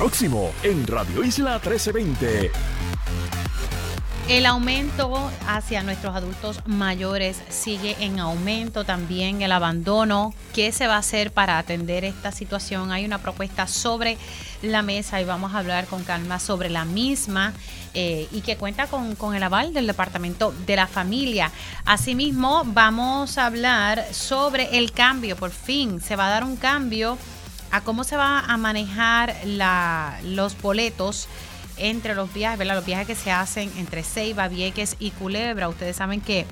próximo 0.00 0.50
en 0.62 0.86
Radio 0.86 1.22
Isla 1.22 1.60
1320. 1.62 2.50
El 4.30 4.46
aumento 4.46 5.30
hacia 5.46 5.82
nuestros 5.82 6.16
adultos 6.16 6.62
mayores 6.64 7.42
sigue 7.50 7.94
en 8.00 8.18
aumento, 8.18 8.84
también 8.84 9.42
el 9.42 9.52
abandono. 9.52 10.32
¿Qué 10.54 10.72
se 10.72 10.86
va 10.86 10.94
a 10.94 11.00
hacer 11.00 11.32
para 11.32 11.58
atender 11.58 12.06
esta 12.06 12.32
situación? 12.32 12.92
Hay 12.92 13.04
una 13.04 13.18
propuesta 13.18 13.66
sobre 13.66 14.16
la 14.62 14.80
mesa 14.80 15.20
y 15.20 15.26
vamos 15.26 15.52
a 15.52 15.58
hablar 15.58 15.84
con 15.84 16.02
calma 16.02 16.38
sobre 16.38 16.70
la 16.70 16.86
misma 16.86 17.52
eh, 17.92 18.26
y 18.32 18.40
que 18.40 18.56
cuenta 18.56 18.86
con, 18.86 19.16
con 19.16 19.34
el 19.34 19.42
aval 19.42 19.74
del 19.74 19.86
Departamento 19.86 20.54
de 20.64 20.76
la 20.76 20.86
Familia. 20.86 21.50
Asimismo, 21.84 22.62
vamos 22.64 23.36
a 23.36 23.44
hablar 23.44 24.06
sobre 24.14 24.78
el 24.78 24.92
cambio, 24.92 25.36
por 25.36 25.50
fin 25.50 26.00
se 26.00 26.16
va 26.16 26.28
a 26.28 26.30
dar 26.30 26.44
un 26.44 26.56
cambio 26.56 27.18
a 27.70 27.80
cómo 27.82 28.04
se 28.04 28.16
va 28.16 28.40
a 28.40 28.56
manejar 28.56 29.36
los 30.24 30.60
boletos 30.60 31.28
entre 31.76 32.14
los 32.14 32.32
viajes. 32.32 32.66
Los 32.66 32.84
viajes 32.84 33.06
que 33.06 33.14
se 33.14 33.30
hacen 33.30 33.70
entre 33.76 34.02
Ceiba, 34.02 34.48
Vieques 34.48 34.96
y 34.98 35.10
Culebra. 35.12 35.68
Ustedes 35.68 35.96
saben 35.96 36.20
que 36.20 36.46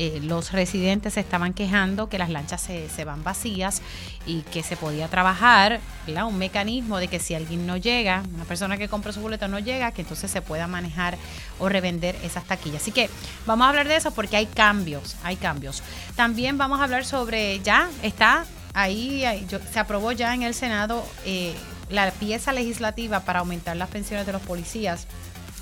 eh, 0.00 0.20
los 0.22 0.52
residentes 0.52 1.14
se 1.14 1.20
estaban 1.20 1.52
quejando 1.52 2.08
que 2.08 2.18
las 2.18 2.30
lanchas 2.30 2.60
se, 2.60 3.04
van 3.04 3.24
vacías 3.24 3.82
y 4.26 4.42
que 4.42 4.62
se 4.62 4.76
podía 4.76 5.08
trabajar 5.08 5.80
un 6.06 6.38
mecanismo 6.38 6.98
de 6.98 7.08
que 7.08 7.18
si 7.18 7.34
alguien 7.34 7.66
no 7.66 7.76
llega, 7.76 8.22
una 8.34 8.44
persona 8.44 8.78
que 8.78 8.88
compra 8.88 9.12
su 9.12 9.20
boleto 9.20 9.48
no 9.48 9.58
llega, 9.58 9.92
que 9.92 10.02
entonces 10.02 10.30
se 10.30 10.40
pueda 10.40 10.66
manejar 10.66 11.18
o 11.58 11.68
revender 11.68 12.16
esas 12.22 12.44
taquillas. 12.44 12.82
Así 12.82 12.92
que 12.92 13.10
vamos 13.44 13.66
a 13.66 13.68
hablar 13.70 13.88
de 13.88 13.96
eso 13.96 14.12
porque 14.12 14.36
hay 14.36 14.46
cambios, 14.46 15.16
hay 15.22 15.36
cambios. 15.36 15.82
También 16.16 16.56
vamos 16.58 16.80
a 16.80 16.84
hablar 16.84 17.04
sobre, 17.04 17.60
ya 17.60 17.90
está 18.02 18.46
ahí, 18.78 19.24
se 19.72 19.78
aprobó 19.78 20.12
ya 20.12 20.34
en 20.34 20.42
el 20.42 20.54
Senado. 20.54 21.04
Eh, 21.24 21.54
la 21.90 22.10
pieza 22.10 22.52
legislativa 22.52 23.20
para 23.20 23.40
aumentar 23.40 23.76
las 23.76 23.88
pensiones 23.88 24.26
de 24.26 24.32
los 24.32 24.42
policías. 24.42 25.06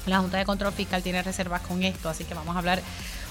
La 0.06 0.18
Junta 0.18 0.38
de 0.38 0.44
Control 0.44 0.72
Fiscal 0.72 1.02
tiene 1.02 1.22
reservas 1.22 1.62
con 1.62 1.82
esto, 1.82 2.08
así 2.08 2.24
que 2.24 2.34
vamos 2.34 2.54
a 2.54 2.58
hablar 2.58 2.80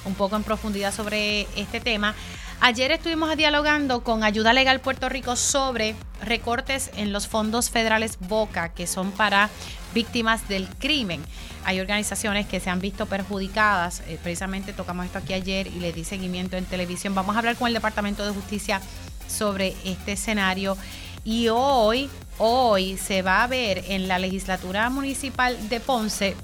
un 0.05 0.13
poco 0.13 0.35
en 0.35 0.43
profundidad 0.43 0.93
sobre 0.93 1.47
este 1.55 1.79
tema. 1.79 2.15
Ayer 2.61 2.91
estuvimos 2.91 3.35
dialogando 3.35 4.03
con 4.03 4.23
Ayuda 4.23 4.53
Legal 4.53 4.79
Puerto 4.79 5.09
Rico 5.09 5.35
sobre 5.35 5.95
recortes 6.23 6.89
en 6.95 7.11
los 7.11 7.27
fondos 7.27 7.69
federales 7.69 8.17
Boca, 8.19 8.69
que 8.69 8.88
son 8.88 9.11
para 9.11 9.49
víctimas 9.93 10.47
del 10.47 10.67
crimen. 10.67 11.21
Hay 11.65 11.79
organizaciones 11.79 12.45
que 12.45 12.59
se 12.59 12.69
han 12.69 12.79
visto 12.79 13.07
perjudicadas, 13.07 14.01
eh, 14.07 14.19
precisamente 14.21 14.73
tocamos 14.73 15.05
esto 15.05 15.17
aquí 15.17 15.33
ayer 15.33 15.67
y 15.67 15.79
le 15.79 15.91
di 15.91 16.03
seguimiento 16.03 16.57
en 16.57 16.65
televisión. 16.65 17.15
Vamos 17.15 17.35
a 17.35 17.39
hablar 17.39 17.55
con 17.55 17.67
el 17.67 17.73
Departamento 17.73 18.25
de 18.25 18.31
Justicia 18.31 18.81
sobre 19.27 19.75
este 19.83 20.13
escenario 20.13 20.77
y 21.23 21.49
hoy, 21.49 22.09
hoy 22.37 22.97
se 22.97 23.21
va 23.21 23.43
a 23.43 23.47
ver 23.47 23.83
en 23.87 24.07
la 24.07 24.19
legislatura 24.19 24.89
municipal 24.89 25.69
de 25.69 25.79
Ponce 25.79 26.35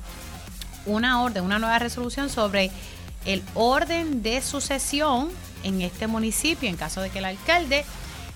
una 0.85 1.21
orden, 1.21 1.43
una 1.43 1.59
nueva 1.59 1.79
resolución 1.79 2.29
sobre 2.29 2.71
el 3.25 3.43
orden 3.53 4.23
de 4.23 4.41
sucesión 4.41 5.29
en 5.63 5.81
este 5.81 6.07
municipio 6.07 6.67
en 6.67 6.75
caso 6.75 7.01
de 7.01 7.09
que 7.09 7.19
el 7.19 7.25
alcalde 7.25 7.85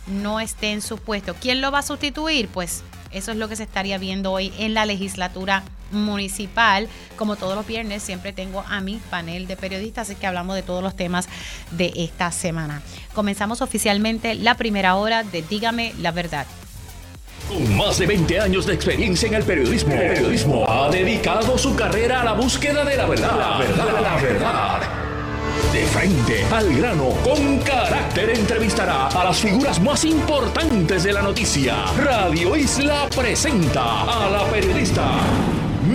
no 0.07 0.39
esté 0.39 0.71
en 0.71 0.81
su 0.81 0.97
puesto. 0.97 1.33
¿Quién 1.33 1.61
lo 1.61 1.71
va 1.71 1.79
a 1.79 1.83
sustituir? 1.83 2.47
Pues 2.49 2.83
eso 3.11 3.31
es 3.31 3.37
lo 3.37 3.49
que 3.49 3.55
se 3.55 3.63
estaría 3.63 3.97
viendo 3.97 4.31
hoy 4.31 4.53
en 4.59 4.73
la 4.73 4.85
legislatura 4.85 5.63
municipal. 5.91 6.87
Como 7.15 7.35
todos 7.35 7.55
los 7.55 7.65
viernes, 7.65 8.03
siempre 8.03 8.33
tengo 8.33 8.63
a 8.67 8.81
mi 8.81 8.99
panel 9.09 9.47
de 9.47 9.57
periodistas, 9.57 10.09
así 10.09 10.19
que 10.19 10.27
hablamos 10.27 10.55
de 10.55 10.63
todos 10.63 10.83
los 10.83 10.95
temas 10.95 11.27
de 11.71 11.93
esta 11.95 12.31
semana. 12.31 12.81
Comenzamos 13.13 13.61
oficialmente 13.61 14.35
la 14.35 14.55
primera 14.55 14.95
hora 14.95 15.23
de 15.23 15.41
Dígame 15.41 15.93
la 15.99 16.11
verdad. 16.11 16.45
Con 17.47 17.77
más 17.77 17.99
de 17.99 18.07
20 18.07 18.39
años 18.39 18.65
de 18.65 18.73
experiencia 18.73 19.27
en 19.27 19.35
el 19.35 19.43
periodismo, 19.43 19.93
el 19.93 20.13
periodismo 20.13 20.65
ha 20.67 20.89
dedicado 20.89 21.57
su 21.57 21.75
carrera 21.75 22.21
a 22.21 22.25
la 22.25 22.33
búsqueda 22.33 22.83
de 22.83 22.97
la 22.97 23.05
verdad. 23.05 23.37
La 23.37 23.57
verdad, 23.59 24.01
la 24.01 24.15
verdad. 24.15 24.81
De 25.71 25.85
frente 25.85 26.43
al 26.51 26.75
grano, 26.75 27.09
con 27.23 27.59
carácter 27.59 28.31
entrevistará 28.31 29.07
a 29.07 29.25
las 29.25 29.37
figuras 29.37 29.79
más 29.79 30.03
importantes 30.05 31.03
de 31.03 31.13
la 31.13 31.21
noticia. 31.21 31.85
Radio 31.97 32.55
Isla 32.55 33.07
presenta 33.15 34.01
a 34.01 34.29
la 34.29 34.45
periodista 34.49 35.03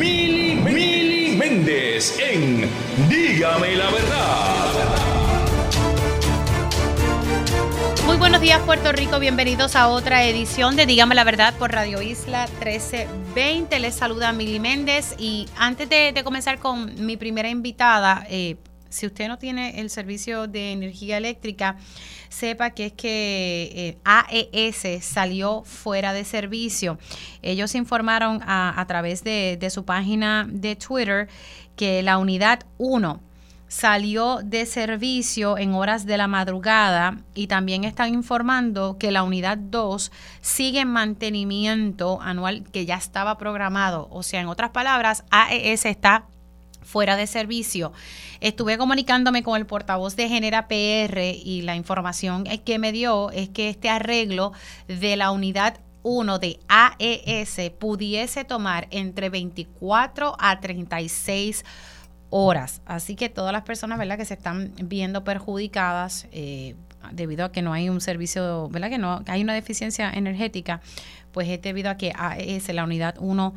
Mili, 0.00 0.54
Mili 0.54 1.36
Méndez 1.36 2.18
en 2.18 2.66
Dígame 3.10 3.76
la 3.76 3.90
verdad. 3.90 4.72
Muy 8.06 8.16
buenos 8.16 8.40
días 8.40 8.62
Puerto 8.62 8.92
Rico, 8.92 9.20
bienvenidos 9.20 9.76
a 9.76 9.88
otra 9.88 10.24
edición 10.24 10.74
de 10.74 10.86
Dígame 10.86 11.14
la 11.14 11.24
Verdad 11.24 11.52
por 11.58 11.72
Radio 11.72 12.00
Isla 12.00 12.46
1320. 12.46 13.78
Les 13.78 13.94
saluda 13.94 14.32
Mili 14.32 14.58
Méndez 14.58 15.16
y 15.18 15.46
antes 15.58 15.86
de, 15.90 16.12
de 16.12 16.24
comenzar 16.24 16.58
con 16.60 17.04
mi 17.04 17.18
primera 17.18 17.50
invitada, 17.50 18.26
eh, 18.30 18.56
si 18.90 19.06
usted 19.06 19.28
no 19.28 19.38
tiene 19.38 19.80
el 19.80 19.88
servicio 19.88 20.46
de 20.46 20.72
energía 20.72 21.16
eléctrica, 21.16 21.76
sepa 22.28 22.70
que 22.70 22.86
es 22.86 22.92
que 22.92 23.72
eh, 23.74 23.98
AES 24.04 25.02
salió 25.04 25.62
fuera 25.64 26.12
de 26.12 26.24
servicio. 26.24 26.98
Ellos 27.40 27.74
informaron 27.74 28.40
a, 28.44 28.84
través 28.86 29.24
de, 29.24 29.56
de 29.58 29.70
su 29.70 29.84
página 29.84 30.46
de 30.50 30.76
Twitter 30.76 31.28
que 31.76 32.02
la 32.02 32.18
unidad 32.18 32.66
1 32.78 33.20
salió 33.70 34.40
de 34.42 34.66
servicio 34.66 35.56
en 35.56 35.74
horas 35.74 36.04
de 36.04 36.16
la 36.16 36.26
madrugada 36.26 37.18
y 37.34 37.46
también 37.46 37.84
están 37.84 38.12
informando 38.12 38.98
que 38.98 39.12
la 39.12 39.22
unidad 39.22 39.56
2 39.56 40.10
sigue 40.40 40.80
en 40.80 40.88
mantenimiento 40.88 42.20
anual 42.20 42.64
que 42.72 42.84
ya 42.84 42.96
estaba 42.96 43.38
programado. 43.38 44.08
O 44.10 44.24
sea, 44.24 44.40
en 44.40 44.48
otras 44.48 44.70
palabras, 44.70 45.24
AES 45.30 45.86
está 45.86 46.24
fuera 46.82 47.16
de 47.16 47.26
servicio. 47.26 47.92
Estuve 48.40 48.78
comunicándome 48.78 49.42
con 49.42 49.56
el 49.56 49.66
portavoz 49.66 50.16
de 50.16 50.28
Genera 50.28 50.68
PR 50.68 51.20
y 51.20 51.62
la 51.62 51.76
información 51.76 52.44
que 52.44 52.78
me 52.78 52.92
dio 52.92 53.30
es 53.30 53.48
que 53.48 53.68
este 53.68 53.88
arreglo 53.88 54.52
de 54.88 55.16
la 55.16 55.30
unidad 55.30 55.80
1 56.02 56.38
de 56.38 56.58
AES 56.68 57.72
pudiese 57.78 58.44
tomar 58.44 58.88
entre 58.90 59.28
24 59.28 60.36
a 60.38 60.60
36 60.60 61.64
horas. 62.30 62.80
Así 62.86 63.16
que 63.16 63.28
todas 63.28 63.52
las 63.52 63.62
personas 63.62 63.98
¿verdad? 63.98 64.16
que 64.16 64.24
se 64.24 64.34
están 64.34 64.72
viendo 64.82 65.24
perjudicadas 65.24 66.26
eh, 66.32 66.74
debido 67.12 67.44
a 67.44 67.52
que 67.52 67.62
no 67.62 67.72
hay 67.72 67.88
un 67.88 68.00
servicio, 68.00 68.68
¿verdad? 68.70 68.88
que 68.88 68.98
no 68.98 69.22
hay 69.26 69.42
una 69.42 69.54
deficiencia 69.54 70.10
energética, 70.10 70.80
pues 71.32 71.48
es 71.48 71.60
debido 71.60 71.90
a 71.90 71.96
que 71.96 72.12
AES, 72.16 72.68
la 72.72 72.84
unidad 72.84 73.16
1, 73.18 73.54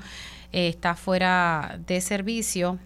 eh, 0.52 0.68
está 0.68 0.96
fuera 0.96 1.80
de 1.86 2.02
servicio 2.02 2.80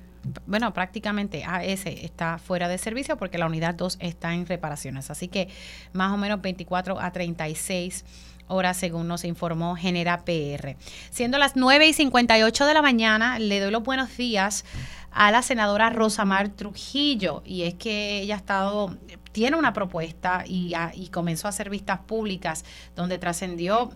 bueno, 0.45 0.73
prácticamente 0.73 1.43
AS 1.43 1.85
está 1.85 2.37
fuera 2.37 2.67
de 2.67 2.77
servicio 2.77 3.17
porque 3.17 3.37
la 3.37 3.45
unidad 3.45 3.75
2 3.75 3.97
está 3.99 4.33
en 4.33 4.45
reparaciones. 4.45 5.09
Así 5.11 5.27
que 5.27 5.49
más 5.93 6.11
o 6.11 6.17
menos 6.17 6.41
24 6.41 6.99
a 6.99 7.11
36 7.11 8.05
horas 8.47 8.77
según 8.77 9.07
nos 9.07 9.23
informó 9.25 9.75
Genera 9.75 10.23
PR. 10.23 10.77
Siendo 11.09 11.37
las 11.37 11.55
9 11.55 11.87
y 11.87 11.93
58 11.93 12.65
de 12.65 12.73
la 12.73 12.81
mañana, 12.81 13.39
le 13.39 13.59
doy 13.59 13.71
los 13.71 13.83
buenos 13.83 14.15
días 14.17 14.65
a 15.11 15.31
la 15.31 15.41
senadora 15.41 15.89
Rosamar 15.89 16.49
Trujillo 16.49 17.41
y 17.45 17.63
es 17.63 17.73
que 17.75 18.21
ella 18.21 18.35
ha 18.35 18.37
estado, 18.37 18.95
tiene 19.31 19.57
una 19.57 19.73
propuesta 19.73 20.43
y, 20.45 20.73
comenzó 21.11 21.47
a 21.47 21.49
hacer 21.49 21.69
vistas 21.69 21.99
públicas 21.99 22.63
donde 22.95 23.17
trascendió 23.17 23.91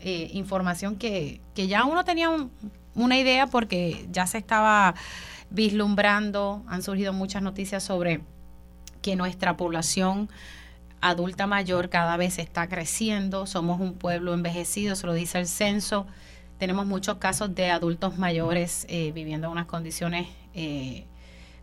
eh, 0.00 0.30
información 0.34 0.96
que, 0.96 1.40
que, 1.54 1.66
ya 1.66 1.84
uno 1.84 2.04
tenía 2.04 2.30
una 2.94 3.18
idea 3.18 3.46
porque 3.46 4.06
ya 4.10 4.26
se 4.26 4.38
estaba 4.38 4.94
vislumbrando, 5.50 6.62
han 6.66 6.82
surgido 6.82 7.12
muchas 7.12 7.42
noticias 7.42 7.82
sobre 7.82 8.20
que 9.02 9.16
nuestra 9.16 9.56
población 9.56 10.28
adulta 11.00 11.46
mayor 11.46 11.88
cada 11.88 12.16
vez 12.16 12.38
está 12.38 12.68
creciendo, 12.68 13.46
somos 13.46 13.80
un 13.80 13.94
pueblo 13.94 14.34
envejecido, 14.34 14.96
se 14.96 15.06
lo 15.06 15.12
dice 15.12 15.38
el 15.38 15.46
censo, 15.46 16.06
tenemos 16.58 16.86
muchos 16.86 17.18
casos 17.18 17.54
de 17.54 17.70
adultos 17.70 18.18
mayores 18.18 18.86
eh, 18.88 19.12
viviendo 19.12 19.46
en 19.46 19.52
unas 19.52 19.66
condiciones 19.66 20.26
eh, 20.54 21.04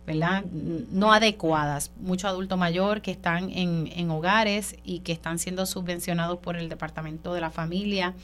¿verdad? 0.06 0.44
no 0.44 1.12
adecuadas, 1.12 1.90
mucho 1.98 2.28
adulto 2.28 2.56
mayor 2.56 3.00
que 3.00 3.10
están 3.10 3.50
en, 3.50 3.90
en 3.94 4.10
hogares 4.10 4.76
y 4.84 5.00
que 5.00 5.12
están 5.12 5.38
siendo 5.38 5.66
subvencionados 5.66 6.38
por 6.38 6.56
el 6.56 6.68
Departamento 6.68 7.34
de 7.34 7.40
la 7.40 7.50
Familia, 7.50 8.14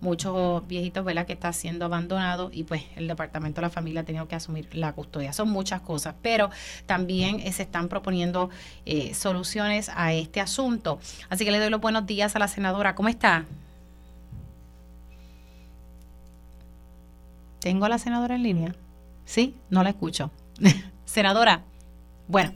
muchos 0.00 0.66
viejitos, 0.66 1.04
¿verdad?, 1.04 1.26
que 1.26 1.32
está 1.32 1.52
siendo 1.52 1.84
abandonado 1.84 2.50
y 2.52 2.64
pues 2.64 2.82
el 2.96 3.08
Departamento 3.08 3.60
de 3.60 3.66
la 3.66 3.70
Familia 3.70 4.02
ha 4.02 4.04
tenido 4.04 4.28
que 4.28 4.36
asumir 4.36 4.68
la 4.74 4.92
custodia. 4.92 5.32
Son 5.32 5.48
muchas 5.48 5.80
cosas, 5.80 6.14
pero 6.22 6.50
también 6.86 7.40
eh, 7.40 7.52
se 7.52 7.62
están 7.62 7.88
proponiendo 7.88 8.50
eh, 8.86 9.14
soluciones 9.14 9.90
a 9.94 10.12
este 10.12 10.40
asunto. 10.40 11.00
Así 11.28 11.44
que 11.44 11.50
le 11.50 11.58
doy 11.58 11.70
los 11.70 11.80
buenos 11.80 12.06
días 12.06 12.36
a 12.36 12.38
la 12.38 12.48
senadora. 12.48 12.94
¿Cómo 12.94 13.08
está? 13.08 13.44
¿Tengo 17.60 17.86
a 17.86 17.88
la 17.88 17.98
senadora 17.98 18.36
en 18.36 18.42
línea? 18.42 18.74
Sí, 19.24 19.54
no 19.68 19.82
la 19.82 19.90
escucho. 19.90 20.30
senadora, 21.04 21.62
bueno. 22.26 22.52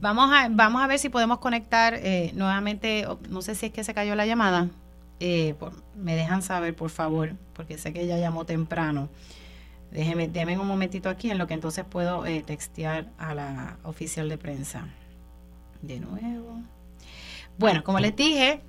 Vamos 0.00 0.30
a, 0.32 0.48
vamos 0.48 0.80
a 0.80 0.86
ver 0.86 0.98
si 0.98 1.08
podemos 1.08 1.38
conectar 1.38 1.94
eh, 1.94 2.30
nuevamente, 2.34 3.06
no 3.28 3.42
sé 3.42 3.54
si 3.54 3.66
es 3.66 3.72
que 3.72 3.84
se 3.84 3.92
cayó 3.92 4.14
la 4.14 4.26
llamada. 4.26 4.68
Eh, 5.24 5.54
me 5.94 6.16
dejan 6.16 6.42
saber, 6.42 6.74
por 6.74 6.90
favor, 6.90 7.36
porque 7.52 7.78
sé 7.78 7.92
que 7.92 8.00
ella 8.00 8.18
llamó 8.18 8.44
temprano. 8.44 9.08
Déjeme, 9.92 10.26
déjenme 10.26 10.58
un 10.58 10.66
momentito 10.66 11.08
aquí 11.08 11.30
en 11.30 11.38
lo 11.38 11.46
que 11.46 11.54
entonces 11.54 11.84
puedo 11.84 12.26
eh, 12.26 12.42
textear 12.44 13.06
a 13.18 13.32
la 13.32 13.76
oficial 13.84 14.28
de 14.28 14.36
prensa. 14.36 14.88
De 15.80 16.00
nuevo. 16.00 16.60
Bueno, 17.56 17.84
como 17.84 18.00
les 18.00 18.16
dije, 18.16 18.62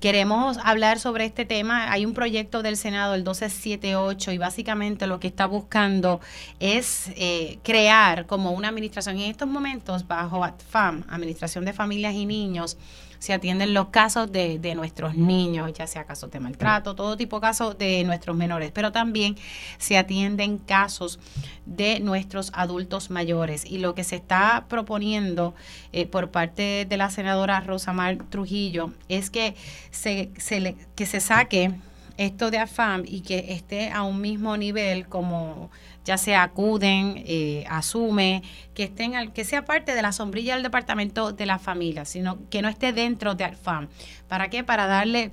Queremos 0.00 0.58
hablar 0.64 0.98
sobre 0.98 1.24
este 1.24 1.44
tema. 1.44 1.92
Hay 1.92 2.04
un 2.04 2.12
proyecto 2.12 2.64
del 2.64 2.76
Senado, 2.76 3.14
el 3.14 3.20
1278, 3.20 4.32
y 4.32 4.38
básicamente 4.38 5.06
lo 5.06 5.20
que 5.20 5.28
está 5.28 5.46
buscando 5.46 6.20
es 6.58 7.12
eh, 7.14 7.60
crear 7.62 8.26
como 8.26 8.50
una 8.50 8.66
administración 8.66 9.20
en 9.20 9.30
estos 9.30 9.46
momentos 9.46 10.08
bajo 10.08 10.42
ATFAM, 10.42 11.04
Administración 11.08 11.64
de 11.64 11.72
Familias 11.72 12.14
y 12.14 12.26
Niños, 12.26 12.78
se 13.22 13.32
atienden 13.32 13.72
los 13.72 13.90
casos 13.90 14.32
de, 14.32 14.58
de 14.58 14.74
nuestros 14.74 15.14
niños, 15.14 15.72
ya 15.74 15.86
sea 15.86 16.02
casos 16.02 16.32
de 16.32 16.40
maltrato, 16.40 16.96
todo 16.96 17.16
tipo 17.16 17.36
de 17.36 17.42
casos 17.42 17.78
de 17.78 18.02
nuestros 18.02 18.36
menores, 18.36 18.72
pero 18.74 18.90
también 18.90 19.36
se 19.78 19.96
atienden 19.96 20.58
casos 20.58 21.20
de 21.64 22.00
nuestros 22.00 22.50
adultos 22.52 23.10
mayores. 23.10 23.64
Y 23.64 23.78
lo 23.78 23.94
que 23.94 24.02
se 24.02 24.16
está 24.16 24.66
proponiendo 24.68 25.54
eh, 25.92 26.04
por 26.06 26.32
parte 26.32 26.84
de 26.84 26.96
la 26.96 27.10
senadora 27.10 27.60
Rosamar 27.60 28.16
Trujillo 28.28 28.92
es 29.08 29.30
que 29.30 29.54
se, 29.92 30.32
se 30.36 30.58
le, 30.58 30.74
que 30.96 31.06
se 31.06 31.20
saque 31.20 31.70
esto 32.16 32.50
de 32.50 32.58
AFAM 32.58 33.04
y 33.06 33.20
que 33.20 33.52
esté 33.52 33.92
a 33.92 34.02
un 34.02 34.20
mismo 34.20 34.56
nivel 34.56 35.06
como 35.06 35.70
ya 36.04 36.18
sea 36.18 36.42
acuden, 36.42 37.22
eh, 37.26 37.64
asume, 37.68 38.42
que 38.74 38.84
estén 38.84 39.14
al, 39.14 39.32
que 39.32 39.44
sea 39.44 39.64
parte 39.64 39.94
de 39.94 40.02
la 40.02 40.12
sombrilla 40.12 40.54
del 40.54 40.62
departamento 40.62 41.32
de 41.32 41.46
la 41.46 41.58
familia, 41.58 42.04
sino 42.04 42.38
que 42.50 42.62
no 42.62 42.68
esté 42.68 42.92
dentro 42.92 43.34
de 43.34 43.44
AFAM. 43.44 43.88
¿Para 44.28 44.50
qué? 44.50 44.64
Para 44.64 44.86
darle 44.86 45.32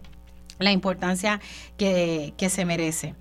la 0.59 0.71
importancia 0.71 1.39
que, 1.77 2.33
se 2.49 2.65
merece. 2.65 3.15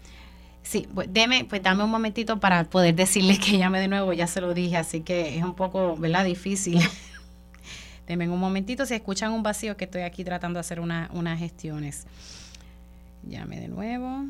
Sí, 0.62 0.86
pues, 0.94 1.08
deme, 1.10 1.44
pues 1.44 1.62
dame 1.62 1.84
un 1.84 1.90
momentito 1.90 2.38
para 2.40 2.64
poder 2.64 2.94
decirle 2.94 3.38
que 3.38 3.56
llame 3.56 3.80
de 3.80 3.88
nuevo, 3.88 4.12
ya 4.12 4.26
se 4.26 4.40
lo 4.40 4.52
dije, 4.52 4.76
así 4.76 5.00
que 5.00 5.38
es 5.38 5.42
un 5.42 5.54
poco, 5.54 5.96
¿verdad? 5.96 6.24
Difícil. 6.24 6.80
Deme 8.06 8.26
un 8.26 8.40
momentito, 8.40 8.86
si 8.86 8.94
escuchan 8.94 9.32
un 9.32 9.42
vacío 9.42 9.76
que 9.76 9.84
estoy 9.84 10.00
aquí 10.00 10.24
tratando 10.24 10.56
de 10.56 10.60
hacer 10.60 10.80
una, 10.80 11.10
unas 11.12 11.38
gestiones. 11.38 12.06
Llame 13.22 13.60
de 13.60 13.68
nuevo. 13.68 14.24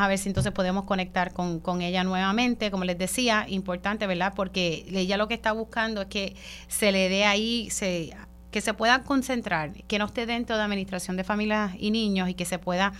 A 0.00 0.08
ver 0.08 0.18
si 0.18 0.28
entonces 0.28 0.52
podemos 0.52 0.84
conectar 0.84 1.32
con, 1.32 1.82
ella 1.82 2.04
nuevamente. 2.04 2.70
Como 2.70 2.84
les 2.84 2.98
decía, 2.98 3.46
importante, 3.48 4.06
¿verdad? 4.06 4.32
Porque 4.34 4.86
ella 4.90 5.16
lo 5.16 5.28
que 5.28 5.34
está 5.34 5.52
buscando 5.52 6.02
es 6.02 6.08
que 6.08 6.36
se 6.68 6.92
le 6.92 7.08
dé 7.08 7.24
ahí, 7.24 7.68
se, 7.70 8.16
que 8.50 8.60
se 8.60 8.74
pueda 8.74 9.02
concentrar, 9.02 9.72
que 9.84 9.98
no 9.98 10.06
esté 10.06 10.26
dentro 10.26 10.56
de 10.56 10.62
administración 10.62 11.16
de 11.16 11.24
familias 11.24 11.72
y 11.78 11.90
niños 11.90 12.28
y 12.28 12.34
que 12.34 12.44
se 12.44 12.58
pueda 12.58 12.92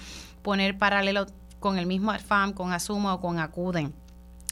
poner 0.42 0.78
paralelo 0.78 1.26
con 1.60 1.78
el 1.78 1.86
mismo 1.86 2.10
ARFAM, 2.10 2.52
con 2.52 2.72
Asumo 2.72 3.12
o 3.12 3.20
con 3.20 3.38
Acuden 3.38 3.92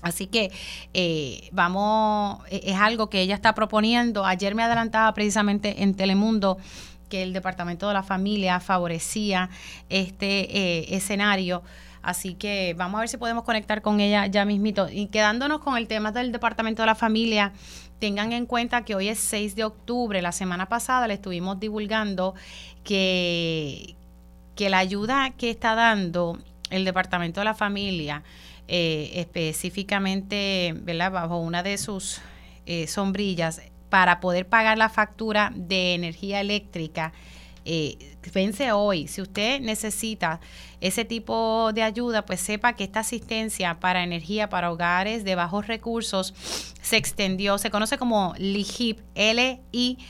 Así 0.04 0.26
que 0.26 0.52
eh, 0.92 1.48
vamos, 1.50 2.40
e, 2.50 2.60
es 2.64 2.76
algo 2.76 3.08
que 3.08 3.22
ella 3.22 3.34
está 3.34 3.54
proponiendo. 3.54 4.26
Ayer 4.26 4.54
me 4.54 4.62
adelantaba 4.62 5.12
precisamente 5.14 5.82
en 5.82 5.94
Telemundo 5.94 6.58
que 7.08 7.22
el 7.22 7.32
Departamento 7.32 7.88
de 7.88 7.94
la 7.94 8.02
Familia 8.02 8.60
favorecía 8.60 9.48
este 9.88 10.56
eh, 10.56 10.94
escenario. 10.94 11.62
Así 12.04 12.34
que 12.34 12.74
vamos 12.76 12.98
a 12.98 13.00
ver 13.00 13.08
si 13.08 13.16
podemos 13.16 13.44
conectar 13.44 13.82
con 13.82 14.00
ella 14.00 14.26
ya 14.26 14.44
mismito. 14.44 14.88
Y 14.90 15.06
quedándonos 15.06 15.60
con 15.60 15.76
el 15.76 15.88
tema 15.88 16.12
del 16.12 16.32
Departamento 16.32 16.82
de 16.82 16.86
la 16.86 16.94
Familia, 16.94 17.52
tengan 17.98 18.32
en 18.32 18.46
cuenta 18.46 18.84
que 18.84 18.94
hoy 18.94 19.08
es 19.08 19.18
6 19.20 19.56
de 19.56 19.64
octubre. 19.64 20.20
La 20.20 20.32
semana 20.32 20.68
pasada 20.68 21.08
le 21.08 21.14
estuvimos 21.14 21.58
divulgando 21.58 22.34
que, 22.84 23.96
que 24.54 24.68
la 24.68 24.78
ayuda 24.78 25.30
que 25.30 25.50
está 25.50 25.74
dando 25.74 26.38
el 26.70 26.84
Departamento 26.84 27.40
de 27.40 27.44
la 27.44 27.54
Familia 27.54 28.22
eh, 28.66 29.10
específicamente, 29.14 30.74
¿verdad? 30.76 31.12
Bajo 31.12 31.38
una 31.38 31.62
de 31.62 31.76
sus 31.76 32.20
eh, 32.66 32.86
sombrillas 32.86 33.60
para 33.90 34.20
poder 34.20 34.48
pagar 34.48 34.78
la 34.78 34.88
factura 34.88 35.52
de 35.54 35.94
energía 35.94 36.40
eléctrica. 36.40 37.12
Eh, 37.66 38.13
vence 38.32 38.72
hoy. 38.72 39.08
Si 39.08 39.20
usted 39.22 39.60
necesita 39.60 40.40
ese 40.80 41.04
tipo 41.04 41.72
de 41.72 41.82
ayuda, 41.82 42.24
pues 42.24 42.40
sepa 42.40 42.74
que 42.74 42.84
esta 42.84 43.00
asistencia 43.00 43.80
para 43.80 44.02
energía 44.02 44.48
para 44.48 44.70
hogares 44.70 45.24
de 45.24 45.34
bajos 45.34 45.66
recursos 45.66 46.34
se 46.82 46.96
extendió, 46.96 47.58
se 47.58 47.70
conoce 47.70 47.98
como 47.98 48.34
LIHEAP, 48.38 49.00
L-I-H-E-A-P 49.14 50.04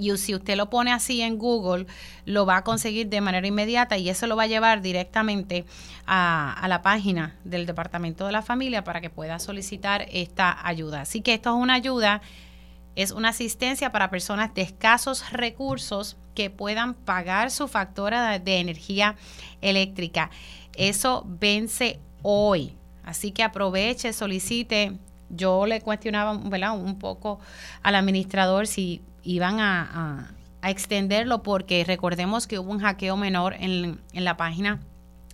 y 0.00 0.16
si 0.16 0.34
usted 0.34 0.56
lo 0.56 0.70
pone 0.70 0.92
así 0.92 1.20
en 1.20 1.36
Google, 1.36 1.86
lo 2.24 2.46
va 2.46 2.56
a 2.56 2.64
conseguir 2.64 3.08
de 3.10 3.20
manera 3.20 3.46
inmediata 3.46 3.98
y 3.98 4.08
eso 4.08 4.26
lo 4.26 4.34
va 4.34 4.44
a 4.44 4.46
llevar 4.46 4.80
directamente 4.80 5.66
a, 6.06 6.64
la 6.68 6.80
página 6.80 7.36
del 7.44 7.66
Departamento 7.66 8.24
de 8.24 8.32
la 8.32 8.40
Familia 8.40 8.82
para 8.82 9.02
que 9.02 9.10
pueda 9.10 9.38
solicitar 9.38 10.06
esta 10.10 10.66
ayuda. 10.66 11.02
Así 11.02 11.20
que 11.20 11.34
esto 11.34 11.50
es 11.50 11.62
una 11.62 11.74
ayuda, 11.74 12.22
es 12.96 13.12
una 13.12 13.30
asistencia 13.30 13.92
para 13.92 14.10
personas 14.10 14.54
de 14.54 14.62
escasos 14.62 15.30
recursos 15.32 16.16
que 16.34 16.50
puedan 16.50 16.94
pagar 16.94 17.50
su 17.50 17.68
factura 17.68 18.38
de 18.38 18.58
energía 18.58 19.16
eléctrica. 19.60 20.30
Eso 20.74 21.24
vence 21.26 22.00
hoy. 22.22 22.76
Así 23.04 23.32
que 23.32 23.42
aproveche, 23.42 24.12
solicite. 24.12 24.98
Yo 25.28 25.66
le 25.66 25.80
cuestionaba 25.80 26.32
un 26.72 26.98
poco 26.98 27.38
al 27.82 27.94
administrador 27.94 28.66
si 28.66 29.02
iban 29.22 29.60
a, 29.60 30.34
extenderlo 30.62 31.42
porque 31.42 31.84
recordemos 31.84 32.46
que 32.46 32.58
hubo 32.58 32.70
un 32.70 32.80
hackeo 32.80 33.16
menor 33.16 33.54
en, 33.54 33.98
en 34.12 34.24
la 34.24 34.36
página 34.36 34.78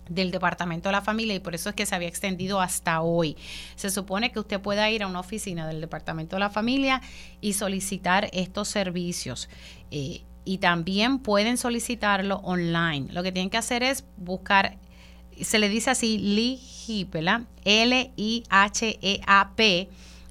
del 0.09 0.31
Departamento 0.31 0.89
de 0.89 0.93
la 0.93 1.01
Familia 1.01 1.35
y 1.35 1.39
por 1.39 1.55
eso 1.55 1.69
es 1.69 1.75
que 1.75 1.85
se 1.85 1.95
había 1.95 2.07
extendido 2.07 2.61
hasta 2.61 3.01
hoy. 3.01 3.37
Se 3.75 3.89
supone 3.89 4.31
que 4.31 4.39
usted 4.39 4.59
pueda 4.59 4.89
ir 4.89 5.03
a 5.03 5.07
una 5.07 5.19
oficina 5.19 5.67
del 5.67 5.81
Departamento 5.81 6.35
de 6.35 6.39
la 6.41 6.49
Familia 6.49 7.01
y 7.41 7.53
solicitar 7.53 8.29
estos 8.33 8.67
servicios. 8.67 9.49
Eh, 9.91 10.21
y 10.45 10.59
también 10.59 11.19
pueden 11.19 11.57
solicitarlo 11.57 12.37
online. 12.37 13.11
Lo 13.11 13.21
que 13.21 13.33
tienen 13.33 13.49
que 13.49 13.57
hacer 13.57 13.83
es 13.83 14.05
buscar, 14.15 14.77
se 15.41 15.59
le 15.59 15.67
dice 15.67 15.89
así, 15.89 16.17
LIHEAP, 16.17 17.15
L-I-H-E-A-P 17.65 18.59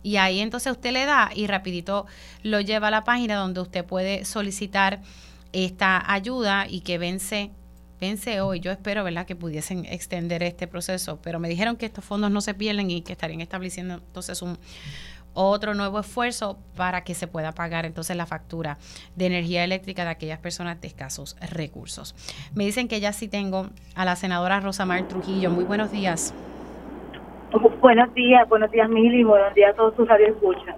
y 0.06 0.16
ahí 0.18 0.38
entonces 0.38 0.70
usted 0.70 0.92
le 0.92 1.04
da 1.04 1.30
y 1.34 1.48
rapidito 1.48 2.06
lo 2.44 2.60
lleva 2.60 2.86
a 2.88 2.90
la 2.92 3.02
página 3.02 3.34
donde 3.34 3.60
usted 3.60 3.84
puede 3.84 4.24
solicitar 4.24 5.02
esta 5.52 6.12
ayuda 6.12 6.66
y 6.68 6.82
que 6.82 6.96
vence 6.96 7.50
vence 8.00 8.40
hoy. 8.40 8.60
Yo 8.60 8.70
espero, 8.70 9.04
¿verdad?, 9.04 9.26
que 9.26 9.36
pudiesen 9.36 9.84
extender 9.86 10.42
este 10.42 10.66
proceso, 10.66 11.18
pero 11.22 11.38
me 11.38 11.48
dijeron 11.48 11.76
que 11.76 11.86
estos 11.86 12.04
fondos 12.04 12.30
no 12.30 12.40
se 12.40 12.54
pierden 12.54 12.90
y 12.90 13.02
que 13.02 13.12
estarían 13.12 13.40
estableciendo 13.40 13.94
entonces 13.94 14.42
un 14.42 14.58
otro 15.36 15.74
nuevo 15.74 16.00
esfuerzo 16.00 16.58
para 16.76 17.04
que 17.04 17.14
se 17.14 17.26
pueda 17.26 17.52
pagar 17.52 17.84
entonces 17.84 18.16
la 18.16 18.24
factura 18.24 18.78
de 19.16 19.26
energía 19.26 19.64
eléctrica 19.64 20.04
de 20.04 20.10
aquellas 20.10 20.38
personas 20.38 20.80
de 20.80 20.88
escasos 20.88 21.36
recursos. 21.52 22.14
Me 22.54 22.64
dicen 22.64 22.88
que 22.88 23.00
ya 23.00 23.12
sí 23.12 23.28
tengo 23.28 23.68
a 23.94 24.04
la 24.06 24.16
senadora 24.16 24.60
Rosamar 24.60 25.06
Trujillo. 25.08 25.50
Muy 25.50 25.64
buenos 25.64 25.92
días. 25.92 26.34
Buenos 27.80 28.12
días, 28.14 28.48
buenos 28.48 28.70
días 28.70 28.88
Mili, 28.88 29.22
buenos 29.24 29.54
días 29.54 29.72
a 29.72 29.76
todos 29.76 29.94
sus 29.94 30.08
escuchan. 30.10 30.76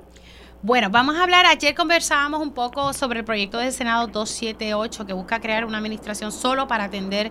Bueno, 0.61 0.89
vamos 0.91 1.15
a 1.15 1.23
hablar, 1.23 1.47
ayer 1.47 1.73
conversábamos 1.73 2.43
un 2.43 2.53
poco 2.53 2.93
sobre 2.93 3.21
el 3.21 3.25
proyecto 3.25 3.59
del 3.59 3.71
Senado 3.71 4.09
278 4.09 5.07
que 5.07 5.13
busca 5.13 5.39
crear 5.39 5.65
una 5.65 5.79
administración 5.79 6.33
solo 6.33 6.67
para 6.67 6.83
atender 6.83 7.31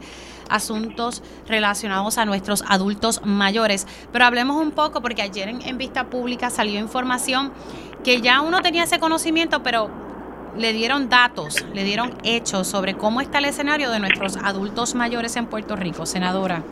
asuntos 0.49 1.21
relacionados 1.45 2.17
a 2.17 2.23
nuestros 2.23 2.63
adultos 2.69 3.21
mayores. 3.25 3.85
Pero 4.13 4.23
hablemos 4.23 4.55
un 4.55 4.71
poco 4.71 5.01
porque 5.01 5.23
ayer 5.23 5.49
en, 5.49 5.77
vista 5.77 6.05
pública 6.05 6.49
salió 6.49 6.79
información 6.79 7.51
que 8.01 8.21
ya 8.21 8.39
uno 8.39 8.61
tenía 8.61 8.85
ese 8.85 8.97
conocimiento, 8.97 9.61
pero 9.61 9.89
le 10.55 10.71
dieron 10.71 11.09
datos, 11.09 11.65
le 11.73 11.83
dieron 11.83 12.13
hechos 12.23 12.67
sobre 12.67 12.93
cómo 12.93 13.19
está 13.19 13.39
el 13.39 13.45
escenario 13.45 13.91
de 13.91 13.99
nuestros 13.99 14.37
adultos 14.37 14.95
mayores 14.95 15.35
en 15.35 15.47
Puerto 15.47 15.75
Rico, 15.75 16.05
senadora. 16.05 16.63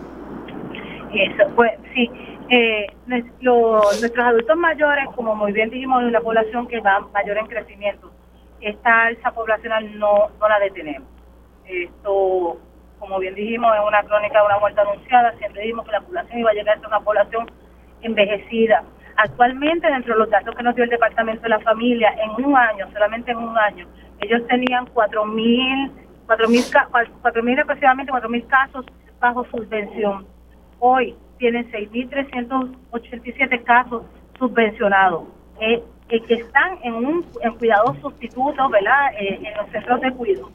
Eso, 1.11 1.53
pues 1.53 1.73
sí 1.93 2.09
eh, 2.49 2.87
nuestros 3.07 4.17
adultos 4.17 4.57
mayores, 4.57 5.05
como 5.15 5.35
muy 5.35 5.51
bien 5.51 5.69
dijimos, 5.69 6.03
es 6.03 6.09
una 6.09 6.21
población 6.21 6.67
que 6.67 6.79
va 6.79 6.99
mayor 7.13 7.37
en 7.37 7.47
crecimiento. 7.47 8.11
Esta 8.61 9.05
alza 9.07 9.31
poblacional 9.31 9.97
no, 9.97 10.29
no 10.39 10.49
la 10.49 10.59
detenemos. 10.59 11.07
Esto, 11.65 12.57
como 12.99 13.19
bien 13.19 13.35
dijimos, 13.35 13.75
es 13.75 13.81
una 13.87 14.03
crónica 14.03 14.39
de 14.39 14.45
una 14.45 14.59
muerte 14.59 14.81
anunciada. 14.81 15.33
Siempre 15.37 15.61
dijimos 15.61 15.85
que 15.85 15.91
la 15.91 16.01
población 16.01 16.39
iba 16.39 16.51
a 16.51 16.53
llegar 16.53 16.77
a 16.77 16.79
ser 16.79 16.87
una 16.87 16.99
población 16.99 17.51
envejecida. 18.01 18.83
Actualmente, 19.17 19.87
dentro 19.87 20.13
de 20.13 20.19
los 20.19 20.29
datos 20.29 20.55
que 20.55 20.63
nos 20.63 20.75
dio 20.75 20.83
el 20.83 20.89
Departamento 20.89 21.41
de 21.43 21.49
la 21.49 21.59
Familia, 21.59 22.13
en 22.21 22.45
un 22.45 22.55
año, 22.55 22.87
solamente 22.91 23.31
en 23.31 23.37
un 23.37 23.57
año, 23.57 23.87
ellos 24.21 24.45
tenían 24.47 24.85
4.000, 24.87 25.91
4.000 26.27 27.61
aproximadamente 27.61 28.11
4.000 28.11 28.47
casos 28.47 28.85
bajo 29.19 29.45
subvención. 29.45 30.27
Hoy 30.79 31.15
tienen 31.37 31.69
6.387 31.71 33.63
casos 33.63 34.03
subvencionados 34.37 35.27
eh, 35.59 35.81
eh, 36.09 36.21
que 36.21 36.35
están 36.35 36.77
en 36.83 36.93
un 36.93 37.25
en 37.41 37.53
cuidados 37.55 37.97
sustitutos, 37.99 38.71
¿verdad? 38.71 39.13
Eh, 39.19 39.39
en 39.43 39.57
los 39.57 39.69
centros 39.71 40.01
de 40.01 40.11
cuidado. 40.11 40.51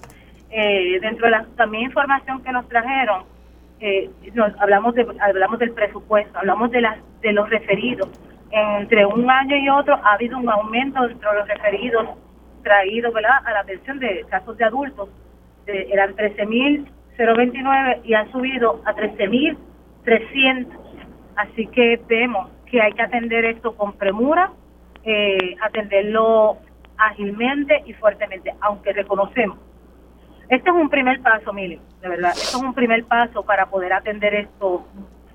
dentro 1.00 1.26
de 1.26 1.30
la 1.30 1.46
también 1.56 1.84
información 1.84 2.42
que 2.42 2.52
nos 2.52 2.68
trajeron, 2.68 3.24
hablamos 4.58 4.94
de 4.94 5.06
hablamos 5.20 5.58
del 5.58 5.72
presupuesto, 5.72 6.38
hablamos 6.38 6.70
de 6.70 6.80
las 6.80 6.98
de 7.20 7.32
los 7.32 7.48
referidos. 7.48 8.08
Entre 8.52 9.06
un 9.06 9.30
año 9.30 9.56
y 9.56 9.68
otro 9.68 9.94
ha 9.94 10.14
habido 10.14 10.36
un 10.38 10.48
aumento 10.48 11.06
dentro 11.06 11.30
de 11.30 11.38
los 11.38 11.48
referidos 11.48 12.06
traídos, 12.62 13.14
¿verdad? 13.14 13.38
A 13.44 13.52
la 13.52 13.60
atención 13.60 13.98
de 13.98 14.24
casos 14.28 14.56
de 14.56 14.64
adultos. 14.64 15.08
eran 15.66 16.16
13.029 16.16 18.00
y 18.04 18.14
han 18.14 18.30
subido 18.32 18.82
a 18.84 18.94
13.300. 20.04 20.66
Así 21.36 21.66
que 21.68 22.00
vemos 22.08 22.50
que 22.66 22.80
hay 22.80 22.92
que 22.92 23.02
atender 23.02 23.44
esto 23.44 23.74
con 23.76 23.94
premura, 23.94 24.52
eh, 25.04 25.56
atenderlo 25.62 26.58
ágilmente 26.96 27.82
y 27.86 27.94
fuertemente, 27.94 28.54
aunque 28.60 28.92
reconocemos. 28.92 29.58
Este 30.48 30.68
es 30.68 30.76
un 30.76 30.90
primer 30.90 31.20
paso, 31.22 31.52
Mili, 31.52 31.80
de 32.00 32.08
verdad, 32.08 32.32
esto 32.32 32.58
es 32.58 32.62
un 32.62 32.74
primer 32.74 33.04
paso 33.04 33.44
para 33.44 33.66
poder 33.66 33.92
atender 33.92 34.34
esto 34.34 34.86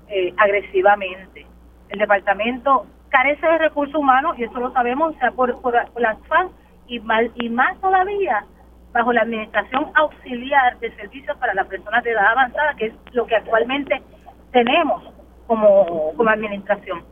eh, 0.08 0.32
agresivamente. 0.36 1.46
El 1.88 1.98
departamento 1.98 2.86
carece 3.08 3.46
de 3.46 3.58
recursos 3.58 3.94
humanos 3.94 4.38
y 4.38 4.44
eso 4.44 4.58
lo 4.60 4.72
sabemos, 4.72 5.14
o 5.14 5.18
sea, 5.18 5.30
por, 5.30 5.60
por, 5.62 5.74
las 6.00 6.18
FAN 6.28 6.50
y, 6.86 7.00
mal, 7.00 7.32
y 7.34 7.48
más 7.48 7.80
todavía 7.80 8.44
bajo 8.92 9.12
la 9.12 9.22
administración 9.22 9.90
auxiliar 9.94 10.78
de 10.80 10.94
servicios 10.96 11.36
para 11.38 11.54
las 11.54 11.66
personas 11.66 12.04
de 12.04 12.12
edad 12.12 12.26
avanzada, 12.32 12.74
que 12.76 12.86
es 12.86 12.94
lo 13.12 13.26
que 13.26 13.36
actualmente 13.36 14.02
tenemos 14.52 15.02
como, 15.46 16.12
como 16.16 16.30
administración. 16.30 17.02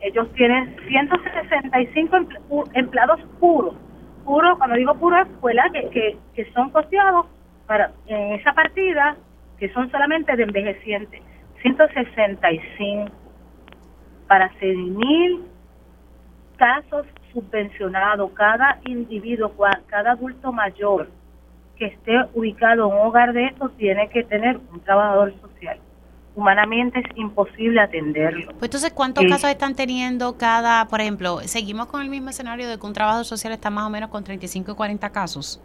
Ellos 0.00 0.32
tienen 0.34 0.76
165 0.88 2.16
empleados 2.74 3.20
puros. 3.38 3.74
Puros, 4.24 4.56
cuando 4.58 4.76
digo 4.76 4.94
puros, 4.94 5.26
escuela 5.26 5.64
que, 5.72 6.16
que, 6.34 6.52
son 6.52 6.70
costeados 6.70 7.26
para 7.66 7.92
en 8.06 8.32
esa 8.32 8.52
partida, 8.52 9.16
que 9.58 9.68
son 9.72 9.90
solamente 9.90 10.34
de 10.36 10.44
envejecientes. 10.44 11.22
165 11.62 13.12
para 14.26 14.50
6.000 14.60 15.40
casos 16.56 17.06
subvencionados. 17.32 18.30
Cada 18.32 18.78
individuo, 18.86 19.52
cada 19.86 20.12
adulto 20.12 20.52
mayor 20.52 21.08
que 21.76 21.86
esté 21.86 22.12
ubicado 22.34 22.88
en 22.88 22.94
un 22.94 23.06
hogar 23.06 23.32
de 23.32 23.46
estos 23.46 23.76
tiene 23.76 24.08
que 24.08 24.22
tener 24.24 24.58
un 24.72 24.80
trabajador 24.80 25.32
social 25.32 25.49
humanamente 26.40 27.00
es 27.00 27.16
imposible 27.16 27.80
atenderlo. 27.80 28.46
Pues 28.58 28.68
entonces, 28.68 28.92
¿cuántos 28.92 29.24
casos 29.26 29.50
están 29.50 29.74
teniendo 29.74 30.36
cada, 30.38 30.86
por 30.88 31.00
ejemplo, 31.00 31.40
seguimos 31.40 31.86
con 31.86 32.00
el 32.00 32.08
mismo 32.08 32.30
escenario 32.30 32.68
de 32.68 32.78
que 32.78 32.86
un 32.86 32.94
trabajador 32.94 33.26
social 33.26 33.52
está 33.52 33.68
más 33.70 33.86
o 33.86 33.90
menos 33.90 34.08
con 34.08 34.24
35 34.24 34.72
y 34.72 34.74
40 34.74 35.10
casos? 35.10 35.62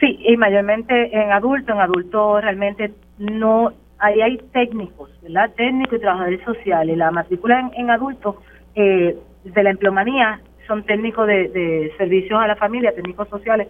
Sí, 0.00 0.18
y 0.26 0.36
mayormente 0.36 0.94
en 1.16 1.32
adultos, 1.32 1.74
en 1.74 1.80
adultos 1.80 2.42
realmente 2.42 2.92
no, 3.18 3.72
ahí 3.98 4.20
hay 4.20 4.36
técnicos, 4.52 5.10
¿verdad? 5.22 5.50
Técnicos 5.56 5.98
y 5.98 6.00
trabajadores 6.00 6.44
sociales. 6.44 6.96
La 6.98 7.10
matrícula 7.10 7.70
en, 7.74 7.90
adultos 7.90 8.36
eh, 8.74 9.16
de 9.44 9.62
la 9.62 9.70
empleomanía 9.70 10.40
son 10.66 10.84
técnicos 10.84 11.26
de, 11.26 11.48
de 11.48 11.92
servicios 11.96 12.38
a 12.38 12.46
la 12.46 12.56
familia, 12.56 12.94
técnicos 12.94 13.28
sociales, 13.28 13.68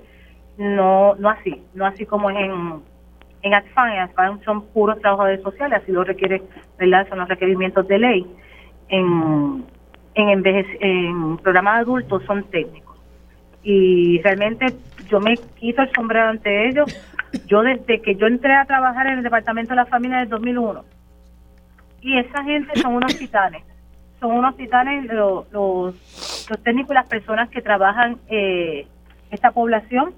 no, 0.58 1.14
no 1.16 1.28
así, 1.28 1.62
no 1.74 1.86
así 1.86 2.06
como 2.06 2.30
es 2.30 2.36
en 2.36 2.82
en 3.44 3.52
ASFAN, 3.52 3.92
en 3.92 3.98
ASFAN 4.00 4.40
son 4.42 4.66
puros 4.68 4.98
trabajadores 5.00 5.42
sociales, 5.42 5.82
así 5.82 5.92
lo 5.92 6.02
requiere, 6.02 6.42
¿verdad? 6.78 7.06
Son 7.10 7.18
los 7.18 7.28
requerimientos 7.28 7.86
de 7.86 7.98
ley. 7.98 8.26
En, 8.88 9.64
en, 10.14 10.42
en 10.80 11.36
programas 11.38 11.82
adultos 11.82 12.22
son 12.24 12.44
técnicos. 12.44 12.96
Y 13.62 14.20
realmente 14.22 14.66
yo 15.10 15.20
me 15.20 15.36
quito 15.56 15.82
el 15.82 15.92
sombrero 15.92 16.28
ante 16.28 16.68
ellos. 16.68 16.86
Yo 17.46 17.62
desde 17.62 18.00
que 18.00 18.14
yo 18.16 18.26
entré 18.26 18.54
a 18.54 18.64
trabajar 18.64 19.08
en 19.08 19.18
el 19.18 19.22
Departamento 19.22 19.70
de 19.70 19.76
la 19.76 19.86
Familia 19.86 20.22
en 20.22 20.30
2001, 20.30 20.82
y 22.00 22.18
esa 22.18 22.44
gente 22.44 22.80
son 22.80 22.94
unos 22.94 23.14
titanes. 23.18 23.62
Son 24.20 24.30
unos 24.32 24.56
titanes 24.56 25.04
los, 25.12 25.52
los, 25.52 25.94
técnicos 26.62 26.92
y 26.92 26.94
las 26.94 27.08
personas 27.08 27.50
que 27.50 27.60
trabajan 27.60 28.18
eh, 28.28 28.86
esta 29.30 29.50
población 29.50 30.14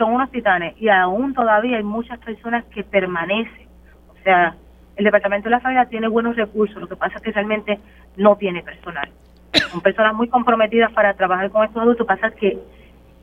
son 0.00 0.14
unos 0.14 0.30
titanes 0.30 0.74
y 0.80 0.88
aún 0.88 1.34
todavía 1.34 1.76
hay 1.76 1.82
muchas 1.82 2.18
personas 2.20 2.64
que 2.74 2.82
permanecen. 2.82 3.68
O 4.08 4.22
sea, 4.24 4.56
el 4.96 5.04
Departamento 5.04 5.44
de 5.44 5.50
la 5.50 5.60
Familia 5.60 5.84
tiene 5.84 6.08
buenos 6.08 6.36
recursos, 6.36 6.80
lo 6.80 6.88
que 6.88 6.96
pasa 6.96 7.16
es 7.16 7.22
que 7.22 7.32
realmente 7.32 7.78
no 8.16 8.34
tiene 8.36 8.62
personal. 8.62 9.10
Son 9.70 9.82
personas 9.82 10.14
muy 10.14 10.28
comprometidas 10.28 10.90
para 10.92 11.12
trabajar 11.12 11.50
con 11.50 11.64
estos 11.64 11.82
adultos, 11.82 12.06
pasa 12.06 12.30
que 12.30 12.58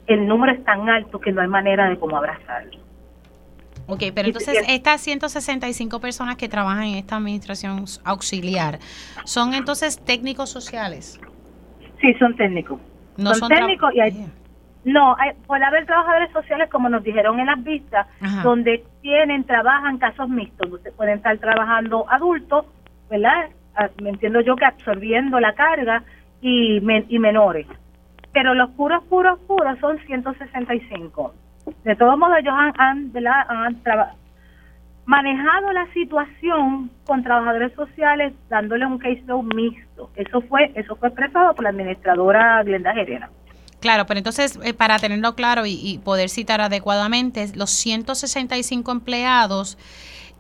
el 0.06 0.28
número 0.28 0.54
es 0.54 0.64
tan 0.64 0.88
alto 0.88 1.20
que 1.20 1.32
no 1.32 1.42
hay 1.42 1.48
manera 1.48 1.90
de 1.90 1.98
cómo 1.98 2.16
abrazarlos. 2.16 2.80
Ok, 3.88 4.04
pero 4.14 4.28
entonces 4.28 4.64
estas 4.68 5.02
165 5.02 6.00
personas 6.00 6.36
que 6.36 6.48
trabajan 6.48 6.84
en 6.84 6.96
esta 6.96 7.16
administración 7.16 7.86
auxiliar, 8.04 8.78
¿son 9.26 9.56
entonces 9.56 10.00
técnicos 10.00 10.52
sociales? 10.52 11.20
Sí, 12.02 12.14
son 12.20 12.36
técnicos. 12.36 12.80
No 13.18 13.34
son, 13.34 13.50
técnicos 13.50 13.96
y 13.96 14.00
hay, 14.00 14.28
no, 14.88 15.18
hay, 15.20 15.34
puede 15.46 15.66
haber 15.66 15.86
trabajadores 15.86 16.32
sociales, 16.32 16.70
como 16.70 16.88
nos 16.88 17.04
dijeron 17.04 17.42
en 17.42 17.48
las 17.48 17.62
vistas, 17.62 18.08
donde 18.42 18.86
tienen, 19.02 19.44
trabajan 19.44 19.98
casos 19.98 20.30
mixtos, 20.30 20.72
donde 20.72 20.94
pueden 20.94 21.18
estar 21.18 21.38
trabajando 21.40 22.06
adultos, 22.10 22.66
¿verdad? 23.10 23.50
Ah, 23.76 23.90
me 24.02 24.12
entiendo 24.12 24.40
yo 24.40 24.56
que 24.56 24.64
absorbiendo 24.64 25.42
la 25.42 25.54
carga 25.56 26.04
y, 26.40 26.78
y 27.10 27.20
menores. 27.20 27.68
Pero 28.32 28.54
los 28.54 28.70
puros, 28.72 29.04
puros, 29.10 29.38
puros 29.40 29.78
son 29.80 30.00
165. 30.06 31.34
De 31.84 31.96
todos 31.98 32.18
modos, 32.18 32.38
ellos 32.40 32.54
han, 32.58 32.72
han, 32.78 33.12
han 33.50 33.82
manejado 35.06 35.74
la 35.74 35.86
situación 35.92 36.92
con 37.06 37.24
trabajadores 37.24 37.74
sociales 37.74 38.34
dándole 38.48 38.86
un 38.86 39.00
caseload 39.00 39.54
mixto. 39.54 40.12
Eso 40.16 40.40
fue 40.44 40.72
eso 40.76 40.96
fue 40.96 41.10
expresado 41.10 41.54
por 41.56 41.64
la 41.64 41.72
administradora 41.72 42.64
Glenda 42.64 42.94
Gerena. 42.94 43.30
Claro, 43.80 44.06
pero 44.08 44.18
entonces, 44.18 44.58
eh, 44.64 44.74
para 44.74 44.98
tenerlo 44.98 45.36
claro 45.36 45.66
y, 45.66 46.00
poder 46.04 46.30
citar 46.30 46.62
adecuadamente, 46.62 47.52
los 47.56 47.70
165 47.70 48.92
empleados 48.92 49.78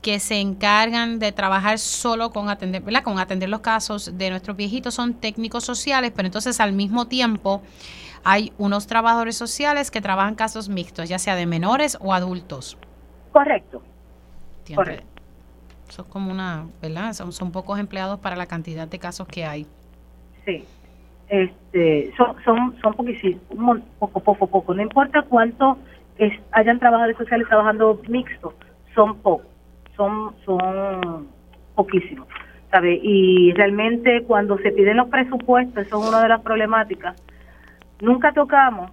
que 0.01 0.19
se 0.19 0.39
encargan 0.39 1.19
de 1.19 1.31
trabajar 1.31 1.79
solo 1.79 2.31
con 2.31 2.49
atender, 2.49 2.81
¿verdad? 2.81 3.03
con 3.03 3.19
atender 3.19 3.49
los 3.49 3.61
casos 3.61 4.17
de 4.17 4.29
nuestros 4.29 4.55
viejitos 4.55 4.93
son 4.93 5.15
técnicos 5.15 5.65
sociales, 5.65 6.11
pero 6.15 6.27
entonces 6.27 6.59
al 6.59 6.71
mismo 6.73 7.07
tiempo 7.07 7.61
hay 8.23 8.53
unos 8.57 8.87
trabajadores 8.87 9.35
sociales 9.35 9.91
que 9.91 10.01
trabajan 10.01 10.35
casos 10.35 10.69
mixtos, 10.69 11.09
ya 11.09 11.19
sea 11.19 11.35
de 11.35 11.45
menores 11.45 11.97
o 12.01 12.13
adultos. 12.13 12.77
Correcto. 13.31 13.83
Correcto. 14.73 15.05
Son 15.89 16.05
como 16.05 16.31
una, 16.31 16.67
¿verdad? 16.81 17.13
Son, 17.13 17.31
son 17.31 17.51
pocos 17.51 17.79
empleados 17.79 18.19
para 18.19 18.35
la 18.35 18.45
cantidad 18.45 18.87
de 18.87 18.99
casos 18.99 19.27
que 19.27 19.45
hay. 19.45 19.65
Sí 20.45 20.65
este, 21.29 22.13
son, 22.15 22.35
son, 22.43 22.75
son 22.81 22.93
poquísimos, 22.93 23.79
poco, 23.99 24.19
poco, 24.21 24.47
poco. 24.47 24.73
No 24.73 24.81
importa 24.81 25.23
cuánto 25.23 25.77
es, 26.17 26.33
hayan 26.51 26.79
trabajadores 26.79 27.17
sociales 27.17 27.47
trabajando 27.47 28.01
mixto, 28.07 28.53
son 28.95 29.17
pocos, 29.17 29.47
son, 29.95 30.33
son 30.45 31.27
poquísimos. 31.75 32.27
¿sabe? 32.71 32.99
Y 33.01 33.53
realmente 33.53 34.23
cuando 34.23 34.57
se 34.59 34.71
piden 34.71 34.97
los 34.97 35.07
presupuestos, 35.07 35.85
eso 35.85 36.01
es 36.01 36.09
una 36.09 36.21
de 36.21 36.29
las 36.29 36.41
problemáticas, 36.41 37.15
nunca 38.01 38.31
tocamos 38.33 38.89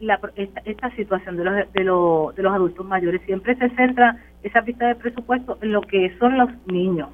la, 0.00 0.18
esta, 0.34 0.60
esta, 0.64 0.90
situación 0.96 1.36
de 1.36 1.44
los, 1.44 1.72
de, 1.72 1.84
los, 1.84 2.34
de 2.34 2.42
los 2.42 2.52
adultos 2.52 2.84
mayores. 2.86 3.22
Siempre 3.22 3.54
se 3.56 3.70
centra 3.70 4.16
esa 4.42 4.62
pista 4.62 4.88
de 4.88 4.96
presupuesto 4.96 5.58
en 5.62 5.72
lo 5.72 5.80
que 5.82 6.16
son 6.18 6.38
los 6.38 6.50
niños, 6.66 7.08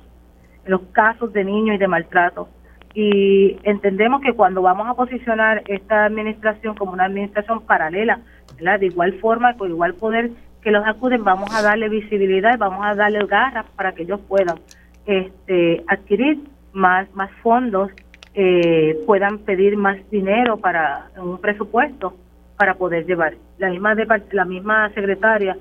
en 0.64 0.72
los 0.72 0.82
casos 0.92 1.32
de 1.32 1.44
niños 1.44 1.76
y 1.76 1.78
de 1.78 1.88
maltrato 1.88 2.48
y 2.94 3.56
entendemos 3.62 4.20
que 4.22 4.32
cuando 4.32 4.62
vamos 4.62 4.86
a 4.88 4.94
posicionar 4.94 5.62
esta 5.66 6.06
administración 6.06 6.74
como 6.74 6.92
una 6.92 7.04
administración 7.04 7.60
paralela, 7.62 8.20
de 8.58 8.86
igual 8.86 9.14
forma, 9.20 9.56
con 9.56 9.70
igual 9.70 9.94
poder 9.94 10.30
que 10.62 10.70
los 10.70 10.84
acuden, 10.86 11.22
vamos 11.22 11.48
a 11.54 11.62
darle 11.62 11.88
visibilidad 11.88 12.58
vamos 12.58 12.84
a 12.84 12.94
darle 12.94 13.24
garras 13.26 13.66
para 13.76 13.92
que 13.92 14.02
ellos 14.02 14.20
puedan 14.26 14.58
este, 15.06 15.84
adquirir 15.86 16.40
más, 16.72 17.12
más 17.14 17.30
fondos, 17.42 17.90
eh, 18.34 18.98
puedan 19.06 19.38
pedir 19.38 19.76
más 19.76 19.96
dinero 20.10 20.56
para 20.56 21.10
un 21.16 21.38
presupuesto 21.38 22.14
para 22.56 22.74
poder 22.74 23.06
llevar. 23.06 23.34
La 23.58 23.70
misma 23.70 23.94
la 24.32 24.44
misma 24.44 24.88
secretaria 24.90 25.56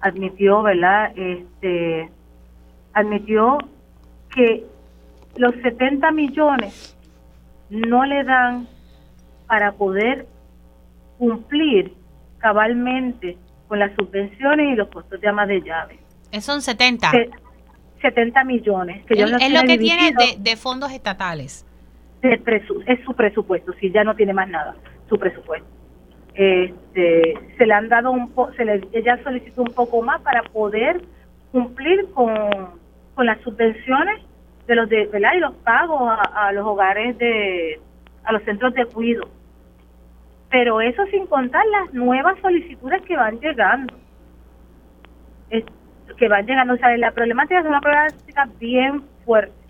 admitió, 0.00 0.62
¿verdad? 0.62 1.12
Este 1.16 2.10
admitió 2.92 3.58
que 4.34 4.64
los 5.36 5.54
70 5.62 6.10
millones 6.12 6.96
no 7.70 8.04
le 8.04 8.24
dan 8.24 8.66
para 9.46 9.72
poder 9.72 10.26
cumplir 11.18 11.94
cabalmente 12.38 13.36
con 13.68 13.78
las 13.78 13.94
subvenciones 13.94 14.72
y 14.72 14.76
los 14.76 14.88
costos 14.88 15.20
de 15.20 15.28
ama 15.28 15.46
de 15.46 15.60
llave. 15.62 15.98
Son 16.40 16.60
70. 16.60 17.10
70 18.00 18.44
millones. 18.44 19.06
Que 19.06 19.14
es 19.14 19.30
lo 19.30 19.62
que 19.62 19.78
tiene 19.78 20.12
de, 20.38 20.56
fondos 20.56 20.92
estatales. 20.92 21.64
es 22.22 23.04
su 23.04 23.14
presupuesto, 23.14 23.72
si 23.74 23.90
ya 23.90 24.04
no 24.04 24.14
tiene 24.14 24.32
más 24.32 24.48
nada, 24.48 24.74
su 25.08 25.18
presupuesto. 25.18 25.68
Este, 26.34 27.34
se 27.58 27.66
le 27.66 27.74
han 27.74 27.88
dado 27.88 28.10
un 28.10 28.30
poco, 28.30 28.52
se 28.54 28.64
le, 28.64 28.80
ella 28.92 29.22
solicitó 29.22 29.62
un 29.62 29.72
poco 29.74 30.00
más 30.02 30.20
para 30.22 30.42
poder 30.42 31.02
cumplir 31.52 32.06
con, 32.14 32.34
con 33.14 33.26
las 33.26 33.38
subvenciones 33.42 34.22
de 34.66 34.74
los 34.76 34.88
de, 34.88 35.06
¿verdad? 35.06 35.32
y 35.36 35.40
los 35.40 35.54
pagos 35.56 36.00
a, 36.34 36.52
los 36.52 36.66
hogares 36.66 37.18
de, 37.18 37.80
a 38.24 38.32
los 38.32 38.42
centros 38.44 38.74
de 38.74 38.86
cuidado. 38.86 39.28
Pero 40.50 40.80
eso 40.80 41.04
sin 41.06 41.26
contar 41.26 41.64
las 41.66 41.94
nuevas 41.94 42.38
solicitudes 42.40 43.02
que 43.02 43.16
van 43.16 43.40
llegando. 43.40 43.94
que 46.16 46.28
van 46.28 46.46
llegando, 46.46 46.74
o 46.74 46.76
sea, 46.76 46.96
la 46.96 47.10
problemática 47.12 47.60
es 47.60 47.66
una 47.66 47.80
problemática 47.80 48.48
bien 48.58 49.02
fuerte 49.24 49.62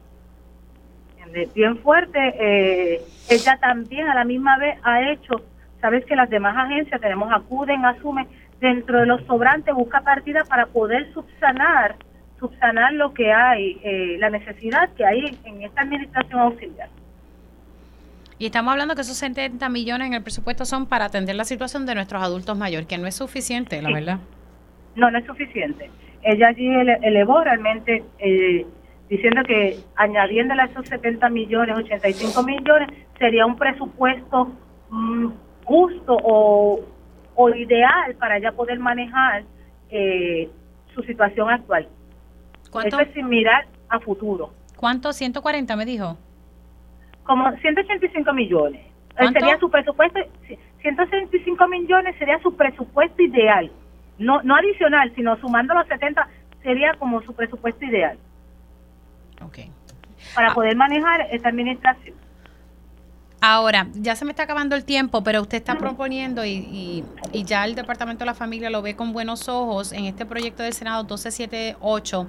bien 1.54 1.78
fuerte. 1.78 2.18
Eh, 2.38 3.00
ella 3.30 3.58
también 3.60 4.08
a 4.08 4.14
la 4.14 4.24
misma 4.24 4.58
vez 4.58 4.78
ha 4.82 5.10
hecho, 5.10 5.42
sabes 5.80 6.04
que 6.04 6.16
las 6.16 6.30
demás 6.30 6.56
agencias 6.56 7.00
tenemos 7.00 7.32
acuden, 7.32 7.84
asumen, 7.84 8.26
dentro 8.60 9.00
de 9.00 9.06
los 9.06 9.22
sobrantes 9.24 9.74
busca 9.74 10.00
partida 10.02 10.44
para 10.44 10.66
poder 10.66 11.12
subsanar, 11.12 11.96
subsanar 12.42 12.92
lo 12.94 13.14
que 13.14 13.32
hay, 13.32 13.78
eh, 13.84 14.16
la 14.18 14.28
necesidad 14.28 14.90
que 14.94 15.06
hay 15.06 15.38
en 15.44 15.62
esta 15.62 15.82
administración 15.82 16.40
auxiliar. 16.40 16.88
Y 18.38 18.46
estamos 18.46 18.72
hablando 18.72 18.96
que 18.96 19.02
esos 19.02 19.16
70 19.16 19.68
millones 19.68 20.08
en 20.08 20.14
el 20.14 20.22
presupuesto 20.22 20.64
son 20.64 20.86
para 20.86 21.04
atender 21.04 21.36
la 21.36 21.44
situación 21.44 21.86
de 21.86 21.94
nuestros 21.94 22.20
adultos 22.20 22.58
mayores, 22.58 22.88
que 22.88 22.98
no 22.98 23.06
es 23.06 23.14
suficiente, 23.14 23.80
la 23.80 23.92
verdad. 23.92 24.18
No, 24.96 25.08
no 25.08 25.18
es 25.18 25.24
suficiente. 25.24 25.88
Ella 26.24 26.48
allí 26.48 26.68
elevó 27.02 27.44
realmente 27.44 28.02
eh, 28.18 28.66
diciendo 29.08 29.42
que 29.46 29.78
añadiéndole 29.94 30.62
a 30.62 30.64
esos 30.64 30.88
70 30.88 31.28
millones, 31.28 31.76
85 31.76 32.42
millones, 32.42 32.88
sería 33.20 33.46
un 33.46 33.56
presupuesto 33.56 34.52
mm, 34.90 35.28
justo 35.62 36.16
o, 36.20 36.80
ideal 37.54 38.14
para 38.18 38.38
ya 38.40 38.52
poder 38.52 38.78
manejar 38.80 39.44
eh, 39.90 40.48
su 40.94 41.02
situación 41.02 41.48
actual. 41.48 41.86
¿Cuánto? 42.72 42.98
Eso 42.98 43.08
es 43.08 43.14
sin 43.14 43.28
mirar 43.28 43.66
a 43.90 44.00
futuro. 44.00 44.50
¿Cuánto? 44.76 45.10
¿140 45.10 45.76
me 45.76 45.84
dijo? 45.84 46.16
Como 47.24 47.52
185 47.52 48.32
millones. 48.32 48.80
Eh, 49.18 49.28
sería 49.30 49.58
su 49.58 49.70
presupuesto, 49.70 50.18
165 50.80 51.68
millones 51.68 52.16
sería 52.18 52.40
su 52.40 52.56
presupuesto 52.56 53.22
ideal. 53.22 53.70
No, 54.18 54.42
no 54.42 54.56
adicional, 54.56 55.12
sino 55.14 55.36
sumando 55.36 55.74
los 55.74 55.86
70 55.86 56.26
sería 56.62 56.94
como 56.94 57.20
su 57.22 57.34
presupuesto 57.34 57.84
ideal. 57.84 58.18
Para 60.34 60.50
ah. 60.50 60.54
poder 60.54 60.74
manejar 60.74 61.26
esta 61.30 61.50
administración. 61.50 62.16
Ahora, 63.44 63.88
ya 63.94 64.14
se 64.14 64.24
me 64.24 64.30
está 64.30 64.44
acabando 64.44 64.76
el 64.76 64.84
tiempo, 64.84 65.24
pero 65.24 65.40
usted 65.40 65.58
está 65.58 65.74
proponiendo 65.74 66.44
y, 66.44 67.04
y, 67.32 67.44
ya 67.44 67.64
el 67.64 67.74
Departamento 67.74 68.20
de 68.20 68.26
la 68.26 68.34
Familia 68.34 68.70
lo 68.70 68.82
ve 68.82 68.94
con 68.94 69.12
buenos 69.12 69.48
ojos 69.48 69.92
en 69.92 70.04
este 70.04 70.24
proyecto 70.24 70.62
del 70.62 70.72
Senado 70.74 71.02
1278, 71.02 72.28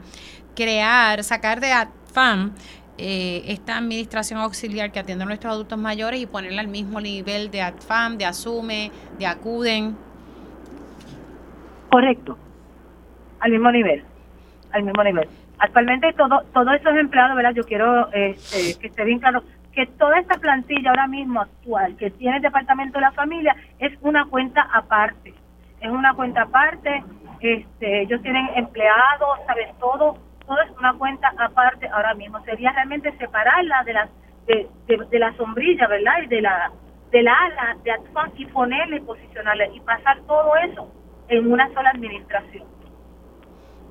crear, 0.56 1.24
sacar 1.24 1.60
de 1.60 1.72
AFAM 1.72 2.54
eh, 2.98 3.44
esta 3.46 3.78
administración 3.78 4.40
auxiliar 4.40 4.92
que 4.92 4.98
atiende 4.98 5.24
a 5.24 5.28
nuestros 5.28 5.54
adultos 5.54 5.78
mayores 5.78 6.20
y 6.20 6.26
ponerla 6.26 6.62
al 6.62 6.68
mismo 6.68 7.00
nivel 7.00 7.52
de 7.52 7.62
AFAM, 7.62 8.18
de 8.18 8.26
ASUME, 8.26 8.92
de 9.20 9.28
ACUDEN. 9.28 9.96
Correcto, 11.92 12.40
al 13.40 13.52
mismo 13.52 13.72
nivel, 13.72 14.04
al 14.72 14.82
mismo 14.82 15.04
nivel. 15.04 15.30
Actualmente 15.60 16.12
todo, 16.14 16.42
todos 16.52 16.74
esos 16.74 16.98
empleados, 16.98 17.36
¿verdad? 17.36 17.54
Yo 17.54 17.66
quiero 17.66 18.12
este, 18.12 18.80
que 18.80 18.88
esté 18.88 19.04
bien 19.04 19.20
claro 19.20 19.44
que 19.74 19.88
toda 19.88 20.20
esta 20.20 20.36
plantilla 20.36 20.92
ahora 20.92 21.08
mismo 21.08 21.42
actual 21.42 21.98
que 21.98 22.12
tiene 22.12 22.38
el 22.38 22.44
Departamento 22.44 23.00
de 23.00 23.06
la 23.06 23.12
Familia 23.12 23.56
es 23.80 23.92
una 24.02 24.26
cuenta 24.26 24.62
aparte. 24.74 25.34
Es 25.82 25.90
una 25.90 26.14
cuenta 26.14 26.44
aparte, 26.44 27.04
este, 27.42 28.02
ellos 28.02 28.22
tienen 28.22 28.50
empleados, 28.56 29.40
¿sabes? 29.46 29.68
Todo, 29.80 30.18
todo 30.46 30.62
es 30.62 30.72
una 30.78 30.94
cuenta 30.94 31.34
aparte 31.38 31.88
ahora 31.90 32.14
mismo. 32.14 32.40
Sería 32.46 32.72
realmente 32.72 33.12
separarla 33.18 33.84
de 33.84 33.94
la, 33.94 34.10
de, 34.48 35.20
la 35.20 35.34
sombrilla, 35.36 35.88
¿verdad? 35.88 36.14
Y 36.24 36.28
de 36.28 36.42
la, 36.42 36.72
de 37.12 37.24
la 37.24 37.34
ala 37.34 37.78
de 37.84 37.92
actuación 37.92 38.34
y 38.38 38.46
ponerle, 38.46 39.02
posicionarle 39.02 39.72
y 39.74 39.80
pasar 39.82 40.20
todo 40.22 40.56
eso 40.58 40.90
en 41.28 41.52
una 41.52 41.68
sola 41.74 41.90
administración. 41.90 42.73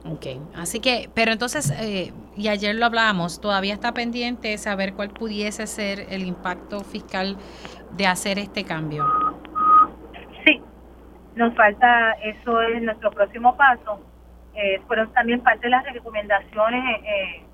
Ok, 0.05 0.27
así 0.57 0.81
que, 0.81 1.09
pero 1.15 1.31
entonces, 1.31 1.71
eh, 1.81 2.13
y 2.37 2.49
ayer 2.49 2.75
lo 2.75 2.87
hablábamos, 2.87 3.41
todavía 3.41 3.73
está 3.73 3.95
pendiente 3.95 4.59
saber 4.59 4.95
cuál 4.95 5.11
pudiese 5.11 5.67
ser 5.69 6.07
el 6.11 6.27
impacto 6.27 6.81
fiscal 6.81 7.37
de 7.93 8.07
hacer 8.09 8.39
este 8.41 8.65
cambio. 8.65 9.07
Sí, 10.45 10.61
nos 11.37 11.55
falta, 11.55 12.13
eso 12.23 12.61
es 12.63 12.83
nuestro 12.83 13.13
próximo 13.13 13.57
paso. 13.57 14.01
Eh, 14.55 14.81
fueron 14.89 15.13
también 15.13 15.41
parte 15.41 15.67
de 15.67 15.71
las 15.71 15.85
recomendaciones 15.85 16.99
eh, 17.05 17.45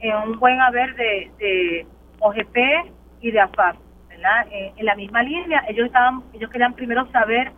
en 0.00 0.16
un 0.16 0.38
buen 0.40 0.60
haber 0.60 0.94
de, 0.96 1.30
de 1.38 1.86
OGP 2.18 2.56
y 3.20 3.30
de 3.30 3.40
AFAP, 3.40 3.76
¿verdad? 4.08 4.46
en 4.50 4.84
la 4.84 4.96
misma 4.96 5.22
línea, 5.22 5.64
ellos 5.68 5.86
estaban, 5.86 6.24
ellos 6.32 6.50
querían 6.50 6.74
primero 6.74 7.08
saber 7.12 7.52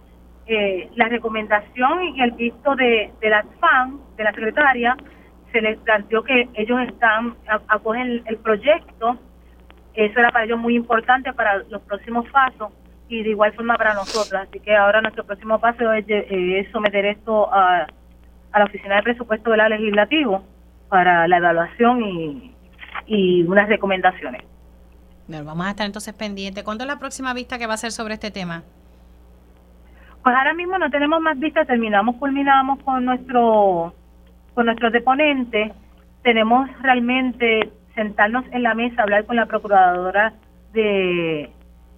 eh, 0.49 0.89
la 0.95 1.09
recomendación 1.09 2.17
y 2.17 2.23
el 2.23 2.31
visto 2.33 2.75
de, 2.75 3.13
de 3.21 3.29
la 3.29 3.45
FAN, 3.61 4.01
de 4.17 4.25
la 4.25 4.33
secretaria, 4.33 4.97
se 5.53 5.61
les 5.61 5.79
planteó 5.81 6.23
que 6.23 6.49
ellos 6.55 6.81
están, 6.89 7.37
acogen 7.69 8.23
el, 8.27 8.37
proyecto, 8.39 9.19
eso 9.93 10.19
era 10.19 10.31
para 10.31 10.47
ellos 10.47 10.59
muy 10.59 10.75
importante 10.75 11.33
para 11.35 11.59
los 11.65 11.83
próximos 11.83 12.27
pasos 12.31 12.73
y 13.09 13.23
de 13.23 13.31
igual 13.31 13.53
forma 13.53 13.77
para 13.77 13.93
nosotros. 13.93 14.41
Así 14.49 14.59
que 14.61 14.75
ahora 14.75 15.03
nuestro 15.03 15.25
próximo 15.25 15.59
paso 15.59 15.93
es, 15.93 16.07
eh, 16.09 16.67
someter 16.73 17.05
esto 17.05 17.53
a, 17.53 17.87
a, 18.53 18.59
la 18.59 18.65
Oficina 18.65 18.97
de 18.97 19.03
Presupuesto 19.03 19.51
de 19.51 19.57
la 19.59 19.69
Legislativo 19.69 20.45
para 20.89 21.29
la 21.29 21.37
evaluación 21.37 22.03
y, 22.03 22.55
y 23.07 23.43
unas 23.43 23.69
recomendaciones. 23.69 24.43
vamos 25.27 25.67
a 25.67 25.71
estar 25.71 25.87
entonces 25.87 26.15
pendientes. 26.15 26.65
¿Cuándo 26.65 26.85
es 26.85 26.89
la 26.89 26.99
próxima 26.99 27.35
vista 27.35 27.59
que 27.59 27.67
va 27.67 27.75
a 27.75 27.79
ser 27.79 27.93
sobre 27.93 28.15
este 28.15 28.31
tema? 28.31 28.65
Pues 30.29 30.37
ahora 30.37 30.53
mismo 30.53 30.77
no 30.77 30.91
tenemos 30.91 31.23
más 31.23 31.39
vistas, 31.39 31.67
terminamos, 31.67 32.17
culminamos 32.17 32.83
con 32.83 33.03
nuestro 33.03 33.95
con 34.53 34.67
nuestros 34.67 34.93
deponentes. 34.93 35.73
Tenemos 36.23 36.69
realmente 36.83 37.73
sentarnos 37.95 38.45
en 38.51 38.63
la 38.63 38.75
mesa, 38.75 39.05
hablar 39.05 39.25
con 39.25 39.37
la 39.37 39.47
procuradora 39.47 40.35
de 40.75 41.51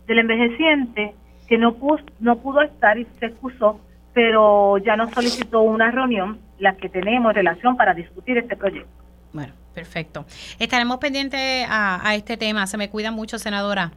del 0.07 0.19
envejeciente, 0.21 1.12
que 1.49 1.59
no 1.59 1.75
pudo, 1.75 1.99
no 2.21 2.37
pudo 2.38 2.62
estar 2.62 2.97
y 2.99 3.05
se 3.19 3.27
excusó, 3.27 3.81
pero 4.12 4.79
ya 4.79 4.95
nos 4.95 5.11
solicitó 5.11 5.62
una 5.62 5.90
reunión, 5.90 6.38
la 6.61 6.77
que 6.77 6.88
tenemos 6.88 7.35
relación 7.35 7.77
para 7.77 7.95
discutir 7.95 8.38
este 8.38 8.57
proyecto. 8.57 8.93
Bueno, 9.33 9.55
perfecto. 9.75 10.25
Estaremos 10.61 10.99
pendientes 10.99 11.66
a, 11.69 12.09
a 12.09 12.14
este 12.14 12.37
tema. 12.37 12.69
Se 12.69 12.79
me 12.79 12.90
cuida 12.90 13.11
mucho, 13.11 13.40
senadora. 13.40 13.90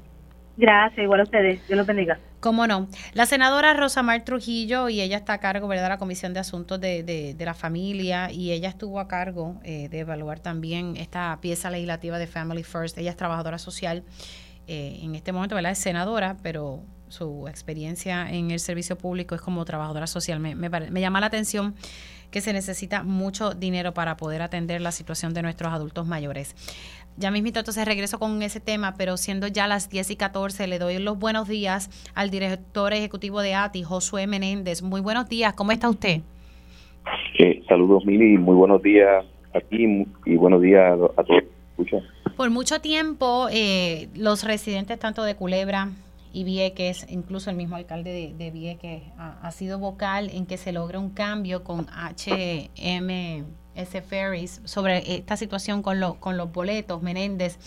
Gracias, 0.56 1.04
igual 1.04 1.22
a 1.22 1.24
ustedes. 1.24 1.66
Dios 1.68 1.78
los 1.78 1.88
bendiga. 1.88 2.20
Cómo 2.39 2.68
no. 2.68 2.88
La 3.13 3.26
senadora 3.26 3.74
Rosa 3.74 4.04
Mar 4.04 4.24
Trujillo, 4.24 4.89
y 4.89 5.02
ella 5.02 5.18
está 5.18 5.34
a 5.34 5.38
cargo, 5.39 5.68
¿verdad?, 5.68 5.84
de 5.84 5.89
la 5.89 5.98
Comisión 5.98 6.34
de 6.34 6.42
Asuntos 6.42 6.80
de, 6.80 7.04
de, 7.04 7.46
la 7.46 7.54
Familia, 7.54 8.32
y 8.32 8.52
ella 8.52 8.70
estuvo 8.70 9.00
a 9.00 9.08
cargo 9.08 9.60
eh, 9.63 9.89
de 9.89 10.00
evaluar 10.00 10.39
también 10.39 10.96
esta 10.98 11.38
pieza 11.42 11.72
legislativa 11.72 12.20
de 12.20 12.28
Family 12.28 12.63
First. 12.63 12.98
Ella 12.98 13.12
es 13.12 13.18
trabajadora 13.18 13.58
social. 13.58 14.04
Eh, 14.68 15.00
en 15.02 15.16
este 15.16 15.32
momento, 15.32 15.56
¿verdad?, 15.56 15.72
es 15.72 15.80
senadora, 15.80 16.38
pero 16.44 16.84
su 17.08 17.48
experiencia 17.48 18.30
en 18.30 18.52
el 18.52 18.60
servicio 18.60 18.98
público 18.98 19.36
es 19.36 19.42
como 19.42 19.63
trabajadora 19.66 20.08
social. 20.08 20.39
Me, 20.39 20.56
me, 20.56 20.70
me 20.70 21.02
llama 21.02 21.20
la 21.20 21.28
atención 21.28 21.76
que 22.34 22.42
se 22.42 22.52
necesita 22.52 23.04
mucho 23.04 23.54
dinero 23.54 23.94
para 23.94 24.18
poder 24.18 24.42
atender 24.42 24.82
la 24.82 24.92
situación 24.92 25.36
de 25.36 25.44
nuestros 25.44 25.72
adultos 25.72 26.08
mayores. 26.08 26.56
Ya 27.15 27.30
mismito 27.30 27.60
entonces 27.60 27.86
regreso 27.86 28.17
con 28.17 28.41
ese 28.41 28.60
tema, 28.60 28.95
pero 28.97 29.17
siendo 29.17 29.47
ya 29.47 29.67
las 29.67 29.89
10 29.89 30.12
y 30.12 30.15
14, 30.15 30.67
le 30.67 30.80
doy 30.80 30.97
los 30.97 31.19
buenos 31.19 31.47
días 31.47 31.89
al 32.15 32.32
director 32.32 32.91
ejecutivo 32.93 33.41
de 33.41 33.54
ATI, 33.54 33.84
Josué 33.84 34.26
Menéndez. 34.26 34.82
Muy 34.82 35.02
buenos 35.02 35.30
días, 35.30 35.54
¿cómo 35.54 35.71
está 35.71 35.89
usted? 35.89 36.21
Eh, 37.38 37.63
saludos, 37.67 38.06
Mili, 38.06 38.38
muy 38.38 38.56
buenos 38.56 38.82
días 38.82 39.26
a 39.54 39.60
ti 39.60 40.08
y 40.26 40.36
buenos 40.36 40.62
días 40.62 40.97
a 41.17 41.23
todos. 41.23 41.43
Por 42.36 42.49
mucho 42.49 42.82
tiempo, 42.82 43.47
eh, 43.52 44.10
los 44.15 44.43
residentes 44.43 44.97
tanto 44.97 45.23
de 45.23 45.36
Culebra 45.36 45.89
y 46.32 46.43
Vieques, 46.43 47.06
incluso 47.10 47.52
el 47.52 47.56
mismo 47.56 47.76
alcalde 47.76 48.34
de, 48.36 48.52
Vieques, 48.52 49.04
ha, 49.17 49.52
sido 49.52 49.78
vocal 49.78 50.32
en 50.32 50.47
que 50.47 50.58
se 50.58 50.71
logre 50.71 50.97
un 50.97 51.12
cambio 51.12 51.63
con 51.63 51.86
HM 51.86 53.45
ese 53.76 54.02
Ferris 54.02 54.62
sobre 54.66 55.16
esta 55.16 55.38
situación 55.38 55.82
con, 55.82 56.00
con 56.20 56.38
los 56.38 56.52
boletos, 56.52 57.02
Menéndez, 57.02 57.58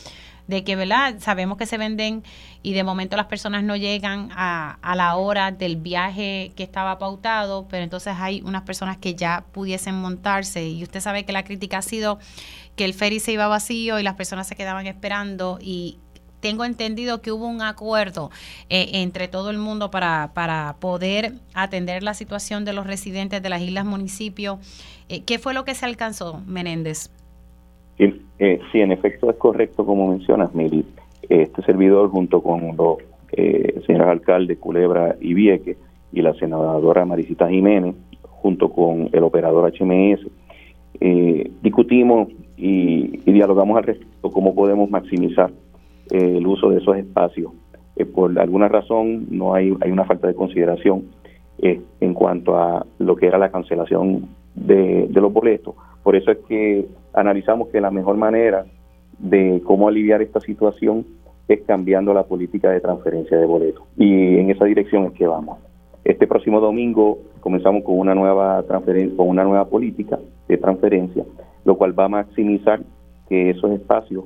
de 0.46 0.62
que, 0.62 0.76
¿verdad? 0.76 1.16
Sabemos 1.18 1.58
que 1.58 1.66
se 1.66 1.76
venden 1.76 2.22
y 2.62 2.72
de 2.72 2.84
momento 2.84 3.16
las 3.16 3.26
personas 3.26 3.64
no 3.64 3.76
llegan 3.76 4.30
a, 4.32 4.78
a 4.80 4.94
la 4.94 5.16
hora 5.16 5.50
del 5.50 5.76
viaje 5.76 6.52
que 6.54 6.62
estaba 6.62 6.98
pautado, 6.98 7.66
pero 7.68 7.82
entonces 7.82 8.14
hay 8.18 8.42
unas 8.42 8.62
personas 8.62 8.96
que 8.96 9.14
ya 9.14 9.44
pudiesen 9.52 9.96
montarse 9.96 10.68
y 10.68 10.82
usted 10.82 11.00
sabe 11.00 11.24
que 11.24 11.32
la 11.32 11.44
crítica 11.44 11.78
ha 11.78 11.82
sido 11.82 12.18
que 12.76 12.84
el 12.84 12.94
ferry 12.94 13.20
se 13.20 13.32
iba 13.32 13.48
vacío 13.48 13.98
y 13.98 14.02
las 14.02 14.14
personas 14.14 14.46
se 14.46 14.54
quedaban 14.54 14.86
esperando 14.86 15.58
y 15.60 15.98
tengo 16.40 16.64
entendido 16.64 17.22
que 17.22 17.32
hubo 17.32 17.46
un 17.46 17.62
acuerdo 17.62 18.30
eh, 18.68 18.90
entre 18.94 19.26
todo 19.26 19.50
el 19.50 19.58
mundo 19.58 19.90
para, 19.90 20.32
para 20.34 20.76
poder 20.78 21.34
atender 21.54 22.02
la 22.02 22.14
situación 22.14 22.64
de 22.64 22.72
los 22.72 22.86
residentes 22.86 23.42
de 23.42 23.48
las 23.48 23.62
islas 23.62 23.84
municipios. 23.84 24.58
Eh, 25.08 25.22
¿Qué 25.24 25.38
fue 25.38 25.54
lo 25.54 25.64
que 25.64 25.74
se 25.74 25.86
alcanzó, 25.86 26.42
Menéndez? 26.46 27.10
Sí, 27.98 28.22
eh, 28.38 28.60
sí, 28.72 28.80
en 28.80 28.92
efecto 28.92 29.30
es 29.30 29.36
correcto 29.36 29.86
como 29.86 30.08
mencionas, 30.08 30.54
Mili. 30.54 30.84
Este 31.28 31.62
servidor 31.62 32.10
junto 32.10 32.42
con 32.42 32.76
los 32.76 32.98
señores 33.86 34.08
alcaldes 34.08 34.58
Culebra 34.58 35.16
y 35.20 35.34
Vieque 35.34 35.76
y 36.12 36.22
la 36.22 36.32
senadora 36.34 37.04
Maricita 37.04 37.48
Jiménez, 37.48 37.94
junto 38.22 38.70
con 38.70 39.10
el 39.12 39.22
operador 39.24 39.70
HMS, 39.72 40.20
discutimos 41.62 42.28
y, 42.56 43.20
y, 43.28 43.32
dialogamos 43.32 43.76
al 43.76 43.84
respecto 43.84 44.30
cómo 44.30 44.54
podemos 44.54 44.88
maximizar 44.90 45.50
eh, 46.10 46.36
el 46.38 46.46
uso 46.46 46.70
de 46.70 46.78
esos 46.78 46.96
espacios. 46.96 47.52
Eh, 47.96 48.04
por 48.04 48.38
alguna 48.38 48.68
razón 48.68 49.26
no 49.30 49.54
hay, 49.54 49.74
hay 49.80 49.90
una 49.90 50.04
falta 50.04 50.28
de 50.28 50.34
consideración 50.34 51.06
eh, 51.58 51.80
en 52.00 52.14
cuanto 52.14 52.56
a 52.56 52.86
lo 52.98 53.16
que 53.16 53.26
era 53.26 53.38
la 53.38 53.50
cancelación 53.50 54.28
de, 54.56 55.08
los 55.10 55.32
boletos. 55.32 55.74
Por 56.02 56.16
eso 56.16 56.30
es 56.32 56.38
que 56.48 56.86
analizamos 57.12 57.68
que 57.68 57.80
la 57.80 57.90
mejor 57.90 58.16
manera 58.16 58.66
de 59.18 59.62
cómo 59.64 59.88
aliviar 59.88 60.22
esta 60.22 60.40
situación 60.40 61.06
es 61.48 61.62
cambiando 61.62 62.12
la 62.12 62.24
política 62.24 62.70
de 62.70 62.80
transferencia 62.80 63.36
de 63.36 63.46
boletos. 63.46 63.84
Y 63.96 64.38
en 64.38 64.50
esa 64.50 64.64
dirección 64.64 65.04
es 65.06 65.12
que 65.12 65.26
vamos. 65.26 65.58
Este 66.04 66.26
próximo 66.26 66.60
domingo 66.60 67.18
comenzamos 67.40 67.84
con 67.84 67.98
una 67.98 68.14
nueva 68.14 68.62
transferencia, 68.64 69.16
con 69.16 69.28
una 69.28 69.44
nueva 69.44 69.66
política 69.66 70.18
de 70.48 70.58
transferencia, 70.58 71.24
lo 71.64 71.76
cual 71.76 71.98
va 71.98 72.04
a 72.04 72.08
maximizar 72.08 72.80
que 73.28 73.50
esos 73.50 73.70
espacios 73.72 74.24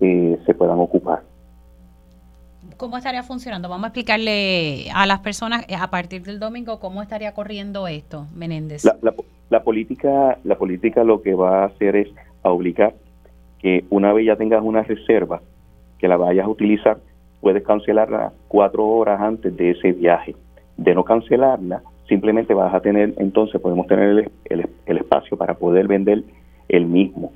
se 0.00 0.54
puedan 0.54 0.80
ocupar. 0.80 1.22
¿Cómo 2.76 2.96
estaría 2.96 3.22
funcionando? 3.22 3.68
Vamos 3.68 3.84
a 3.84 3.88
explicarle 3.88 4.90
a 4.92 5.06
las 5.06 5.20
personas 5.20 5.64
eh, 5.68 5.76
a 5.76 5.88
partir 5.88 6.22
del 6.22 6.40
domingo 6.40 6.80
cómo 6.80 7.02
estaría 7.02 7.32
corriendo 7.32 7.86
esto, 7.86 8.26
Menéndez. 8.34 8.84
La, 8.84 9.14
política, 9.60 10.38
la 10.44 10.56
política 10.56 11.04
lo 11.04 11.22
que 11.22 11.34
va 11.34 11.62
a 11.62 11.66
hacer 11.66 11.96
es 11.96 12.08
obligar 12.42 12.94
que 13.60 13.84
una 13.90 14.12
vez 14.12 14.26
ya 14.26 14.36
tengas 14.36 14.62
una 14.62 14.82
reserva 14.82 15.40
que 15.98 16.08
la 16.08 16.16
vayas 16.16 16.46
a 16.46 16.48
utilizar, 16.48 16.98
puedes 17.40 17.62
cancelarla 17.62 18.32
cuatro 18.48 18.86
horas 18.86 19.20
antes 19.20 19.56
de 19.56 19.70
ese 19.70 19.92
viaje. 19.92 20.34
De 20.76 20.94
no 20.94 21.04
cancelarla, 21.04 21.82
simplemente 22.08 22.54
vas 22.54 22.74
a 22.74 22.80
tener, 22.80 23.14
entonces 23.18 23.60
podemos 23.60 23.86
tener 23.86 24.30
el 24.46 24.96
espacio 24.98 25.36
para 25.36 25.54
poder 25.54 25.86
vender 25.86 26.24
el 26.68 26.86
mismo. 26.86 27.32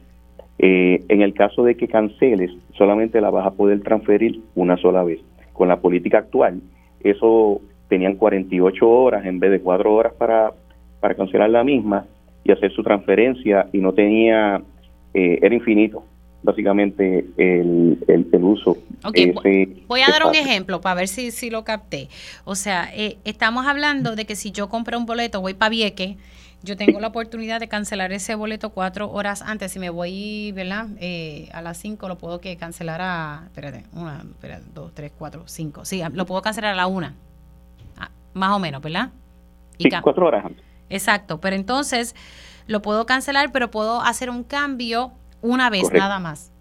Eh, 0.58 1.04
en 1.08 1.20
el 1.20 1.34
caso 1.34 1.64
de 1.64 1.76
que 1.76 1.86
canceles, 1.86 2.50
solamente 2.76 3.20
la 3.20 3.30
vas 3.30 3.46
a 3.46 3.50
poder 3.50 3.82
transferir 3.82 4.40
una 4.54 4.76
sola 4.78 5.04
vez. 5.04 5.20
Con 5.52 5.68
la 5.68 5.80
política 5.80 6.18
actual, 6.18 6.60
eso 7.00 7.60
tenían 7.88 8.16
48 8.16 8.88
horas 8.88 9.26
en 9.26 9.38
vez 9.38 9.50
de 9.50 9.60
4 9.60 9.94
horas 9.94 10.12
para, 10.14 10.52
para 11.00 11.14
cancelar 11.14 11.50
la 11.50 11.64
misma 11.64 12.06
y 12.44 12.52
hacer 12.52 12.72
su 12.72 12.82
transferencia 12.82 13.68
y 13.72 13.78
no 13.78 13.92
tenía, 13.92 14.62
eh, 15.14 15.38
era 15.42 15.54
infinito 15.54 16.04
básicamente 16.46 17.26
el, 17.36 17.98
el, 18.06 18.44
uso. 18.44 18.78
voy 19.88 20.00
a 20.00 20.10
dar 20.10 20.26
un 20.26 20.34
ejemplo 20.34 20.80
para 20.80 20.94
ver 20.94 21.08
si, 21.08 21.32
si 21.32 21.50
lo 21.50 21.64
capté. 21.64 22.08
O 22.44 22.54
sea, 22.54 22.88
eh, 22.94 23.18
estamos 23.24 23.66
hablando 23.66 24.14
de 24.14 24.24
que 24.26 24.36
si 24.36 24.52
yo 24.52 24.68
compro 24.68 24.96
un 24.96 25.06
boleto, 25.06 25.40
voy 25.40 25.54
para 25.54 25.70
Vieque, 25.70 26.16
yo 26.62 26.76
tengo 26.76 27.00
la 27.00 27.08
oportunidad 27.08 27.58
de 27.58 27.68
cancelar 27.68 28.12
ese 28.12 28.34
boleto 28.36 28.70
cuatro 28.70 29.10
horas 29.10 29.42
antes. 29.42 29.72
Si 29.72 29.78
me 29.78 29.90
voy, 29.90 30.52
¿verdad? 30.52 30.86
Eh, 31.00 31.48
a 31.52 31.62
las 31.62 31.78
cinco 31.78 32.08
lo 32.08 32.16
puedo 32.16 32.40
que 32.40 32.56
cancelar 32.56 33.00
a, 33.02 33.42
espérate, 33.46 33.84
una, 33.92 34.18
espérate, 34.18 34.64
dos, 34.72 34.94
tres, 34.94 35.12
cuatro, 35.18 35.42
cinco. 35.46 35.84
Sí, 35.84 36.00
lo 36.12 36.26
puedo 36.26 36.42
cancelar 36.42 36.72
a 36.72 36.76
la 36.76 36.86
una, 36.86 37.14
más 38.34 38.50
o 38.52 38.58
menos, 38.58 38.80
¿verdad? 38.80 39.10
Y 39.78 39.90
cuatro 40.00 40.26
horas 40.26 40.44
antes. 40.44 40.65
Exacto, 40.90 41.40
pero 41.40 41.56
entonces 41.56 42.14
lo 42.66 42.82
puedo 42.82 43.06
cancelar, 43.06 43.52
pero 43.52 43.70
puedo 43.70 44.00
hacer 44.00 44.30
un 44.30 44.44
cambio 44.44 45.12
una 45.42 45.70
vez 45.70 45.92
nada 45.92 46.18
más. 46.18 46.52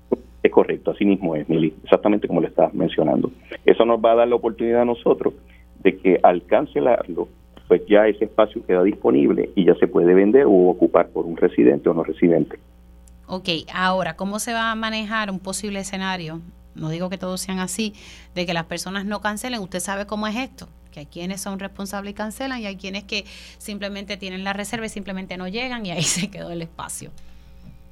Es 0.43 0.51
correcto, 0.51 0.91
así 0.91 1.05
mismo 1.05 1.35
es, 1.35 1.49
Mili, 1.49 1.73
exactamente 1.83 2.27
como 2.27 2.41
le 2.41 2.47
estás 2.47 2.73
mencionando. 2.73 3.31
Eso 3.65 3.83
nos 3.85 3.99
va 3.99 4.11
a 4.11 4.15
dar 4.15 4.27
la 4.27 4.35
oportunidad 4.35 4.81
a 4.81 4.85
nosotros 4.85 5.33
de 5.81 5.97
que 5.97 6.19
al 6.21 6.45
cancelarlo, 6.45 7.27
pues 7.67 7.81
ya 7.89 8.07
ese 8.07 8.25
espacio 8.25 8.63
queda 8.65 8.83
disponible 8.83 9.49
y 9.55 9.65
ya 9.65 9.73
se 9.75 9.87
puede 9.87 10.13
vender 10.13 10.45
o 10.45 10.69
ocupar 10.69 11.09
por 11.09 11.25
un 11.25 11.35
residente 11.35 11.89
o 11.89 11.93
no 11.93 12.03
residente. 12.03 12.59
Ok, 13.27 13.49
ahora, 13.73 14.15
¿cómo 14.15 14.37
se 14.37 14.53
va 14.53 14.71
a 14.71 14.75
manejar 14.75 15.31
un 15.31 15.39
posible 15.39 15.79
escenario? 15.79 16.41
No 16.75 16.89
digo 16.89 17.09
que 17.09 17.17
todos 17.17 17.41
sean 17.41 17.57
así, 17.57 17.93
de 18.35 18.45
que 18.45 18.53
las 18.53 18.65
personas 18.65 19.05
no 19.05 19.21
cancelen. 19.21 19.61
Usted 19.61 19.79
sabe 19.79 20.05
cómo 20.05 20.27
es 20.27 20.35
esto, 20.35 20.67
que 20.95 21.01
hay 21.01 21.05
quienes 21.07 21.41
son 21.41 21.59
responsables 21.59 22.11
y 22.11 22.13
cancelan 22.15 22.61
y 22.61 22.65
hay 22.65 22.77
quienes 22.77 23.03
que 23.03 23.25
simplemente 23.57 24.15
tienen 24.15 24.45
la 24.45 24.53
reserva 24.53 24.85
y 24.85 24.89
simplemente 24.89 25.35
no 25.35 25.49
llegan 25.49 25.85
y 25.85 25.91
ahí 25.91 26.01
se 26.17 26.31
quedó 26.31 26.51
el 26.51 26.61
espacio. 26.61 27.11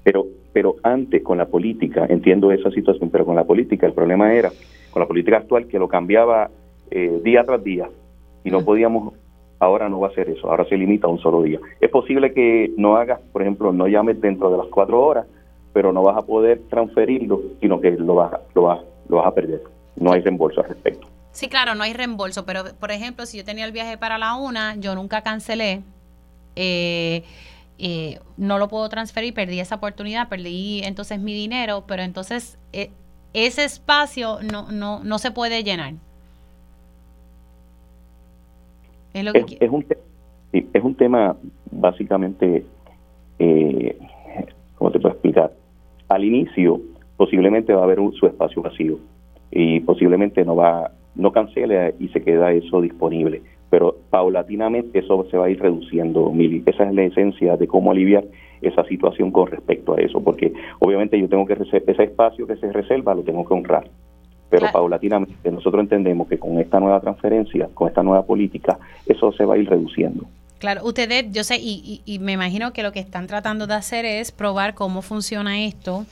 Pero, 0.03 0.25
pero 0.53 0.77
antes 0.83 1.21
con 1.21 1.37
la 1.37 1.45
política, 1.45 2.05
entiendo 2.09 2.51
esa 2.51 2.71
situación, 2.71 3.09
pero 3.09 3.25
con 3.25 3.35
la 3.35 3.43
política 3.43 3.85
el 3.85 3.93
problema 3.93 4.33
era, 4.33 4.51
con 4.91 5.01
la 5.01 5.07
política 5.07 5.37
actual, 5.37 5.67
que 5.67 5.79
lo 5.79 5.87
cambiaba 5.87 6.49
eh, 6.91 7.19
día 7.23 7.43
tras 7.43 7.63
día 7.63 7.89
y 8.43 8.51
no 8.51 8.63
podíamos 8.63 9.13
Ahora 9.59 9.87
no 9.87 10.01
va 10.01 10.09
a 10.09 10.13
ser 10.13 10.29
eso, 10.29 10.49
ahora 10.49 10.65
se 10.65 10.75
limita 10.75 11.07
a 11.07 11.09
un 11.09 11.19
solo 11.19 11.41
día. 11.41 11.57
Es 11.79 11.89
posible 11.89 12.33
que 12.33 12.73
no 12.75 12.97
hagas, 12.97 13.21
por 13.31 13.41
ejemplo, 13.41 13.71
no 13.71 13.87
llames 13.87 14.19
dentro 14.19 14.51
de 14.51 14.57
las 14.57 14.67
cuatro 14.67 14.99
horas, 15.01 15.25
pero 15.71 15.93
no 15.93 16.03
vas 16.03 16.17
a 16.17 16.25
poder 16.25 16.63
transferirlo, 16.69 17.41
sino 17.61 17.79
que 17.79 17.91
lo 17.91 18.15
vas, 18.15 18.41
lo 18.55 18.63
vas, 18.63 18.81
lo 19.07 19.17
vas 19.17 19.27
a 19.27 19.33
perder. 19.33 19.61
No 19.95 20.11
hay 20.11 20.19
reembolso 20.19 20.59
al 20.59 20.67
respecto. 20.67 21.07
Sí, 21.33 21.49
claro, 21.49 21.73
no 21.73 21.83
hay 21.83 21.93
reembolso, 21.93 22.45
pero 22.45 22.63
por 22.79 22.91
ejemplo, 22.91 23.25
si 23.25 23.37
yo 23.39 23.43
tenía 23.43 23.65
el 23.65 23.71
viaje 23.71 23.97
para 23.97 24.19
la 24.19 24.35
una, 24.35 24.75
yo 24.75 24.93
nunca 24.93 25.21
cancelé, 25.21 25.81
eh, 26.55 27.23
eh, 27.79 28.19
no 28.37 28.59
lo 28.59 28.67
puedo 28.67 28.87
transferir, 28.87 29.33
perdí 29.33 29.59
esa 29.59 29.75
oportunidad, 29.75 30.29
perdí 30.29 30.81
entonces 30.83 31.19
mi 31.19 31.33
dinero, 31.33 31.85
pero 31.87 32.03
entonces 32.03 32.59
eh, 32.71 32.91
ese 33.33 33.65
espacio 33.65 34.37
no, 34.43 34.71
no, 34.71 35.03
no 35.03 35.17
se 35.17 35.31
puede 35.31 35.63
llenar. 35.63 35.95
Es, 39.13 39.69
un, 39.69 39.85
es 40.51 40.83
un 40.83 40.95
tema 40.95 41.35
básicamente, 41.71 42.63
eh, 43.39 43.97
¿cómo 44.75 44.91
te 44.91 44.99
puedo 44.99 45.13
explicar? 45.13 45.51
Al 46.09 46.23
inicio 46.23 46.79
posiblemente 47.17 47.73
va 47.73 47.81
a 47.81 47.83
haber 47.85 47.99
un, 47.99 48.13
su 48.13 48.27
espacio 48.27 48.61
vacío 48.61 48.99
y 49.49 49.79
posiblemente 49.79 50.45
no 50.45 50.55
va 50.55 50.91
no 51.15 51.31
cancele 51.31 51.95
y 51.99 52.07
se 52.09 52.21
queda 52.21 52.51
eso 52.51 52.81
disponible 52.81 53.41
pero 53.69 53.97
paulatinamente 54.11 54.99
eso 54.99 55.25
se 55.31 55.35
va 55.35 55.47
a 55.47 55.49
ir 55.49 55.59
reduciendo, 55.59 56.29
Mili. 56.29 56.61
Esa 56.63 56.83
es 56.83 56.93
la 56.93 57.05
esencia 57.05 57.57
de 57.57 57.65
cómo 57.65 57.89
aliviar 57.89 58.23
esa 58.61 58.83
situación 58.83 59.31
con 59.31 59.47
respecto 59.47 59.95
a 59.95 59.97
eso, 59.99 60.23
porque 60.23 60.53
obviamente 60.77 61.19
yo 61.19 61.27
tengo 61.27 61.47
que 61.47 61.53
ese 61.53 62.03
espacio 62.03 62.45
que 62.45 62.55
se 62.57 62.71
reserva 62.71 63.15
lo 63.15 63.23
tengo 63.23 63.43
que 63.43 63.55
honrar 63.55 63.89
pero 64.53 64.71
paulatinamente 64.71 65.49
nosotros 65.49 65.81
entendemos 65.81 66.27
que 66.27 66.37
con 66.37 66.59
esta 66.59 66.79
nueva 66.79 66.99
transferencia, 66.99 67.69
con 67.73 67.87
esta 67.87 68.03
nueva 68.03 68.23
política, 68.23 68.77
eso 69.07 69.31
se 69.31 69.45
va 69.45 69.55
a 69.55 69.57
ir 69.57 69.67
reduciendo. 69.67 70.25
Claro, 70.59 70.85
ustedes, 70.85 71.31
yo 71.31 71.43
sé, 71.43 71.57
y, 71.59 72.19
me 72.21 72.33
imagino 72.33 72.71
que 72.71 72.83
lo 72.83 72.91
que 72.91 72.99
están 72.99 73.25
tratando 73.25 73.65
de 73.65 73.73
hacer 73.73 74.05
es 74.05 74.31
probar 74.31 74.75
cómo 74.75 75.01
funciona 75.01 75.63
esto. 75.63 76.05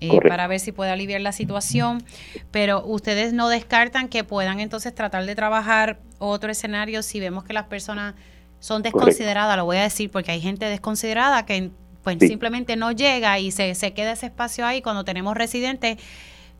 Eh, 0.00 0.18
para 0.28 0.46
ver 0.46 0.60
si 0.60 0.72
puede 0.72 0.90
aliviar 0.90 1.22
la 1.22 1.32
situación, 1.32 2.02
pero 2.50 2.84
ustedes 2.84 3.32
no 3.32 3.48
descartan 3.48 4.08
que 4.08 4.24
puedan 4.24 4.60
entonces 4.60 4.94
tratar 4.94 5.24
de 5.24 5.34
trabajar 5.34 5.98
otro 6.18 6.50
escenario 6.50 7.02
si 7.02 7.18
vemos 7.18 7.44
que 7.44 7.54
las 7.54 7.64
personas 7.64 8.14
son 8.58 8.82
desconsideradas, 8.82 9.56
lo 9.56 9.64
voy 9.64 9.78
a 9.78 9.82
decir 9.84 10.10
porque 10.10 10.32
hay 10.32 10.40
gente 10.42 10.66
desconsiderada 10.66 11.46
que 11.46 11.70
pues 12.04 12.18
simplemente 12.20 12.76
no 12.76 12.92
llega 12.92 13.38
y 13.38 13.50
se, 13.50 13.74
se 13.74 13.94
queda 13.94 14.12
ese 14.12 14.26
espacio 14.26 14.66
ahí 14.66 14.82
cuando 14.82 15.02
tenemos 15.02 15.34
residentes 15.34 15.96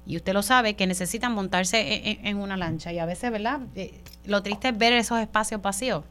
y 0.07 0.17
usted 0.17 0.33
lo 0.33 0.43
sabe, 0.43 0.75
que 0.75 0.87
necesitan 0.87 1.35
montarse 1.35 2.19
en, 2.23 2.37
una 2.37 2.57
lancha. 2.57 2.93
Y 2.93 2.99
a 3.01 3.07
veces, 3.07 3.31
¿verdad? 3.33 3.61
Eh, 3.75 3.93
lo 4.25 4.43
triste 4.43 4.69
es 4.69 4.79
ver 4.79 4.93
esos 4.93 5.19
espacios 5.21 5.61
vacíos. 5.61 6.05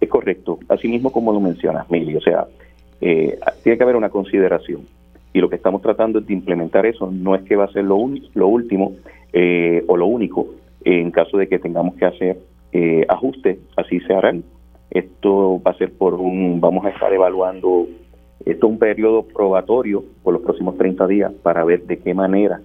Es 0.00 0.08
correcto, 0.08 0.60
así 0.68 0.86
mismo 0.88 1.10
como 1.10 1.32
lo 1.32 1.40
mencionas, 1.40 1.90
Mili. 1.90 2.14
O 2.16 2.20
sea, 2.20 2.46
eh, 3.00 3.38
tiene 3.62 3.76
que 3.76 3.82
haber 3.82 3.96
una 3.96 4.08
consideración. 4.08 4.86
Y 5.34 5.40
lo 5.40 5.50
que 5.50 5.56
estamos 5.56 5.82
tratando 5.82 6.20
es 6.20 6.26
de 6.26 6.32
implementar 6.32 6.86
eso. 6.86 7.10
No 7.10 7.34
es 7.34 7.42
que 7.42 7.56
va 7.56 7.64
a 7.64 7.72
ser 7.72 7.84
lo, 7.84 7.98
lo 8.32 8.48
último 8.48 8.92
eh, 9.34 9.84
o 9.86 9.98
lo 9.98 10.06
único. 10.06 10.46
En 10.82 11.10
caso 11.10 11.36
de 11.36 11.46
que 11.48 11.58
tengamos 11.58 11.94
que 11.96 12.06
hacer 12.06 12.38
ajustes, 13.08 13.58
así 13.76 14.00
se 14.00 14.14
harán. 14.14 14.42
Esto 14.90 15.60
va 15.62 15.70
a 15.72 15.78
ser 15.78 15.92
por 15.92 16.14
un, 16.14 16.60
vamos 16.60 16.84
a 16.84 16.88
estar 16.88 17.12
evaluando, 17.12 17.86
esto 18.44 18.66
es 18.66 18.72
un 18.72 18.78
periodo 18.78 19.22
probatorio 19.22 20.04
por 20.22 20.34
los 20.34 20.42
próximos 20.42 20.76
30 20.76 21.06
días 21.06 21.32
para 21.42 21.64
ver 21.64 21.84
de 21.84 21.98
qué 21.98 22.14
manera 22.14 22.60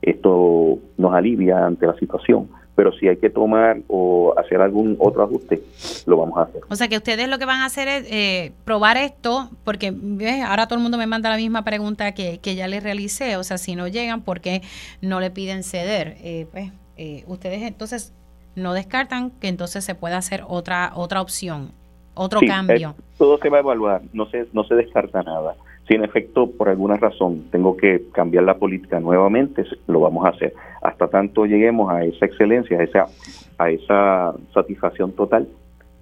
esto 0.00 0.78
nos 0.96 1.12
alivia 1.12 1.66
ante 1.66 1.86
la 1.86 1.94
situación, 1.96 2.48
pero 2.78 2.92
si 2.92 3.08
hay 3.08 3.16
que 3.16 3.28
tomar 3.28 3.78
o 3.88 4.32
hacer 4.38 4.60
algún 4.60 4.94
otro 5.00 5.24
ajuste, 5.24 5.60
lo 6.06 6.16
vamos 6.16 6.38
a 6.38 6.42
hacer. 6.42 6.60
O 6.70 6.76
sea 6.76 6.86
que 6.86 6.96
ustedes 6.96 7.28
lo 7.28 7.36
que 7.36 7.44
van 7.44 7.62
a 7.62 7.64
hacer 7.64 7.88
es 7.88 8.06
eh, 8.08 8.52
probar 8.64 8.96
esto, 8.96 9.50
porque 9.64 9.92
ahora 10.46 10.68
todo 10.68 10.76
el 10.76 10.82
mundo 10.84 10.96
me 10.96 11.08
manda 11.08 11.28
la 11.28 11.38
misma 11.38 11.64
pregunta 11.64 12.12
que, 12.12 12.38
que 12.38 12.54
ya 12.54 12.68
les 12.68 12.84
realicé, 12.84 13.36
o 13.36 13.42
sea, 13.42 13.58
si 13.58 13.74
no 13.74 13.88
llegan, 13.88 14.22
¿por 14.22 14.40
qué 14.40 14.62
no 15.00 15.18
le 15.18 15.32
piden 15.32 15.64
ceder? 15.64 16.18
Eh, 16.22 16.46
pues 16.52 16.70
eh, 16.96 17.24
ustedes 17.26 17.62
entonces 17.62 18.14
no 18.54 18.74
descartan 18.74 19.32
que 19.32 19.48
entonces 19.48 19.84
se 19.84 19.96
pueda 19.96 20.16
hacer 20.16 20.44
otra 20.46 20.92
otra 20.94 21.20
opción, 21.20 21.72
otro 22.14 22.38
cambio. 22.46 22.94
todo 23.18 23.38
se 23.38 23.48
va 23.48 23.56
a 23.56 23.60
evaluar, 23.60 24.02
no 24.12 24.30
se, 24.30 24.46
no 24.52 24.62
se 24.62 24.76
descarta 24.76 25.24
nada 25.24 25.56
si 25.88 25.94
en 25.94 26.04
efecto 26.04 26.50
por 26.50 26.68
alguna 26.68 26.96
razón 26.96 27.44
tengo 27.50 27.76
que 27.76 28.02
cambiar 28.12 28.44
la 28.44 28.58
política 28.58 29.00
nuevamente, 29.00 29.64
lo 29.86 30.00
vamos 30.00 30.26
a 30.26 30.28
hacer. 30.28 30.52
Hasta 30.82 31.08
tanto 31.08 31.46
lleguemos 31.46 31.90
a 31.90 32.04
esa 32.04 32.26
excelencia, 32.26 32.78
a 32.78 32.82
esa, 32.82 33.06
a 33.56 33.70
esa 33.70 34.34
satisfacción 34.52 35.12
total 35.12 35.48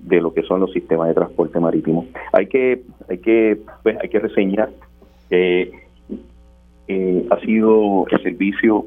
de 0.01 0.21
lo 0.21 0.35
que 0.35 0.43
son 0.43 0.61
los 0.61 0.73
sistemas 0.73 1.09
de 1.09 1.15
transporte 1.15 1.61
marítimo. 1.61 2.07
Hay 2.33 2.49
que, 2.49 2.83
hay 3.09 3.19
que, 3.19 3.59
pues, 3.85 3.97
hay 4.03 4.09
que 4.09 4.19
reseñar 4.19 4.71
que 5.31 5.73
eh, 6.89 7.27
ha 7.31 7.41
sido 7.41 8.07
el 8.11 8.23
servicio 8.23 8.87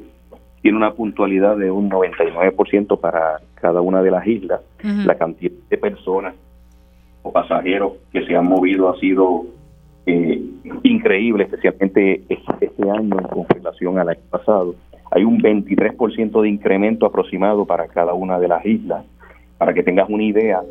tiene 0.62 0.76
una 0.76 0.92
puntualidad 0.92 1.56
de 1.56 1.70
un 1.70 1.90
99% 1.90 3.00
para 3.00 3.40
cada 3.54 3.80
una 3.80 4.02
de 4.02 4.10
las 4.10 4.26
islas. 4.26 4.60
La 4.82 5.14
cantidad 5.14 5.52
de 5.70 5.78
personas 5.78 6.34
o 7.22 7.32
pasajeros 7.32 7.94
que 8.12 8.26
se 8.26 8.36
han 8.36 8.44
movido 8.44 8.90
ha 8.90 8.98
sido 8.98 9.46
eh, 10.06 10.42
increíble, 10.82 11.44
especialmente 11.44 12.22
este 12.28 12.90
año 12.90 13.16
con 13.28 13.46
relación 13.48 13.98
al 13.98 14.08
año 14.08 14.20
pasado. 14.30 14.74
Hay 15.10 15.24
un 15.24 15.40
23% 15.40 16.42
de 16.42 16.48
incremento 16.48 17.06
aproximado 17.06 17.64
para 17.64 17.88
cada 17.88 18.14
una 18.14 18.38
de 18.38 18.48
las 18.48 18.64
islas. 18.64 19.04
Para 19.58 19.74
que 19.74 19.82
tengas 19.82 20.08
una 20.08 20.22
idea, 20.22 20.62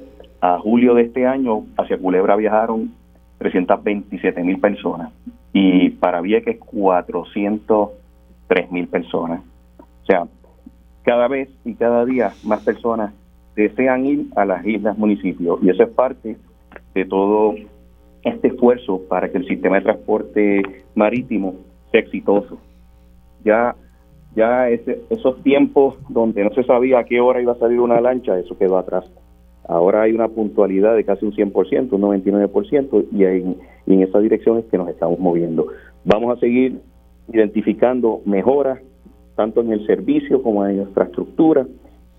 a 0.42 0.58
julio 0.60 0.96
de 0.96 1.04
este 1.04 1.28
año 1.28 1.66
hacia 1.78 1.98
Culebra 1.98 2.36
viajaron 2.36 2.94
327 3.40 4.44
mil 4.44 4.60
personas 4.60 5.12
y 5.54 5.92
para 5.92 6.20
Vieques 6.22 6.58
403 6.60 8.72
mil 8.72 8.88
personas. 8.88 9.42
O 9.80 10.06
sea, 10.06 10.28
cada 11.04 11.28
vez 11.28 11.50
y 11.66 11.76
cada 11.76 12.06
día 12.06 12.32
más 12.44 12.64
personas 12.64 13.14
desean 13.56 14.06
ir 14.06 14.26
a 14.36 14.46
las 14.46 14.66
islas 14.66 14.98
municipios 14.98 15.60
y 15.62 15.70
eso 15.70 15.84
es 15.84 15.90
parte 15.90 16.38
de 16.94 17.06
todo 17.06 17.56
este 18.24 18.50
esfuerzo 18.50 19.02
para 19.08 19.30
que 19.30 19.38
el 19.38 19.48
sistema 19.48 19.78
de 19.78 19.84
transporte 19.84 20.62
marítimo 20.96 21.56
sea 21.92 22.02
exitoso. 22.02 22.58
Ya, 23.44 23.76
ya 24.36 24.70
esos 24.70 25.42
tiempos 25.44 25.96
donde 26.10 26.44
no 26.44 26.52
se 26.52 26.64
sabía 26.64 27.00
a 27.00 27.04
qué 27.06 27.20
hora 27.22 27.42
iba 27.42 27.54
a 27.54 27.60
salir 27.60 27.80
una 27.80 28.02
lancha, 28.02 28.38
eso 28.38 28.58
quedó 28.58 28.78
atrás. 28.78 29.06
Ahora 29.68 30.02
hay 30.02 30.14
una 30.14 30.28
puntualidad 30.28 30.96
de 30.96 31.06
casi 31.06 31.26
un 31.26 31.34
100%, 31.34 31.92
un 31.92 32.02
99%, 32.02 33.06
y 33.12 33.24
en, 33.24 33.58
y 33.86 33.94
en 33.94 34.02
esa 34.02 34.20
dirección 34.20 34.58
es 34.58 34.66
que 34.66 34.78
nos 34.78 34.90
estamos 34.90 35.20
moviendo. 35.20 35.68
Vamos 36.06 36.36
a 36.36 36.40
seguir 36.40 36.80
identificando 37.32 38.22
mejoras, 38.26 38.80
tanto 39.36 39.62
en 39.62 39.72
el 39.72 39.86
servicio 39.86 40.42
como 40.42 40.66
en 40.66 40.78
la 40.78 40.84
infraestructura, 40.84 41.68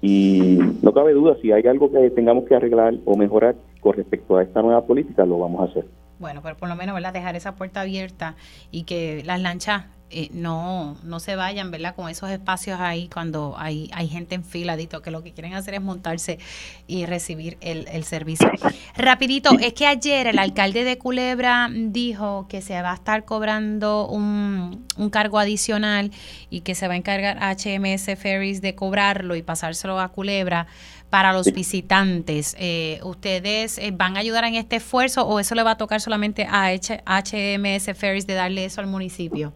y 0.01 0.59
no 0.81 0.93
cabe 0.93 1.13
duda, 1.13 1.37
si 1.43 1.53
hay 1.53 1.67
algo 1.67 1.91
que 1.91 2.11
tengamos 2.11 2.45
que 2.45 2.55
arreglar 2.55 2.95
o 3.05 3.17
mejorar 3.17 3.57
con 3.81 3.95
respecto 3.95 4.37
a 4.37 4.43
esta 4.43 4.63
nueva 4.63 4.85
política, 4.85 5.25
lo 5.25 5.39
vamos 5.39 5.61
a 5.61 5.71
hacer. 5.71 5.87
Bueno, 6.19 6.43
pero 6.43 6.57
por 6.57 6.69
lo 6.69 6.77
menos, 6.77 6.95
¿verdad? 6.95 7.13
Dejar 7.13 7.35
esa 7.35 7.55
puerta 7.55 7.81
abierta 7.81 8.37
y 8.71 8.85
que 8.85 9.23
las 9.25 9.41
lanchas 9.41 9.85
eh, 10.13 10.29
no, 10.33 10.97
no 11.05 11.21
se 11.21 11.37
vayan, 11.37 11.71
¿verdad? 11.71 11.95
Con 11.95 12.09
esos 12.09 12.31
espacios 12.31 12.81
ahí 12.81 13.09
cuando 13.09 13.55
hay, 13.57 13.89
hay 13.95 14.09
gente 14.09 14.35
en 14.35 14.45
filadito 14.45 15.03
que 15.03 15.13
lo 15.13 15.23
que 15.23 15.33
quieren 15.33 15.55
hacer 15.55 15.75
es 15.75 15.83
montarse 15.83 16.41
y 16.89 17.07
recibir 17.07 17.59
el, 17.61 17.87
el 17.93 18.03
servicio. 18.03 18.51
Rapidito, 18.97 19.51
es 19.61 19.73
que 19.73 19.87
ayer 19.87 20.27
el 20.27 20.41
alcalde 20.41 20.83
de 20.83 20.99
Culebra 20.99 21.71
dijo 21.73 22.47
que 22.49 22.61
se 22.61 22.83
va 22.83 22.91
a 22.91 22.95
estar 22.95 23.25
cobrando 23.25 24.09
un, 24.09 24.85
un 24.97 25.11
cargo 25.11 25.39
adicional 25.39 26.11
y 26.51 26.63
que 26.63 26.75
se 26.75 26.89
va 26.89 26.95
a 26.95 26.97
encargar 26.97 27.39
HMS 27.39 28.19
Ferries 28.19 28.61
de 28.61 28.75
cobrarlo 28.75 29.37
y 29.37 29.43
pasárselo 29.43 30.01
a 30.01 30.09
Culebra 30.09 30.67
para 31.11 31.33
los 31.33 31.53
visitantes. 31.53 32.57
Eh, 32.59 33.01
¿Ustedes 33.05 33.79
eh, 33.79 33.93
van 33.93 34.17
a 34.17 34.21
ayudar 34.21 34.45
en 34.45 34.55
este 34.55 34.77
esfuerzo 34.77 35.27
o 35.27 35.41
eso 35.41 35.55
le 35.55 35.63
va 35.65 35.73
a 35.73 35.77
tocar 35.77 36.01
solamente 36.01 36.47
a 36.49 36.73
HMS 36.73 37.99
Ferries 37.99 38.27
de 38.27 38.35
darle 38.35 38.65
eso 38.65 38.81
al 38.81 38.87
municipio? 38.87 39.53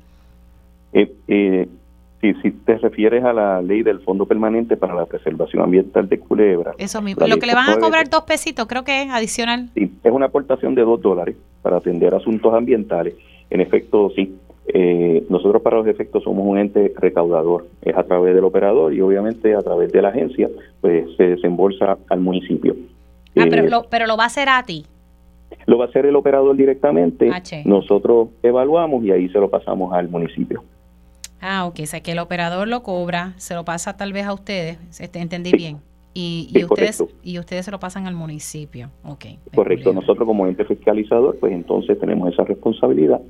Eh, 0.93 1.13
eh, 1.29 1.69
si, 2.21 2.51
te 2.51 2.79
refieres 2.79 3.25
a 3.25 3.33
la 3.33 3.61
ley 3.61 3.83
del 3.83 4.01
Fondo 4.01 4.27
Permanente 4.27 4.77
para 4.77 4.95
la 4.95 5.05
Preservación 5.07 5.63
Ambiental 5.63 6.09
de 6.09 6.19
Culebra. 6.19 6.73
Eso 6.79 7.03
mismo. 7.03 7.27
Lo 7.27 7.39
que 7.39 7.47
le 7.47 7.55
van 7.55 7.69
a 7.69 7.79
cobrar 7.79 8.09
dos 8.09 8.23
pesitos, 8.23 8.67
creo 8.67 8.85
que 8.85 9.03
es 9.03 9.11
adicional. 9.11 9.69
Sí, 9.75 9.93
es 10.03 10.13
una 10.13 10.27
aportación 10.27 10.75
de 10.75 10.83
dos 10.83 11.03
dólares 11.03 11.37
para 11.63 11.77
atender 11.77 12.15
asuntos 12.15 12.55
ambientales. 12.55 13.15
En 13.51 13.61
efecto, 13.61 14.11
sí. 14.17 14.35
Eh, 14.67 15.27
nosotros 15.29 15.61
para 15.63 15.77
los 15.77 15.87
efectos 15.87 16.23
somos 16.23 16.47
un 16.47 16.59
ente 16.59 16.93
recaudador. 16.97 17.67
Es 17.83 17.97
a 17.97 18.05
través 18.05 18.35
del 18.35 18.45
operador 18.45 18.95
y 18.95 19.01
obviamente 19.01 19.55
a 19.55 19.63
través 19.63 19.93
de 19.93 20.03
la 20.03 20.09
agencia, 20.09 20.49
pues 20.81 21.15
se 21.17 21.25
desembolsa 21.25 21.99
al 22.09 22.21
municipio. 22.21 22.75
Ah, 23.37 23.45
pero, 23.51 23.65
eh, 23.65 23.71
lo, 23.71 23.85
pero 23.91 24.07
lo 24.07 24.17
va 24.17 24.25
a 24.25 24.29
hacer 24.29 24.49
a 24.49 24.63
ti. 24.63 24.87
Lo 25.67 25.79
va 25.79 25.87
a 25.87 25.89
hacer 25.89 26.07
el 26.07 26.17
operador 26.17 26.57
directamente. 26.57 27.31
Nosotros 27.65 28.29
evaluamos 28.43 29.05
y 29.05 29.13
ahí 29.13 29.29
se 29.29 29.39
lo 29.39 29.51
pasamos 29.51 29.93
al 29.93 30.09
municipio. 30.09 30.65
Ah, 31.41 31.67
ok, 31.67 31.81
o 31.83 31.87
sea 31.87 32.01
que 32.01 32.13
el 32.13 32.19
operador 32.19 32.69
lo 32.69 32.83
cobra, 32.83 33.35
se 33.37 33.55
lo 33.55 33.65
pasa 33.65 33.97
tal 33.97 34.13
vez 34.13 34.25
a 34.25 34.33
ustedes, 34.33 34.79
entendí 34.99 35.53
bien. 35.53 35.79
Y, 36.15 36.49
y 36.55 36.65
ustedes 36.65 37.05
y 37.25 37.41
ustedes 37.41 37.65
se 37.65 37.73
lo 37.73 37.81
pasan 37.81 38.07
al 38.07 38.15
municipio. 38.15 38.89
Ok. 39.05 39.27
Correcto, 39.55 39.93
nosotros 39.93 40.27
como 40.27 40.47
ente 40.47 40.65
fiscalizador, 40.65 41.37
pues 41.41 41.53
entonces 41.53 41.99
tenemos 41.99 42.33
esa 42.33 42.45
responsabilidad 42.45 43.21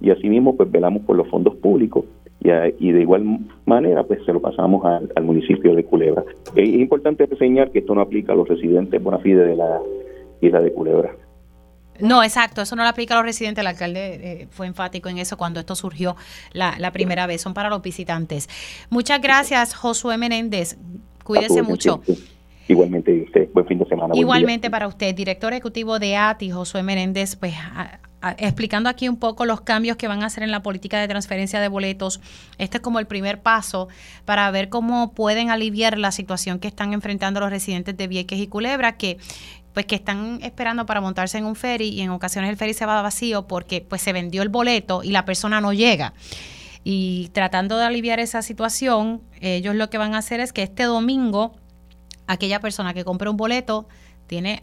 y 0.00 0.10
asimismo 0.10 0.56
pues 0.56 0.70
velamos 0.70 1.02
por 1.02 1.16
los 1.16 1.28
fondos 1.28 1.56
públicos 1.56 2.04
y, 2.40 2.50
y 2.78 2.92
de 2.92 3.00
igual 3.00 3.40
manera 3.66 4.04
pues 4.04 4.24
se 4.24 4.32
lo 4.32 4.40
pasamos 4.40 4.84
al, 4.84 5.10
al 5.14 5.24
municipio 5.24 5.74
de 5.74 5.84
Culebra. 5.84 6.24
Es 6.54 6.68
importante 6.68 7.26
reseñar 7.26 7.70
que 7.70 7.80
esto 7.80 7.94
no 7.94 8.00
aplica 8.00 8.32
a 8.32 8.36
los 8.36 8.48
residentes 8.48 9.02
bona 9.02 9.18
fide 9.18 9.44
de 9.44 9.56
la 9.56 9.80
isla 10.40 10.60
de 10.60 10.72
Culebra. 10.72 11.14
No, 12.00 12.22
exacto, 12.22 12.62
eso 12.62 12.76
no 12.76 12.82
lo 12.82 12.88
aplica 12.88 13.14
a 13.14 13.16
los 13.18 13.26
residentes. 13.26 13.60
El 13.62 13.66
alcalde 13.66 14.14
eh, 14.22 14.48
fue 14.50 14.66
enfático 14.66 15.08
en 15.08 15.18
eso 15.18 15.36
cuando 15.36 15.60
esto 15.60 15.74
surgió 15.74 16.16
la, 16.52 16.92
primera 16.92 17.26
vez. 17.26 17.40
Son 17.40 17.54
para 17.54 17.68
los 17.68 17.82
visitantes. 17.82 18.48
Muchas 18.90 19.20
gracias, 19.20 19.74
Josué 19.74 20.16
Menéndez. 20.16 20.78
Cuídese 21.24 21.62
mucho. 21.62 22.00
Igualmente, 22.68 23.22
usted, 23.22 23.48
buen 23.52 23.66
fin 23.66 23.78
de 23.78 23.86
semana. 23.86 24.14
Igualmente 24.14 24.70
para 24.70 24.86
usted, 24.86 25.14
director 25.14 25.52
ejecutivo 25.52 25.98
de 25.98 26.16
ATI, 26.16 26.50
Josué 26.50 26.82
Menéndez, 26.82 27.34
pues 27.36 27.54
explicando 28.38 28.88
aquí 28.88 29.08
un 29.08 29.16
poco 29.16 29.44
los 29.44 29.60
cambios 29.60 29.96
que 29.96 30.08
van 30.08 30.22
a 30.22 30.26
hacer 30.26 30.42
en 30.42 30.50
la 30.50 30.62
política 30.62 31.00
de 31.00 31.08
transferencia 31.08 31.60
de 31.60 31.68
boletos. 31.68 32.20
Este 32.58 32.78
es 32.78 32.82
como 32.82 32.98
el 32.98 33.06
primer 33.06 33.40
paso 33.40 33.88
para 34.24 34.50
ver 34.50 34.68
cómo 34.68 35.12
pueden 35.12 35.50
aliviar 35.50 35.98
la 35.98 36.12
situación 36.12 36.58
que 36.58 36.68
están 36.68 36.92
enfrentando 36.92 37.40
los 37.40 37.50
residentes 37.50 37.96
de 37.96 38.08
Vieques 38.08 38.38
y 38.38 38.46
Culebra, 38.46 38.96
que 38.96 39.18
pues 39.72 39.86
que 39.86 39.94
están 39.94 40.40
esperando 40.42 40.86
para 40.86 41.00
montarse 41.00 41.38
en 41.38 41.44
un 41.44 41.54
ferry 41.54 41.88
y 41.88 42.00
en 42.00 42.10
ocasiones 42.10 42.50
el 42.50 42.56
ferry 42.56 42.74
se 42.74 42.86
va 42.86 43.00
vacío 43.00 43.46
porque 43.46 43.80
pues 43.80 44.02
se 44.02 44.12
vendió 44.12 44.42
el 44.42 44.48
boleto 44.48 45.02
y 45.04 45.10
la 45.10 45.24
persona 45.24 45.60
no 45.60 45.72
llega. 45.72 46.14
Y 46.82 47.28
tratando 47.32 47.76
de 47.78 47.84
aliviar 47.84 48.18
esa 48.18 48.42
situación, 48.42 49.20
ellos 49.40 49.76
lo 49.76 49.90
que 49.90 49.98
van 49.98 50.14
a 50.14 50.18
hacer 50.18 50.40
es 50.40 50.52
que 50.52 50.62
este 50.62 50.84
domingo 50.84 51.54
aquella 52.28 52.60
persona 52.60 52.94
que 52.94 53.04
compre 53.04 53.28
un 53.28 53.36
boleto 53.36 53.88
tiene 54.28 54.62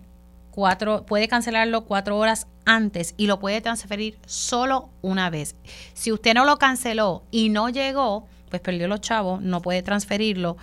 cuatro, 0.55 1.05
puede 1.05 1.27
cancelarlo 1.27 1.85
cuatro 1.85 2.17
horas 2.17 2.47
antes 2.65 3.13
y 3.17 3.27
lo 3.27 3.39
puede 3.39 3.59
transferir 3.59 4.17
solo 4.25 4.89
una 5.01 5.29
vez. 5.29 5.55
Si 5.93 6.11
usted 6.13 6.33
no 6.33 6.45
lo 6.45 6.57
canceló 6.57 7.23
y 7.29 7.49
no 7.49 7.67
llegó, 7.69 8.25
pues 8.49 8.61
perdió 8.61 8.87
los 8.87 9.01
chavos, 9.01 9.41
no 9.41 9.61
puede 9.61 9.83
transferirlo 9.83 10.57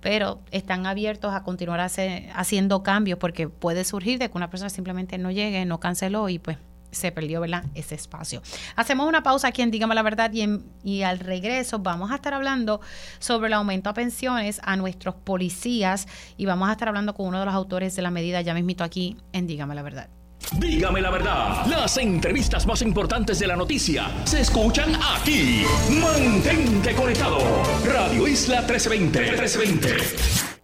pero 0.00 0.40
están 0.52 0.86
abiertos 0.86 1.34
a 1.34 1.42
continuar 1.42 1.80
haciendo 1.80 2.82
cambios 2.82 3.18
porque 3.18 3.48
puede 3.48 3.84
surgir 3.84 4.18
de 4.18 4.30
que 4.30 4.36
una 4.36 4.48
persona 4.48 4.70
simplemente 4.70 5.18
no 5.18 5.30
llegue, 5.30 5.64
no 5.64 5.80
canceló 5.80 6.28
y 6.28 6.38
pues 6.38 6.56
se 6.90 7.12
perdió 7.12 7.40
¿verdad? 7.40 7.64
ese 7.74 7.94
espacio. 7.94 8.42
Hacemos 8.76 9.08
una 9.08 9.22
pausa 9.22 9.48
aquí 9.48 9.62
en 9.62 9.70
Dígame 9.70 9.94
la 9.94 10.02
Verdad 10.02 10.30
y, 10.32 11.02
al 11.02 11.18
regreso 11.18 11.78
vamos 11.78 12.10
a 12.10 12.16
estar 12.16 12.34
hablando 12.34 12.80
sobre 13.18 13.48
el 13.48 13.52
aumento 13.54 13.90
a 13.90 13.94
pensiones 13.94 14.60
a 14.64 14.76
nuestros 14.76 15.14
policías 15.14 16.06
y 16.36 16.46
vamos 16.46 16.68
a 16.68 16.72
estar 16.72 16.88
hablando 16.88 17.14
con 17.14 17.26
uno 17.26 17.40
de 17.40 17.46
los 17.46 17.54
autores 17.54 17.94
de 17.96 18.02
la 18.02 18.10
medida 18.10 18.40
ya 18.40 18.54
mismito 18.54 18.84
aquí 18.84 19.16
en 19.32 19.46
Dígame 19.46 19.74
la 19.74 19.82
Verdad. 19.82 20.08
Dígame 20.56 21.02
la 21.02 21.10
verdad, 21.10 21.66
las 21.66 21.98
entrevistas 21.98 22.66
más 22.66 22.80
importantes 22.80 23.38
de 23.38 23.46
la 23.46 23.56
noticia 23.56 24.08
se 24.24 24.40
escuchan 24.40 24.92
aquí. 25.14 25.64
Mantente 26.00 26.94
conectado. 26.94 27.38
Radio 27.84 28.26
Isla 28.26 28.62
1320. 28.62 29.20
1320. 29.20 30.47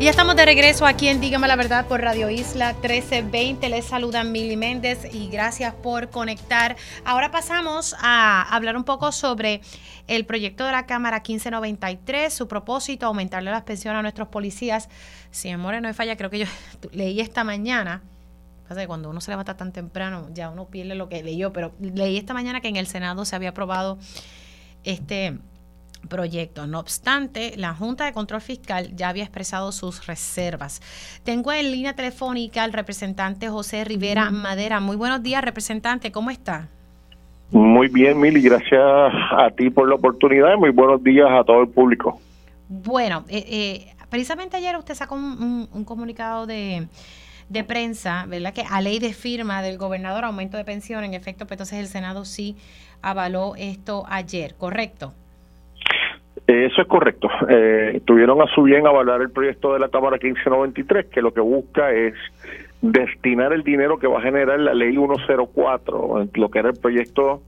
Y 0.00 0.04
ya 0.04 0.12
estamos 0.12 0.34
de 0.34 0.46
regreso 0.46 0.86
aquí 0.86 1.08
en 1.08 1.20
Dígame 1.20 1.46
la 1.46 1.56
Verdad 1.56 1.86
por 1.86 2.00
Radio 2.00 2.30
Isla 2.30 2.72
1320. 2.72 3.68
Les 3.68 3.84
saluda 3.84 4.24
Mili 4.24 4.56
Méndez 4.56 5.06
y 5.12 5.28
gracias 5.28 5.74
por 5.74 6.08
conectar. 6.08 6.74
Ahora 7.04 7.30
pasamos 7.30 7.94
a 8.00 8.40
hablar 8.40 8.78
un 8.78 8.84
poco 8.84 9.12
sobre 9.12 9.60
el 10.06 10.24
proyecto 10.24 10.64
de 10.64 10.72
la 10.72 10.86
Cámara 10.86 11.18
1593, 11.18 12.32
su 12.32 12.48
propósito, 12.48 13.04
aumentarle 13.04 13.50
las 13.50 13.64
pensiones 13.64 13.98
a 13.98 14.02
nuestros 14.02 14.28
policías. 14.28 14.88
Si 15.30 15.54
me 15.54 15.58
no 15.58 15.80
me 15.82 15.92
falla, 15.92 16.16
creo 16.16 16.30
que 16.30 16.38
yo 16.38 16.46
leí 16.92 17.20
esta 17.20 17.44
mañana. 17.44 18.02
Pasa 18.70 18.80
que 18.80 18.86
cuando 18.86 19.10
uno 19.10 19.20
se 19.20 19.30
levanta 19.30 19.58
tan 19.58 19.70
temprano, 19.70 20.30
ya 20.32 20.48
uno 20.48 20.64
pierde 20.64 20.94
lo 20.94 21.10
que 21.10 21.22
leyó, 21.22 21.52
pero 21.52 21.74
leí 21.78 22.16
esta 22.16 22.32
mañana 22.32 22.62
que 22.62 22.68
en 22.68 22.76
el 22.76 22.86
Senado 22.86 23.26
se 23.26 23.36
había 23.36 23.50
aprobado 23.50 23.98
este 24.82 25.38
proyecto. 26.08 26.66
No 26.66 26.78
obstante, 26.78 27.54
la 27.56 27.74
Junta 27.74 28.04
de 28.04 28.12
Control 28.12 28.40
Fiscal 28.40 28.94
ya 28.94 29.08
había 29.08 29.24
expresado 29.24 29.72
sus 29.72 30.06
reservas. 30.06 30.80
Tengo 31.24 31.52
en 31.52 31.70
línea 31.70 31.94
telefónica 31.94 32.62
al 32.62 32.72
representante 32.72 33.48
José 33.48 33.84
Rivera 33.84 34.30
Madera. 34.30 34.80
Muy 34.80 34.96
buenos 34.96 35.22
días, 35.22 35.44
representante, 35.44 36.12
¿cómo 36.12 36.30
está? 36.30 36.68
Muy 37.50 37.88
bien, 37.88 38.20
Mili, 38.20 38.42
gracias 38.42 38.80
a 38.80 39.50
ti 39.56 39.70
por 39.70 39.88
la 39.88 39.96
oportunidad 39.96 40.54
y 40.54 40.56
muy 40.56 40.70
buenos 40.70 41.02
días 41.02 41.28
a 41.30 41.42
todo 41.42 41.62
el 41.62 41.68
público. 41.68 42.20
Bueno, 42.68 43.24
eh, 43.28 43.44
eh, 43.48 43.94
precisamente 44.08 44.56
ayer 44.56 44.76
usted 44.76 44.94
sacó 44.94 45.16
un, 45.16 45.84
comunicado 45.84 46.46
de, 46.46 46.86
de, 47.48 47.64
prensa, 47.64 48.26
¿verdad? 48.28 48.54
Que 48.54 48.62
a 48.68 48.80
ley 48.80 49.00
de 49.00 49.12
firma 49.12 49.62
del 49.62 49.78
gobernador 49.78 50.24
aumento 50.24 50.56
de 50.56 50.64
pensión, 50.64 51.02
en 51.02 51.14
efecto, 51.14 51.46
pues 51.46 51.56
entonces 51.56 51.80
el 51.80 51.88
Senado 51.88 52.24
sí 52.24 52.56
avaló 53.02 53.54
esto 53.56 54.04
ayer, 54.08 54.54
¿correcto? 54.54 55.12
Eso 56.50 56.82
es 56.82 56.88
correcto. 56.88 57.28
Eh, 57.48 58.00
tuvieron 58.04 58.42
a 58.42 58.46
su 58.48 58.64
bien 58.64 58.84
avalar 58.84 59.20
el 59.20 59.30
proyecto 59.30 59.72
de 59.72 59.78
la 59.78 59.88
Cámara 59.88 60.18
1593, 60.20 61.06
que 61.06 61.22
lo 61.22 61.32
que 61.32 61.40
busca 61.40 61.92
es 61.92 62.14
destinar 62.82 63.52
el 63.52 63.62
dinero 63.62 64.00
que 64.00 64.08
va 64.08 64.18
a 64.18 64.22
generar 64.22 64.58
la 64.58 64.74
ley 64.74 64.90
104, 64.96 66.28
lo 66.34 66.50
que 66.50 66.58
era 66.58 66.70
el 66.70 66.76
proyecto 66.76 67.42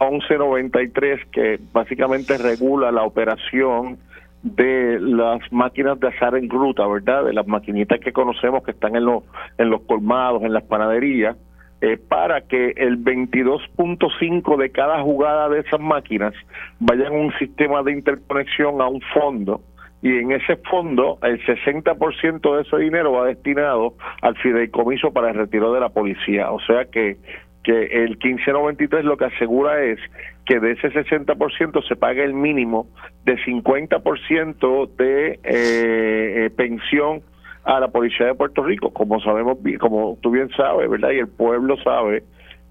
1193, 0.00 1.28
que 1.32 1.60
básicamente 1.72 2.36
regula 2.36 2.92
la 2.92 3.04
operación 3.04 3.96
de 4.42 5.00
las 5.00 5.40
máquinas 5.50 5.98
de 5.98 6.08
azar 6.08 6.36
en 6.36 6.46
gruta, 6.46 6.86
¿verdad? 6.86 7.24
De 7.24 7.32
las 7.32 7.46
maquinitas 7.46 8.00
que 8.00 8.12
conocemos 8.12 8.62
que 8.64 8.72
están 8.72 8.96
en 8.96 9.06
los, 9.06 9.24
en 9.56 9.70
los 9.70 9.80
colmados, 9.82 10.42
en 10.42 10.52
las 10.52 10.64
panaderías 10.64 11.38
eh, 11.82 11.96
para 11.96 12.42
que 12.42 12.74
el 12.76 13.02
22.5 13.02 14.56
de 14.56 14.70
cada 14.70 15.02
jugada 15.02 15.48
de 15.48 15.60
esas 15.60 15.80
máquinas 15.80 16.32
vayan 16.78 17.08
a 17.08 17.16
un 17.16 17.32
sistema 17.40 17.82
de 17.82 17.90
interconexión 17.90 18.80
a 18.80 18.86
un 18.86 19.00
fondo 19.12 19.62
y 20.00 20.16
en 20.16 20.30
ese 20.30 20.58
fondo 20.70 21.18
el 21.24 21.44
60% 21.44 22.56
de 22.56 22.62
ese 22.62 22.76
dinero 22.76 23.10
va 23.10 23.26
destinado 23.26 23.94
al 24.20 24.36
fideicomiso 24.36 25.12
para 25.12 25.30
el 25.30 25.34
retiro 25.34 25.72
de 25.72 25.80
la 25.80 25.88
policía. 25.88 26.52
O 26.52 26.60
sea 26.60 26.84
que, 26.84 27.16
que 27.64 27.82
el 28.04 28.10
1593 28.10 29.04
lo 29.04 29.16
que 29.16 29.24
asegura 29.24 29.82
es 29.82 29.98
que 30.46 30.60
de 30.60 30.72
ese 30.72 30.88
60% 30.88 31.88
se 31.88 31.96
pague 31.96 32.22
el 32.22 32.34
mínimo 32.34 32.86
de 33.24 33.38
50% 33.38 34.88
de 34.96 35.32
eh, 35.32 35.38
eh, 35.44 36.50
pensión 36.56 37.22
a 37.64 37.80
la 37.80 37.88
policía 37.88 38.26
de 38.26 38.34
Puerto 38.34 38.62
Rico, 38.62 38.92
como 38.92 39.20
sabemos, 39.20 39.58
como 39.80 40.18
tú 40.20 40.30
bien 40.30 40.50
sabes, 40.56 40.90
¿verdad? 40.90 41.10
Y 41.10 41.18
el 41.18 41.28
pueblo 41.28 41.76
sabe, 41.82 42.24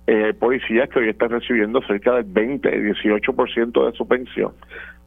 eh, 0.07 0.33
policías 0.37 0.89
que 0.89 0.99
hoy 0.99 1.09
están 1.09 1.29
recibiendo 1.29 1.81
cerca 1.83 2.15
del 2.15 2.25
20, 2.25 2.69
18% 2.93 3.85
de 3.85 3.97
su 3.97 4.07
pensión. 4.07 4.51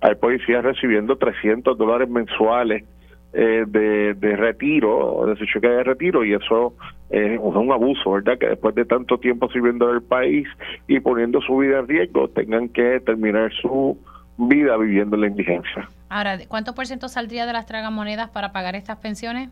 Hay 0.00 0.14
policías 0.14 0.64
recibiendo 0.64 1.16
300 1.16 1.76
dólares 1.76 2.08
mensuales 2.08 2.84
eh, 3.32 3.64
de, 3.66 4.14
de 4.14 4.36
retiro, 4.36 5.26
de 5.26 5.36
su 5.36 5.44
cheque 5.46 5.68
de 5.68 5.84
retiro, 5.84 6.24
y 6.24 6.34
eso 6.34 6.74
es 7.10 7.38
un 7.38 7.70
abuso, 7.70 8.12
¿verdad? 8.12 8.38
Que 8.38 8.48
después 8.48 8.74
de 8.74 8.84
tanto 8.84 9.18
tiempo 9.18 9.48
sirviendo 9.50 9.88
en 9.90 9.96
el 9.96 10.02
país 10.02 10.48
y 10.88 10.98
poniendo 11.00 11.40
su 11.42 11.58
vida 11.58 11.78
en 11.78 11.88
riesgo, 11.88 12.28
tengan 12.28 12.68
que 12.68 13.00
terminar 13.00 13.52
su 13.60 13.98
vida 14.36 14.76
viviendo 14.76 15.16
en 15.16 15.20
la 15.20 15.26
indigencia. 15.28 15.88
Ahora, 16.08 16.38
¿cuánto 16.48 16.74
por 16.74 16.86
ciento 16.86 17.08
saldría 17.08 17.46
de 17.46 17.52
las 17.52 17.66
tragamonedas 17.66 18.30
para 18.30 18.52
pagar 18.52 18.74
estas 18.74 18.98
pensiones? 18.98 19.50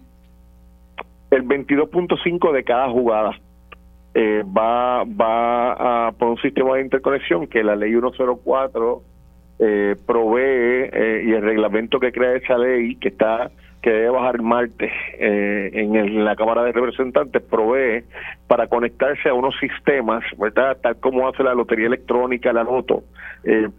El 1.32 1.44
22.5 1.44 2.52
de 2.52 2.62
cada 2.62 2.88
jugada. 2.90 3.32
Eh, 4.14 4.44
va 4.44 5.04
va 5.04 6.08
a 6.08 6.12
por 6.12 6.28
un 6.28 6.36
sistema 6.38 6.76
de 6.76 6.82
interconexión 6.82 7.46
que 7.46 7.64
la 7.64 7.74
ley 7.74 7.92
104 7.92 9.02
eh, 9.58 9.96
provee 10.06 10.90
eh, 10.92 11.22
y 11.24 11.32
el 11.32 11.42
reglamento 11.42 11.98
que 11.98 12.10
crea 12.10 12.34
esa 12.34 12.58
ley 12.58 12.96
que 12.96 13.08
está 13.08 13.50
que 13.80 13.90
debe 13.90 14.10
bajar 14.10 14.36
el 14.36 14.42
martes 14.42 14.90
eh, 15.18 15.70
en, 15.72 16.24
la 16.24 16.36
Cámara 16.36 16.64
de 16.64 16.72
Representantes 16.72 17.42
provee 17.42 18.04
para 18.48 18.66
conectarse 18.66 19.28
a 19.28 19.34
unos 19.34 19.54
sistemas, 19.58 20.24
¿verdad? 20.36 20.78
Tal 20.82 20.96
como 20.96 21.28
hace 21.28 21.42
la 21.42 21.54
lotería 21.54 21.86
electrónica, 21.86 22.52
la 22.52 22.62
loto, 22.62 23.02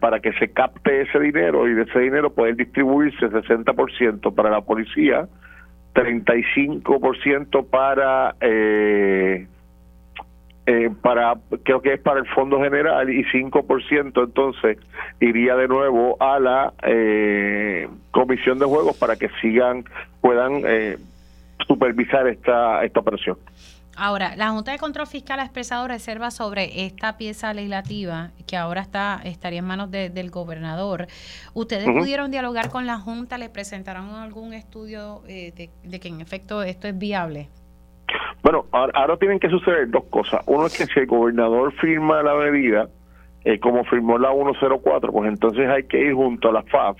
para 0.00 0.20
que 0.20 0.32
se 0.34 0.48
capte 0.48 1.02
ese 1.02 1.18
dinero 1.20 1.68
y 1.68 1.74
de 1.74 1.82
ese 1.82 2.00
dinero 2.00 2.34
poder 2.34 2.56
distribuirse 2.56 3.30
60% 3.30 4.34
para 4.34 4.50
la 4.50 4.60
policía, 4.60 5.26
35% 5.94 7.66
para 7.66 8.34
eh, 8.40 9.46
eh, 10.66 10.90
para 11.02 11.34
creo 11.62 11.82
que 11.82 11.92
es 11.92 12.00
para 12.00 12.20
el 12.20 12.26
fondo 12.28 12.58
general 12.60 13.10
y 13.10 13.22
5% 13.24 14.24
entonces 14.24 14.78
iría 15.20 15.56
de 15.56 15.68
nuevo 15.68 16.16
a 16.20 16.40
la 16.40 16.72
eh, 16.82 17.86
comisión 18.10 18.58
de 18.58 18.64
juegos 18.64 18.96
para 18.96 19.16
que 19.16 19.28
sigan 19.42 19.84
puedan 20.22 20.62
eh, 20.64 20.96
supervisar 21.66 22.26
esta 22.28 22.82
esta 22.82 23.00
operación. 23.00 23.36
Ahora, 23.96 24.34
la 24.36 24.50
Junta 24.50 24.72
de 24.72 24.78
Control 24.78 25.06
Fiscal 25.06 25.38
ha 25.38 25.44
expresado 25.44 25.86
reservas 25.86 26.34
sobre 26.34 26.84
esta 26.84 27.16
pieza 27.16 27.54
legislativa 27.54 28.30
que 28.46 28.56
ahora 28.56 28.80
está 28.80 29.20
estaría 29.24 29.60
en 29.60 29.66
manos 29.66 29.90
del 29.90 30.30
gobernador. 30.30 31.06
¿Ustedes 31.54 31.88
pudieron 31.90 32.30
dialogar 32.30 32.70
con 32.70 32.86
la 32.86 32.98
Junta? 32.98 33.38
¿Le 33.38 33.48
presentaron 33.48 34.10
algún 34.10 34.52
estudio 34.52 35.22
eh, 35.28 35.70
de, 35.82 36.00
que 36.00 36.08
en 36.08 36.20
efecto 36.20 36.62
esto 36.62 36.88
es 36.88 36.98
viable? 36.98 37.48
Bueno, 38.42 38.66
ahora, 38.72 39.16
tienen 39.16 39.38
que 39.38 39.48
suceder 39.48 39.88
dos 39.90 40.04
cosas. 40.10 40.42
Uno 40.46 40.66
es 40.66 40.76
que 40.76 40.86
si 40.86 41.00
el 41.00 41.06
gobernador 41.06 41.72
firma 41.80 42.22
la 42.22 42.34
medida, 42.34 42.88
eh, 43.44 43.58
como 43.60 43.84
firmó 43.84 44.18
la 44.18 44.32
104, 44.32 45.12
pues 45.12 45.28
entonces 45.28 45.68
hay 45.68 45.84
que 45.84 45.98
ir 46.00 46.14
junto 46.14 46.48
a 46.48 46.52
la 46.52 46.62
FAF 46.64 46.98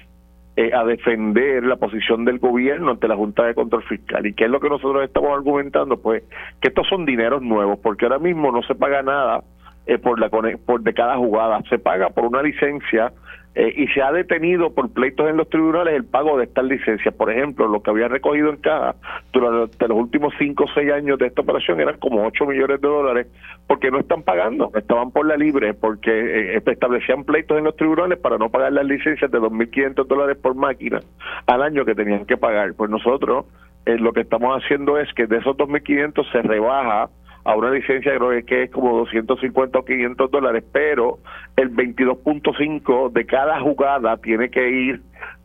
eh, 0.56 0.70
a 0.72 0.84
defender 0.84 1.64
la 1.64 1.76
posición 1.76 2.24
del 2.24 2.38
gobierno 2.38 2.92
ante 2.92 3.08
la 3.08 3.16
Junta 3.16 3.44
de 3.44 3.54
Control 3.54 3.82
Fiscal. 3.82 4.24
¿Y 4.24 4.34
qué 4.34 4.44
es 4.44 4.50
lo 4.50 4.60
que 4.60 4.68
nosotros 4.68 5.02
estamos 5.02 5.30
argumentando? 5.36 5.96
Pues 5.96 6.22
que 6.60 6.68
estos 6.68 6.86
son 6.86 7.04
dineros 7.04 7.42
nuevos, 7.42 7.78
porque 7.80 8.06
ahora 8.06 8.20
mismo 8.20 8.52
no 8.52 8.62
se 8.62 8.74
paga 8.74 9.02
nada 9.02 9.42
eh, 9.86 9.98
por, 9.98 10.20
la, 10.20 10.28
por 10.30 10.82
de 10.82 10.94
cada 10.94 11.16
jugada, 11.16 11.60
se 11.68 11.78
paga 11.78 12.10
por 12.10 12.24
una 12.24 12.42
licencia 12.42 13.12
eh, 13.54 13.72
y 13.76 13.86
se 13.88 14.02
ha 14.02 14.10
detenido 14.10 14.74
por 14.74 14.92
pleitos 14.92 15.28
en 15.30 15.36
los 15.36 15.48
tribunales 15.48 15.94
el 15.94 16.04
pago 16.04 16.36
de 16.38 16.44
estas 16.44 16.64
licencias. 16.64 17.14
Por 17.14 17.30
ejemplo, 17.30 17.68
lo 17.68 17.82
que 17.82 17.90
había 17.90 18.08
recogido 18.08 18.50
en 18.50 18.56
caja 18.56 18.96
durante 19.32 19.86
los 19.86 19.96
últimos 19.96 20.34
5 20.38 20.64
o 20.64 20.66
6 20.74 20.92
años 20.92 21.18
de 21.18 21.26
esta 21.26 21.42
operación 21.42 21.80
eran 21.80 21.98
como 21.98 22.26
8 22.26 22.46
millones 22.46 22.80
de 22.80 22.88
dólares 22.88 23.26
porque 23.66 23.90
no 23.90 24.00
están 24.00 24.22
pagando, 24.22 24.70
estaban 24.74 25.10
por 25.12 25.26
la 25.26 25.36
libre, 25.36 25.72
porque 25.72 26.10
eh, 26.56 26.62
establecían 26.66 27.24
pleitos 27.24 27.56
en 27.56 27.64
los 27.64 27.76
tribunales 27.76 28.18
para 28.18 28.38
no 28.38 28.50
pagar 28.50 28.72
las 28.72 28.86
licencias 28.86 29.30
de 29.30 29.38
2.500 29.38 30.06
dólares 30.06 30.36
por 30.36 30.54
máquina 30.54 31.00
al 31.46 31.62
año 31.62 31.84
que 31.84 31.94
tenían 31.94 32.26
que 32.26 32.36
pagar. 32.36 32.74
Pues 32.74 32.90
nosotros 32.90 33.46
eh, 33.86 33.98
lo 33.98 34.12
que 34.12 34.22
estamos 34.22 34.62
haciendo 34.62 34.98
es 34.98 35.12
que 35.14 35.26
de 35.26 35.38
esos 35.38 35.56
2.500 35.56 36.32
se 36.32 36.42
rebaja 36.42 37.08
a 37.44 37.54
una 37.54 37.70
licencia 37.70 38.16
creo 38.16 38.44
que 38.46 38.64
es 38.64 38.70
como 38.70 38.96
250 38.98 39.78
o 39.78 39.84
500 39.84 40.30
dólares, 40.30 40.64
pero 40.72 41.18
el 41.56 41.74
22.5 41.74 43.12
de 43.12 43.26
cada 43.26 43.60
jugada 43.60 44.16
tiene 44.16 44.50
que 44.50 44.68
ir 44.68 45.02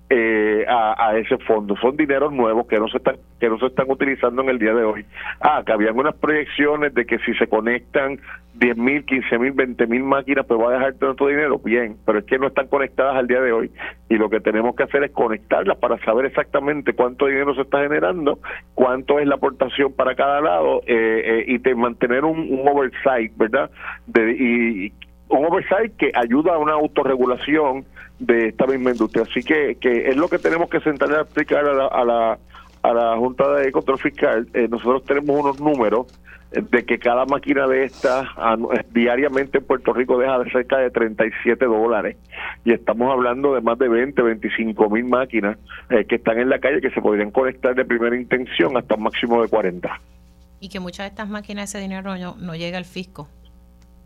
eh, 0.10 0.66
a, 0.68 1.16
ese 1.18 1.38
fondo. 1.40 1.76
Son 1.78 1.96
dineros 1.96 2.34
nuevos 2.34 2.68
que 2.68 2.80
no 2.80 2.88
se 2.88 2.98
están 2.98 3.18
que 3.40 3.48
no 3.48 3.58
se 3.60 3.68
están 3.68 3.90
utilizando 3.90 4.42
en 4.42 4.50
el 4.50 4.60
día 4.60 4.74
de 4.74 4.84
hoy. 4.84 5.06
Ah, 5.40 5.62
que 5.66 5.72
habían 5.72 5.98
unas 5.98 6.16
proyecciones 6.16 6.94
de 6.94 7.06
que 7.06 7.20
si 7.20 7.34
se 7.36 7.48
conectan 7.48 8.20
10 8.56 8.78
mil, 8.78 9.06
15 9.06 9.38
mil, 9.38 9.52
20 9.52 9.88
mil 9.88 10.04
máquinas, 10.04 10.46
pues 10.46 10.60
va 10.60 10.70
a 10.70 10.74
dejar 10.74 10.94
tanto 10.96 11.28
dinero. 11.28 11.60
Bien, 11.60 11.96
pero 12.06 12.20
es 12.20 12.26
que 12.26 12.40
no 12.40 12.48
están 12.48 12.68
conectadas 12.68 13.16
al 13.16 13.28
día 13.28 13.40
de 13.40 13.52
hoy 13.52 13.72
y 14.10 14.16
lo 14.16 14.30
que 14.30 14.40
tenemos 14.40 14.76
que 14.76 14.84
hacer 14.84 15.04
es 15.04 15.12
conectarlas 15.12 15.78
para 15.78 15.98
saber 16.00 16.26
exactamente 16.26 16.94
cuánto 16.94 17.28
dinero 17.28 17.54
se 17.54 17.62
está 17.62 17.82
generando, 17.82 18.40
cuánto 18.74 19.20
es 19.20 19.28
la 19.28 19.36
aportación 19.36 19.94
para 19.94 20.16
cada 20.16 20.42
lado 20.42 20.82
eh, 20.88 21.22
eh, 21.24 21.44
y 21.48 21.60
de 21.60 21.76
mantener 21.76 22.26
un, 22.26 22.40
un 22.40 22.68
oversight, 22.68 23.32
¿verdad? 23.38 23.70
De, 24.08 24.32
y, 24.32 24.94
un 25.30 25.46
oversight 25.46 25.96
que 25.96 26.12
ayuda 26.14 26.56
a 26.56 26.58
una 26.58 26.74
autorregulación 26.74 27.86
de 28.20 28.50
esta 28.50 28.68
misma 28.68 28.92
industria. 28.92 29.24
Así 29.30 29.42
que, 29.42 29.78
que 29.80 30.10
es 30.10 30.18
lo 30.18 30.28
que 30.28 30.40
tenemos 30.40 30.70
que 30.70 30.80
sentar 30.82 31.12
a 31.14 31.22
explicar 31.22 31.66
a 31.66 31.74
la, 31.74 31.88
a 31.88 32.04
la, 32.04 32.40
a 32.82 32.94
la 32.94 33.18
Junta 33.18 33.50
de 33.54 33.72
Control 33.72 34.00
Fiscal. 34.00 34.48
Eh, 34.54 34.68
nosotros 34.70 35.04
tenemos 35.06 35.40
unos 35.40 35.60
números 35.60 36.08
de 36.52 36.84
que 36.84 36.98
cada 36.98 37.26
máquina 37.26 37.68
de 37.68 37.84
estas 37.84 38.28
diariamente 38.92 39.60
en 39.60 39.66
Puerto 39.66 39.94
Rico 39.94 40.18
deja 40.18 40.40
de 40.40 40.50
cerca 40.50 40.78
de 40.78 40.90
37 40.90 41.64
dólares 41.66 42.18
y 42.66 42.74
estamos 42.74 43.12
hablando 43.12 43.54
de 43.54 43.62
más 43.62 43.78
de 43.78 43.88
20, 43.88 44.20
25 44.20 44.90
mil 44.90 45.06
máquinas 45.06 45.58
eh, 45.92 46.06
que 46.06 46.16
están 46.16 46.40
en 46.40 46.50
la 46.50 46.60
calle 46.60 46.82
que 46.82 46.90
se 46.90 47.02
podrían 47.02 47.30
conectar 47.30 47.76
de 47.76 47.86
primera 47.86 48.16
intención 48.16 48.76
hasta 48.78 48.96
un 48.96 49.04
máximo 49.04 49.42
de 49.44 49.48
40. 49.48 50.02
Y 50.60 50.70
que 50.70 50.80
muchas 50.80 51.06
de 51.06 51.10
estas 51.10 51.30
máquinas 51.30 51.70
ese 51.70 51.80
dinero 51.80 52.18
no, 52.18 52.36
no 52.36 52.56
llega 52.56 52.80
al 52.80 52.86
fisco. 52.86 53.30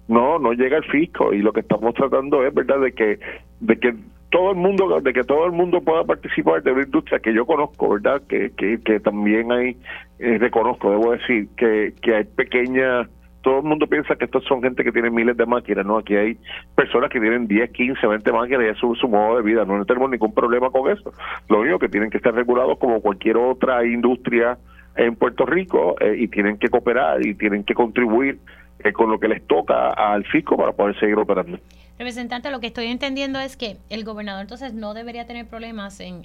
No, 0.07 0.37
no 0.37 0.53
llega 0.53 0.77
al 0.77 0.83
fisco 0.85 1.33
y 1.33 1.41
lo 1.41 1.53
que 1.53 1.61
estamos 1.61 1.93
tratando 1.93 2.45
es, 2.45 2.53
¿verdad?, 2.53 2.79
de 2.81 2.91
que 2.91 3.19
de 3.59 3.79
que 3.79 3.95
todo 4.29 4.51
el 4.51 4.57
mundo 4.57 4.99
de 4.99 5.13
que 5.13 5.23
todo 5.23 5.45
el 5.45 5.51
mundo 5.51 5.81
pueda 5.81 6.03
participar 6.03 6.61
de 6.63 6.71
una 6.71 6.83
industria 6.83 7.19
que 7.19 7.33
yo 7.33 7.45
conozco 7.45 7.89
verdad 7.89 8.21
que, 8.27 8.51
que, 8.51 8.99
también 8.99 9.51
hay 9.51 9.77
eh, 10.19 10.37
reconozco 10.39 10.89
debo 10.89 11.11
decir 11.11 11.47
que, 11.55 11.93
que 12.01 12.15
hay 12.15 12.23
pequeñas 12.23 13.07
todo 13.43 13.59
el 13.59 13.65
mundo 13.65 13.85
piensa 13.85 14.15
que 14.15 14.25
estos 14.25 14.43
son 14.45 14.63
gente 14.63 14.83
que 14.83 14.91
tiene 14.91 15.11
miles 15.11 15.35
de 15.37 15.45
máquinas, 15.45 15.85
¿no? 15.85 15.97
Aquí 15.97 16.15
hay 16.15 16.37
personas 16.75 17.09
que 17.09 17.19
tienen 17.19 17.45
10, 17.45 17.71
15, 17.71 18.07
20 18.07 18.31
máquinas 18.31 18.61
y 18.63 18.69
es 18.69 18.77
su, 18.77 19.07
modo 19.07 19.35
de 19.35 19.43
vida, 19.43 19.65
no 19.65 19.85
tenemos 19.85 20.09
ningún 20.09 20.33
problema 20.33 20.69
con 20.71 20.89
eso. 20.89 21.13
Lo 21.49 21.59
único 21.59 21.77
que 21.77 21.89
tienen 21.89 22.09
que 22.09 22.17
estar 22.17 22.33
regulados 22.33 22.79
como 22.79 23.01
cualquier 23.01 23.37
otra 23.37 23.85
industria 23.85 24.57
en 24.95 25.15
Puerto 25.15 25.45
Rico 25.45 25.95
eh, 25.99 26.15
y 26.19 26.27
tienen 26.29 26.57
que 26.57 26.69
cooperar 26.69 27.25
y 27.25 27.35
tienen 27.35 27.65
que 27.65 27.73
contribuir 27.73 28.39
eh, 28.83 28.93
con 28.93 29.09
lo 29.09 29.19
que 29.19 29.27
les 29.27 29.45
toca 29.47 29.89
al 29.89 30.25
fisco 30.25 30.57
para 30.57 30.73
poder 30.73 30.99
seguir 30.99 31.17
operando. 31.17 31.57
Representante, 31.97 32.51
lo 32.51 32.59
que 32.59 32.67
estoy 32.67 32.87
entendiendo 32.87 33.39
es 33.39 33.55
que 33.55 33.77
el 33.89 34.03
gobernador 34.03 34.41
entonces 34.41 34.73
no 34.73 34.93
debería 34.93 35.25
tener 35.25 35.47
problemas 35.47 35.99
en, 35.99 36.23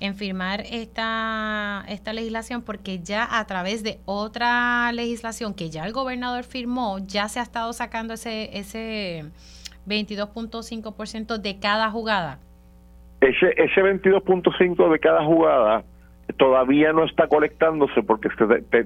en, 0.00 0.14
firmar 0.16 0.62
esta, 0.68 1.84
esta 1.88 2.12
legislación 2.12 2.62
porque 2.62 2.98
ya 2.98 3.38
a 3.38 3.46
través 3.46 3.84
de 3.84 3.98
otra 4.04 4.90
legislación 4.92 5.54
que 5.54 5.70
ya 5.70 5.86
el 5.86 5.92
gobernador 5.92 6.42
firmó, 6.42 6.98
ya 6.98 7.28
se 7.28 7.38
ha 7.38 7.42
estado 7.44 7.72
sacando 7.72 8.14
ese, 8.14 8.58
ese 8.58 9.24
22.5% 9.86 11.38
de 11.38 11.58
cada 11.60 11.90
jugada. 11.90 12.40
Ese, 13.20 13.54
ese 13.56 13.80
22.5 13.80 14.90
de 14.90 14.98
cada 14.98 15.24
jugada 15.24 15.84
todavía 16.36 16.92
no 16.92 17.04
está 17.04 17.26
colectándose 17.28 18.02
porque 18.02 18.28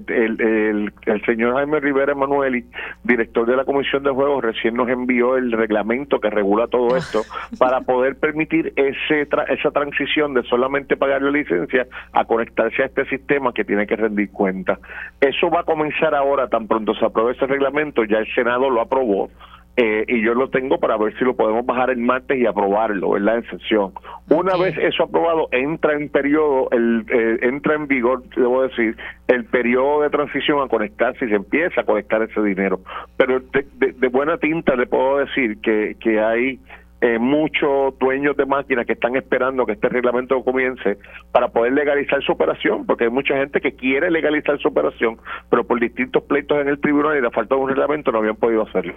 el, 0.09 0.93
el, 1.07 1.25
señor 1.25 1.55
Jaime 1.55 1.81
Rivera 1.81 2.13
Emanueli, 2.13 2.65
director 3.05 3.47
de 3.47 3.57
la 3.57 3.65
Comisión 3.65 4.03
de 4.03 4.11
Juegos, 4.11 4.45
recién 4.45 4.75
nos 4.75 4.89
envió 4.89 5.37
el 5.37 5.53
reglamento 5.53 6.21
que 6.21 6.31
regula 6.31 6.67
todo 6.67 6.97
esto 6.97 7.23
para 7.59 7.81
poder 7.81 8.17
permitir 8.19 8.73
ese 8.77 9.29
esa 9.49 9.71
transición 9.71 10.35
de 10.35 10.43
solamente 10.45 10.97
pagar 10.97 11.23
la 11.23 11.31
licencia 11.31 11.87
a 12.13 12.25
conectarse 12.25 12.83
a 12.83 12.87
este 12.87 13.05
sistema 13.07 13.53
que 13.53 13.65
tiene 13.65 13.87
que 13.87 13.97
rendir 13.97 14.31
cuenta. 14.31 14.79
Eso 15.21 15.51
va 15.51 15.61
a 15.61 15.65
comenzar 15.65 16.15
ahora, 16.15 16.49
tan 16.49 16.67
pronto 16.67 16.95
se 16.95 17.05
apruebe 17.05 17.33
ese 17.33 17.47
reglamento, 17.47 18.05
ya 18.05 18.19
el 18.19 18.35
Senado 18.35 18.71
lo 18.71 18.81
aprobó 18.81 19.31
eh, 19.79 20.05
y 20.09 20.23
yo 20.23 20.33
lo 20.33 20.49
tengo 20.49 20.79
para 20.79 20.97
ver 20.97 21.17
si 21.19 21.25
lo 21.25 21.37
podemos 21.37 21.67
bajar 21.67 21.91
el 21.91 21.99
martes 21.99 22.39
y 22.39 22.47
aprobarlo, 22.47 23.11
¿verdad? 23.11 23.37
En 23.37 23.51
sesión. 23.51 23.93
Una 24.31 24.57
vez 24.57 24.75
eso 24.79 25.05
aprobado, 25.05 25.49
entra 25.53 25.93
en 25.93 26.09
periodo, 26.09 26.71
el, 26.71 27.05
eh, 27.13 27.39
entra 27.43 27.75
en 27.75 27.87
vigor, 27.87 28.23
debo 28.35 28.63
decir, 28.63 28.97
el 29.29 29.45
periodo 29.45 30.01
de 30.01 30.11
transición 30.11 30.63
a 30.63 30.69
conectarse 30.69 31.27
y 31.27 31.29
se 31.29 31.35
empieza 31.35 31.83
a 31.83 31.85
conectar 31.85 32.23
ese 32.23 32.41
dinero. 32.43 32.81
Pero 33.19 33.41
de, 33.41 34.09
buena 34.09 34.39
tinta 34.39 34.75
le 34.77 34.87
puedo 34.87 35.19
decir 35.19 35.61
que, 35.61 35.97
que 36.01 36.21
hay 36.21 36.59
eh, 37.03 37.19
muchos 37.19 37.99
dueños 37.99 38.35
de 38.39 38.47
máquinas 38.47 38.87
que 38.87 38.95
están 38.95 39.15
esperando 39.17 39.67
que 39.67 39.73
este 39.73 39.91
reglamento 39.91 40.43
comience 40.43 40.97
para 41.33 41.49
poder 41.49 41.75
legalizar 41.75 42.23
su 42.23 42.33
operación, 42.33 42.87
porque 42.87 43.05
hay 43.05 43.11
mucha 43.11 43.37
gente 43.37 43.61
que 43.61 43.73
quiere 43.73 44.11
legalizar 44.11 44.59
su 44.59 44.69
operación, 44.69 45.19
pero 45.51 45.65
por 45.65 45.79
distintos 45.79 46.23
pleitos 46.23 46.59
en 46.63 46.69
el 46.69 46.81
tribunal 46.81 47.19
y 47.19 47.21
la 47.21 47.31
falta 47.31 47.55
de 47.55 47.61
un 47.61 47.69
reglamento 47.69 48.11
no 48.11 48.19
habían 48.19 48.37
podido 48.37 48.63
hacerlo. 48.63 48.95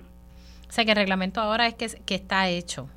O 0.70 0.72
sea 0.72 0.86
que 0.86 0.92
el 0.92 0.98
reglamento 0.98 1.42
ahora 1.42 1.66
es 1.66 1.74
que, 1.74 1.88
que 2.06 2.16
está 2.16 2.48
hecho. 2.48 2.88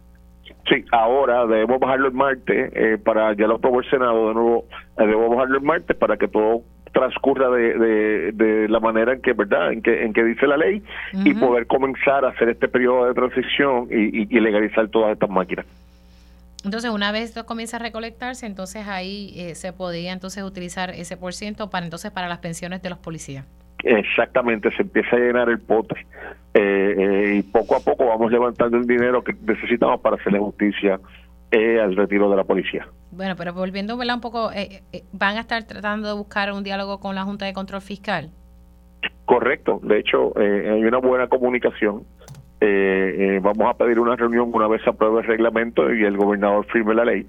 Sí, 0.68 0.84
ahora 0.92 1.46
debemos 1.46 1.80
bajarlo 1.80 2.08
el 2.08 2.14
martes 2.14 2.70
eh, 2.74 2.98
para, 3.02 3.34
ya 3.34 3.46
lo 3.46 3.56
aprobó 3.56 3.80
el 3.80 3.90
Senado, 3.90 4.28
de 4.28 4.34
nuevo, 4.34 4.64
eh, 4.98 5.06
debemos 5.06 5.30
bajarlo 5.30 5.58
el 5.58 5.64
martes 5.64 5.96
para 5.96 6.16
que 6.16 6.28
todo 6.28 6.62
transcurra 6.92 7.48
de, 7.48 8.32
de, 8.32 8.68
la 8.68 8.78
manera 8.78 9.14
en 9.14 9.22
que 9.22 9.32
verdad 9.32 9.72
en 9.72 9.80
que 9.80 10.04
en 10.04 10.12
que 10.12 10.22
dice 10.22 10.46
la 10.46 10.58
ley 10.58 10.82
y 11.24 11.32
poder 11.32 11.66
comenzar 11.66 12.22
a 12.26 12.28
hacer 12.28 12.50
este 12.50 12.68
periodo 12.68 13.06
de 13.06 13.14
transición 13.14 13.88
y, 13.90 14.26
legalizar 14.40 14.88
todas 14.88 15.12
estas 15.14 15.30
máquinas. 15.30 15.64
Entonces 16.64 16.90
una 16.90 17.10
vez 17.10 17.30
esto 17.30 17.46
comienza 17.46 17.78
a 17.78 17.80
recolectarse 17.80 18.44
entonces 18.44 18.86
ahí 18.86 19.32
eh, 19.36 19.54
se 19.54 19.72
podría 19.72 20.12
entonces 20.12 20.44
utilizar 20.44 20.90
ese 20.90 21.16
por 21.16 21.32
ciento 21.32 21.70
para 21.70 21.86
entonces 21.86 22.10
para 22.10 22.28
las 22.28 22.38
pensiones 22.38 22.82
de 22.82 22.90
los 22.90 22.98
policías 22.98 23.46
Exactamente, 23.82 24.70
se 24.72 24.82
empieza 24.82 25.16
a 25.16 25.18
llenar 25.18 25.48
el 25.48 25.60
pote 25.60 26.06
eh, 26.54 26.94
eh, 26.98 27.34
y 27.38 27.42
poco 27.42 27.76
a 27.76 27.80
poco 27.80 28.06
vamos 28.06 28.30
levantando 28.30 28.76
el 28.76 28.86
dinero 28.86 29.24
que 29.24 29.34
necesitamos 29.44 30.00
para 30.00 30.16
hacerle 30.16 30.38
justicia 30.38 31.00
eh, 31.50 31.80
al 31.80 31.96
retiro 31.96 32.30
de 32.30 32.36
la 32.36 32.44
policía. 32.44 32.86
Bueno, 33.10 33.34
pero 33.36 33.52
volviendo 33.52 33.96
un 33.96 34.20
poco, 34.20 34.50
¿van 35.12 35.36
a 35.36 35.40
estar 35.40 35.64
tratando 35.64 36.08
de 36.08 36.14
buscar 36.14 36.52
un 36.52 36.62
diálogo 36.62 37.00
con 37.00 37.14
la 37.14 37.24
Junta 37.24 37.44
de 37.44 37.52
Control 37.52 37.80
Fiscal? 37.82 38.30
Correcto, 39.24 39.80
de 39.82 39.98
hecho 39.98 40.32
hay 40.36 40.84
una 40.84 40.98
buena 40.98 41.26
comunicación. 41.26 42.04
vamos 42.60 43.68
a 43.68 43.74
pedir 43.74 43.98
una 43.98 44.16
reunión 44.16 44.50
una 44.54 44.68
vez 44.68 44.82
se 44.82 44.90
apruebe 44.90 45.20
el 45.20 45.26
reglamento 45.26 45.92
y 45.92 46.04
el 46.04 46.16
gobernador 46.16 46.64
firme 46.66 46.94
la 46.94 47.04
ley 47.04 47.26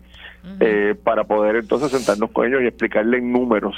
para 1.03 1.23
poder 1.23 1.57
entonces 1.57 1.91
sentarnos 1.91 2.31
con 2.31 2.47
ellos 2.47 2.61
y 2.61 2.67
explicarle 2.67 3.17
en 3.17 3.31
números 3.31 3.75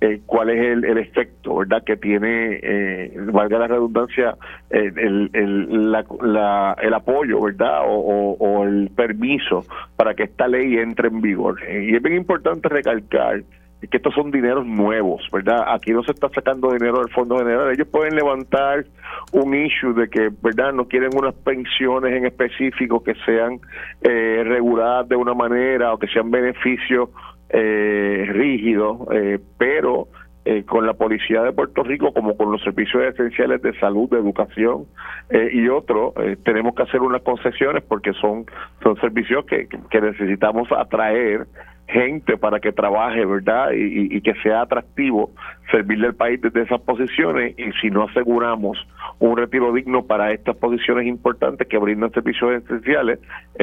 eh, 0.00 0.20
cuál 0.26 0.50
es 0.50 0.64
el, 0.64 0.84
el, 0.84 0.98
efecto 0.98 1.56
verdad 1.56 1.82
que 1.84 1.96
tiene 1.96 2.60
eh, 2.62 3.12
valga 3.32 3.58
la 3.58 3.66
redundancia 3.66 4.36
el, 4.70 5.30
el, 5.32 5.92
la, 5.92 6.76
el 6.80 6.94
apoyo 6.94 7.40
verdad 7.40 7.82
o, 7.86 8.36
o, 8.38 8.64
el 8.64 8.90
permiso 8.94 9.64
para 9.96 10.14
que 10.14 10.24
esta 10.24 10.46
ley 10.46 10.76
entre 10.76 11.08
en 11.08 11.20
vigor 11.20 11.58
y 11.68 11.94
es 11.94 12.02
bien 12.02 12.16
importante 12.16 12.68
recalcar 12.68 13.42
que 13.86 13.96
estos 13.96 14.12
son 14.14 14.32
dineros 14.32 14.66
nuevos, 14.66 15.22
¿verdad? 15.32 15.72
Aquí 15.72 15.92
no 15.92 16.02
se 16.02 16.10
está 16.10 16.28
sacando 16.30 16.72
dinero 16.72 16.98
del 16.98 17.10
Fondo 17.10 17.38
General. 17.38 17.70
Ellos 17.70 17.86
pueden 17.86 18.16
levantar 18.16 18.84
un 19.32 19.54
issue 19.54 19.94
de 19.94 20.08
que, 20.08 20.30
¿verdad? 20.42 20.72
No 20.72 20.88
quieren 20.88 21.10
unas 21.16 21.34
pensiones 21.34 22.12
en 22.12 22.26
específico 22.26 23.04
que 23.04 23.14
sean 23.24 23.60
eh, 24.02 24.42
reguladas 24.44 25.08
de 25.08 25.16
una 25.16 25.32
manera 25.32 25.92
o 25.92 25.98
que 25.98 26.08
sean 26.08 26.30
beneficios 26.30 27.10
eh, 27.50 28.26
rígido, 28.28 29.06
eh, 29.12 29.38
pero 29.56 30.08
eh, 30.44 30.64
con 30.64 30.86
la 30.86 30.94
policía 30.94 31.42
de 31.42 31.52
Puerto 31.52 31.82
Rico, 31.82 32.12
como 32.12 32.36
con 32.36 32.50
los 32.50 32.62
servicios 32.62 33.02
esenciales 33.02 33.60
de 33.62 33.78
salud, 33.78 34.08
de 34.08 34.18
educación 34.18 34.86
eh, 35.30 35.50
y 35.52 35.68
otros, 35.68 36.14
tenemos 36.44 36.74
que 36.74 36.84
hacer 36.84 37.02
unas 37.02 37.22
concesiones 37.22 37.82
porque 37.82 38.12
son, 38.14 38.46
son 38.82 38.96
servicios 39.00 39.44
que, 39.44 39.68
que 39.90 40.00
necesitamos 40.00 40.68
atraer 40.72 41.46
gente 41.86 42.36
para 42.36 42.60
que 42.60 42.72
trabaje, 42.72 43.24
¿verdad? 43.24 43.72
Y, 43.72 44.14
y, 44.14 44.20
que 44.20 44.34
sea 44.42 44.62
atractivo 44.62 45.30
servirle 45.70 46.08
al 46.08 46.14
país 46.14 46.40
desde 46.40 46.62
esas 46.62 46.80
posiciones 46.82 47.58
y 47.58 47.72
si 47.80 47.90
no 47.90 48.04
aseguramos 48.04 48.78
un 49.18 49.38
retiro 49.38 49.72
digno 49.72 50.04
para 50.04 50.32
estas 50.32 50.56
posiciones 50.56 51.06
importantes 51.06 51.66
que 51.66 51.78
brindan 51.78 52.10
servicios 52.12 52.62
esenciales, 52.62 53.20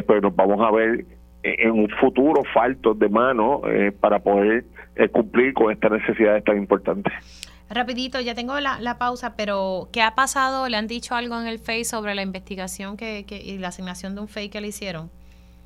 pues 0.07 0.21
nos 0.23 0.35
vamos 0.35 0.59
a 0.61 0.71
ver 0.71 1.05
en 1.45 1.71
un 1.71 1.89
futuro 1.89 2.43
faltos 2.53 2.97
de 2.97 3.07
mano 3.07 3.61
eh, 3.67 3.91
para 3.91 4.19
poder 4.19 4.65
eh, 4.95 5.07
cumplir 5.09 5.53
con 5.53 5.71
estas 5.71 5.91
necesidades 5.91 6.43
tan 6.43 6.57
importantes. 6.57 7.13
Rapidito, 7.69 8.19
ya 8.19 8.35
tengo 8.35 8.59
la, 8.59 8.97
pausa, 8.97 9.35
pero 9.35 9.87
¿qué 9.91 10.01
ha 10.01 10.15
pasado? 10.15 10.67
¿Le 10.69 10.77
han 10.77 10.87
dicho 10.87 11.15
algo 11.15 11.39
en 11.39 11.47
el 11.47 11.59
FEI 11.59 11.83
sobre 11.83 12.13
la 12.15 12.21
investigación 12.21 12.95
que, 12.97 13.25
y 13.29 13.57
la 13.57 13.69
asignación 13.69 14.15
de 14.15 14.21
un 14.21 14.27
FEI 14.27 14.49
que 14.49 14.61
le 14.61 14.67
hicieron? 14.67 15.09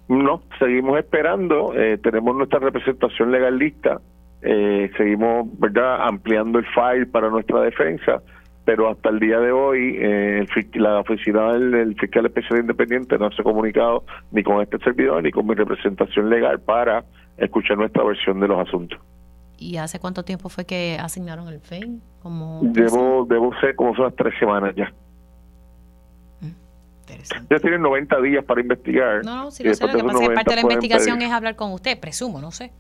No, 0.08 0.42
seguimos 0.58 0.98
esperando, 0.98 1.74
eh, 1.76 1.98
tenemos 1.98 2.36
nuestra 2.36 2.60
representación 2.60 3.32
legal 3.32 3.58
lista, 3.58 4.02
seguimos 4.42 5.48
verdad 5.60 6.08
ampliando 6.08 6.60
el 6.60 6.66
file 6.68 7.06
para 7.06 7.30
nuestra 7.30 7.60
defensa 7.62 8.22
pero 8.70 8.88
hasta 8.88 9.10
el 9.10 9.20
día 9.20 9.40
de 9.40 9.52
hoy 9.52 9.98
eh, 10.00 10.46
la 10.74 11.00
oficina 11.00 11.54
del, 11.54 11.96
fiscal 12.00 12.28
especial 12.28 12.60
independiente 12.60 13.18
no 13.18 13.32
se 13.32 13.42
ha 13.42 13.44
comunicado 13.44 14.04
ni 14.30 14.44
con 14.44 14.62
este 14.62 14.78
servidor 14.78 15.24
ni 15.24 15.32
con 15.32 15.48
mi 15.48 15.56
representación 15.56 16.30
legal 16.30 16.60
para 16.60 17.04
escuchar 17.38 17.80
nuestra 17.80 18.04
versión 18.04 18.40
de 18.40 18.48
los 18.48 18.60
asuntos. 18.68 19.00
¿Y 19.58 19.78
hace 19.78 19.98
cuánto 20.00 20.22
tiempo 20.22 20.50
fue 20.50 20.66
que 20.66 21.00
asignaron 21.02 21.48
el 21.48 21.62
FEI? 21.62 22.00
Como 22.22 22.60
debo, 22.62 23.26
debo 23.28 23.60
ser 23.60 23.76
como 23.76 23.96
son 23.96 24.06
las 24.06 24.16
tres 24.16 24.36
semanas 24.38 24.76
ya. 24.76 24.94
Mm, 26.42 26.54
ya 27.50 27.60
tienen 27.60 27.82
90 27.82 28.22
días 28.22 28.46
para 28.46 28.62
investigar. 28.62 29.26
No, 29.26 29.46
no, 29.46 29.52
si 29.52 29.64
lo 29.64 29.74
sé, 29.74 29.88
lo 29.88 29.94
que 29.94 30.04
pasa 30.04 30.22
es 30.22 30.30
que 30.30 30.36
parte 30.36 30.52
de 30.52 30.56
la 30.58 30.62
investigación 30.62 31.24
es 31.24 31.32
hablar 31.32 31.56
con 31.56 31.72
usted, 31.72 32.00
presumo, 32.00 32.40
no 32.40 32.52
sé. 32.52 32.72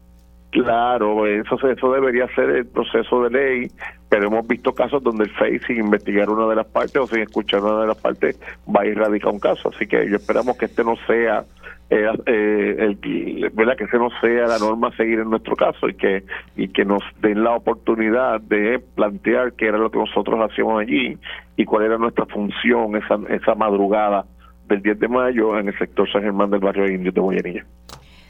Claro, 0.51 1.27
eso, 1.27 1.55
eso 1.69 1.93
debería 1.93 2.27
ser 2.33 2.49
el 2.49 2.65
proceso 2.65 3.23
de 3.23 3.29
ley, 3.29 3.71
pero 4.09 4.27
hemos 4.27 4.47
visto 4.47 4.73
casos 4.73 5.03
donde 5.03 5.25
el 5.25 5.29
FEI, 5.29 5.59
sin 5.59 5.77
investigar 5.77 6.27
una 6.29 6.47
de 6.47 6.55
las 6.55 6.65
partes 6.65 6.97
o 6.97 7.05
sin 7.05 7.19
escuchar 7.19 7.61
una 7.61 7.81
de 7.81 7.87
las 7.87 7.97
partes, 7.97 8.39
va 8.67 8.81
a 8.81 8.85
ir 8.87 8.97
radicar 8.97 9.31
un 9.31 9.39
caso. 9.39 9.69
Así 9.69 9.85
que 9.85 10.09
yo 10.09 10.15
esperamos 10.15 10.57
que 10.57 10.65
este 10.65 10.83
no 10.83 10.95
sea 11.05 11.45
eh, 11.91 12.07
eh, 12.25 12.75
el, 12.79 13.49
¿verdad? 13.53 13.75
que 13.77 13.83
ese 13.83 13.97
no 13.97 14.09
sea 14.21 14.47
la 14.47 14.57
norma 14.57 14.87
a 14.87 14.95
seguir 14.95 15.19
en 15.19 15.29
nuestro 15.29 15.55
caso 15.55 15.89
y 15.89 15.95
que 15.95 16.23
y 16.55 16.67
que 16.67 16.85
nos 16.85 17.01
den 17.19 17.43
la 17.43 17.55
oportunidad 17.55 18.41
de 18.41 18.79
plantear 18.79 19.53
qué 19.53 19.67
era 19.67 19.77
lo 19.77 19.89
que 19.89 19.97
nosotros 19.97 20.39
hacíamos 20.39 20.81
allí 20.81 21.17
y 21.57 21.65
cuál 21.65 21.85
era 21.85 21.97
nuestra 21.97 22.27
función 22.27 22.95
esa, 22.95 23.19
esa 23.29 23.55
madrugada 23.55 24.25
del 24.67 24.83
10 24.83 24.99
de 24.99 25.07
mayo 25.07 25.57
en 25.57 25.67
el 25.67 25.77
sector 25.79 26.07
San 26.11 26.21
Germán 26.21 26.51
del 26.51 26.59
barrio 26.59 26.83
de 26.83 26.93
Indios 26.93 27.15
de 27.15 27.21
Boyanilla. 27.21 27.65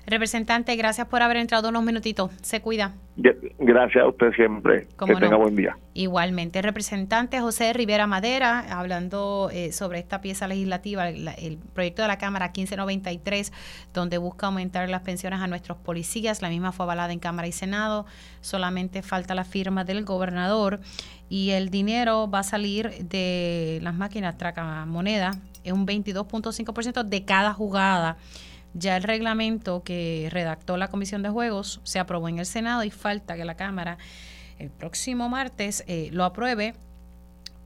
Representante, 0.09 0.75
gracias 0.75 1.07
por 1.07 1.21
haber 1.21 1.37
entrado 1.37 1.69
unos 1.69 1.83
minutitos. 1.83 2.31
Se 2.41 2.61
cuida. 2.61 2.93
Gracias 3.59 4.03
a 4.03 4.07
usted 4.07 4.31
siempre. 4.33 4.87
Que 4.97 5.15
tenga 5.15 5.35
buen 5.35 5.55
día. 5.55 5.77
Igualmente. 5.93 6.61
Representante 6.63 7.39
José 7.39 7.73
Rivera 7.73 8.07
Madera, 8.07 8.65
hablando 8.71 9.51
eh, 9.53 9.71
sobre 9.71 9.99
esta 9.99 10.19
pieza 10.19 10.47
legislativa, 10.47 11.09
el, 11.09 11.59
proyecto 11.73 12.01
de 12.01 12.07
la 12.07 12.17
Cámara 12.17 12.47
1593, 12.47 13.53
donde 13.93 14.17
busca 14.17 14.47
aumentar 14.47 14.89
las 14.89 15.01
pensiones 15.01 15.41
a 15.41 15.47
nuestros 15.47 15.77
policías. 15.77 16.41
La 16.41 16.49
misma 16.49 16.71
fue 16.71 16.85
avalada 16.85 17.13
en 17.13 17.19
Cámara 17.19 17.47
y 17.47 17.51
Senado. 17.51 18.07
Solamente 18.41 19.03
falta 19.03 19.35
la 19.35 19.43
firma 19.43 19.83
del 19.83 20.05
gobernador. 20.05 20.79
Y 21.29 21.51
el 21.51 21.69
dinero 21.69 22.27
va 22.31 22.39
a 22.39 22.43
salir 22.43 22.89
de 23.03 23.79
las 23.83 23.93
máquinas 23.93 24.35
moneda 24.87 25.35
Es 25.63 25.73
un 25.73 25.85
22.5% 25.85 27.03
de 27.03 27.25
cada 27.25 27.53
jugada 27.53 28.17
ya 28.73 28.97
el 28.97 29.03
reglamento 29.03 29.83
que 29.83 30.27
redactó 30.31 30.77
la 30.77 30.89
Comisión 30.89 31.21
de 31.23 31.29
Juegos 31.29 31.81
se 31.83 31.99
aprobó 31.99 32.29
en 32.29 32.39
el 32.39 32.45
Senado 32.45 32.83
y 32.83 32.91
falta 32.91 33.35
que 33.35 33.45
la 33.45 33.55
Cámara 33.55 33.97
el 34.57 34.69
próximo 34.69 35.29
martes 35.29 35.83
eh, 35.87 36.09
lo 36.11 36.25
apruebe 36.25 36.75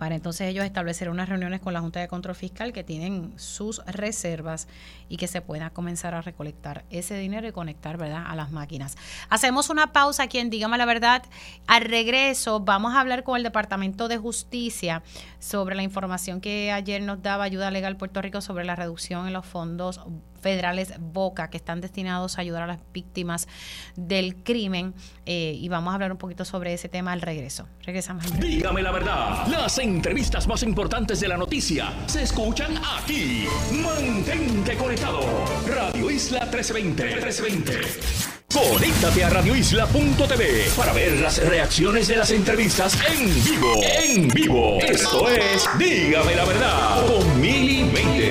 para 0.04 0.16
entonces 0.16 0.50
ellos 0.50 0.66
establecer 0.66 1.10
unas 1.10 1.30
reuniones 1.30 1.62
con 1.62 1.72
la 1.72 1.80
Junta 1.80 2.02
de 2.02 2.10
Control 2.10 2.36
Fiscal 2.36 2.74
que 2.74 2.84
tienen 2.84 3.32
sus 3.38 3.80
reservas 3.86 4.68
y 5.08 5.16
que 5.16 5.28
se 5.28 5.40
pueda 5.40 5.70
comenzar 5.70 6.14
a 6.14 6.22
recolectar 6.22 6.84
ese 6.90 7.18
dinero 7.18 7.48
y 7.48 7.54
conectar 7.54 7.96
¿verdad? 7.96 8.26
a 8.28 8.36
las 8.36 8.52
máquinas. 8.52 8.98
Hacemos 9.30 9.70
una 9.70 9.94
pausa 9.94 10.24
aquí 10.24 10.40
en 10.40 10.50
Dígame 10.50 10.78
la 10.78 10.86
Verdad. 10.86 11.24
Al 11.68 11.86
regreso 11.86 12.60
vamos 12.60 12.96
a 12.96 13.00
hablar 13.00 13.24
con 13.24 13.38
el 13.38 13.44
Departamento 13.44 14.10
de 14.10 14.18
Justicia 14.18 15.04
sobre 15.40 15.74
la 15.74 15.84
información 15.84 16.42
que 16.42 16.74
ayer 16.74 17.02
nos 17.02 17.22
daba 17.22 17.46
Ayuda 17.46 17.72
Legal 17.72 17.96
Puerto 17.96 18.22
Rico 18.22 18.42
sobre 18.42 18.66
la 18.66 18.76
reducción 18.76 19.28
en 19.28 19.32
los 19.32 19.46
fondos 19.46 20.02
federales 20.44 20.94
Boca 21.00 21.50
que 21.50 21.58
están 21.58 21.82
destinados 21.82 22.38
a 22.38 22.42
ayudar 22.42 22.64
a 22.64 22.68
las 22.68 22.80
víctimas 22.94 23.48
del 23.96 24.36
crimen. 24.36 24.94
Eh, 25.26 25.58
y 25.58 25.70
vamos 25.70 25.92
a 25.92 25.96
hablar 25.96 26.12
un 26.12 26.18
poquito 26.18 26.46
sobre 26.46 26.74
ese 26.74 26.90
tema 26.90 27.14
al 27.14 27.22
regreso. 27.22 27.68
Regresamos. 27.84 28.40
Dígame 28.40 28.84
la 28.84 28.92
verdad, 28.92 29.48
las 29.48 29.80
entrevistas 29.80 30.48
más 30.48 30.62
importantes 30.64 31.20
de 31.20 31.28
la 31.28 31.38
noticia 31.38 31.94
se 32.06 32.24
escuchan 32.24 32.78
aquí. 32.98 33.48
Mantente 33.72 34.76
conectado. 34.76 35.22
Radio 35.66 36.12
Isla 36.12 36.42
1320. 36.42 37.04
1320. 37.04 38.34
Conéctate 38.54 39.24
a 39.24 39.30
radioisla.tv 39.32 40.70
para 40.78 40.94
ver 40.94 41.20
las 41.20 41.44
reacciones 41.44 42.08
de 42.08 42.18
las 42.18 42.30
entrevistas 42.30 42.96
en 43.12 43.44
vivo. 43.44 43.82
En 43.82 44.28
vivo. 44.28 44.78
Esto 44.80 45.28
es 45.28 45.68
Dígame 45.80 46.36
la 46.36 46.46
verdad 46.46 47.08
con 47.08 47.42
Mili 47.42 47.90
Ya 48.20 48.23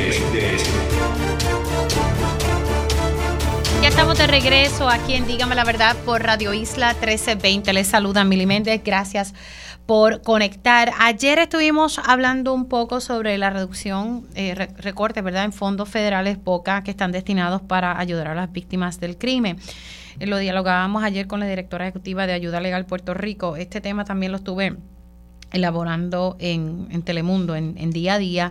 estamos 3.92 4.16
de 4.16 4.26
regreso 4.26 4.88
aquí 4.88 5.12
en 5.12 5.26
Dígame 5.26 5.54
la 5.54 5.64
Verdad 5.64 5.94
por 6.06 6.22
Radio 6.22 6.54
Isla 6.54 6.94
1320. 6.94 7.74
Les 7.74 7.86
saluda 7.86 8.24
Mili 8.24 8.46
Méndez. 8.46 8.80
Gracias 8.82 9.34
por 9.84 10.22
conectar. 10.22 10.92
Ayer 10.98 11.38
estuvimos 11.38 11.98
hablando 11.98 12.54
un 12.54 12.70
poco 12.70 13.02
sobre 13.02 13.36
la 13.36 13.50
reducción, 13.50 14.26
eh, 14.34 14.54
recorte, 14.78 15.20
¿verdad?, 15.20 15.44
en 15.44 15.52
fondos 15.52 15.90
federales 15.90 16.38
POCA 16.38 16.82
que 16.82 16.90
están 16.90 17.12
destinados 17.12 17.60
para 17.60 17.98
ayudar 17.98 18.28
a 18.28 18.34
las 18.34 18.50
víctimas 18.50 18.98
del 18.98 19.18
crimen. 19.18 19.58
Eh, 20.18 20.26
lo 20.26 20.38
dialogábamos 20.38 21.04
ayer 21.04 21.26
con 21.26 21.40
la 21.40 21.46
directora 21.46 21.84
ejecutiva 21.84 22.26
de 22.26 22.32
Ayuda 22.32 22.62
Legal 22.62 22.86
Puerto 22.86 23.12
Rico. 23.12 23.56
Este 23.56 23.82
tema 23.82 24.06
también 24.06 24.32
lo 24.32 24.38
estuve 24.38 24.74
elaborando 25.52 26.36
en, 26.38 27.02
Telemundo, 27.02 27.56
en, 27.56 27.90
día 27.90 28.14
a 28.14 28.18
día, 28.18 28.50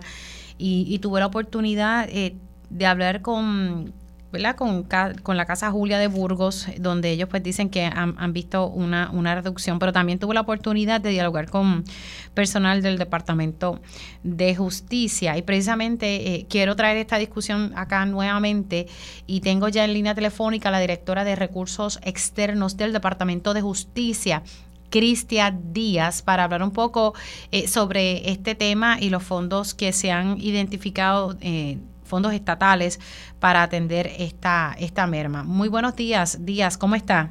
y, 0.56 0.96
tuve 1.00 1.18
la 1.18 1.26
oportunidad 1.26 2.08
eh, 2.08 2.36
de 2.70 2.86
hablar 2.86 3.22
con, 3.22 3.92
¿verdad? 4.32 4.56
Con, 4.56 4.84
con, 5.22 5.36
la 5.36 5.44
Casa 5.44 5.70
Julia 5.70 5.98
de 5.98 6.08
Burgos, 6.08 6.66
donde 6.78 7.10
ellos 7.10 7.28
pues 7.28 7.42
dicen 7.42 7.68
que 7.68 7.84
han, 7.84 8.32
visto 8.32 8.66
una, 8.66 9.10
una, 9.12 9.34
reducción, 9.34 9.78
pero 9.78 9.92
también 9.92 10.18
tuve 10.18 10.34
la 10.34 10.40
oportunidad 10.40 11.00
de 11.00 11.10
dialogar 11.10 11.50
con 11.50 11.84
personal 12.32 12.80
del 12.80 12.96
Departamento 12.98 13.80
de 14.22 14.56
Justicia 14.56 15.36
y 15.36 15.42
precisamente 15.42 16.34
eh, 16.34 16.46
quiero 16.48 16.74
traer 16.76 16.96
esta 16.96 17.18
discusión 17.18 17.72
acá 17.76 18.06
nuevamente 18.06 18.86
y 19.26 19.40
tengo 19.40 19.68
ya 19.68 19.84
en 19.84 19.92
línea 19.92 20.14
telefónica 20.14 20.70
a 20.70 20.72
la 20.72 20.80
directora 20.80 21.24
de 21.24 21.36
Recursos 21.36 22.00
Externos 22.02 22.78
del 22.78 22.94
Departamento 22.94 23.52
de 23.52 23.60
Justicia, 23.60 24.42
Cristian 24.88 25.72
Díaz 25.72 26.22
para 26.22 26.44
hablar 26.44 26.62
un 26.62 26.70
poco 26.70 27.14
eh, 27.50 27.68
sobre 27.68 28.30
este 28.30 28.54
tema 28.54 28.98
y 29.00 29.10
los 29.10 29.22
fondos 29.22 29.74
que 29.74 29.92
se 29.92 30.10
han 30.10 30.40
identificado 30.40 31.36
eh, 31.40 31.78
fondos 32.12 32.34
estatales 32.34 33.00
para 33.40 33.62
atender 33.62 34.06
esta, 34.18 34.76
esta 34.78 35.06
merma. 35.06 35.44
Muy 35.44 35.70
buenos 35.70 35.96
días, 35.96 36.44
Díaz, 36.44 36.76
¿cómo 36.76 36.94
está? 36.94 37.30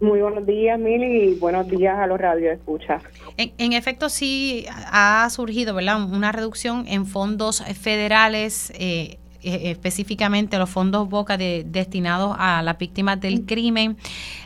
Muy 0.00 0.20
buenos 0.20 0.46
días, 0.46 0.78
Mili, 0.78 1.32
y 1.32 1.34
buenos 1.40 1.68
días 1.68 1.98
a 1.98 2.06
los 2.06 2.20
radioescuchas. 2.20 3.02
En, 3.36 3.50
en 3.58 3.72
efecto, 3.72 4.08
sí 4.08 4.66
ha 4.92 5.28
surgido 5.30 5.74
¿verdad? 5.74 6.00
una 6.04 6.30
reducción 6.30 6.84
en 6.86 7.06
fondos 7.06 7.60
federales, 7.74 8.72
eh, 8.76 9.18
e, 9.42 9.72
específicamente 9.72 10.58
los 10.58 10.70
fondos 10.70 11.08
Boca 11.08 11.36
de, 11.36 11.64
destinados 11.66 12.36
a 12.38 12.62
las 12.62 12.78
víctimas 12.78 13.20
del 13.20 13.46
crimen. 13.46 13.96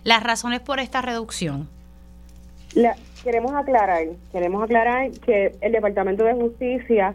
¿Las 0.02 0.22
razones 0.22 0.60
por 0.60 0.80
esta 0.80 1.02
reducción? 1.02 1.68
La, 2.74 2.96
queremos 3.22 3.52
aclarar, 3.52 4.04
queremos 4.32 4.62
aclarar 4.62 5.10
que 5.26 5.52
el 5.60 5.72
Departamento 5.72 6.24
de 6.24 6.32
Justicia 6.32 7.14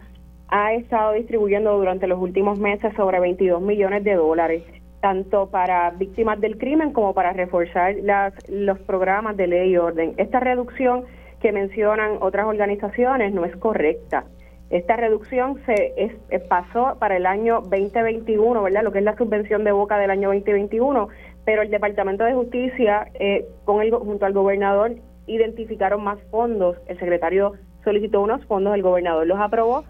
ha 0.50 0.74
estado 0.74 1.12
distribuyendo 1.12 1.76
durante 1.76 2.06
los 2.06 2.20
últimos 2.20 2.58
meses 2.58 2.92
sobre 2.96 3.20
22 3.20 3.62
millones 3.62 4.02
de 4.02 4.14
dólares, 4.14 4.64
tanto 5.00 5.48
para 5.48 5.90
víctimas 5.90 6.40
del 6.40 6.58
crimen 6.58 6.92
como 6.92 7.14
para 7.14 7.32
reforzar 7.32 7.94
las, 8.02 8.34
los 8.48 8.78
programas 8.80 9.36
de 9.36 9.46
ley 9.46 9.70
y 9.70 9.76
orden. 9.76 10.14
Esta 10.16 10.40
reducción 10.40 11.04
que 11.40 11.52
mencionan 11.52 12.18
otras 12.20 12.46
organizaciones 12.46 13.32
no 13.32 13.44
es 13.44 13.56
correcta. 13.56 14.24
Esta 14.70 14.96
reducción 14.96 15.60
se 15.66 15.94
es, 15.96 16.42
pasó 16.48 16.96
para 16.98 17.16
el 17.16 17.26
año 17.26 17.60
2021, 17.62 18.62
¿verdad? 18.62 18.82
Lo 18.82 18.92
que 18.92 18.98
es 18.98 19.04
la 19.04 19.16
subvención 19.16 19.64
de 19.64 19.72
boca 19.72 19.98
del 19.98 20.10
año 20.10 20.28
2021, 20.28 21.08
pero 21.44 21.62
el 21.62 21.70
Departamento 21.70 22.24
de 22.24 22.34
Justicia, 22.34 23.08
eh, 23.14 23.46
con 23.64 23.82
el, 23.82 23.92
junto 23.92 24.26
al 24.26 24.32
gobernador, 24.32 24.92
identificaron 25.26 26.04
más 26.04 26.18
fondos. 26.30 26.76
El 26.86 26.98
secretario 26.98 27.54
solicitó 27.84 28.20
unos 28.20 28.44
fondos, 28.46 28.74
el 28.74 28.82
gobernador 28.82 29.26
los 29.26 29.40
aprobó 29.40 29.84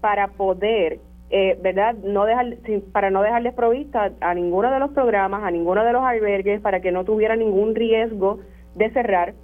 para 0.00 0.28
poder, 0.28 1.00
eh, 1.30 1.58
¿verdad? 1.62 1.94
No 1.94 2.24
dejar, 2.24 2.56
para 2.92 3.10
no 3.10 3.22
dejarles 3.22 3.54
provista 3.54 4.12
a 4.20 4.34
ninguno 4.34 4.70
de 4.70 4.78
los 4.78 4.90
programas, 4.90 5.42
a 5.44 5.50
ninguno 5.50 5.84
de 5.84 5.92
los 5.92 6.02
albergues, 6.02 6.60
para 6.60 6.80
que 6.80 6.92
no 6.92 7.04
tuviera 7.04 7.36
ningún 7.36 7.74
riesgo 7.74 8.40
de 8.74 8.90
cerrar. 8.90 9.34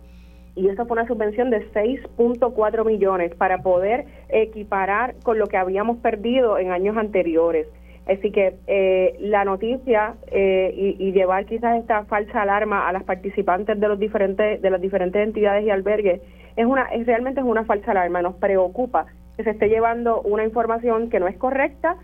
Y 0.55 0.69
eso 0.69 0.85
fue 0.87 0.99
una 0.99 1.07
subvención 1.07 1.51
de 1.51 1.67
6.4 1.73 2.85
millones 2.85 3.35
para 3.35 3.63
poder 3.63 4.05
equiparar 4.29 5.15
con 5.23 5.39
lo 5.39 5.47
que 5.47 5.57
habíamos 5.57 5.99
perdido 5.99 6.59
en 6.59 6.71
años 6.71 6.97
anteriores. 6.97 7.67
Así 8.07 8.33
que 8.33 8.57
eh, 8.67 9.17
la 9.21 9.45
noticia 9.45 10.17
eh, 10.27 10.75
y, 10.77 11.09
y, 11.09 11.13
llevar 11.13 11.47
quizás 11.47 11.79
esta 11.79 12.05
falsa 12.05 12.43
alarma 12.43 12.89
a 12.89 12.93
las 12.93 13.05
participantes 13.05 13.79
de 13.79 13.89
los 13.89 13.97
diferentes 13.97 14.61
de 14.61 14.71
las 14.71 14.81
diferentes 14.81 15.23
entidades 15.23 15.65
y 15.65 15.71
albergues 15.71 16.21
es 16.57 16.67
una 16.67 16.87
es 16.87 17.07
realmente 17.07 17.41
es 17.41 17.47
una 17.47 17.65
falsa 17.65 17.93
alarma. 17.93 18.21
Nos 18.21 18.35
preocupa 18.35 19.07
que 19.37 19.45
se 19.45 19.51
esté 19.51 19.69
llevando 19.69 20.21
una 20.23 20.45
información 20.45 21.11
que 21.11 21.21
no 21.21 21.29
es 21.29 21.37
correcta 21.37 21.97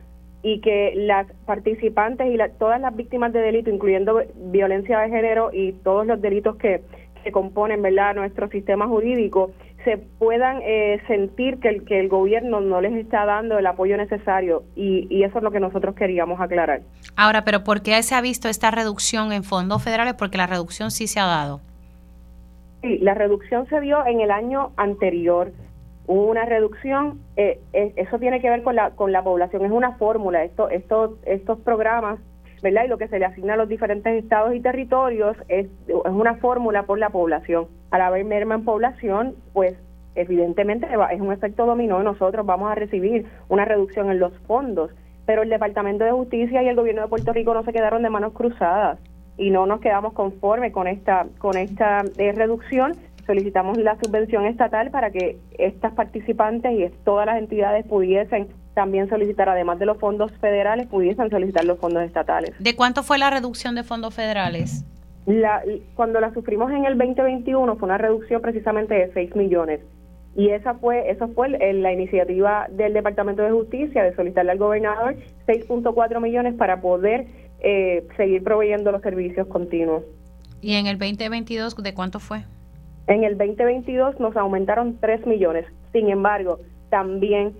y 0.43 0.61
que 0.61 0.93
las 0.95 1.27
participantes 1.47 2.27
y 2.33 2.39
todas 2.59 2.81
las 2.81 2.95
víctimas 2.95 3.33
de 3.33 3.41
delito, 3.41 3.71
incluyendo 3.71 4.23
violencia 4.37 5.01
de 5.01 5.09
género 5.09 5.51
y 5.53 5.73
todos 5.73 6.07
los 6.07 6.21
delitos 6.21 6.57
que, 6.57 6.83
que 7.25 7.33
componen 7.33 7.83
¿verdad? 7.83 8.15
nuestro 8.15 8.49
sistema 8.49 8.87
jurídico, 8.87 9.51
se 9.85 9.97
puedan 9.97 10.61
eh, 10.63 11.01
sentir 11.07 11.59
que 11.61 11.69
el, 11.69 11.85
que 11.85 12.01
el 12.01 12.09
gobierno 12.09 12.61
no 12.61 12.81
les 12.81 12.93
está 12.95 13.25
dando 13.25 13.59
el 13.59 13.67
apoyo 13.67 13.97
necesario 13.97 14.63
y, 14.77 15.07
y 15.09 15.25
eso 15.25 15.39
es 15.39 15.45
lo 15.45 15.51
que 15.51 15.61
nosotros 15.61 15.95
queríamos 15.95 16.41
aclarar. 16.41 16.83
Ahora, 17.17 17.45
pero 17.45 17.65
¿por 17.65 17.83
qué 17.83 18.03
se 18.03 18.15
ha 18.15 18.21
visto 18.21 18.49
esta 18.49 18.71
reducción 18.71 19.33
en 19.33 19.45
fondos 19.45 19.83
federales? 19.83 20.15
Porque 20.15 20.37
la 20.37 20.47
reducción 20.47 20.91
sí 20.91 21.07
se 21.07 21.21
ha 21.21 21.27
dado. 21.27 21.61
Sí, 22.83 22.99
la 22.99 23.15
reducción 23.15 23.67
se 23.69 23.81
dio 23.81 24.05
en 24.07 24.21
el 24.21 24.31
año 24.31 24.73
anterior 24.77 25.53
una 26.09 26.45
reducción, 26.47 27.21
eh, 27.37 27.61
eso 27.73 28.19
tiene 28.19 28.41
que 28.41 28.49
ver 28.49 28.63
con 28.63 28.75
la, 28.75 28.91
con 28.91 29.13
la 29.13 29.23
población, 29.23 29.65
es 29.65 29.71
una 29.71 29.93
fórmula, 29.97 30.43
esto, 30.43 30.71
esto, 30.71 31.19
estos 31.27 31.59
programas, 31.61 32.19
¿verdad? 32.63 32.87
Y 32.87 32.89
lo 32.89 32.99
que 32.99 33.09
se 33.09 33.19
le 33.19 33.27
asigna 33.27 33.55
a 33.55 33.57
los 33.57 33.69
diferentes 33.69 34.25
estados 34.25 34.55
y 34.55 34.61
territorios 34.61 35.37
es, 35.49 35.67
es 35.87 36.11
una 36.11 36.37
fórmula 36.37 36.85
por 36.85 36.99
la 36.99 37.11
población. 37.11 37.67
Al 37.91 38.01
haber 38.01 38.25
merma 38.25 38.55
en 38.55 38.65
población, 38.65 39.35
pues 39.53 39.77
evidentemente 40.15 40.89
es 41.13 41.21
un 41.21 41.33
efecto 41.33 41.67
dominó 41.67 42.03
nosotros 42.03 42.45
vamos 42.45 42.73
a 42.73 42.75
recibir 42.75 43.27
una 43.49 43.65
reducción 43.65 44.11
en 44.11 44.19
los 44.19 44.33
fondos, 44.47 44.91
pero 45.27 45.43
el 45.43 45.51
Departamento 45.51 46.05
de 46.05 46.11
Justicia 46.11 46.63
y 46.63 46.69
el 46.69 46.77
Gobierno 46.77 47.03
de 47.03 47.09
Puerto 47.09 47.33
Rico 47.33 47.55
no 47.55 47.63
se 47.63 47.73
quedaron 47.73 48.03
de 48.03 48.11
manos 48.11 48.33
cruzadas 48.33 48.99
y 49.37 49.51
no 49.51 49.67
nos 49.67 49.81
quedamos 49.81 50.15
conformes 50.15 50.73
con 50.73 50.89
esta 50.89 51.27
con 51.39 51.57
esta 51.57 52.03
eh, 52.17 52.33
reducción. 52.33 52.97
Solicitamos 53.29 53.77
la 53.77 53.99
subvención 54.03 54.47
estatal 54.47 54.91
para 54.91 55.11
que 55.11 55.39
estas 55.59 55.93
participantes 55.93 56.73
y 56.73 56.91
todas 57.05 57.27
las 57.27 57.37
entidades 57.37 57.87
pudiesen 57.87 58.49
también 58.73 59.07
solicitar, 59.11 59.51
además 59.51 59.79
de 59.79 59.85
los 59.85 59.99
fondos 59.99 60.33
federales, 60.41 60.87
pudiesen 60.87 61.29
solicitar 61.29 61.63
los 61.67 61.79
fondos 61.79 62.05
estatales. 62.05 62.55
¿De 62.59 62.75
cuánto 62.75 63.03
fue 63.03 63.19
la 63.19 63.29
reducción 63.29 63.75
de 63.75 63.83
fondos 63.83 64.15
federales? 64.15 64.83
La, 65.27 65.63
cuando 65.95 66.21
la 66.21 66.33
sufrimos 66.33 66.73
en 66.73 66.87
el 66.87 66.97
2021 66.97 67.77
fue 67.77 67.87
una 67.87 67.99
reducción 67.99 68.41
precisamente 68.41 68.95
de 68.95 69.13
6 69.13 69.37
millones. 69.37 69.81
Y 70.35 70.49
esa 70.49 70.73
fue, 70.73 71.11
esa 71.11 71.29
fue 71.29 71.51
la 71.51 71.93
iniciativa 71.93 72.67
del 72.71 72.95
Departamento 72.95 73.43
de 73.43 73.51
Justicia 73.51 74.05
de 74.05 74.17
solicitarle 74.17 74.53
al 74.53 74.59
gobernador 74.59 75.17
6.4 75.47 76.19
millones 76.23 76.55
para 76.55 76.81
poder 76.81 77.27
eh, 77.61 78.09
seguir 78.17 78.43
proveyendo 78.43 78.91
los 78.91 79.03
servicios 79.03 79.47
continuos. 79.49 80.03
¿Y 80.63 80.77
en 80.77 80.87
el 80.87 80.99
2022 80.99 81.77
de 81.77 81.93
cuánto 81.93 82.21
fue? 82.21 82.45
En 83.09 83.25
el 83.25 83.39
2022 83.39 84.21
nos 84.21 84.37
aumentaron 84.37 84.99
3 85.01 85.27
millones. 85.27 85.65
Sin 85.93 86.11
embargo, 86.11 86.61
también 86.91 87.55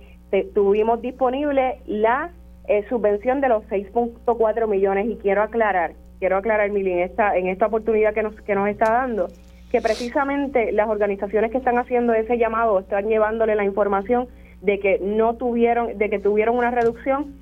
tuvimos 0.53 1.01
disponible 1.01 1.79
la 1.87 2.29
eh, 2.67 2.85
subvención 2.87 3.41
de 3.41 3.49
los 3.49 3.63
6.4 3.65 4.67
millones 4.67 5.07
y 5.09 5.15
quiero 5.15 5.41
aclarar, 5.41 5.93
quiero 6.19 6.37
aclarar, 6.37 6.69
Mili, 6.69 6.91
en 6.91 6.99
esta, 6.99 7.35
en 7.35 7.47
esta 7.47 7.65
oportunidad 7.65 8.13
que 8.13 8.21
nos, 8.21 8.39
que 8.41 8.53
nos 8.53 8.69
está 8.69 8.91
dando, 8.91 9.27
que 9.71 9.81
precisamente 9.81 10.71
las 10.71 10.87
organizaciones 10.87 11.49
que 11.49 11.57
están 11.57 11.79
haciendo 11.79 12.13
ese 12.13 12.37
llamado 12.37 12.77
están 12.77 13.07
llevándole 13.07 13.55
la 13.55 13.65
información 13.65 14.27
de 14.61 14.79
que 14.79 14.99
no 14.99 15.35
tuvieron, 15.35 15.97
de 15.97 16.11
que 16.11 16.19
tuvieron 16.19 16.57
una 16.57 16.69
reducción, 16.69 17.33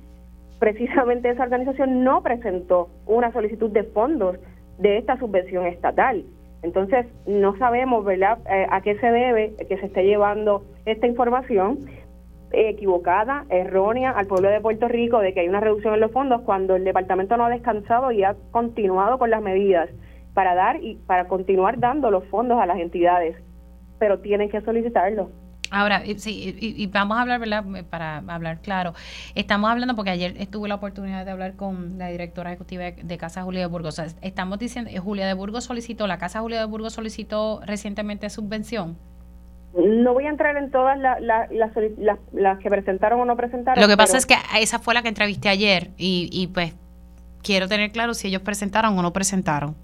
precisamente 0.58 1.28
esa 1.28 1.42
organización 1.42 2.04
no 2.04 2.22
presentó 2.22 2.88
una 3.04 3.32
solicitud 3.32 3.70
de 3.70 3.82
fondos 3.82 4.38
de 4.78 4.96
esta 4.96 5.18
subvención 5.18 5.66
estatal. 5.66 6.24
Entonces, 6.62 7.06
no 7.26 7.56
sabemos, 7.58 8.04
¿verdad?, 8.04 8.38
eh, 8.50 8.66
a 8.70 8.80
qué 8.80 8.98
se 8.98 9.06
debe 9.10 9.54
que 9.68 9.78
se 9.78 9.86
esté 9.86 10.04
llevando 10.04 10.64
esta 10.86 11.06
información 11.06 11.78
equivocada, 12.50 13.44
errónea 13.50 14.10
al 14.10 14.26
pueblo 14.26 14.48
de 14.48 14.60
Puerto 14.60 14.88
Rico 14.88 15.20
de 15.20 15.34
que 15.34 15.40
hay 15.40 15.48
una 15.48 15.60
reducción 15.60 15.94
en 15.94 16.00
los 16.00 16.12
fondos 16.12 16.42
cuando 16.42 16.76
el 16.76 16.84
departamento 16.84 17.36
no 17.36 17.44
ha 17.44 17.50
descansado 17.50 18.10
y 18.10 18.24
ha 18.24 18.36
continuado 18.50 19.18
con 19.18 19.30
las 19.30 19.42
medidas 19.42 19.90
para 20.34 20.54
dar 20.54 20.82
y 20.82 20.96
para 21.06 21.28
continuar 21.28 21.78
dando 21.78 22.10
los 22.10 22.24
fondos 22.28 22.60
a 22.60 22.66
las 22.66 22.78
entidades, 22.78 23.36
pero 23.98 24.20
tienen 24.20 24.48
que 24.48 24.60
solicitarlo. 24.60 25.30
Ahora, 25.70 26.02
sí, 26.16 26.56
y, 26.60 26.86
vamos 26.86 27.18
a 27.18 27.22
hablar, 27.22 27.40
¿verdad? 27.40 27.64
Para 27.90 28.18
hablar 28.26 28.60
claro. 28.60 28.94
Estamos 29.34 29.70
hablando, 29.70 29.94
porque 29.94 30.10
ayer 30.10 30.34
tuve 30.50 30.68
la 30.68 30.76
oportunidad 30.76 31.24
de 31.24 31.30
hablar 31.30 31.54
con 31.54 31.98
la 31.98 32.08
directora 32.08 32.50
ejecutiva 32.50 32.84
de 32.90 33.18
Casa 33.18 33.42
Julia 33.42 33.60
de 33.60 33.66
Burgos. 33.66 33.98
estamos 34.22 34.58
diciendo, 34.58 34.90
eh, 34.92 34.98
Julia 34.98 35.26
de 35.26 35.34
Burgos 35.34 35.64
solicitó, 35.64 36.06
la 36.06 36.18
Casa 36.18 36.40
Julia 36.40 36.60
de 36.60 36.66
Burgos 36.66 36.94
solicitó 36.94 37.60
recientemente 37.64 38.30
subvención. 38.30 38.96
No 39.74 40.14
voy 40.14 40.24
a 40.24 40.30
entrar 40.30 40.56
en 40.56 40.70
todas 40.70 40.98
las, 40.98 42.58
que 42.58 42.70
presentaron 42.70 43.20
o 43.20 43.24
no 43.24 43.36
presentaron. 43.36 43.82
Lo 43.82 43.88
que 43.88 43.96
pasa 43.96 44.16
es 44.16 44.24
que 44.24 44.34
esa 44.58 44.78
fue 44.78 44.94
la 44.94 45.02
que 45.02 45.08
entrevisté 45.08 45.50
ayer 45.50 45.90
y, 45.98 46.30
y 46.32 46.46
pues 46.46 46.74
quiero 47.42 47.68
tener 47.68 47.92
claro 47.92 48.14
si 48.14 48.28
ellos 48.28 48.42
presentaron 48.42 48.98
o 48.98 49.02
no 49.02 49.12
presentaron. 49.12 49.76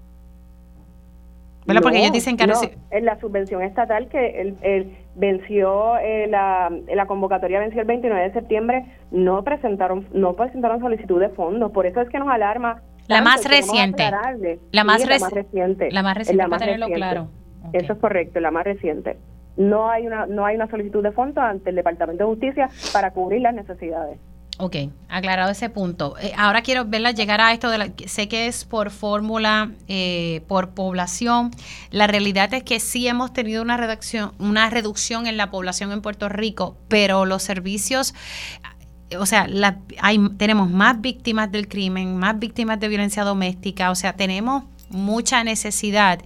Porque 1.65 1.99
ellos 1.99 2.11
dicen 2.11 2.37
que 2.37 2.45
no, 2.45 2.53
en 2.91 3.05
la 3.05 3.19
subvención 3.19 3.63
estatal 3.63 4.07
que 4.07 4.53
el, 4.61 4.97
venció 5.15 5.97
eh, 5.97 6.27
la, 6.27 6.71
la 6.93 7.05
convocatoria 7.05 7.59
venció 7.59 7.81
el 7.81 7.87
29 7.87 8.23
de 8.23 8.33
septiembre, 8.33 8.85
no 9.11 9.43
presentaron 9.43 10.07
no 10.13 10.33
presentaron 10.33 10.79
solicitud 10.79 11.19
de 11.19 11.29
fondos, 11.29 11.71
por 11.71 11.85
eso 11.85 12.01
es 12.01 12.09
que 12.09 12.19
nos 12.19 12.29
alarma 12.29 12.81
la 13.07 13.21
más 13.21 13.45
reciente. 13.45 14.03
La 14.71 14.83
más, 14.83 15.05
reciente. 15.31 15.91
La 15.91 16.01
más 16.01 16.17
reciente, 16.17 16.49
para 16.49 16.57
tenerlo 16.57 16.87
claro. 16.87 17.27
Eso 17.73 17.93
es 17.93 17.99
correcto, 17.99 18.39
la 18.39 18.51
más 18.51 18.63
reciente. 18.63 19.17
No 19.57 19.89
hay 19.89 20.07
una 20.07 20.25
no 20.25 20.45
hay 20.45 20.55
una 20.55 20.67
solicitud 20.67 21.03
de 21.03 21.11
fondos 21.11 21.43
ante 21.43 21.69
el 21.69 21.75
Departamento 21.75 22.23
de 22.23 22.29
Justicia 22.29 22.69
para 22.93 23.11
cubrir 23.11 23.41
las 23.41 23.53
necesidades. 23.53 24.19
Ok, 24.57 24.77
aclarado 25.09 25.51
ese 25.51 25.69
punto. 25.69 26.15
Eh, 26.17 26.31
ahora 26.37 26.61
quiero 26.61 26.85
verla 26.85 27.11
llegar 27.11 27.41
a 27.41 27.51
esto 27.51 27.69
de 27.69 27.77
la, 27.77 27.91
sé 28.05 28.29
que 28.29 28.47
es 28.47 28.63
por 28.63 28.89
fórmula, 28.89 29.71
eh, 29.89 30.43
por 30.47 30.69
población. 30.69 31.51
La 31.91 32.07
realidad 32.07 32.53
es 32.53 32.63
que 32.63 32.79
sí 32.79 33.05
hemos 33.05 33.33
tenido 33.33 33.61
una 33.61 33.75
reducción, 33.75 34.31
una 34.39 34.69
reducción 34.69 35.27
en 35.27 35.35
la 35.35 35.51
población 35.51 35.91
en 35.91 36.01
Puerto 36.01 36.29
Rico, 36.29 36.77
pero 36.87 37.25
los 37.25 37.43
servicios, 37.43 38.13
eh, 39.09 39.17
o 39.17 39.25
sea, 39.25 39.45
la, 39.47 39.79
hay, 39.99 40.19
tenemos 40.37 40.69
más 40.69 41.01
víctimas 41.01 41.51
del 41.51 41.67
crimen, 41.67 42.15
más 42.15 42.39
víctimas 42.39 42.79
de 42.79 42.87
violencia 42.87 43.25
doméstica, 43.25 43.91
o 43.91 43.95
sea, 43.95 44.13
tenemos 44.13 44.63
mucha 44.89 45.43
necesidad. 45.43 46.19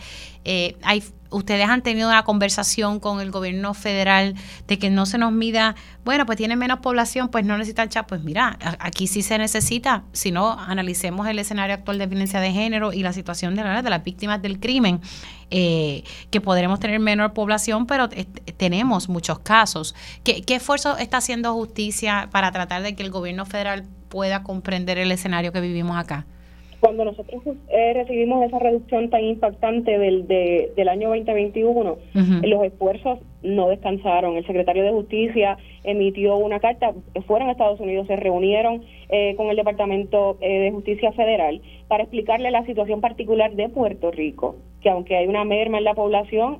hay 0.83 1.03
ustedes 1.31 1.67
han 1.67 1.81
tenido 1.81 2.09
una 2.09 2.23
conversación 2.23 2.99
con 2.99 3.19
el 3.21 3.31
gobierno 3.31 3.73
federal 3.73 4.35
de 4.67 4.79
que 4.79 4.89
no 4.89 5.05
se 5.05 5.17
nos 5.17 5.31
mida, 5.31 5.75
bueno, 6.03 6.25
pues 6.25 6.37
tienen 6.37 6.57
menos 6.59 6.79
población, 6.79 7.29
pues 7.29 7.45
no 7.45 7.57
necesitan 7.57 7.89
chat. 7.89 8.07
Pues 8.07 8.23
mira, 8.23 8.57
aquí 8.79 9.07
sí 9.07 9.21
se 9.21 9.37
necesita, 9.37 10.03
si 10.11 10.31
no, 10.31 10.51
analicemos 10.59 11.27
el 11.27 11.39
escenario 11.39 11.75
actual 11.75 11.97
de 11.97 12.07
violencia 12.07 12.39
de 12.39 12.51
género 12.51 12.93
y 12.93 13.03
la 13.03 13.13
situación 13.13 13.55
de, 13.55 13.63
de 13.63 13.89
las 13.89 14.03
víctimas 14.03 14.41
del 14.41 14.59
crimen, 14.59 15.01
eh, 15.51 16.03
que 16.29 16.41
podremos 16.41 16.79
tener 16.79 16.99
menor 16.99 17.33
población, 17.33 17.85
pero 17.85 18.09
tenemos 18.57 19.09
muchos 19.09 19.39
casos. 19.39 19.95
¿Qué, 20.23 20.41
¿Qué 20.41 20.55
esfuerzo 20.55 20.97
está 20.97 21.17
haciendo 21.17 21.53
justicia 21.53 22.29
para 22.31 22.51
tratar 22.51 22.83
de 22.83 22.95
que 22.95 23.03
el 23.03 23.11
gobierno 23.11 23.45
federal 23.45 23.85
pueda 24.09 24.43
comprender 24.43 24.97
el 24.97 25.11
escenario 25.11 25.51
que 25.51 25.61
vivimos 25.61 25.97
acá? 25.97 26.25
Cuando 26.79 27.03
nosotros 27.03 27.43
eh, 27.67 27.93
recibimos 27.93 28.45
esa 28.45 28.57
reducción 28.57 29.09
tan 29.09 29.23
impactante 29.23 29.97
del, 29.97 30.27
del 30.27 30.89
año 30.89 31.09
2021, 31.09 31.97
los 32.43 32.63
esfuerzos 32.63 33.19
no 33.43 33.67
descansaron. 33.67 34.37
El 34.37 34.45
secretario 34.45 34.83
de 34.83 34.91
Justicia 34.91 35.57
emitió 35.83 36.37
una 36.37 36.59
carta, 36.59 36.93
fueron 37.27 37.49
a 37.49 37.51
Estados 37.51 37.81
Unidos, 37.81 38.07
se 38.07 38.15
reunieron 38.15 38.83
eh, 39.09 39.35
con 39.35 39.49
el 39.49 39.57
Departamento 39.57 40.37
eh, 40.39 40.59
de 40.59 40.71
Justicia 40.71 41.11
Federal 41.11 41.61
para 41.89 42.03
explicarle 42.03 42.49
la 42.49 42.65
situación 42.65 43.01
particular 43.01 43.53
de 43.55 43.67
Puerto 43.67 44.11
Rico, 44.11 44.55
que 44.81 44.89
aunque 44.89 45.17
hay 45.17 45.27
una 45.27 45.43
merma 45.43 45.79
en 45.79 45.83
la 45.83 45.95
población, 45.95 46.59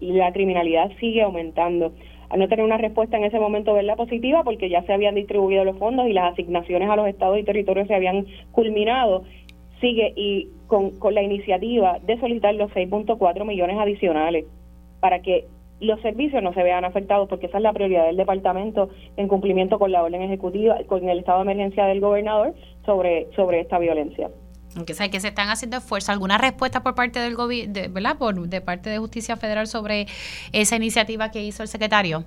la 0.00 0.32
criminalidad 0.32 0.90
sigue 1.00 1.22
aumentando. 1.22 1.92
A 2.28 2.36
no 2.36 2.48
tener 2.48 2.64
una 2.64 2.76
respuesta 2.76 3.16
en 3.16 3.24
ese 3.24 3.38
momento 3.38 3.72
verla 3.72 3.94
positiva 3.94 4.42
porque 4.42 4.68
ya 4.68 4.82
se 4.82 4.92
habían 4.92 5.14
distribuido 5.14 5.64
los 5.64 5.78
fondos 5.78 6.08
y 6.08 6.12
las 6.12 6.32
asignaciones 6.32 6.90
a 6.90 6.96
los 6.96 7.06
estados 7.06 7.38
y 7.38 7.44
territorios 7.44 7.86
se 7.86 7.94
habían 7.94 8.26
culminado 8.50 9.22
sigue 9.80 10.12
y 10.16 10.48
con, 10.66 10.90
con 10.98 11.14
la 11.14 11.22
iniciativa 11.22 11.98
de 12.00 12.18
solicitar 12.18 12.54
los 12.54 12.70
6.4 12.72 13.44
millones 13.44 13.78
adicionales 13.78 14.44
para 15.00 15.20
que 15.20 15.46
los 15.80 16.00
servicios 16.00 16.42
no 16.42 16.54
se 16.54 16.62
vean 16.62 16.84
afectados 16.84 17.28
porque 17.28 17.46
esa 17.46 17.58
es 17.58 17.62
la 17.62 17.72
prioridad 17.72 18.06
del 18.06 18.16
departamento 18.16 18.88
en 19.16 19.28
cumplimiento 19.28 19.78
con 19.78 19.92
la 19.92 20.02
orden 20.02 20.22
ejecutiva 20.22 20.78
con 20.86 21.08
el 21.08 21.18
estado 21.18 21.38
de 21.38 21.52
emergencia 21.52 21.84
del 21.86 22.00
gobernador 22.00 22.54
sobre 22.84 23.28
sobre 23.34 23.60
esta 23.60 23.78
violencia. 23.78 24.30
Aunque 24.74 24.94
sé 24.94 25.10
que 25.10 25.20
se 25.20 25.28
están 25.28 25.48
haciendo 25.48 25.78
esfuerzos. 25.78 26.10
¿Alguna 26.10 26.36
respuesta 26.36 26.82
por 26.82 26.94
parte 26.94 27.18
del 27.18 27.34
gobierno, 27.34 27.72
de, 27.72 27.88
¿verdad? 27.88 28.18
Por, 28.18 28.48
de 28.48 28.60
parte 28.60 28.90
de 28.90 28.98
Justicia 28.98 29.36
Federal 29.36 29.66
sobre 29.66 30.06
esa 30.52 30.76
iniciativa 30.76 31.30
que 31.30 31.42
hizo 31.42 31.62
el 31.62 31.68
secretario? 31.68 32.24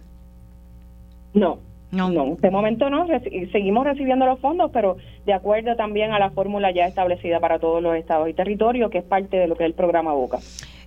No, 1.34 1.60
no. 1.92 2.10
no, 2.10 2.36
de 2.40 2.52
momento 2.52 2.90
no, 2.90 3.08
seguimos 3.52 3.84
recibiendo 3.84 4.26
los 4.26 4.40
fondos, 4.40 4.70
pero 4.72 4.98
de 5.26 5.34
acuerdo 5.34 5.76
también 5.76 6.12
a 6.12 6.20
la 6.20 6.30
fórmula 6.30 6.72
ya 6.72 6.86
establecida 6.86 7.40
para 7.40 7.60
todos 7.60 7.82
los 7.82 7.96
estados 7.96 8.30
y 8.30 8.34
territorios, 8.34 8.92
que 8.92 9.00
es 9.00 9.04
parte 9.04 9.38
de 9.38 9.48
lo 9.48 9.56
que 9.56 9.64
es 9.64 9.70
el 9.70 9.74
programa 9.74 10.14
BOCA. 10.14 10.40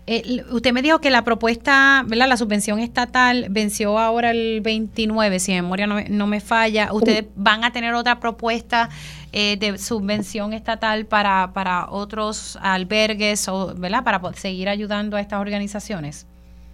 Eh, 0.06 0.42
usted 0.50 0.72
me 0.72 0.82
dijo 0.82 1.00
que 1.00 1.10
la 1.10 1.22
propuesta, 1.22 2.02
¿verdad? 2.06 2.28
La 2.28 2.36
subvención 2.36 2.80
estatal 2.80 3.46
venció 3.50 3.98
ahora 3.98 4.32
el 4.32 4.60
29, 4.60 5.38
si 5.38 5.52
memoria 5.52 5.86
no 5.86 6.26
me, 6.26 6.40
falla. 6.40 6.92
¿Ustedes 6.92 7.26
van 7.36 7.62
a 7.62 7.70
tener 7.70 7.94
otra 7.94 8.18
propuesta 8.18 8.88
eh, 9.32 9.56
de 9.58 9.78
subvención 9.78 10.54
estatal 10.54 11.06
para, 11.06 11.52
para 11.54 11.88
otros 11.88 12.58
albergues, 12.60 13.48
o, 13.48 13.74
¿verdad? 13.76 14.02
Para 14.02 14.20
seguir 14.34 14.68
ayudando 14.68 15.16
a 15.16 15.20
estas 15.20 15.40
organizaciones. 15.40 16.26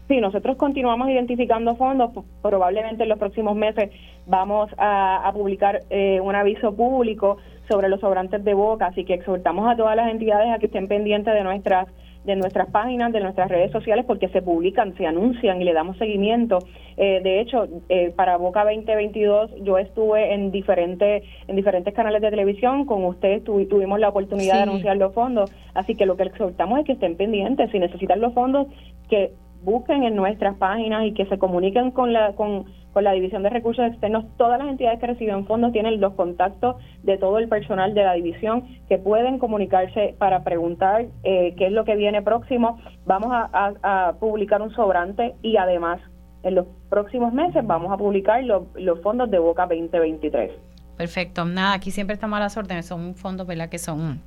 Sí, 0.08 0.22
nosotros 0.22 0.56
continuamos 0.56 1.10
identificando 1.10 1.76
fondos. 1.76 2.10
Probablemente 2.40 3.02
en 3.02 3.10
los 3.10 3.18
próximos 3.18 3.54
meses 3.54 3.90
vamos 4.26 4.70
a, 4.78 5.30
publicar 5.34 5.82
eh, 5.90 6.18
un 6.20 6.34
aviso 6.34 6.74
público 6.74 7.36
sobre 7.68 7.90
los 7.90 8.00
sobrantes 8.00 8.42
de 8.42 8.54
boca, 8.54 8.86
así 8.86 9.04
que 9.04 9.14
exhortamos 9.14 9.70
a 9.70 9.76
todas 9.76 9.94
las 9.96 10.10
entidades 10.10 10.50
a 10.50 10.58
que 10.58 10.66
estén 10.66 10.88
pendientes 10.88 11.34
de 11.34 11.44
nuestras 11.44 11.88
de 12.24 12.36
nuestras 12.36 12.68
páginas, 12.70 13.10
de 13.12 13.20
nuestras 13.20 13.48
redes 13.48 13.70
sociales, 13.70 14.04
porque 14.06 14.28
se 14.28 14.42
publican, 14.42 14.94
se 14.96 15.06
anuncian 15.06 15.62
y 15.62 15.64
le 15.64 15.72
damos 15.72 15.96
seguimiento. 15.96 16.58
Eh, 16.98 17.20
de 17.22 17.40
hecho, 17.40 17.66
eh, 17.88 18.12
para 18.14 18.36
Boca 18.36 18.64
2022 18.64 19.50
yo 19.62 19.78
estuve 19.78 20.34
en 20.34 20.50
diferentes 20.50 21.22
en 21.46 21.56
diferentes 21.56 21.94
canales 21.94 22.20
de 22.20 22.28
televisión, 22.30 22.84
con 22.84 23.04
ustedes 23.04 23.44
tuvimos 23.44 23.98
la 23.98 24.10
oportunidad 24.10 24.56
de 24.56 24.62
anunciar 24.62 24.96
los 24.98 25.14
fondos, 25.14 25.50
así 25.74 25.94
que 25.94 26.04
lo 26.04 26.16
que 26.16 26.24
exhortamos 26.24 26.80
es 26.80 26.86
que 26.86 26.92
estén 26.92 27.16
pendientes, 27.16 27.70
si 27.70 27.78
necesitan 27.78 28.20
los 28.20 28.34
fondos, 28.34 28.66
que 29.08 29.32
busquen 29.62 30.04
en 30.04 30.16
nuestras 30.16 30.56
páginas 30.56 31.04
y 31.06 31.14
que 31.14 31.26
se 31.26 31.38
comuniquen 31.38 31.90
con 31.90 32.12
la 32.12 32.34
con, 32.34 32.66
con 32.92 33.04
la 33.04 33.12
División 33.12 33.42
de 33.42 33.50
Recursos 33.50 33.84
Externos, 33.86 34.24
todas 34.36 34.58
las 34.58 34.68
entidades 34.68 34.98
que 35.00 35.06
reciben 35.06 35.46
fondos 35.46 35.72
tienen 35.72 36.00
los 36.00 36.14
contactos 36.14 36.76
de 37.02 37.16
todo 37.18 37.38
el 37.38 37.48
personal 37.48 37.94
de 37.94 38.04
la 38.04 38.14
división 38.14 38.64
que 38.88 38.98
pueden 38.98 39.38
comunicarse 39.38 40.14
para 40.18 40.42
preguntar 40.44 41.06
eh, 41.22 41.54
qué 41.56 41.66
es 41.66 41.72
lo 41.72 41.84
que 41.84 41.96
viene 41.96 42.22
próximo. 42.22 42.80
Vamos 43.06 43.30
a, 43.32 44.14
publicar 44.20 44.62
un 44.62 44.72
sobrante 44.72 45.34
y 45.42 45.56
además 45.56 46.00
en 46.42 46.54
los 46.54 46.66
próximos 46.88 47.32
meses 47.32 47.66
vamos 47.66 47.92
a 47.92 47.96
publicar 47.96 48.42
los 48.44 49.00
fondos 49.02 49.30
de 49.30 49.38
Boca 49.38 49.66
2023. 49.66 50.52
Perfecto. 50.96 51.44
Nada, 51.44 51.74
aquí 51.74 51.90
siempre 51.90 52.14
estamos 52.14 52.36
a 52.38 52.40
las 52.40 52.56
órdenes. 52.56 52.86
Son 52.86 53.14
fondos, 53.14 53.46
¿verdad? 53.46 53.68
Que 53.68 53.78
son 53.78 54.20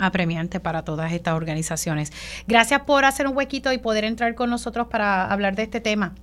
apremiantes 0.00 0.60
para 0.60 0.82
todas 0.82 1.12
estas 1.12 1.34
organizaciones. 1.34 2.12
Gracias 2.46 2.82
por 2.82 3.04
hacer 3.04 3.26
un 3.26 3.36
huequito 3.36 3.72
y 3.72 3.78
poder 3.78 4.04
entrar 4.04 4.34
con 4.34 4.50
nosotros 4.50 4.88
para 4.88 5.30
hablar 5.30 5.56
de 5.56 5.64
este 5.64 5.80
tema. 5.80 6.14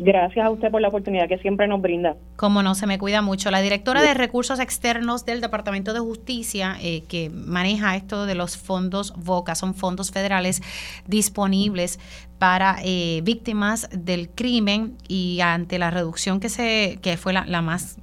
Gracias 0.00 0.46
a 0.46 0.50
usted 0.50 0.70
por 0.70 0.80
la 0.80 0.88
oportunidad 0.88 1.28
que 1.28 1.38
siempre 1.38 1.66
nos 1.66 1.82
brinda. 1.82 2.14
Como 2.36 2.62
no, 2.62 2.76
se 2.76 2.86
me 2.86 2.98
cuida 2.98 3.20
mucho. 3.20 3.50
La 3.50 3.60
directora 3.60 4.00
de 4.00 4.14
Recursos 4.14 4.60
Externos 4.60 5.26
del 5.26 5.40
Departamento 5.40 5.92
de 5.92 5.98
Justicia, 5.98 6.76
eh, 6.80 7.02
que 7.08 7.30
maneja 7.30 7.96
esto 7.96 8.24
de 8.24 8.36
los 8.36 8.56
fondos 8.56 9.12
VOCA, 9.16 9.56
son 9.56 9.74
fondos 9.74 10.12
federales 10.12 10.62
disponibles 11.08 11.98
para 12.38 12.76
eh, 12.84 13.22
víctimas 13.24 13.88
del 13.90 14.30
crimen 14.30 14.96
y 15.08 15.40
ante 15.40 15.80
la 15.80 15.90
reducción 15.90 16.38
que, 16.38 16.48
se, 16.48 17.00
que 17.02 17.16
fue 17.16 17.32
la, 17.32 17.44
la 17.46 17.60
más 17.60 17.98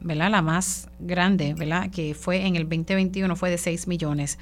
¿verdad? 0.00 0.30
La 0.30 0.42
más 0.42 0.88
grande, 0.98 1.54
¿verdad? 1.54 1.90
Que 1.90 2.14
fue 2.14 2.46
en 2.46 2.56
el 2.56 2.64
2021, 2.64 3.34
fue 3.36 3.50
de 3.50 3.58
6 3.58 3.86
millones. 3.86 4.38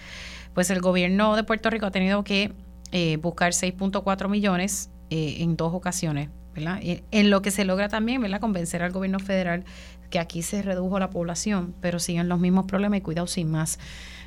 Pues 0.54 0.70
el 0.70 0.80
gobierno 0.80 1.36
de 1.36 1.44
Puerto 1.44 1.70
Rico 1.70 1.86
ha 1.86 1.90
tenido 1.90 2.24
que 2.24 2.52
eh, 2.92 3.16
buscar 3.18 3.52
6.4 3.52 4.28
millones 4.28 4.90
eh, 5.10 5.36
en 5.40 5.56
dos 5.56 5.74
ocasiones, 5.74 6.30
¿verdad? 6.54 6.80
En 6.82 7.30
lo 7.30 7.42
que 7.42 7.50
se 7.50 7.64
logra 7.64 7.88
también, 7.88 8.20
¿verdad? 8.20 8.40
Convencer 8.40 8.82
al 8.82 8.92
gobierno 8.92 9.18
federal 9.18 9.64
que 10.10 10.18
aquí 10.18 10.42
se 10.42 10.62
redujo 10.62 10.98
la 10.98 11.10
población, 11.10 11.74
pero 11.80 11.98
siguen 11.98 12.28
los 12.28 12.40
mismos 12.40 12.66
problemas 12.66 12.98
y 12.98 13.02
cuidado 13.02 13.26
sin 13.26 13.50
más, 13.50 13.78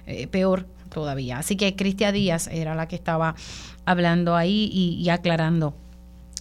eh, 0.05 0.27
peor 0.27 0.67
todavía. 0.89 1.39
Así 1.39 1.55
que 1.55 1.75
Cristia 1.75 2.11
Díaz 2.11 2.47
era 2.47 2.75
la 2.75 2.87
que 2.87 2.95
estaba 2.95 3.35
hablando 3.85 4.35
ahí 4.35 4.69
y 4.73 5.09
aclarando 5.09 5.73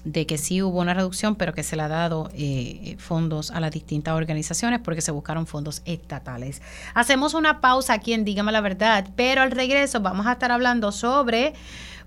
de 0.05 0.27
que 0.27 0.39
sí 0.39 0.63
hubo 0.63 0.81
una 0.81 0.95
reducción, 0.95 1.35
pero 1.35 1.53
que 1.53 1.63
se 1.63 1.77
le 1.77 1.83
ha 1.83 1.89
dado 1.89 2.31
eh, 2.35 2.97
fondos 2.99 3.51
a 3.51 3.61
las 3.61 3.71
distintas 3.71 4.15
organizaciones 4.15 4.81
porque 4.81 5.03
se 5.03 5.11
buscaron 5.11 5.47
fondos 5.47 5.83
estatales. 5.85 6.63
Hacemos 6.95 7.35
una 7.35 7.61
pausa 7.61 7.95
aquí 7.95 8.13
en 8.13 8.25
Dígame 8.25 8.53
la 8.53 8.61
Verdad, 8.61 9.09
pero 9.17 9.43
al 9.43 9.51
regreso 9.51 10.01
vamos 10.01 10.27
a 10.27 10.33
estar 10.33 10.53
hablando 10.53 10.93
sobre 10.93 11.55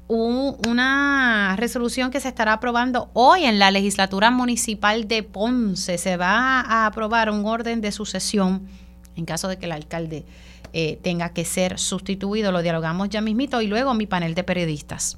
una 0.08 1.56
resolución 1.58 2.12
que 2.12 2.20
se 2.20 2.28
estará 2.28 2.54
aprobando 2.54 3.10
hoy 3.14 3.46
en 3.46 3.58
la 3.58 3.72
legislatura 3.72 4.32
municipal 4.32 5.08
de 5.08 5.24
Ponce. 5.24 5.98
Se 5.98 6.18
va 6.18 6.62
a 6.62 6.86
aprobar 6.86 7.30
un 7.30 7.46
orden 7.46 7.82
de 7.82 7.92
sucesión 7.92 8.68
en 9.16 9.26
caso 9.26 9.48
de 9.48 9.58
que 9.58 9.66
el 9.66 9.72
alcalde 9.72 10.26
eh, 10.74 11.00
tenga 11.02 11.30
que 11.30 11.46
ser 11.46 11.80
sustituido. 11.80 12.52
Lo 12.52 12.62
dialogamos 12.62 13.10
ya 13.10 13.22
mismito 13.22 13.62
y 13.62 13.68
luego 13.68 13.94
mi 13.94 14.08
panel 14.08 14.36
de 14.36 14.44
periodistas. 14.44 15.18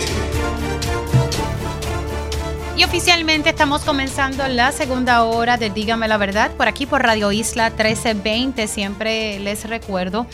Y 2.81 2.83
oficialmente 2.83 3.51
estamos 3.51 3.83
comenzando 3.83 4.47
la 4.47 4.71
segunda 4.71 5.23
hora 5.23 5.55
de 5.55 5.69
Dígame 5.69 6.07
la 6.07 6.17
Verdad 6.17 6.49
por 6.57 6.67
aquí 6.67 6.87
por 6.87 7.03
Radio 7.03 7.31
Isla 7.31 7.69
1320. 7.69 8.67
Siempre 8.67 9.39
les 9.39 9.69
recuerdo 9.69 10.25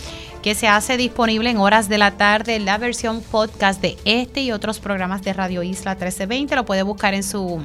que 0.41 0.55
se 0.55 0.69
hace 0.69 0.95
disponible 0.95 1.49
en 1.49 1.57
horas 1.57 1.89
de 1.89 1.97
la 1.97 2.11
tarde 2.11 2.57
la 2.61 2.77
versión 2.77 3.19
podcast 3.19 3.81
de 3.81 3.97
este 4.05 4.43
y 4.43 4.53
otros 4.53 4.79
programas 4.79 5.23
de 5.23 5.33
Radio 5.33 5.61
Isla 5.61 5.95
1320. 5.95 6.55
Lo 6.55 6.63
puede 6.63 6.83
buscar 6.83 7.13
en 7.15 7.23
su 7.23 7.61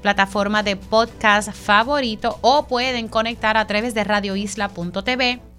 plataforma 0.00 0.62
de 0.62 0.76
podcast 0.76 1.50
favorito 1.50 2.38
o 2.40 2.68
pueden 2.68 3.08
conectar 3.08 3.56
a 3.56 3.66
través 3.66 3.94
de 3.94 4.04
radioisla.tv 4.04 5.49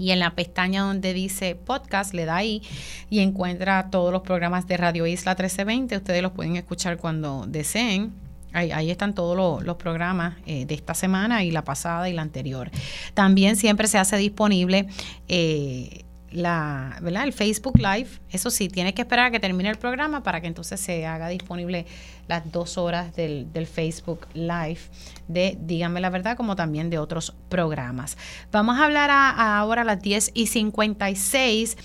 y 0.00 0.12
en 0.12 0.18
la 0.18 0.34
pestaña 0.34 0.82
donde 0.82 1.12
dice 1.12 1.54
podcast 1.54 2.14
le 2.14 2.24
da 2.24 2.36
ahí 2.36 2.62
y 3.10 3.20
encuentra 3.20 3.90
todos 3.90 4.10
los 4.12 4.22
programas 4.22 4.66
de 4.66 4.78
Radio 4.78 5.06
Isla 5.06 5.32
1320. 5.32 5.98
Ustedes 5.98 6.22
los 6.22 6.32
pueden 6.32 6.56
escuchar 6.56 6.96
cuando 6.96 7.44
deseen. 7.46 8.14
Ahí, 8.52 8.90
están 8.90 9.14
todos 9.14 9.36
los, 9.64 9.76
programas 9.76 10.34
eh, 10.44 10.66
de 10.66 10.74
esta 10.74 10.94
semana 10.94 11.44
y 11.44 11.52
la 11.52 11.62
pasada 11.62 12.08
y 12.08 12.12
la 12.12 12.22
anterior. 12.22 12.70
También 13.14 13.54
siempre 13.54 13.86
se 13.86 13.98
hace 13.98 14.16
disponible 14.16 14.88
eh, 15.28 16.04
la, 16.32 16.98
¿verdad? 17.00 17.24
el 17.24 17.32
Facebook 17.32 17.78
Live. 17.78 18.08
Eso 18.30 18.50
sí, 18.50 18.68
tiene 18.68 18.94
que 18.94 19.02
esperar 19.02 19.26
a 19.26 19.30
que 19.30 19.40
termine 19.40 19.70
el 19.70 19.78
programa 19.78 20.22
para 20.22 20.40
que 20.40 20.46
entonces 20.46 20.80
se 20.80 21.06
haga 21.06 21.28
disponible 21.28 21.86
las 22.28 22.50
dos 22.50 22.78
horas 22.78 23.14
del, 23.16 23.48
Facebook 23.66 24.26
Live 24.34 24.80
de 25.28 25.58
Díganme 25.60 26.00
la 26.00 26.10
Verdad, 26.10 26.36
como 26.36 26.56
también 26.56 26.90
de 26.90 26.98
otros 26.98 27.34
programas. 27.48 28.16
Vamos 28.52 28.78
a 28.78 28.84
hablar 28.84 29.10
ahora 29.10 29.82
a 29.82 29.84
las 29.84 30.00
10 30.00 30.32
y 30.34 30.46
56. 30.46 31.76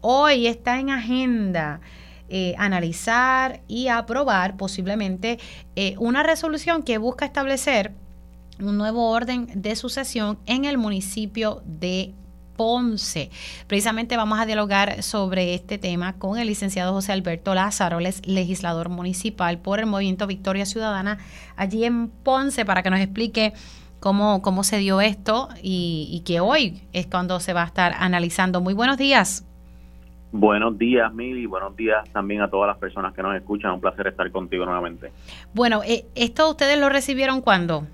Hoy 0.00 0.46
está 0.46 0.78
en 0.78 0.90
agenda. 0.90 1.80
Eh, 2.32 2.54
analizar 2.58 3.60
y 3.66 3.88
aprobar 3.88 4.56
posiblemente 4.56 5.40
eh, 5.74 5.96
una 5.98 6.22
resolución 6.22 6.84
que 6.84 6.96
busca 6.96 7.24
establecer 7.24 7.92
un 8.60 8.78
nuevo 8.78 9.10
orden 9.10 9.48
de 9.60 9.74
sucesión 9.74 10.38
en 10.46 10.64
el 10.64 10.78
municipio 10.78 11.60
de 11.64 12.14
Ponce. 12.60 13.30
Precisamente 13.68 14.18
vamos 14.18 14.38
a 14.38 14.44
dialogar 14.44 15.02
sobre 15.02 15.54
este 15.54 15.78
tema 15.78 16.18
con 16.18 16.38
el 16.38 16.46
licenciado 16.46 16.92
José 16.92 17.12
Alberto 17.12 17.54
Lázaro, 17.54 18.00
legislador 18.00 18.90
municipal 18.90 19.56
por 19.56 19.80
el 19.80 19.86
Movimiento 19.86 20.26
Victoria 20.26 20.66
Ciudadana 20.66 21.16
allí 21.56 21.86
en 21.86 22.10
Ponce, 22.10 22.66
para 22.66 22.82
que 22.82 22.90
nos 22.90 23.00
explique 23.00 23.54
cómo, 23.98 24.42
cómo 24.42 24.62
se 24.62 24.76
dio 24.76 25.00
esto 25.00 25.48
y, 25.62 26.22
que 26.26 26.40
hoy 26.40 26.82
es 26.92 27.06
cuando 27.06 27.40
se 27.40 27.54
va 27.54 27.62
a 27.62 27.66
estar 27.66 27.94
analizando. 27.98 28.60
Muy 28.60 28.74
buenos 28.74 28.98
días. 28.98 29.48
Buenos 30.30 30.76
días, 30.76 31.10
Mili. 31.14 31.46
Buenos 31.46 31.74
días 31.76 32.06
también 32.12 32.42
a 32.42 32.50
todas 32.50 32.68
las 32.68 32.76
personas 32.76 33.14
que 33.14 33.22
nos 33.22 33.34
escuchan. 33.36 33.72
Un 33.72 33.80
placer 33.80 34.06
estar 34.06 34.30
contigo 34.30 34.66
nuevamente. 34.66 35.12
Bueno, 35.54 35.80
eh, 35.82 36.04
¿esto 36.14 36.50
ustedes 36.50 36.78
lo 36.78 36.90
recibieron 36.90 37.40
cuándo? 37.40 37.86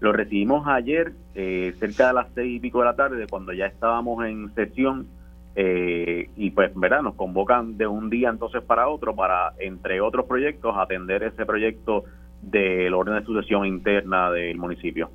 Lo 0.00 0.12
recibimos 0.12 0.66
ayer, 0.68 1.12
eh, 1.34 1.74
cerca 1.78 2.08
de 2.08 2.14
las 2.14 2.28
seis 2.34 2.56
y 2.56 2.60
pico 2.60 2.80
de 2.80 2.84
la 2.84 2.96
tarde, 2.96 3.26
cuando 3.28 3.52
ya 3.52 3.66
estábamos 3.66 4.24
en 4.24 4.54
sesión. 4.54 5.08
Eh, 5.56 6.30
y 6.36 6.50
pues, 6.50 6.70
¿verdad? 6.74 7.02
Nos 7.02 7.14
convocan 7.14 7.76
de 7.76 7.86
un 7.86 8.10
día 8.10 8.28
entonces 8.28 8.62
para 8.62 8.88
otro 8.88 9.16
para, 9.16 9.54
entre 9.58 10.00
otros 10.00 10.26
proyectos, 10.26 10.76
atender 10.76 11.24
ese 11.24 11.44
proyecto 11.44 12.04
del 12.42 12.94
orden 12.94 13.16
de 13.16 13.24
sucesión 13.24 13.66
interna 13.66 14.30
del 14.30 14.56
municipio. 14.56 15.10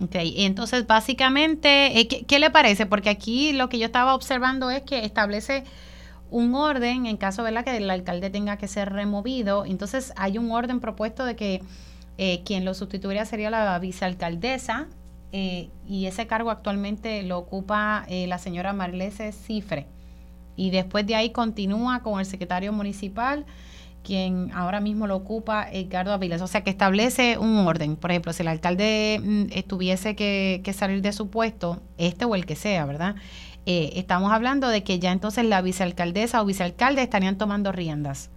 Ok, 0.00 0.16
entonces 0.16 0.84
básicamente, 0.84 2.00
eh, 2.00 2.08
¿qué, 2.08 2.24
¿qué, 2.26 2.40
le 2.40 2.50
parece? 2.50 2.86
Porque 2.86 3.08
aquí 3.08 3.52
lo 3.52 3.68
que 3.68 3.78
yo 3.78 3.86
estaba 3.86 4.16
observando 4.16 4.68
es 4.68 4.82
que 4.82 5.04
establece 5.04 5.62
un 6.28 6.56
orden 6.56 7.06
en 7.06 7.16
caso, 7.16 7.44
¿verdad?, 7.44 7.62
que 7.62 7.76
el 7.76 7.88
alcalde 7.88 8.30
tenga 8.30 8.56
que 8.56 8.66
ser 8.66 8.92
removido. 8.92 9.64
Entonces 9.64 10.12
hay 10.16 10.38
un 10.38 10.50
orden 10.50 10.80
propuesto 10.80 11.24
de 11.24 11.36
que 11.36 11.60
eh, 12.18 12.42
quien 12.44 12.64
lo 12.64 12.74
sustituiría 12.74 13.24
sería 13.24 13.50
la 13.50 13.78
vicealcaldesa 13.78 14.86
eh, 15.32 15.70
y 15.86 16.06
ese 16.06 16.26
cargo 16.26 16.50
actualmente 16.50 17.22
lo 17.22 17.38
ocupa 17.38 18.04
eh, 18.08 18.26
la 18.26 18.38
señora 18.38 18.72
Marlese 18.72 19.32
Cifre. 19.32 19.86
Y 20.54 20.70
después 20.70 21.06
de 21.06 21.14
ahí 21.14 21.30
continúa 21.30 22.00
con 22.00 22.20
el 22.20 22.26
secretario 22.26 22.72
municipal, 22.72 23.46
quien 24.04 24.50
ahora 24.52 24.80
mismo 24.80 25.06
lo 25.06 25.16
ocupa 25.16 25.66
Edgardo 25.72 26.12
Aviles. 26.12 26.42
O 26.42 26.46
sea 26.46 26.62
que 26.62 26.68
establece 26.68 27.38
un 27.38 27.56
orden. 27.56 27.96
Por 27.96 28.10
ejemplo, 28.10 28.34
si 28.34 28.42
el 28.42 28.48
alcalde 28.48 29.20
mm, 29.22 29.46
tuviese 29.66 30.14
que, 30.14 30.60
que, 30.62 30.74
salir 30.74 31.00
de 31.00 31.12
su 31.12 31.30
puesto, 31.30 31.80
este 31.96 32.26
o 32.26 32.34
el 32.34 32.44
que 32.44 32.56
sea, 32.56 32.84
¿verdad? 32.84 33.16
estamos 33.64 34.32
hablando 34.32 34.68
de 34.68 34.82
que 34.82 34.98
ya 34.98 35.12
entonces 35.12 35.44
la 35.44 35.62
vicealcaldesa 35.62 36.42
o 36.42 36.44
vicealcalde 36.44 37.00
estarían 37.00 37.38
tomando 37.38 37.70
riendas. 37.70 38.28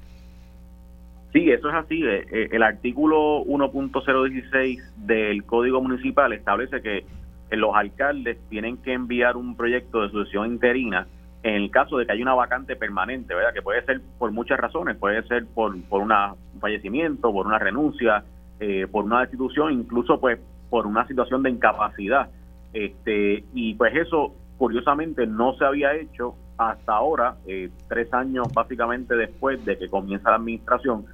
Sí, 1.35 1.51
eso 1.51 1.67
es 1.67 1.75
así. 1.75 2.01
Eh, 2.01 2.25
eh, 2.31 2.49
el 2.53 2.63
artículo 2.63 3.43
1.016 3.43 4.79
del 5.05 5.43
Código 5.43 5.81
Municipal 5.81 6.31
establece 6.31 6.81
que 6.81 6.99
eh, 6.99 7.57
los 7.57 7.75
alcaldes 7.75 8.37
tienen 8.47 8.77
que 8.77 8.93
enviar 8.93 9.35
un 9.35 9.57
proyecto 9.57 10.01
de 10.01 10.11
sucesión 10.11 10.47
interina 10.47 11.07
en 11.43 11.55
el 11.55 11.71
caso 11.71 11.97
de 11.97 12.05
que 12.05 12.13
haya 12.13 12.21
una 12.21 12.35
vacante 12.35 12.77
permanente, 12.77 13.35
¿verdad? 13.35 13.53
Que 13.53 13.61
puede 13.61 13.83
ser 13.83 13.99
por 14.17 14.31
muchas 14.31 14.57
razones, 14.57 14.95
puede 14.95 15.23
ser 15.23 15.45
por, 15.45 15.77
por 15.89 16.01
un 16.01 16.13
fallecimiento, 16.61 17.33
por 17.33 17.45
una 17.45 17.59
renuncia, 17.59 18.23
por 18.91 19.03
una 19.03 19.19
destitución, 19.19 19.73
incluso 19.73 20.19
pues 20.19 20.39
por 20.69 20.87
una 20.87 21.05
situación 21.05 21.43
de 21.43 21.49
incapacidad. 21.49 22.29
Este, 22.73 23.43
y 23.53 23.75
pues 23.75 23.93
eso 23.93 24.33
curiosamente 24.57 25.27
no 25.27 25.53
se 25.55 25.65
había 25.65 25.93
hecho 25.95 26.35
hasta 26.57 26.93
ahora, 26.93 27.35
eh, 27.45 27.69
tres 27.87 28.13
años 28.13 28.47
básicamente 28.53 29.15
después 29.15 29.63
de 29.65 29.77
que 29.77 29.89
comienza 29.89 30.29
la 30.29 30.37
administración. 30.37 31.05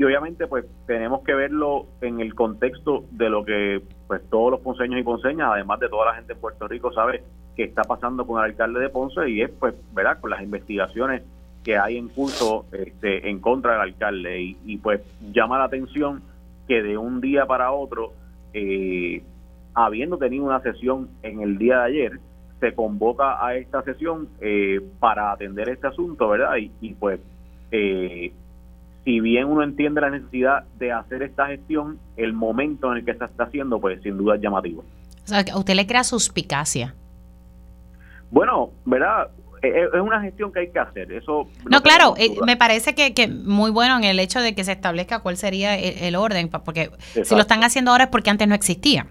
Y 0.00 0.04
obviamente 0.04 0.46
pues 0.46 0.64
tenemos 0.86 1.20
que 1.24 1.34
verlo 1.34 1.84
en 2.00 2.20
el 2.20 2.34
contexto 2.34 3.04
de 3.10 3.28
lo 3.28 3.44
que 3.44 3.82
pues 4.06 4.22
todos 4.30 4.50
los 4.50 4.60
ponceños 4.60 4.98
y 4.98 5.02
ponceñas, 5.02 5.50
además 5.52 5.78
de 5.78 5.90
toda 5.90 6.06
la 6.06 6.14
gente 6.14 6.32
en 6.32 6.40
Puerto 6.40 6.66
Rico, 6.66 6.90
sabe 6.90 7.22
que 7.54 7.64
está 7.64 7.82
pasando 7.82 8.26
con 8.26 8.38
el 8.38 8.50
alcalde 8.50 8.80
de 8.80 8.88
Ponce 8.88 9.28
y 9.28 9.42
es 9.42 9.50
pues, 9.50 9.74
¿verdad? 9.92 10.18
Con 10.18 10.30
las 10.30 10.40
investigaciones 10.40 11.22
que 11.62 11.76
hay 11.76 11.98
en 11.98 12.08
curso 12.08 12.64
este, 12.72 13.28
en 13.28 13.40
contra 13.40 13.72
del 13.72 13.82
alcalde 13.82 14.40
y, 14.40 14.56
y 14.64 14.78
pues 14.78 15.02
llama 15.34 15.58
la 15.58 15.64
atención 15.64 16.22
que 16.66 16.82
de 16.82 16.96
un 16.96 17.20
día 17.20 17.44
para 17.44 17.70
otro, 17.70 18.14
eh, 18.54 19.22
habiendo 19.74 20.16
tenido 20.16 20.44
una 20.44 20.62
sesión 20.62 21.10
en 21.22 21.42
el 21.42 21.58
día 21.58 21.80
de 21.80 21.84
ayer, 21.84 22.20
se 22.58 22.74
convoca 22.74 23.44
a 23.44 23.54
esta 23.54 23.82
sesión 23.82 24.30
eh, 24.40 24.80
para 24.98 25.32
atender 25.32 25.68
este 25.68 25.88
asunto, 25.88 26.26
¿verdad? 26.30 26.56
Y, 26.56 26.94
pues, 26.94 27.20
eh, 27.70 28.32
si 29.04 29.20
bien 29.20 29.46
uno 29.46 29.62
entiende 29.62 30.00
la 30.00 30.10
necesidad 30.10 30.64
de 30.78 30.92
hacer 30.92 31.22
esta 31.22 31.46
gestión, 31.46 31.98
el 32.16 32.32
momento 32.32 32.90
en 32.92 32.98
el 32.98 33.04
que 33.04 33.14
se 33.14 33.24
está 33.24 33.44
haciendo, 33.44 33.80
pues 33.80 34.02
sin 34.02 34.16
duda 34.18 34.36
es 34.36 34.42
llamativo. 34.42 34.84
O 35.24 35.28
sea, 35.28 35.44
¿a 35.52 35.58
usted 35.58 35.74
le 35.74 35.86
crea 35.86 36.04
suspicacia? 36.04 36.94
Bueno, 38.30 38.70
¿verdad? 38.84 39.28
Eh, 39.62 39.68
eh, 39.68 39.88
es 39.92 40.00
una 40.00 40.20
gestión 40.22 40.52
que 40.52 40.60
hay 40.60 40.70
que 40.70 40.78
hacer. 40.78 41.12
Eso 41.12 41.48
no, 41.68 41.82
claro, 41.82 42.14
eh, 42.16 42.36
me 42.46 42.56
parece 42.56 42.94
que, 42.94 43.12
que, 43.12 43.28
muy 43.28 43.70
bueno 43.70 43.98
en 43.98 44.04
el 44.04 44.18
hecho 44.18 44.40
de 44.40 44.54
que 44.54 44.64
se 44.64 44.72
establezca 44.72 45.20
cuál 45.20 45.36
sería 45.36 45.76
el, 45.76 46.16
orden, 46.16 46.48
porque 46.48 46.90
si 47.22 47.34
lo 47.34 47.42
están 47.42 47.62
haciendo 47.62 47.90
ahora 47.90 48.04
es 48.04 48.10
porque 48.10 48.30
antes 48.30 48.48
no 48.48 48.54
existía. 48.54 49.06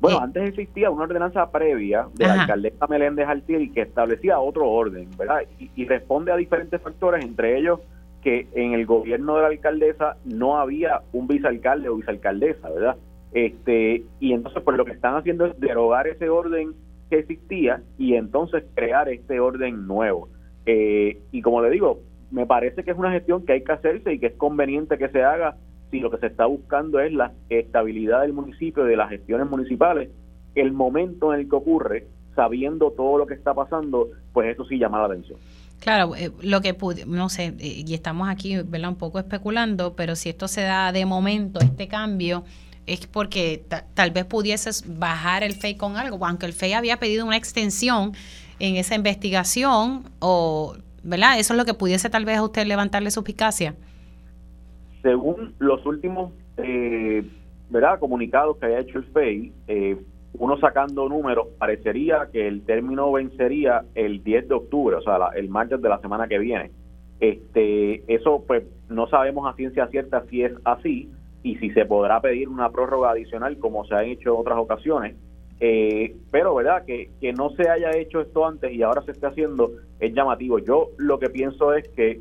Bueno, 0.00 0.18
antes 0.18 0.48
existía 0.48 0.90
una 0.90 1.04
ordenanza 1.04 1.48
previa 1.52 2.08
de 2.14 2.26
la 2.26 2.42
alcaldesa 2.42 2.88
Meléndez 2.88 3.28
Altieri 3.28 3.70
que 3.70 3.82
establecía 3.82 4.40
otro 4.40 4.68
orden, 4.68 5.08
¿verdad? 5.16 5.42
Y, 5.76 5.84
responde 5.84 6.32
a 6.32 6.36
diferentes 6.36 6.82
factores, 6.82 7.24
entre 7.24 7.56
ellos 7.56 7.78
que 8.22 8.48
en 8.54 8.72
el 8.72 8.86
gobierno 8.86 9.36
de 9.36 9.42
la 9.42 9.48
alcaldesa 9.48 10.16
no 10.24 10.58
había 10.58 11.02
un 11.12 11.26
vicealcalde 11.26 11.88
o 11.88 11.96
vicealcaldesa, 11.96 12.70
¿verdad? 12.70 12.96
Este, 13.32 14.04
y 14.20 14.32
entonces 14.32 14.62
pues 14.62 14.76
lo 14.76 14.84
que 14.84 14.92
están 14.92 15.16
haciendo 15.16 15.46
es 15.46 15.58
derogar 15.58 16.06
ese 16.06 16.28
orden 16.28 16.74
que 17.10 17.18
existía 17.18 17.82
y 17.98 18.14
entonces 18.14 18.64
crear 18.74 19.08
este 19.08 19.40
orden 19.40 19.86
nuevo. 19.86 20.28
Eh, 20.66 21.20
y 21.32 21.42
como 21.42 21.60
le 21.62 21.70
digo, 21.70 22.00
me 22.30 22.46
parece 22.46 22.84
que 22.84 22.90
es 22.90 22.96
una 22.96 23.12
gestión 23.12 23.44
que 23.44 23.52
hay 23.52 23.64
que 23.64 23.72
hacerse 23.72 24.12
y 24.14 24.18
que 24.18 24.26
es 24.26 24.34
conveniente 24.34 24.98
que 24.98 25.08
se 25.08 25.22
haga 25.22 25.56
si 25.90 26.00
lo 26.00 26.10
que 26.10 26.18
se 26.18 26.26
está 26.26 26.46
buscando 26.46 27.00
es 27.00 27.12
la 27.12 27.32
estabilidad 27.50 28.22
del 28.22 28.32
municipio, 28.32 28.84
de 28.84 28.96
las 28.96 29.10
gestiones 29.10 29.50
municipales. 29.50 30.10
El 30.54 30.72
momento 30.72 31.34
en 31.34 31.40
el 31.40 31.48
que 31.48 31.56
ocurre, 31.56 32.06
sabiendo 32.34 32.92
todo 32.92 33.18
lo 33.18 33.26
que 33.26 33.34
está 33.34 33.52
pasando, 33.52 34.08
pues 34.32 34.54
eso 34.54 34.64
sí 34.64 34.78
llama 34.78 35.00
la 35.00 35.06
atención. 35.06 35.38
Claro, 35.82 36.14
eh, 36.14 36.30
lo 36.42 36.60
que 36.60 36.76
no 37.08 37.28
sé, 37.28 37.54
eh, 37.58 37.82
y 37.84 37.92
estamos 37.92 38.28
aquí, 38.28 38.56
¿verdad? 38.62 38.90
Un 38.90 38.96
poco 38.96 39.18
especulando, 39.18 39.96
pero 39.96 40.14
si 40.14 40.28
esto 40.28 40.46
se 40.46 40.62
da 40.62 40.92
de 40.92 41.04
momento, 41.06 41.58
este 41.58 41.88
cambio, 41.88 42.44
es 42.86 43.08
porque 43.08 43.64
tal 43.94 44.12
vez 44.12 44.24
pudieses 44.24 44.84
bajar 44.86 45.42
el 45.42 45.54
FEI 45.54 45.74
con 45.76 45.96
algo, 45.96 46.24
aunque 46.24 46.46
el 46.46 46.52
FEI 46.52 46.74
había 46.74 46.98
pedido 46.98 47.26
una 47.26 47.36
extensión 47.36 48.12
en 48.60 48.76
esa 48.76 48.94
investigación, 48.94 50.04
o, 50.20 50.76
¿verdad? 51.02 51.40
Eso 51.40 51.52
es 51.54 51.58
lo 51.58 51.64
que 51.64 51.74
pudiese 51.74 52.08
tal 52.08 52.24
vez 52.24 52.38
a 52.38 52.44
usted 52.44 52.64
levantarle 52.64 53.10
suspicacia. 53.10 53.74
Según 55.02 55.52
los 55.58 55.84
últimos, 55.84 56.30
eh, 56.58 57.28
¿verdad? 57.70 57.98
Comunicados 57.98 58.56
que 58.58 58.66
haya 58.66 58.78
hecho 58.78 58.98
el 58.98 59.04
FEI, 59.06 59.52
uno 60.34 60.58
sacando 60.58 61.08
números, 61.08 61.48
parecería 61.58 62.28
que 62.32 62.48
el 62.48 62.64
término 62.64 63.12
vencería 63.12 63.84
el 63.94 64.24
10 64.24 64.48
de 64.48 64.54
octubre, 64.54 64.96
o 64.96 65.02
sea, 65.02 65.30
el 65.36 65.48
martes 65.48 65.80
de 65.80 65.88
la 65.88 66.00
semana 66.00 66.28
que 66.28 66.38
viene. 66.38 66.70
Este, 67.20 68.02
eso, 68.12 68.42
pues, 68.46 68.64
no 68.88 69.06
sabemos 69.08 69.46
a 69.46 69.56
ciencia 69.56 69.86
cierta 69.88 70.24
si 70.28 70.42
es 70.42 70.52
así, 70.64 71.10
y 71.42 71.56
si 71.56 71.70
se 71.70 71.84
podrá 71.84 72.20
pedir 72.20 72.48
una 72.48 72.70
prórroga 72.70 73.10
adicional 73.10 73.58
como 73.58 73.84
se 73.84 73.94
ha 73.94 74.04
hecho 74.04 74.34
en 74.34 74.40
otras 74.40 74.58
ocasiones. 74.58 75.16
Eh, 75.60 76.16
pero, 76.30 76.54
¿verdad? 76.54 76.84
Que, 76.84 77.10
que 77.20 77.32
no 77.32 77.50
se 77.50 77.68
haya 77.68 77.96
hecho 77.96 78.20
esto 78.20 78.46
antes 78.46 78.72
y 78.72 78.82
ahora 78.82 79.02
se 79.02 79.12
esté 79.12 79.26
haciendo 79.26 79.72
es 80.00 80.12
llamativo. 80.14 80.58
Yo 80.58 80.90
lo 80.98 81.18
que 81.18 81.30
pienso 81.30 81.72
es 81.74 81.88
que, 81.90 82.20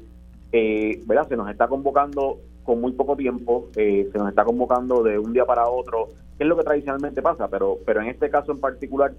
eh, 0.51 1.01
¿verdad? 1.05 1.28
Se 1.28 1.38
nos 1.38 1.49
está 1.49 1.68
convocando 1.68 2.39
con 2.64 2.82
muy 2.82 2.91
poco 2.93 3.16
tiempo, 3.16 3.70
eh, 3.76 4.09
se 4.12 4.18
nos 4.18 4.30
está 4.30 4.43
convocando 4.43 5.03
de 5.03 5.18
un 5.18 5.34
día 5.34 5.45
para 5.45 5.68
otro, 5.68 6.09
que 6.38 6.43
es 6.43 6.47
lo 6.47 6.57
que 6.57 6.64
tradicionalmente 6.64 7.22
pasa, 7.22 7.47
pero, 7.47 7.78
pero 7.86 8.01
en 8.01 8.07
este 8.07 8.30
caso 8.30 8.51
en 8.51 8.59
particular, 8.59 9.14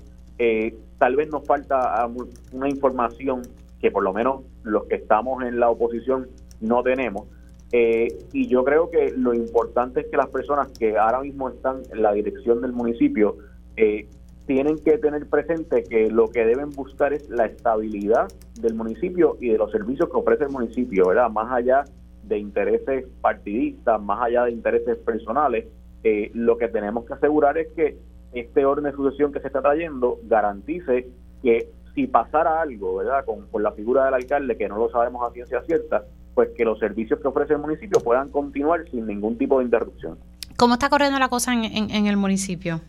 tal 0.98 1.14
vez 1.14 1.30
nos 1.30 1.46
falta 1.46 2.08
una 2.52 2.68
información 2.68 3.42
que 3.80 3.92
por 3.92 4.02
lo 4.02 4.12
menos 4.12 4.40
los 4.64 4.86
que 4.86 4.96
estamos 4.96 5.44
en 5.44 5.60
la 5.60 5.70
oposición 5.70 6.26
no 6.60 6.82
tenemos 6.82 7.28
eh, 7.72 8.18
y 8.34 8.48
yo 8.48 8.64
creo 8.64 8.90
que 8.90 9.12
lo 9.16 9.32
importante 9.32 10.00
es 10.00 10.06
que 10.06 10.18
las 10.18 10.28
personas 10.28 10.68
que 10.78 10.98
ahora 10.98 11.20
mismo 11.20 11.48
están 11.48 11.80
en 11.90 12.02
la 12.02 12.12
dirección 12.12 12.60
del 12.60 12.72
municipio 12.72 13.38
eh, 13.76 14.06
tienen 14.46 14.78
que 14.78 14.98
tener 14.98 15.26
presente 15.26 15.82
que 15.82 16.10
lo 16.10 16.28
que 16.28 16.44
deben 16.44 16.70
buscar 16.70 17.14
es 17.14 17.30
la 17.30 17.46
estabilidad 17.46 18.30
del 18.60 18.74
municipio 18.74 19.38
y 19.40 19.48
de 19.48 19.56
los 19.56 19.72
servicios 19.72 20.10
que 20.10 20.18
ofrece 20.18 20.44
el 20.44 20.50
municipio, 20.50 21.08
¿verdad? 21.08 21.30
Más 21.30 21.50
allá 21.50 21.84
de 21.84 21.90
intereses 22.38 23.06
partidistas, 23.20 24.00
más 24.00 24.22
allá 24.22 24.44
de 24.44 24.52
intereses 24.52 24.96
personales, 24.98 25.66
eh, 26.04 26.30
lo 26.34 26.58
que 26.58 26.68
tenemos 26.68 27.04
que 27.04 27.14
asegurar 27.14 27.58
es 27.58 27.68
que 27.72 27.96
este 28.32 28.64
orden 28.64 28.84
de 28.84 28.92
sucesión 28.92 29.32
que 29.32 29.40
se 29.40 29.46
está 29.46 29.60
trayendo 29.60 30.18
garantice 30.24 31.08
que 31.42 31.68
si 31.94 32.06
pasara 32.06 32.60
algo, 32.60 32.96
¿verdad? 32.96 33.24
Con, 33.24 33.46
con 33.48 33.62
la 33.62 33.72
figura 33.72 34.06
del 34.06 34.14
alcalde, 34.14 34.56
que 34.56 34.68
no 34.68 34.78
lo 34.78 34.90
sabemos 34.90 35.28
a 35.28 35.32
ciencia 35.32 35.62
cierta, 35.62 36.04
pues 36.34 36.50
que 36.56 36.64
los 36.64 36.78
servicios 36.78 37.20
que 37.20 37.28
ofrece 37.28 37.52
el 37.52 37.58
municipio 37.58 38.00
puedan 38.00 38.30
continuar 38.30 38.84
sin 38.90 39.06
ningún 39.06 39.36
tipo 39.36 39.58
de 39.58 39.66
interrupción. 39.66 40.18
¿Cómo 40.56 40.74
está 40.74 40.88
corriendo 40.88 41.18
la 41.18 41.28
cosa 41.28 41.52
en, 41.52 41.64
en, 41.64 42.06
el 42.06 42.16
municipio? 42.16 42.80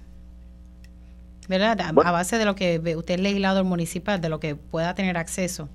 ¿Verdad? 1.50 1.80
A, 1.82 2.12
base 2.12 2.38
de 2.38 2.46
lo 2.46 2.56
que 2.56 2.80
usted 2.96 3.16
es 3.16 3.20
legislador 3.20 3.64
municipal, 3.66 4.22
de 4.22 4.30
lo 4.30 4.39
que 4.39 4.56
pueda 4.56 4.96
tener 4.96 5.18
acceso. 5.18 5.68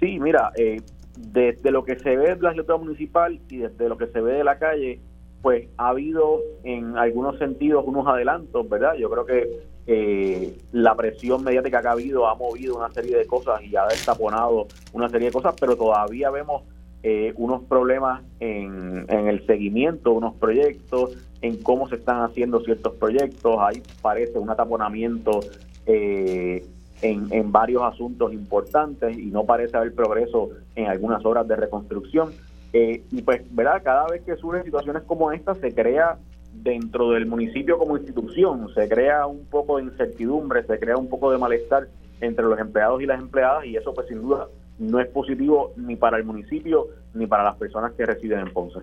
Sí, 0.00 0.18
mira, 0.18 0.52
eh, 0.56 0.80
desde 1.20 1.70
lo 1.70 1.84
que 1.84 1.98
se 1.98 2.16
ve 2.16 2.34
de 2.34 2.36
la 2.36 2.50
legislatura 2.50 2.78
municipal 2.78 3.40
y 3.48 3.58
desde 3.58 3.88
lo 3.88 3.96
que 3.96 4.06
se 4.08 4.20
ve 4.20 4.34
de 4.34 4.44
la 4.44 4.58
calle, 4.58 5.00
pues 5.42 5.68
ha 5.78 5.88
habido 5.88 6.40
en 6.64 6.96
algunos 6.98 7.38
sentidos 7.38 7.84
unos 7.86 8.06
adelantos, 8.06 8.68
¿verdad? 8.68 8.94
Yo 8.94 9.10
creo 9.10 9.24
que 9.24 9.70
eh, 9.86 10.58
la 10.72 10.94
presión 10.94 11.42
mediática 11.42 11.80
que 11.80 11.88
ha 11.88 11.92
habido 11.92 12.28
ha 12.28 12.34
movido 12.34 12.76
una 12.76 12.92
serie 12.92 13.16
de 13.16 13.26
cosas 13.26 13.62
y 13.62 13.74
ha 13.76 13.86
destaponado 13.86 14.68
una 14.92 15.08
serie 15.08 15.28
de 15.28 15.32
cosas, 15.32 15.54
pero 15.58 15.76
todavía 15.76 16.30
vemos 16.30 16.62
eh, 17.02 17.32
unos 17.36 17.62
problemas 17.62 18.22
en, 18.40 19.06
en, 19.08 19.26
el 19.26 19.46
seguimiento 19.46 20.10
de 20.10 20.16
unos 20.16 20.34
proyectos, 20.34 21.16
en 21.40 21.62
cómo 21.62 21.88
se 21.88 21.96
están 21.96 22.22
haciendo 22.22 22.60
ciertos 22.60 22.94
proyectos. 22.96 23.56
Ahí 23.58 23.82
parece 24.02 24.38
un 24.38 24.50
ataponamiento 24.50 25.40
eh, 25.86 26.62
en, 27.02 27.32
en 27.32 27.52
varios 27.52 27.82
asuntos 27.82 28.32
importantes 28.32 29.16
y 29.18 29.26
no 29.26 29.44
parece 29.44 29.76
haber 29.76 29.94
progreso 29.94 30.50
en 30.74 30.86
algunas 30.86 31.24
obras 31.24 31.46
de 31.48 31.56
reconstrucción. 31.56 32.32
Eh, 32.72 33.02
y 33.10 33.22
pues, 33.22 33.42
¿verdad? 33.54 33.82
Cada 33.82 34.06
vez 34.08 34.22
que 34.22 34.36
surgen 34.36 34.64
situaciones 34.64 35.02
como 35.04 35.32
esta, 35.32 35.54
se 35.54 35.74
crea 35.74 36.18
dentro 36.52 37.10
del 37.10 37.26
municipio 37.26 37.78
como 37.78 37.96
institución, 37.96 38.68
se 38.74 38.88
crea 38.88 39.26
un 39.26 39.44
poco 39.46 39.78
de 39.78 39.84
incertidumbre, 39.84 40.64
se 40.64 40.78
crea 40.78 40.96
un 40.96 41.08
poco 41.08 41.30
de 41.30 41.38
malestar 41.38 41.88
entre 42.20 42.44
los 42.44 42.58
empleados 42.58 43.00
y 43.02 43.06
las 43.06 43.20
empleadas 43.20 43.64
y 43.64 43.76
eso 43.76 43.94
pues 43.94 44.08
sin 44.08 44.20
duda 44.20 44.48
no 44.78 45.00
es 45.00 45.08
positivo 45.08 45.72
ni 45.76 45.96
para 45.96 46.16
el 46.16 46.24
municipio 46.24 46.88
ni 47.14 47.26
para 47.26 47.44
las 47.44 47.56
personas 47.56 47.92
que 47.92 48.04
residen 48.04 48.40
en 48.40 48.52
Ponce. 48.52 48.80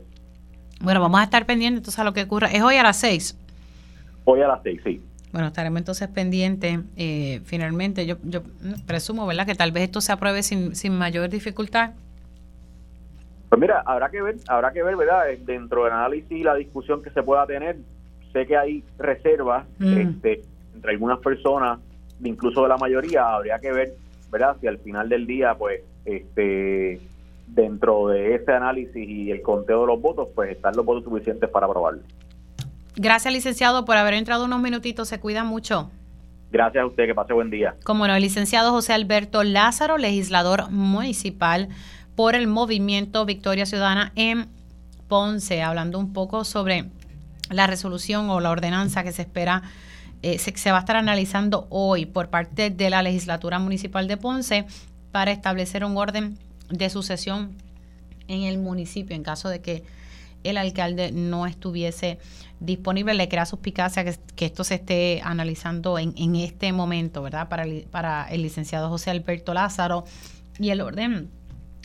Bueno, 0.81 1.01
vamos 1.01 1.19
a 1.19 1.23
estar 1.23 1.45
pendientes 1.45 1.79
entonces 1.79 1.99
a 1.99 2.03
lo 2.03 2.13
que 2.13 2.23
ocurra. 2.23 2.47
¿Es 2.47 2.61
hoy 2.61 2.75
a 2.75 2.83
las 2.83 2.97
seis? 2.97 3.37
Hoy 4.25 4.41
a 4.41 4.47
las 4.47 4.61
seis, 4.63 4.79
sí. 4.83 5.01
Bueno, 5.31 5.47
estaremos 5.47 5.79
entonces 5.79 6.07
pendientes. 6.07 6.79
Eh, 6.95 7.41
finalmente, 7.45 8.05
yo, 8.05 8.15
yo 8.23 8.41
presumo, 8.85 9.27
¿verdad?, 9.27 9.45
que 9.45 9.55
tal 9.55 9.71
vez 9.71 9.83
esto 9.83 10.01
se 10.01 10.11
apruebe 10.11 10.43
sin, 10.43 10.75
sin 10.75 10.97
mayor 10.97 11.29
dificultad 11.29 11.91
pues 13.49 13.61
mira, 13.61 13.81
habrá 13.85 14.09
que 14.09 14.21
ver, 14.21 14.35
habrá 14.47 14.71
que 14.71 14.83
ver, 14.83 14.95
¿verdad? 14.95 15.31
Eh, 15.31 15.39
dentro 15.45 15.85
del 15.85 15.93
análisis 15.93 16.31
y 16.31 16.43
la 16.43 16.55
discusión 16.55 17.01
que 17.01 17.09
se 17.11 17.23
pueda 17.23 17.45
tener, 17.45 17.77
sé 18.33 18.45
que 18.45 18.57
hay 18.57 18.83
reservas 18.97 19.65
mm. 19.79 19.97
este, 19.97 20.41
entre 20.75 20.91
algunas 20.91 21.19
personas, 21.19 21.79
incluso 22.23 22.63
de 22.63 22.69
la 22.69 22.77
mayoría, 22.77 23.35
habría 23.35 23.59
que 23.59 23.71
ver, 23.71 23.93
¿verdad? 24.31 24.57
Si 24.59 24.67
al 24.67 24.79
final 24.79 25.07
del 25.07 25.25
día, 25.25 25.55
pues, 25.55 25.81
este, 26.03 26.99
dentro 27.47 28.09
de 28.09 28.35
ese 28.35 28.51
análisis 28.51 28.95
y 28.95 29.31
el 29.31 29.41
conteo 29.41 29.81
de 29.81 29.87
los 29.87 30.01
votos, 30.01 30.27
pues 30.35 30.51
están 30.51 30.75
los 30.75 30.85
votos 30.85 31.05
suficientes 31.05 31.49
para 31.49 31.67
aprobarlo. 31.67 32.01
Gracias, 32.97 33.33
licenciado, 33.33 33.85
por 33.85 33.95
haber 33.95 34.15
entrado 34.15 34.45
unos 34.45 34.59
minutitos. 34.59 35.07
Se 35.07 35.19
cuida 35.19 35.43
mucho. 35.43 35.91
Gracias 36.51 36.81
a 36.83 36.87
usted, 36.87 37.05
que 37.05 37.15
pase 37.15 37.33
buen 37.33 37.49
día. 37.49 37.75
Como 37.83 38.07
no, 38.07 38.15
el 38.15 38.21
licenciado 38.21 38.71
José 38.71 38.93
Alberto 38.93 39.43
Lázaro, 39.43 39.97
legislador 39.97 40.71
municipal 40.71 41.69
por 42.15 42.35
el 42.35 42.47
movimiento 42.47 43.25
Victoria 43.25 43.65
Ciudadana 43.65 44.11
en 44.15 44.47
Ponce, 45.07 45.61
hablando 45.61 45.99
un 45.99 46.11
poco 46.13 46.43
sobre 46.43 46.85
la 47.49 47.67
resolución 47.67 48.29
o 48.29 48.39
la 48.39 48.49
ordenanza 48.49 49.03
que 49.03 49.11
se 49.11 49.21
espera 49.21 49.63
eh, 50.23 50.39
se, 50.39 50.71
va 50.71 50.77
a 50.77 50.79
estar 50.79 50.95
analizando 50.95 51.67
hoy 51.69 52.07
por 52.07 52.29
parte 52.29 52.71
de 52.71 52.89
la 52.89 53.03
legislatura 53.03 53.59
municipal 53.59 54.07
de 54.07 54.17
Ponce 54.17 54.65
para 55.11 55.31
establecer 55.31 55.85
un 55.85 55.95
orden 55.95 56.37
de 56.69 56.89
sucesión 56.89 57.55
en 58.27 58.43
el 58.43 58.57
municipio 58.57 59.15
en 59.15 59.23
caso 59.23 59.47
de 59.47 59.61
que 59.61 59.83
el 60.43 60.57
alcalde 60.57 61.11
no 61.11 61.45
estuviese 61.45 62.19
disponible. 62.59 63.13
Le 63.13 63.29
crea 63.29 63.45
suspicacia 63.45 64.03
que, 64.03 64.15
que 64.35 64.45
esto 64.45 64.63
se 64.63 64.75
esté 64.75 65.21
analizando 65.23 65.99
en, 65.99 66.13
en 66.17 66.35
este 66.35 66.71
momento, 66.71 67.21
¿verdad? 67.21 67.49
Para 67.49 67.65
para 67.91 68.27
el 68.29 68.41
licenciado 68.41 68.89
José 68.89 69.11
Alberto 69.11 69.53
Lázaro. 69.53 70.05
Y 70.59 70.69
el 70.69 70.81
orden 70.81 71.29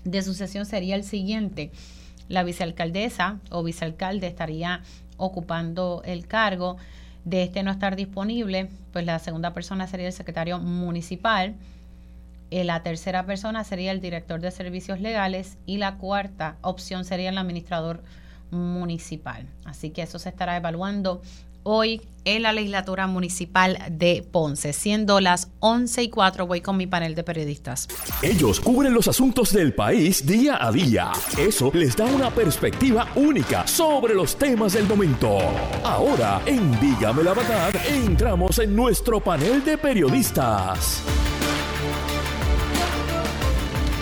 de 0.05 0.23
sucesión 0.23 0.67
sería 0.67 0.95
el 0.95 1.05
siguiente. 1.05 1.71
La 2.29 2.45
vicealcaldesa 2.45 3.39
o 3.51 3.63
vicealcalde 3.63 4.27
estaría 4.27 4.83
ocupando 5.17 6.03
el 6.05 6.27
cargo. 6.27 6.77
De 7.25 7.45
este 7.45 7.63
no 7.63 7.71
estar 7.71 7.95
disponible, 7.95 8.69
pues 8.93 9.07
la 9.07 9.19
segunda 9.21 9.55
persona 9.55 9.87
sería 9.87 10.09
el 10.09 10.13
secretario 10.13 10.59
municipal. 10.59 11.55
Eh, 12.51 12.65
la 12.65 12.83
tercera 12.83 13.25
persona 13.25 13.65
sería 13.65 13.93
el 13.93 14.01
director 14.01 14.41
de 14.41 14.51
servicios 14.51 15.01
legales 15.01 15.57
y 15.65 15.79
la 15.79 15.97
cuarta 15.97 16.57
opción 16.63 17.05
sería 17.05 17.31
el 17.31 17.39
administrador 17.39 18.03
municipal. 18.53 19.47
Así 19.65 19.91
que 19.91 20.03
eso 20.03 20.19
se 20.19 20.29
estará 20.29 20.57
evaluando 20.57 21.21
hoy 21.65 22.01
en 22.25 22.43
la 22.43 22.53
legislatura 22.53 23.07
municipal 23.07 23.79
de 23.91 24.25
Ponce. 24.31 24.73
Siendo 24.73 25.21
las 25.21 25.49
11 25.61 26.05
y 26.05 26.11
4, 26.11 26.47
voy 26.47 26.61
con 26.61 26.77
mi 26.77 26.87
panel 26.87 27.15
de 27.15 27.25
periodistas. 27.25 27.89
Ellos 28.23 28.61
cubren 28.61 28.95
los 28.95 29.09
asuntos 29.09 29.53
del 29.53 29.75
país 29.75 30.25
día 30.25 30.65
a 30.65 30.71
día. 30.71 31.13
Eso 31.37 31.71
les 31.75 31.97
da 31.97 32.05
una 32.07 32.31
perspectiva 32.31 33.09
única 33.17 33.67
sobre 33.67 34.15
los 34.15 34.37
temas 34.37 34.75
del 34.75 34.87
momento. 34.87 35.39
Ahora, 35.85 36.41
en 36.47 36.81
Dígame 36.81 37.23
la 37.23 37.35
verdad, 37.35 37.75
entramos 37.89 38.59
en 38.59 38.75
nuestro 38.75 39.21
panel 39.21 39.65
de 39.65 39.79
periodistas. 39.79 41.03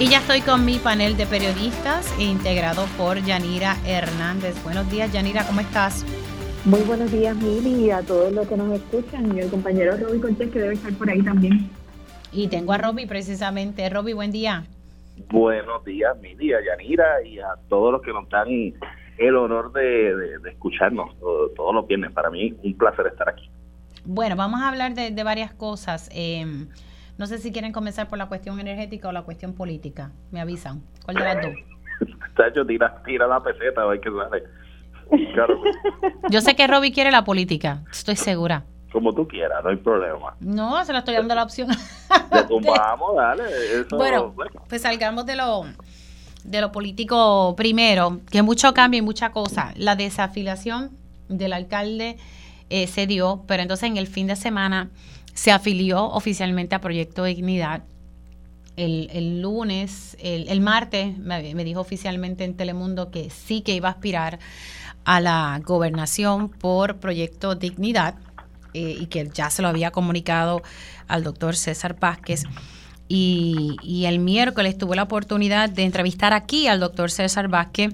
Y 0.01 0.09
ya 0.09 0.17
estoy 0.17 0.41
con 0.41 0.65
mi 0.65 0.79
panel 0.79 1.15
de 1.19 1.27
periodistas 1.27 2.19
integrado 2.19 2.87
por 2.97 3.23
Yanira 3.23 3.77
Hernández. 3.87 4.57
Buenos 4.65 4.91
días, 4.91 5.13
Yanira, 5.13 5.45
¿cómo 5.47 5.61
estás? 5.61 6.07
Muy 6.65 6.81
buenos 6.85 7.13
días, 7.13 7.37
Mili, 7.37 7.85
y 7.85 7.91
a 7.91 8.01
todos 8.01 8.33
los 8.33 8.49
que 8.49 8.57
nos 8.57 8.73
escuchan, 8.73 9.37
y 9.37 9.41
el 9.41 9.51
compañero 9.51 9.99
Roby 9.99 10.19
Cortés, 10.19 10.51
que 10.51 10.59
debe 10.59 10.73
estar 10.73 10.91
por 10.95 11.11
ahí 11.11 11.21
también. 11.21 11.69
Y 12.33 12.49
tengo 12.49 12.73
a 12.73 12.79
Roby 12.79 13.05
precisamente. 13.05 13.87
Roby, 13.91 14.15
buen 14.15 14.33
día. 14.33 14.65
Buenos 15.29 15.85
días, 15.85 16.17
Mili, 16.23 16.55
a 16.55 16.65
Yanira 16.65 17.23
y 17.23 17.39
a 17.39 17.57
todos 17.69 17.93
los 17.93 18.01
que 18.01 18.15
nos 18.15 18.27
dan 18.31 18.49
el 19.19 19.37
honor 19.37 19.71
de, 19.75 20.15
escucharnos 20.51 21.15
todos, 21.21 21.75
los 21.75 21.87
viernes. 21.87 22.11
Para 22.13 22.31
mí, 22.31 22.55
un 22.63 22.75
placer 22.79 23.07
estar 23.07 23.29
aquí. 23.29 23.51
Bueno, 24.07 24.35
vamos 24.35 24.63
a 24.63 24.71
hablar 24.71 24.95
de, 24.95 25.25
varias 25.25 25.53
cosas. 25.53 26.09
Eh, 26.15 26.47
no 27.21 27.27
sé 27.27 27.37
si 27.37 27.53
quieren 27.53 27.71
comenzar 27.71 28.09
por 28.09 28.17
la 28.17 28.29
cuestión 28.29 28.59
energética 28.61 29.09
o 29.09 29.13
la 29.13 29.21
cuestión 29.21 29.53
política. 29.53 30.11
Me 30.31 30.41
avisan. 30.41 30.83
¿Cuál 31.05 31.19
de 31.19 31.23
las 31.23 31.43
dos? 31.43 31.53
Tira, 32.67 33.03
tira 33.05 33.27
la 33.27 33.43
peseta, 33.43 33.83
a 33.83 33.87
ver 33.89 34.01
qué 34.01 34.09
sale. 34.09 34.45
Claro. 35.35 35.61
Yo 36.31 36.41
sé 36.41 36.57
que 36.57 36.67
Robbie 36.67 36.93
quiere 36.93 37.11
la 37.11 37.23
política, 37.23 37.83
estoy 37.91 38.17
segura. 38.17 38.65
Como 38.91 39.13
tú 39.13 39.29
quieras, 39.29 39.63
no 39.63 39.69
hay 39.69 39.77
problema. 39.77 40.35
No, 40.41 40.83
se 40.83 40.95
la 40.95 41.01
estoy 41.01 41.15
dando 41.15 41.35
la 41.35 41.43
opción. 41.43 41.69
Vamos, 42.31 43.17
dale. 43.17 43.43
bueno, 43.91 44.35
pues 44.67 44.81
salgamos 44.81 45.27
de 45.27 45.37
lo, 45.37 45.65
de 46.45 46.61
lo 46.63 46.73
político 46.73 47.55
primero, 47.55 48.21
que 48.31 48.41
mucho 48.41 48.73
cambio 48.73 48.97
y 48.97 49.03
mucha 49.03 49.31
cosa. 49.31 49.75
La 49.77 49.95
desafiliación 49.95 50.93
del 51.29 51.53
alcalde 51.53 52.17
eh, 52.71 52.87
se 52.87 53.07
dio, 53.07 53.45
pero 53.47 53.63
entonces 53.63 53.91
en 53.91 53.99
el 53.99 54.07
fin 54.07 54.27
de 54.27 54.37
semana 54.37 54.89
se 55.35 55.51
afilió 55.51 56.05
oficialmente 56.05 56.75
a 56.75 56.81
Proyecto 56.81 57.25
Dignidad. 57.25 57.85
El, 58.77 59.43
lunes, 59.43 60.17
el, 60.21 60.61
martes, 60.63 61.19
me, 61.19 61.65
dijo 61.65 61.81
oficialmente 61.81 62.45
en 62.45 62.57
Telemundo 62.57 63.11
que 63.11 63.29
sí 63.29 63.61
que 63.61 63.75
iba 63.75 63.89
a 63.89 63.93
aspirar 63.93 64.39
a 65.05 65.21
la 65.21 65.61
gobernación 65.63 66.49
por 66.49 66.97
Proyecto 66.99 67.55
Dignidad 67.55 68.15
eh, 68.73 68.97
y 68.99 69.07
que 69.07 69.29
ya 69.35 69.51
se 69.51 69.61
lo 69.61 69.69
había 69.69 69.91
comunicado 69.91 70.63
al 71.09 71.25
doctor 71.25 71.57
César 71.57 71.99
Vázquez. 72.01 72.45
Y, 73.07 73.77
y, 73.83 74.07
el 74.07 74.19
miércoles 74.19 74.79
tuve 74.79 74.97
la 74.97 75.03
oportunidad 75.03 75.69
de 75.69 75.83
entrevistar 75.83 76.33
aquí 76.33 76.67
al 76.67 76.81
doctor 76.81 77.11
César 77.11 77.49
Vázquez, 77.49 77.93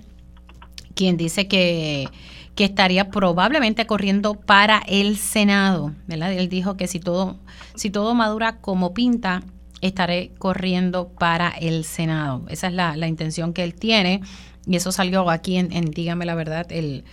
quien 0.95 1.17
dice 1.17 1.49
que 1.49 2.09
que 2.57 2.65
estaría 2.65 3.11
probablemente 3.11 3.87
corriendo 3.87 4.35
para 4.35 4.83
el 4.89 5.19
Senado, 5.19 5.95
¿verdad? 6.09 6.33
Él 6.33 6.49
dijo 6.49 6.77
que 6.77 6.89
si 6.89 6.99
todo, 6.99 7.37
si 7.77 7.91
todo 7.91 8.15
madura 8.15 8.57
como 8.57 8.95
pinta, 8.95 9.43
estaré 9.83 10.31
corriendo 10.39 11.09
para 11.09 11.51
el 11.51 11.85
Senado. 11.85 12.47
Esa 12.49 12.69
es 12.69 12.73
la, 12.73 13.07
intención 13.07 13.53
que 13.53 13.63
él 13.63 13.75
tiene 13.75 14.23
y 14.67 14.77
eso 14.77 14.91
salió 14.91 15.29
aquí 15.31 15.59
en, 15.59 15.69
Dígame 15.91 16.25
la 16.25 16.35
Verdad 16.35 16.67
el, 16.73 17.05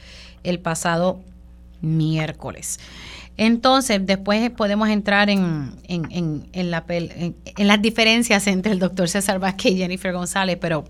el 0.44 0.60
pasado 0.60 1.20
miércoles. 1.82 2.80
Entonces, 3.36 4.06
después 4.06 4.50
podemos 4.52 4.88
entrar 4.90 5.30
en, 5.30 5.72
en, 5.88 6.48
en, 6.54 6.72
la, 6.72 6.86
en, 6.88 7.36
las 7.58 7.82
diferencias 7.82 8.48
entre 8.48 8.72
el 8.72 8.80
doctor 8.80 9.10
César 9.10 9.40
Vázquez 9.40 9.74
y 9.74 9.78
Jennifer 9.78 10.14
González, 10.14 10.58
pero 10.62 10.86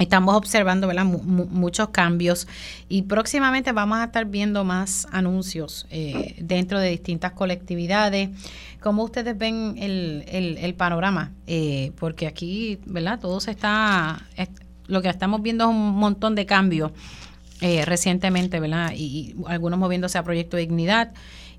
Estamos 0.00 0.34
observando 0.34 0.90
muchos 1.22 1.90
cambios 1.90 2.48
y 2.88 3.02
próximamente 3.02 3.70
vamos 3.70 3.98
a 3.98 4.04
estar 4.04 4.24
viendo 4.24 4.64
más 4.64 5.06
anuncios 5.12 5.86
eh, 5.88 6.34
dentro 6.40 6.80
de 6.80 6.90
distintas 6.90 7.30
colectividades. 7.30 8.30
¿Cómo 8.80 9.04
ustedes 9.04 9.38
ven 9.38 9.76
el, 9.78 10.24
el, 10.26 10.74
panorama? 10.74 11.30
Eh, 11.46 11.92
porque 11.96 12.26
aquí, 12.26 12.80
¿verdad? 12.86 13.20
Todo 13.20 13.38
se 13.38 13.52
está, 13.52 14.26
lo 14.88 15.00
que 15.00 15.08
estamos 15.08 15.42
viendo 15.42 15.62
es 15.64 15.70
un 15.70 15.92
montón 15.94 16.34
de 16.34 16.44
cambios 16.44 16.90
eh, 17.60 17.84
recientemente, 17.84 18.58
¿verdad? 18.58 18.92
Y, 18.96 19.36
algunos 19.46 19.78
moviéndose 19.78 20.18
a 20.18 20.24
Proyecto 20.24 20.56
Dignidad 20.56 21.12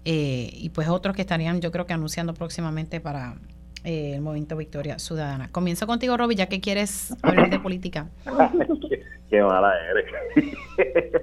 y 0.03 0.69
pues 0.69 0.89
otros 0.89 1.15
que 1.15 1.21
estarían, 1.21 1.61
yo 1.61 1.71
creo 1.71 1.87
que 1.87 1.93
anunciando 1.93 2.33
próximamente 2.35 2.99
para 2.99 3.37
eh, 3.85 4.15
el 4.15 4.21
Movimiento 4.21 4.57
Victoria 4.57 4.99
Ciudadana. 4.99 5.49
Comienzo 5.51 5.87
contigo, 5.87 6.17
Roby, 6.17 6.35
ya 6.35 6.47
que 6.47 6.59
quieres 6.59 7.15
hablar 7.21 7.49
de 7.49 7.59
política. 7.59 8.07
qué, 9.29 9.41
mala 9.41 9.73
eres. 9.89 10.05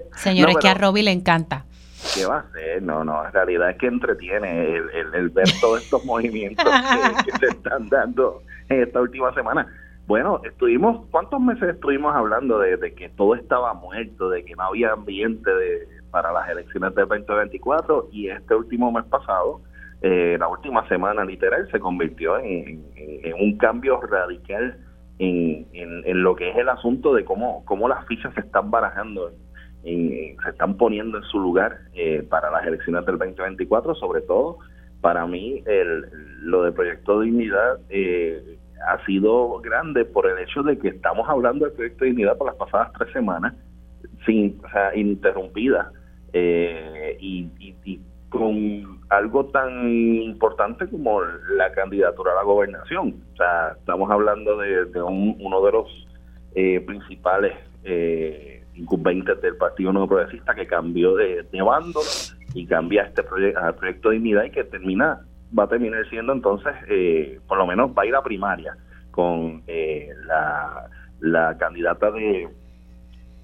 Señores, 0.16 0.56
que 0.60 0.68
a 0.68 0.74
Roby 0.74 1.02
le 1.02 1.10
encanta. 1.10 1.64
¿Qué 2.14 2.24
va 2.24 2.38
a 2.38 2.52
ser? 2.52 2.82
No, 2.82 3.04
no, 3.04 3.24
en 3.24 3.32
realidad 3.32 3.70
es 3.70 3.78
que 3.78 3.86
entretiene 3.86 4.76
el, 4.76 5.28
ver 5.30 5.46
todos 5.60 5.82
estos 5.82 6.04
movimientos 6.04 6.64
que, 7.24 7.32
se 7.32 7.46
están 7.46 7.88
dando 7.88 8.42
en 8.68 8.82
esta 8.82 9.00
última 9.00 9.32
semana. 9.34 9.66
Bueno, 10.06 10.40
estuvimos, 10.44 11.06
¿cuántos 11.10 11.40
meses 11.40 11.74
estuvimos 11.74 12.14
hablando 12.14 12.58
de, 12.58 12.76
de, 12.76 12.94
que 12.94 13.08
todo 13.10 13.34
estaba 13.34 13.74
muerto, 13.74 14.30
de 14.30 14.44
que 14.44 14.54
no 14.56 14.64
había 14.64 14.92
ambiente 14.92 15.50
de, 15.50 15.88
para 16.10 16.32
las 16.32 16.48
elecciones 16.48 16.94
del 16.94 17.08
2024 17.08 18.08
y 18.12 18.28
este 18.28 18.54
último 18.54 18.92
mes 18.92 19.04
pasado 19.04 19.60
eh, 20.02 20.36
la 20.36 20.48
última 20.48 20.86
semana 20.88 21.24
literal 21.24 21.68
se 21.70 21.78
convirtió 21.78 22.36
en, 22.40 22.82
un 23.38 23.56
cambio 23.56 24.00
radical 24.00 24.76
en, 25.18 26.22
lo 26.24 26.34
que 26.34 26.50
es 26.50 26.56
el 26.56 26.68
asunto 26.68 27.14
de 27.14 27.24
cómo, 27.24 27.64
cómo 27.64 27.88
las 27.88 28.04
fichas 28.06 28.34
se 28.34 28.40
están 28.40 28.72
barajando, 28.72 29.30
se 29.84 30.34
están 30.50 30.76
poniendo 30.76 31.18
en 31.18 31.24
su 31.24 31.38
lugar 31.38 31.78
eh, 31.94 32.26
para 32.28 32.50
las 32.50 32.66
elecciones 32.66 33.06
del 33.06 33.16
2024, 33.16 33.94
sobre 33.94 34.22
todo 34.22 34.58
para 35.00 35.24
mí 35.26 35.62
el, 35.66 36.04
lo 36.40 36.64
de 36.64 36.72
Proyecto 36.72 37.20
Dignidad 37.20 37.78
eh, 37.88 38.58
ha 38.88 39.04
sido 39.06 39.60
grande 39.60 40.04
por 40.04 40.26
el 40.26 40.36
hecho 40.38 40.64
de 40.64 40.78
que 40.78 40.88
estamos 40.88 41.28
hablando 41.28 41.64
del 41.64 41.74
Proyecto 41.74 42.04
Dignidad 42.04 42.36
por 42.36 42.48
las 42.48 42.56
pasadas 42.56 42.92
tres 42.98 43.12
semanas 43.12 43.54
sin 44.26 44.60
o 44.64 44.68
sea, 44.70 44.96
interrumpida 44.96 45.92
y, 46.32 47.48
y 47.60 48.00
con 48.32 49.01
algo 49.12 49.44
tan 49.46 49.90
importante 49.90 50.88
como 50.88 51.22
la 51.22 51.70
candidatura 51.72 52.32
a 52.32 52.36
la 52.36 52.42
gobernación. 52.44 53.22
O 53.34 53.36
sea, 53.36 53.76
estamos 53.78 54.10
hablando 54.10 54.56
de, 54.56 55.02
uno 55.02 55.64
de 55.66 55.72
los 55.72 56.08
eh, 56.54 56.80
principales 56.80 57.52
eh, 57.84 58.64
incumbentes 58.74 59.40
del 59.42 59.56
Partido 59.56 59.92
Nuevo 59.92 60.08
Progresista 60.08 60.54
que 60.54 60.66
cambió 60.66 61.14
de, 61.14 61.46
bando 61.62 62.00
y 62.54 62.66
cambia 62.66 63.02
este 63.02 63.22
proyecto 63.22 63.60
proyecto 63.76 64.08
de 64.08 64.14
dignidad 64.14 64.44
y 64.44 64.50
que 64.50 64.64
termina 64.64 65.20
va 65.56 65.64
a 65.64 65.68
terminar 65.68 66.08
siendo 66.08 66.32
entonces, 66.32 66.72
eh, 66.88 67.38
por 67.46 67.58
lo 67.58 67.66
menos 67.66 67.90
va 67.90 68.04
a 68.04 68.06
ir 68.06 68.14
a 68.14 68.22
primaria 68.22 68.74
con 69.10 69.62
la, 70.26 70.88
la 71.20 71.58
candidata 71.58 72.10
de, 72.10 72.48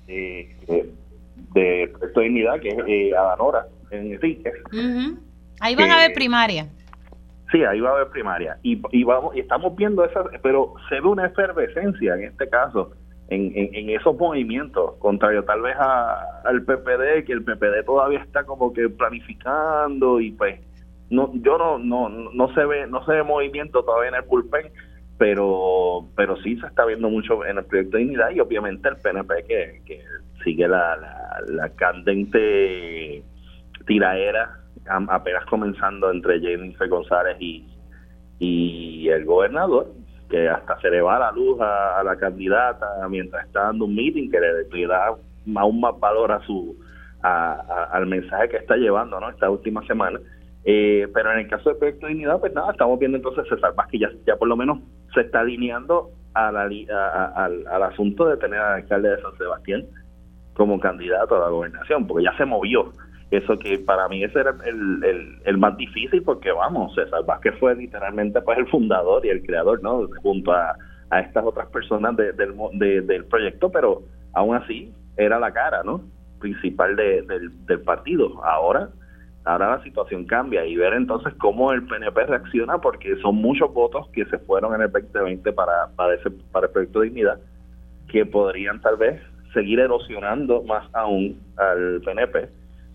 de, 0.06 0.56
de 1.52 1.88
proyecto 1.92 2.20
de 2.20 2.26
dignidad 2.26 2.60
que 2.60 2.68
es 2.68 3.14
Adanora 3.14 3.66
en 3.90 4.12
Enrique. 4.14 4.50
Ahí 5.60 5.74
van 5.74 5.90
a 5.90 5.96
haber 5.96 6.12
primaria. 6.12 6.66
Sí, 7.50 7.64
ahí 7.64 7.80
va 7.80 7.90
a 7.90 7.92
haber 7.94 8.08
primaria. 8.08 8.58
Y, 8.62 8.80
y, 8.92 9.04
vamos, 9.04 9.34
y 9.34 9.40
estamos 9.40 9.74
viendo 9.76 10.04
esa, 10.04 10.24
pero 10.42 10.74
se 10.88 10.96
ve 10.96 11.08
una 11.08 11.26
efervescencia 11.26 12.14
en 12.14 12.24
este 12.24 12.48
caso, 12.48 12.92
en, 13.28 13.52
en, 13.54 13.90
esos 13.90 14.16
movimientos, 14.16 14.94
contrario 14.98 15.44
tal 15.44 15.62
vez 15.62 15.76
a, 15.78 16.40
al 16.44 16.62
PPD, 16.62 17.24
que 17.26 17.32
el 17.32 17.44
PPD 17.44 17.84
todavía 17.84 18.20
está 18.20 18.44
como 18.44 18.72
que 18.72 18.88
planificando 18.88 20.20
y 20.20 20.32
pues 20.32 20.60
no 21.10 21.30
yo 21.34 21.56
no 21.58 21.78
no 21.78 22.08
no 22.08 22.54
se 22.54 22.64
ve 22.64 22.86
no 22.86 23.04
se 23.04 23.12
ve 23.12 23.22
movimiento 23.22 23.82
todavía 23.82 24.10
en 24.10 24.14
el 24.16 24.22
bullpen 24.22 24.70
pero 25.18 26.06
pero 26.16 26.36
sí 26.42 26.56
se 26.60 26.66
está 26.66 26.84
viendo 26.84 27.10
mucho 27.10 27.44
en 27.44 27.58
el 27.58 27.64
proyecto 27.64 27.96
de 27.96 28.04
dignidad 28.04 28.30
y 28.30 28.40
obviamente 28.40 28.88
el 28.88 28.96
PNP 28.96 29.44
que, 29.46 29.82
que 29.84 30.02
sigue 30.44 30.68
la, 30.68 30.96
la, 31.48 31.68
candente 31.70 33.22
tiraera 33.86 34.60
apenas 34.88 35.44
comenzando 35.46 36.10
entre 36.10 36.40
Jennifer 36.40 36.88
González 36.88 37.36
y, 37.40 37.66
y 38.38 39.08
el 39.08 39.24
gobernador 39.24 39.88
que 40.28 40.48
hasta 40.48 40.78
se 40.80 40.90
le 40.90 41.00
va 41.00 41.18
la 41.18 41.32
luz 41.32 41.58
a, 41.60 42.02
la 42.04 42.16
candidata 42.16 42.86
mientras 43.08 43.46
está 43.46 43.62
dando 43.64 43.86
un 43.86 43.94
meeting 43.94 44.30
que 44.30 44.38
le, 44.40 44.86
da 44.86 45.16
aún 45.56 45.80
más 45.80 45.98
valor 45.98 46.32
a 46.32 46.40
su 46.40 46.76
al 47.20 48.06
mensaje 48.06 48.48
que 48.48 48.56
está 48.58 48.76
llevando 48.76 49.18
no 49.18 49.28
esta 49.28 49.50
última 49.50 49.84
semana. 49.86 50.20
Eh, 50.64 51.08
pero 51.14 51.32
en 51.32 51.40
el 51.40 51.48
caso 51.48 51.70
del 51.70 51.78
proyecto 51.78 52.06
de 52.06 52.12
dignidad 52.12 52.38
pues 52.40 52.52
nada 52.52 52.72
estamos 52.72 52.98
viendo 52.98 53.16
entonces 53.16 53.46
César 53.48 53.74
Vázquez 53.74 54.00
ya, 54.00 54.10
ya 54.26 54.36
por 54.36 54.48
lo 54.48 54.56
menos 54.56 54.80
se 55.14 55.22
está 55.22 55.40
alineando 55.40 56.10
a 56.34 56.48
al, 56.48 57.82
asunto 57.82 58.26
de 58.26 58.36
tener 58.36 58.60
al 58.60 58.82
alcalde 58.82 59.08
de 59.08 59.22
San 59.22 59.36
Sebastián 59.38 59.86
como 60.54 60.78
candidato 60.78 61.36
a 61.36 61.46
la 61.46 61.48
gobernación 61.48 62.06
porque 62.06 62.24
ya 62.24 62.36
se 62.36 62.44
movió 62.44 62.92
eso 63.30 63.58
que 63.58 63.78
para 63.78 64.08
mí 64.08 64.24
ese 64.24 64.40
era 64.40 64.54
el, 64.64 65.40
el, 65.44 65.58
más 65.58 65.76
difícil 65.76 66.22
porque 66.22 66.50
vamos, 66.50 66.94
César 66.94 67.24
Vázquez 67.26 67.54
fue 67.58 67.74
literalmente 67.74 68.40
pues 68.40 68.58
el 68.58 68.66
fundador 68.68 69.24
y 69.26 69.28
el 69.28 69.42
creador, 69.44 69.82
¿no? 69.82 70.08
Junto 70.22 70.52
a, 70.52 70.74
a 71.10 71.20
estas 71.20 71.44
otras 71.44 71.68
personas 71.68 72.16
del, 72.16 73.06
del 73.06 73.24
proyecto, 73.26 73.70
pero 73.70 74.02
aún 74.32 74.56
así 74.56 74.92
era 75.16 75.38
la 75.38 75.52
cara, 75.52 75.82
¿no? 75.82 76.02
Principal 76.40 76.96
del, 76.96 77.26
del 77.66 77.80
partido. 77.82 78.42
Ahora, 78.44 78.88
ahora 79.44 79.76
la 79.76 79.82
situación 79.82 80.24
cambia 80.24 80.64
y 80.64 80.76
ver 80.76 80.94
entonces 80.94 81.34
cómo 81.38 81.72
el 81.72 81.86
PNP 81.86 82.26
reacciona 82.26 82.78
porque 82.78 83.16
son 83.16 83.36
muchos 83.36 83.72
votos 83.74 84.08
que 84.12 84.24
se 84.26 84.38
fueron 84.38 84.74
en 84.74 84.82
el 84.82 84.92
2020 84.92 85.52
para, 85.52 85.88
para, 85.96 86.14
ese, 86.14 86.30
para 86.52 86.66
el 86.66 86.72
proyecto 86.72 87.00
de 87.00 87.06
dignidad 87.06 87.38
que 88.08 88.24
podrían 88.24 88.80
tal 88.80 88.96
vez 88.96 89.20
seguir 89.52 89.80
erosionando 89.80 90.62
más 90.62 90.88
aún 90.94 91.38
al 91.56 92.00
PNP 92.02 92.48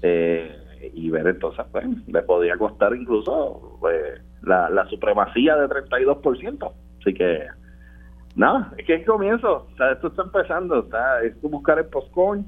eh, 0.04 0.92
y 0.94 1.10
ver 1.10 1.26
entonces, 1.28 1.66
pues, 1.72 1.86
le 2.08 2.22
podría 2.24 2.58
costar 2.58 2.94
incluso 2.94 3.78
pues, 3.80 4.22
la, 4.42 4.70
la 4.70 4.86
supremacía 4.90 5.56
de 5.56 5.68
32%. 5.68 6.72
Así 7.00 7.14
que, 7.14 7.48
nada, 8.36 8.74
es 8.78 8.86
que 8.86 8.96
es 8.96 9.06
comienzo, 9.06 9.68
o 9.72 9.78
sea, 9.78 9.94
esto 9.94 10.08
está 10.08 10.24
empezando, 10.24 10.80
está, 10.80 11.24
es 11.24 11.42
buscar 11.42 11.80
el 11.80 11.86
postcoin 11.86 12.46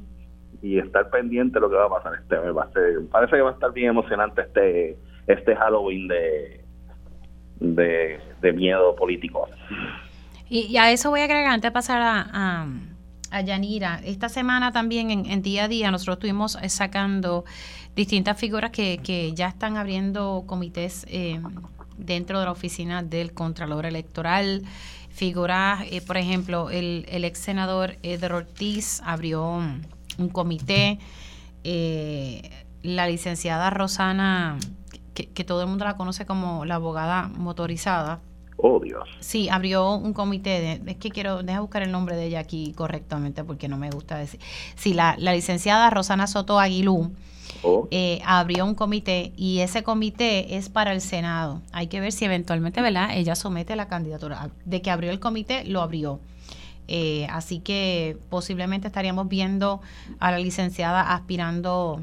y 0.61 0.79
estar 0.79 1.09
pendiente 1.09 1.53
de 1.55 1.61
lo 1.61 1.69
que 1.69 1.77
va 1.77 1.85
a 1.85 1.89
pasar 1.89 2.15
este. 2.15 2.35
Va 2.37 2.69
parece 3.09 3.35
que 3.37 3.41
va 3.41 3.51
a 3.51 3.53
estar 3.53 3.71
bien 3.71 3.89
emocionante 3.89 4.41
este 4.41 4.97
este 5.27 5.55
Halloween 5.55 6.07
de, 6.07 6.61
de, 7.59 8.53
miedo 8.53 8.95
político. 8.95 9.49
Y, 10.49 10.77
a 10.77 10.91
eso 10.91 11.09
voy 11.09 11.21
a 11.21 11.23
agregar, 11.23 11.47
antes 11.47 11.71
de 11.71 11.73
pasar 11.73 12.01
a 12.01 12.27
a 12.31 12.67
Yanira. 13.32 14.01
Esta 14.03 14.30
semana 14.30 14.71
también 14.71 15.09
en, 15.11 15.41
día 15.41 15.65
a 15.65 15.67
día 15.67 15.91
nosotros 15.91 16.15
estuvimos 16.15 16.57
eh, 16.61 16.69
sacando 16.69 17.45
distintas 17.95 18.38
figuras 18.39 18.71
que, 18.71 19.32
ya 19.36 19.47
están 19.47 19.78
abriendo 19.78 20.43
comités 20.45 21.05
eh, 21.09 21.41
dentro 21.97 22.39
de 22.39 22.45
la 22.45 22.51
oficina 22.51 23.03
del 23.03 23.34
Contralor 23.34 23.86
Electoral. 23.86 24.63
Figuras, 25.09 25.84
eh, 25.91 26.01
por 26.01 26.17
ejemplo, 26.17 26.69
el, 26.69 27.05
el 27.09 27.23
ex 27.23 27.39
senador 27.39 27.97
Eder 28.03 28.34
Ortiz 28.34 29.01
abrió 29.05 29.61
un 30.17 30.30
comité. 30.32 30.99
la 32.84 33.07
licenciada 33.07 33.69
Rosana, 33.69 34.57
que, 35.13 35.28
que 35.28 35.43
todo 35.43 35.61
el 35.61 35.67
mundo 35.67 35.86
la 35.86 35.97
conoce 35.97 36.26
como 36.26 36.65
la 36.65 36.76
abogada 36.76 37.30
motorizada, 37.30 38.19
Oh, 38.68 38.80
Dios. 38.80 39.07
Sí, 39.20 39.47
abrió 39.47 39.93
un 39.93 40.11
comité, 40.13 40.59
de, 40.59 40.91
es 40.91 40.97
que 40.97 41.11
quiero, 41.11 41.43
deja 41.43 41.59
buscar 41.59 41.84
el 41.84 41.91
nombre 41.91 42.16
de 42.16 42.26
ella 42.26 42.39
aquí 42.39 42.74
correctamente 42.76 43.43
porque 43.43 43.68
no 43.68 43.78
me 43.78 43.91
gusta 43.91 44.18
decir. 44.18 44.39
Sí, 44.76 44.95
la, 44.95 45.16
la 45.20 45.34
licenciada 45.34 45.91
Rosana 45.91 46.26
Soto 46.26 46.59
Aguilú 46.59 47.11
oh. 47.61 47.88
eh, 47.91 48.22
abrió 48.26 48.66
un 48.66 48.74
comité 48.74 49.34
y 49.38 49.59
ese 49.59 49.84
comité 49.84 50.57
es 50.57 50.70
para 50.70 50.93
el 50.93 51.01
Senado. 51.01 51.61
Hay 51.74 51.86
que 51.86 51.99
ver 51.99 52.11
si 52.11 52.26
eventualmente, 52.26 52.82
¿verdad? 52.82 53.09
Ella 53.13 53.36
somete 53.36 53.76
la 53.76 53.88
candidatura. 53.88 54.49
De 54.66 54.82
que 54.82 54.89
abrió 54.89 55.11
el 55.11 55.20
comité, 55.20 55.63
lo 55.66 55.82
abrió. 55.82 56.20
Eh, 56.88 57.28
así 57.30 57.59
que 57.59 58.18
posiblemente 58.32 58.88
estaríamos 58.88 59.30
viendo 59.30 59.80
a 60.20 60.32
la 60.32 60.39
licenciada 60.39 61.13
aspirando 61.13 62.01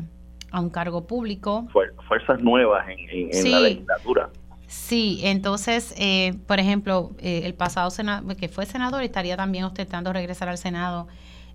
a 0.53 0.61
un 0.61 0.71
cargo 0.71 1.09
público. 1.09 1.67
Fuerzas 2.07 2.41
nuevas 2.41 2.87
en, 2.89 3.31
en, 3.33 3.51
la 3.51 3.61
legislatura. 3.61 4.31
Sí, 4.73 5.21
entonces, 5.23 5.93
eh, 5.99 6.33
por 6.47 6.59
ejemplo, 6.59 7.13
eh, 7.19 7.43
el 7.45 7.53
pasado 7.53 7.91
senador, 7.91 8.37
que 8.37 8.49
fue 8.49 8.65
senador, 8.65 9.03
estaría 9.03 9.37
también 9.37 9.65
ostentando 9.65 10.15
regresar 10.15 10.49
al 10.49 10.57
Senado, 10.57 11.09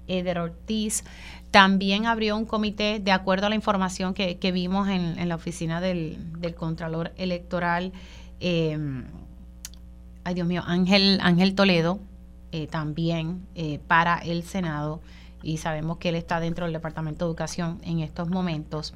Eder 0.07 0.37
Ortiz. 0.37 1.03
También 1.49 2.05
abrió 2.05 2.37
un 2.37 2.45
comité, 2.45 2.99
de 2.99 3.11
acuerdo 3.11 3.47
a 3.47 3.49
la 3.49 3.55
información 3.55 4.13
que, 4.13 4.51
vimos 4.53 4.87
en, 4.87 5.27
la 5.27 5.33
oficina 5.33 5.81
del, 5.81 6.19
Contralor 6.55 7.11
Electoral, 7.17 7.91
em, 8.39 9.05
ay 10.23 10.35
Dios 10.35 10.47
mío, 10.47 10.61
Ángel, 10.67 11.17
Ángel 11.23 11.55
Toledo, 11.55 11.99
eh, 12.51 12.67
también 12.67 13.47
para 13.87 14.19
el 14.19 14.43
Senado, 14.43 15.01
y 15.41 15.57
sabemos 15.57 15.97
que 15.97 16.09
él 16.09 16.15
está 16.15 16.39
dentro 16.39 16.65
del 16.65 16.73
Departamento 16.73 17.25
de 17.25 17.29
Educación 17.29 17.79
en 17.81 17.99
estos 17.99 18.29
momentos. 18.29 18.93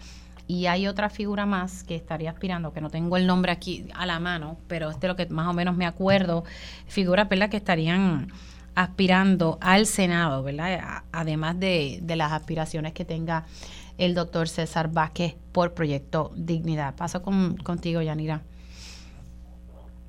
Y 0.51 0.65
hay 0.65 0.85
otra 0.85 1.09
figura 1.09 1.45
más 1.45 1.85
que 1.85 1.95
estaría 1.95 2.29
aspirando, 2.29 2.73
que 2.73 2.81
no 2.81 2.89
tengo 2.89 3.15
el 3.15 3.25
nombre 3.25 3.53
aquí 3.53 3.85
a 3.95 4.05
la 4.05 4.19
mano, 4.19 4.57
pero 4.67 4.89
es 4.89 4.99
de 4.99 5.07
lo 5.07 5.15
que 5.15 5.25
más 5.27 5.47
o 5.47 5.53
menos 5.53 5.77
me 5.77 5.85
acuerdo, 5.85 6.43
figuras 6.87 7.29
¿verdad? 7.29 7.49
que 7.49 7.55
estarían 7.55 8.27
aspirando 8.75 9.57
al 9.61 9.85
Senado, 9.85 10.43
¿verdad? 10.43 11.03
Además 11.13 11.57
de, 11.57 11.99
de 12.01 12.15
las 12.17 12.33
aspiraciones 12.33 12.91
que 12.91 13.05
tenga 13.05 13.45
el 13.97 14.13
doctor 14.13 14.49
César 14.49 14.91
Vázquez 14.91 15.37
por 15.53 15.73
Proyecto 15.73 16.33
Dignidad. 16.35 16.95
Paso 16.97 17.21
con, 17.21 17.55
contigo, 17.55 18.01
Yanira. 18.01 18.41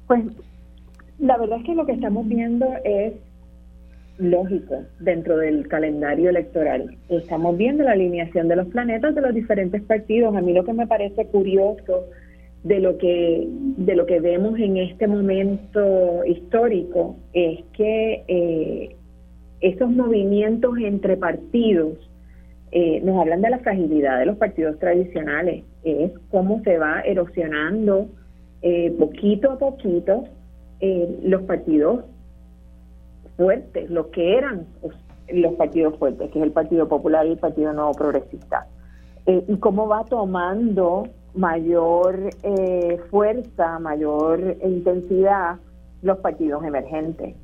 Pues 0.08 0.24
la 1.20 1.38
verdad 1.38 1.60
es 1.60 1.66
que 1.66 1.74
lo 1.76 1.86
que 1.86 1.92
estamos 1.92 2.26
viendo 2.26 2.66
es 2.84 3.12
lógico 4.22 4.84
dentro 5.00 5.36
del 5.36 5.68
calendario 5.68 6.30
electoral. 6.30 6.96
Estamos 7.08 7.56
viendo 7.56 7.82
la 7.84 7.92
alineación 7.92 8.48
de 8.48 8.56
los 8.56 8.68
planetas 8.68 9.14
de 9.14 9.20
los 9.20 9.34
diferentes 9.34 9.82
partidos. 9.82 10.34
A 10.34 10.40
mí 10.40 10.52
lo 10.52 10.64
que 10.64 10.72
me 10.72 10.86
parece 10.86 11.26
curioso 11.26 12.06
de 12.62 12.78
lo 12.78 12.96
que 12.96 13.46
de 13.48 13.96
lo 13.96 14.06
que 14.06 14.20
vemos 14.20 14.58
en 14.58 14.76
este 14.76 15.08
momento 15.08 16.24
histórico 16.24 17.16
es 17.32 17.64
que 17.72 18.24
eh, 18.28 18.96
esos 19.60 19.90
movimientos 19.90 20.78
entre 20.78 21.16
partidos 21.16 21.98
eh, 22.70 23.00
nos 23.02 23.20
hablan 23.20 23.42
de 23.42 23.50
la 23.50 23.58
fragilidad 23.58 24.18
de 24.18 24.26
los 24.26 24.36
partidos 24.36 24.78
tradicionales, 24.78 25.64
es 25.84 26.12
cómo 26.30 26.62
se 26.62 26.78
va 26.78 27.00
erosionando 27.00 28.08
eh, 28.62 28.94
poquito 28.98 29.52
a 29.52 29.58
poquito 29.58 30.24
los 31.22 31.42
partidos 31.42 32.04
fuertes, 33.36 33.90
lo 33.90 34.10
que 34.10 34.36
eran 34.36 34.66
los 35.32 35.54
partidos 35.54 35.96
fuertes, 35.98 36.30
que 36.30 36.38
es 36.38 36.44
el 36.44 36.52
Partido 36.52 36.88
Popular 36.88 37.26
y 37.26 37.30
el 37.32 37.38
Partido 37.38 37.72
Nuevo 37.72 37.92
Progresista. 37.92 38.66
Eh, 39.26 39.44
y 39.48 39.56
cómo 39.56 39.88
va 39.88 40.04
tomando 40.04 41.04
mayor 41.34 42.30
eh, 42.42 43.00
fuerza, 43.10 43.78
mayor 43.78 44.56
intensidad 44.62 45.56
los 46.02 46.18
partidos 46.18 46.64
emergentes. 46.64 47.36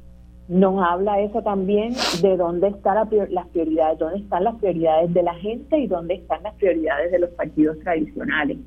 Nos 0.49 0.83
habla 0.83 1.21
eso 1.21 1.43
también 1.43 1.93
de 2.23 2.37
dónde 2.37 2.69
están 2.69 2.97
las 3.31 3.49
prioridades, 3.49 3.99
dónde 3.99 4.19
están 4.19 4.45
las 4.45 4.57
prioridades 4.57 5.13
de 5.13 5.23
la 5.23 5.35
gente 5.35 5.79
y 5.79 5.87
dónde 5.87 6.15
están 6.15 6.43
las 6.43 6.55
prioridades 6.55 7.13
de 7.13 7.19
los 7.19 7.31
partidos 7.31 7.79
tradicionales 7.81 8.59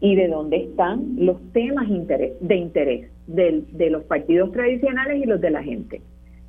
y 0.00 0.14
de 0.14 0.28
dónde 0.28 0.56
están 0.58 1.16
los 1.16 1.36
temas 1.52 1.86
de 1.88 2.56
interés 2.56 3.10
de 3.26 3.90
los 3.90 4.04
partidos 4.04 4.52
tradicionales 4.52 5.22
y 5.22 5.26
los 5.26 5.40
de 5.40 5.50
la 5.50 5.62
gente. 5.62 6.00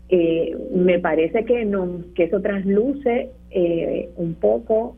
Eh, 0.10 0.56
me 0.74 1.00
parece 1.00 1.44
que, 1.44 1.66
no, 1.66 2.00
que 2.16 2.26
eso 2.26 2.40
trasluce 2.42 3.30
eh, 3.50 4.10
un 4.16 4.36
poco 4.36 4.96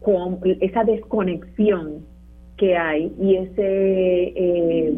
con 0.00 0.38
esa 0.60 0.84
desconexión 0.84 2.06
que 2.56 2.74
hay 2.76 3.12
y 3.20 3.36
ese 3.36 4.32
eh, 4.34 4.94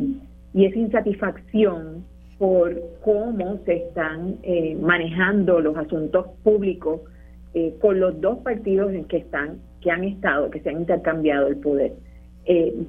y 0.55 0.65
esa 0.65 0.78
insatisfacción 0.78 2.05
por 2.39 2.81
cómo 3.03 3.59
se 3.65 3.77
están 3.77 4.36
manejando 4.81 5.61
los 5.61 5.77
asuntos 5.77 6.27
públicos 6.43 7.01
con 7.81 7.98
los 7.98 8.20
dos 8.20 8.39
partidos 8.39 8.93
en 8.93 9.05
que 9.07 9.19
están 9.19 9.59
que 9.81 9.90
han 9.90 10.05
estado 10.05 10.51
que 10.51 10.61
se 10.61 10.69
han 10.69 10.81
intercambiado 10.81 11.48
el 11.48 11.57
poder. 11.57 11.93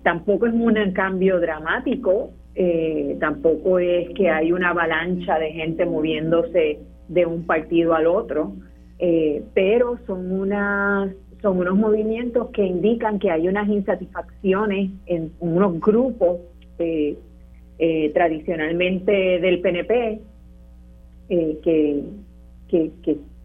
Tampoco 0.03 0.47
es 0.47 0.53
un 0.53 0.91
cambio 0.91 1.39
dramático 1.39 2.31
eh, 2.59 3.17
tampoco 3.19 3.77
es 3.79 4.09
que 4.15 4.29
hay 4.29 4.51
una 4.51 4.71
avalancha 4.71 5.37
de 5.37 5.51
gente 5.51 5.85
moviéndose 5.85 6.79
de 7.07 7.25
un 7.25 7.45
partido 7.45 7.93
al 7.93 8.07
otro, 8.07 8.53
eh, 8.99 9.43
pero 9.53 9.99
son 10.07 10.31
unas 10.31 11.11
son 11.41 11.59
unos 11.59 11.77
movimientos 11.77 12.49
que 12.49 12.65
indican 12.65 13.19
que 13.19 13.29
hay 13.29 13.47
unas 13.47 13.67
insatisfacciones 13.69 14.89
en 15.05 15.31
unos 15.39 15.79
grupos 15.79 16.39
eh, 16.79 17.15
eh, 17.79 18.11
tradicionalmente 18.13 19.11
del 19.11 19.61
PNP 19.61 20.19
eh, 21.29 21.59
que, 21.63 22.03
que, 22.69 22.91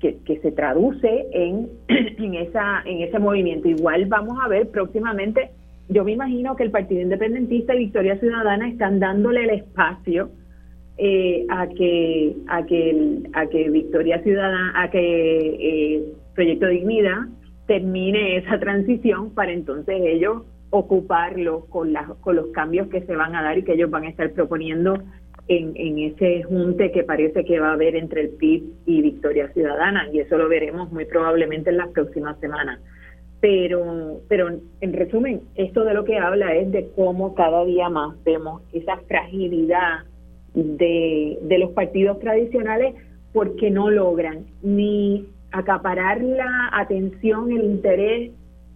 que, 0.01 0.17
que, 0.25 0.41
se 0.41 0.53
traduce 0.53 1.27
en, 1.33 1.69
en, 1.89 2.35
esa, 2.35 2.83
en 2.87 3.03
ese 3.03 3.19
movimiento. 3.19 3.69
Igual 3.69 4.07
vamos 4.07 4.39
a 4.43 4.49
ver 4.49 4.71
próximamente, 4.71 5.51
yo 5.93 6.05
me 6.05 6.13
imagino 6.13 6.57
que 6.57 6.65
el 6.65 6.71
Partido 6.71 7.01
Independentista 7.01 7.75
y 7.75 7.81
Victoria 7.81 8.19
Ciudadana 8.19 8.69
están 8.69 9.01
dándole 9.01 9.45
el 9.45 9.51
espacio 9.51 10.31
eh, 10.99 11.47
a 11.49 11.69
que 11.69 12.37
a 12.49 12.65
que 12.67 13.23
a 13.33 13.47
que 13.47 13.71
Victoria 13.71 14.23
Ciudadana, 14.23 14.73
a 14.77 14.91
que 14.91 14.99
eh, 14.99 16.13
Proyecto 16.35 16.67
Dignidad 16.67 17.19
termine 17.67 18.37
esa 18.37 18.59
transición 18.59 19.35
para 19.35 19.53
entonces 19.53 19.97
ellos 20.03 20.43
ocuparlo 20.71 21.67
con, 21.67 21.93
las, 21.93 22.09
con 22.21 22.37
los 22.37 22.47
cambios 22.49 22.89
que 22.89 23.03
se 23.03 23.15
van 23.15 23.35
a 23.37 23.43
dar 23.43 23.59
y 23.59 23.63
que 23.63 23.75
ellos 23.75 23.91
van 23.91 24.05
a 24.05 24.09
estar 24.09 24.31
proponiendo 24.33 25.03
en, 25.49 25.73
en 25.77 25.99
ese 25.99 26.43
junte 26.45 26.91
que 26.93 27.05
parece 27.05 27.45
que 27.45 27.61
va 27.61 27.71
a 27.71 27.75
haber 27.75 27.95
entre 27.95 28.23
el 28.23 28.29
PIB 28.31 28.63
y 28.87 29.03
Victoria 29.03 29.49
Ciudadana 29.53 30.09
y 30.13 30.21
eso 30.21 30.39
lo 30.39 30.49
veremos 30.49 30.91
muy 30.91 31.05
probablemente 31.05 31.71
en 31.71 31.77
las 31.77 31.89
próximas 31.89 32.39
semanas. 32.41 32.81
Pero, 33.43 34.21
pero 34.29 34.51
en 34.81 34.93
resumen, 34.93 35.41
esto 35.57 35.83
de 35.85 35.95
lo 35.95 36.05
que 36.05 36.17
habla 36.17 36.55
es 36.55 36.71
de 36.71 36.89
cómo 36.95 37.35
cada 37.35 37.65
día 37.65 37.89
más 37.89 38.15
vemos 38.23 38.63
esa 38.73 38.99
fragilidad 39.09 40.05
de, 40.55 41.41
de 41.43 41.59
los 41.59 41.73
partidos 41.73 42.21
tradicionales 42.21 42.95
porque 43.33 43.69
no 43.69 43.91
logran 43.91 44.47
ni 44.63 45.27
acaparar 45.51 46.23
la 46.23 46.71
atención, 46.73 47.51
el 47.51 47.65
interés 47.65 48.31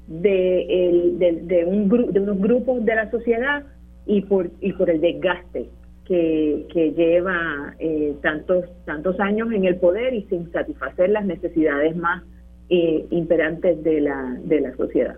de, 0.09 0.89
el, 0.89 1.19
de, 1.21 1.33
de, 1.43 1.65
un 1.65 1.89
de 1.89 2.21
unos 2.21 2.39
grupos 2.41 2.85
de 2.85 2.95
la 2.97 3.09
sociedad 3.13 3.65
y 4.05 4.23
por, 4.23 4.51
y 4.61 4.73
por 4.73 4.91
el 4.91 5.01
desgaste 5.01 5.69
que, 6.07 6.67
que 6.73 6.91
lleva 6.91 7.75
eh, 7.79 8.17
tantos, 8.21 8.65
tantos 8.85 9.21
años 9.21 9.53
en 9.53 9.65
el 9.65 9.77
poder 9.77 10.13
y 10.13 10.23
sin 10.25 10.51
satisfacer 10.51 11.11
las 11.11 11.25
necesidades 11.25 11.95
más 11.95 12.25
eh, 12.69 13.07
imperantes 13.11 13.83
de 13.83 14.01
la, 14.01 14.37
de 14.41 14.61
la 14.61 14.77
sociedad. 14.77 15.17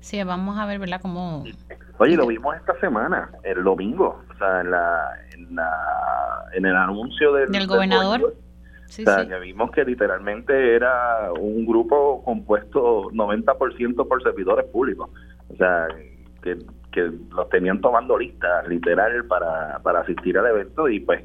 Sí, 0.00 0.22
vamos 0.24 0.58
a 0.58 0.66
ver, 0.66 0.78
¿verdad? 0.78 1.00
Cómo... 1.00 1.44
Oye, 1.98 2.16
lo 2.16 2.26
vimos 2.26 2.56
esta 2.56 2.78
semana, 2.80 3.30
el 3.44 3.62
domingo, 3.62 4.20
o 4.28 4.36
sea, 4.36 4.60
en, 4.60 4.70
la, 4.72 5.10
en, 5.32 5.54
la, 5.54 5.70
en 6.54 6.66
el 6.66 6.74
anuncio 6.74 7.32
del, 7.32 7.50
del 7.52 7.66
gobernador. 7.66 8.34
Sí, 8.86 9.02
o 9.02 9.04
sea, 9.06 9.22
sí. 9.22 9.28
que 9.28 9.38
vimos 9.38 9.70
que 9.70 9.84
literalmente 9.84 10.74
era 10.74 11.32
un 11.32 11.64
grupo 11.64 12.22
compuesto 12.24 13.10
90% 13.12 14.08
por 14.08 14.22
servidores 14.22 14.66
públicos. 14.66 15.08
O 15.48 15.56
sea, 15.56 15.86
que, 16.42 16.58
que 16.90 17.10
los 17.30 17.48
tenían 17.48 17.80
tomando 17.80 18.18
listas 18.18 18.66
literal 18.68 19.24
para, 19.26 19.78
para 19.82 20.00
asistir 20.00 20.36
al 20.36 20.46
evento 20.46 20.88
y 20.88 21.00
pues 21.00 21.22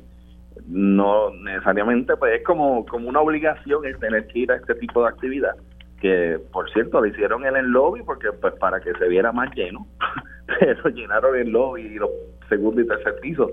no 0.68 1.34
necesariamente 1.44 2.16
pues 2.18 2.40
es 2.40 2.44
como, 2.46 2.86
como 2.86 3.10
una 3.10 3.22
obligación 3.22 3.86
el 3.86 3.98
tener 3.98 4.28
que 4.28 4.40
ir 4.40 4.52
a 4.52 4.56
este 4.56 4.76
tipo 4.76 5.02
de 5.02 5.10
actividad 5.10 5.56
que 6.02 6.40
por 6.52 6.70
cierto 6.72 7.00
lo 7.02 7.08
hicieron 7.08 7.46
en 7.46 7.56
el 7.56 7.68
lobby 7.68 8.02
porque 8.04 8.32
pues 8.34 8.54
para 8.56 8.80
que 8.80 8.94
se 8.94 9.08
viera 9.08 9.32
más 9.32 9.54
lleno 9.56 9.88
pero 10.60 10.90
llenaron 10.90 11.36
el 11.36 11.50
lobby 11.50 11.82
y 11.82 11.96
los 11.96 12.10
segundo 12.50 12.82
y 12.82 12.88
tercer 12.88 13.16
piso. 13.22 13.52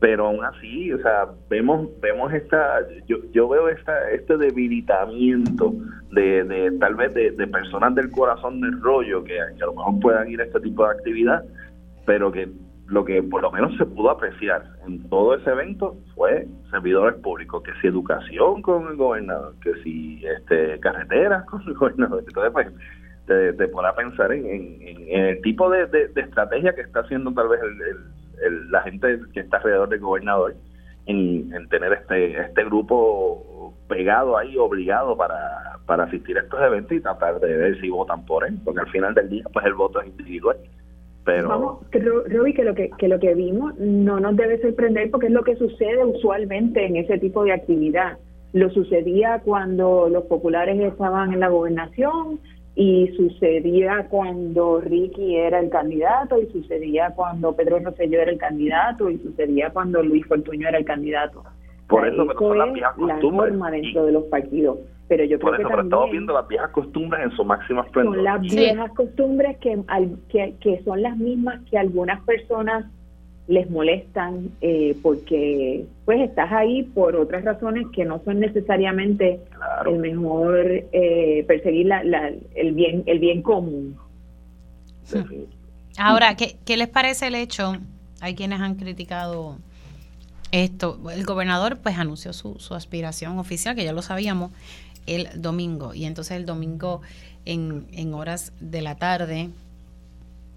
Pero 0.00 0.28
aún 0.28 0.42
así, 0.42 0.90
o 0.92 0.98
sea, 0.98 1.26
vemos 1.50 1.88
vemos 2.00 2.32
esta 2.32 2.80
yo, 3.06 3.18
yo 3.32 3.48
veo 3.48 3.68
esta 3.68 4.10
este 4.10 4.38
debilitamiento 4.38 5.74
de, 6.10 6.42
de 6.44 6.70
tal 6.78 6.94
vez 6.94 7.12
de, 7.12 7.32
de, 7.32 7.46
personas 7.46 7.94
del 7.94 8.10
corazón 8.10 8.62
del 8.62 8.80
rollo 8.80 9.22
que, 9.22 9.34
que, 9.56 9.62
a 9.62 9.66
lo 9.66 9.74
mejor 9.74 10.00
puedan 10.00 10.30
ir 10.30 10.40
a 10.40 10.44
este 10.44 10.60
tipo 10.60 10.84
de 10.84 10.92
actividad, 10.92 11.44
pero 12.06 12.32
que 12.32 12.48
lo 12.90 13.04
que 13.04 13.22
por 13.22 13.40
lo 13.40 13.52
menos 13.52 13.76
se 13.76 13.86
pudo 13.86 14.10
apreciar 14.10 14.64
en 14.84 15.08
todo 15.08 15.34
ese 15.34 15.48
evento 15.48 15.96
fue 16.14 16.46
servidores 16.70 17.20
públicos, 17.20 17.62
que 17.62 17.72
si 17.80 17.86
educación 17.86 18.62
con 18.62 18.88
el 18.88 18.96
gobernador, 18.96 19.54
que 19.62 19.74
si 19.84 20.24
este 20.26 20.78
carreteras 20.80 21.44
con 21.46 21.62
el 21.68 21.74
gobernador, 21.74 22.24
entonces 22.26 22.52
pues 22.52 22.66
te, 23.26 23.52
te 23.52 23.64
a 23.64 23.94
pensar 23.94 24.32
en, 24.32 24.78
el 25.08 25.40
tipo 25.42 25.70
de, 25.70 26.10
estrategia 26.16 26.74
que 26.74 26.80
está 26.80 27.00
haciendo 27.00 27.32
tal 27.32 27.48
vez 27.48 27.60
el, 28.42 28.70
la 28.72 28.82
gente 28.82 29.20
que 29.32 29.40
está 29.40 29.58
alrededor 29.58 29.88
del 29.88 30.00
gobernador 30.00 30.56
en, 31.06 31.54
en, 31.54 31.68
tener 31.68 31.92
este 31.92 32.40
este 32.40 32.64
grupo 32.64 33.72
pegado 33.88 34.36
ahí, 34.36 34.58
obligado 34.58 35.16
para, 35.16 35.78
para 35.86 36.04
asistir 36.04 36.36
a 36.38 36.42
estos 36.42 36.60
eventos 36.60 36.92
y 36.92 37.00
tratar 37.00 37.38
de 37.38 37.56
ver 37.56 37.80
si 37.80 37.88
votan 37.88 38.26
por 38.26 38.44
él, 38.44 38.58
porque 38.64 38.80
al 38.80 38.90
final 38.90 39.14
del 39.14 39.28
día 39.28 39.44
pues 39.52 39.64
el 39.64 39.74
voto 39.74 40.00
es 40.00 40.08
individual. 40.08 40.56
Pero... 41.24 41.48
Vamos, 41.48 41.78
Ruby, 41.92 42.54
que 42.54 42.64
lo 42.64 42.74
que, 42.74 42.90
que 42.98 43.08
lo 43.08 43.18
que 43.18 43.34
vimos 43.34 43.78
no 43.78 44.20
nos 44.20 44.36
debe 44.36 44.60
sorprender 44.60 45.10
porque 45.10 45.26
es 45.26 45.32
lo 45.32 45.42
que 45.42 45.56
sucede 45.56 46.04
usualmente 46.04 46.84
en 46.84 46.96
ese 46.96 47.18
tipo 47.18 47.44
de 47.44 47.52
actividad. 47.52 48.18
Lo 48.52 48.70
sucedía 48.70 49.40
cuando 49.44 50.08
los 50.08 50.24
populares 50.24 50.80
estaban 50.80 51.32
en 51.32 51.40
la 51.40 51.48
gobernación, 51.48 52.40
y 52.74 53.08
sucedía 53.16 54.06
cuando 54.08 54.80
Ricky 54.80 55.36
era 55.36 55.60
el 55.60 55.70
candidato 55.70 56.40
y 56.40 56.46
sucedía 56.46 57.12
cuando 57.14 57.54
Pedro 57.54 57.80
Rosselló 57.80 58.20
era 58.20 58.30
el 58.30 58.38
candidato 58.38 59.10
y 59.10 59.18
sucedía 59.18 59.70
cuando 59.70 60.02
Luis 60.02 60.24
Fortuño 60.26 60.68
era 60.68 60.78
el 60.78 60.84
candidato. 60.84 61.42
Por 61.88 62.06
eso, 62.06 62.24
pero 62.26 62.38
son 62.38 62.58
las 62.58 62.72
viejas 62.72 62.94
costumbres. 62.94 63.50
La 63.50 63.58
norma 63.58 63.70
dentro 63.70 64.06
de 64.06 64.12
los 64.12 64.24
partidos. 64.24 64.78
Pero 65.10 65.24
yo 65.24 65.40
creo 65.40 65.54
eso, 65.54 65.62
que 65.62 65.64
pero 65.64 65.68
también 65.68 65.86
estamos 65.86 66.10
viendo 66.12 66.32
las 66.32 66.46
viejas 66.46 66.70
costumbres 66.70 67.24
en 67.24 67.32
su 67.32 67.44
máxima 67.44 67.82
esplendor. 67.82 68.14
son 68.14 68.24
las 68.24 68.40
viejas 68.40 68.92
costumbres 68.92 69.58
que, 69.58 69.82
al, 69.88 70.16
que, 70.28 70.54
que 70.60 70.80
son 70.84 71.02
las 71.02 71.16
mismas 71.16 71.60
que 71.68 71.76
algunas 71.76 72.20
personas 72.20 72.86
les 73.48 73.68
molestan 73.68 74.50
eh, 74.60 74.96
porque 75.02 75.84
pues 76.04 76.20
estás 76.20 76.52
ahí 76.52 76.84
por 76.84 77.16
otras 77.16 77.44
razones 77.44 77.88
que 77.92 78.04
no 78.04 78.22
son 78.24 78.38
necesariamente 78.38 79.40
claro. 79.52 79.90
el 79.90 79.98
mejor 79.98 80.66
eh, 80.92 81.44
perseguir 81.48 81.86
la, 81.86 82.04
la, 82.04 82.30
el 82.54 82.72
bien 82.72 83.02
el 83.06 83.18
bien 83.18 83.42
común 83.42 83.96
sí. 85.02 85.18
ahora 85.98 86.36
¿qué, 86.36 86.54
¿qué 86.64 86.76
les 86.76 86.86
parece 86.86 87.26
el 87.26 87.34
hecho 87.34 87.72
hay 88.20 88.36
quienes 88.36 88.60
han 88.60 88.76
criticado 88.76 89.56
esto 90.52 91.00
el 91.12 91.24
gobernador 91.24 91.78
pues 91.82 91.98
anunció 91.98 92.32
su, 92.32 92.60
su 92.60 92.76
aspiración 92.76 93.40
oficial 93.40 93.74
que 93.74 93.82
ya 93.82 93.92
lo 93.92 94.02
sabíamos 94.02 94.52
el 95.06 95.28
domingo 95.40 95.94
y 95.94 96.04
entonces 96.04 96.36
el 96.36 96.46
domingo 96.46 97.02
en, 97.44 97.86
en 97.92 98.14
horas 98.14 98.52
de 98.60 98.82
la 98.82 98.96
tarde 98.96 99.50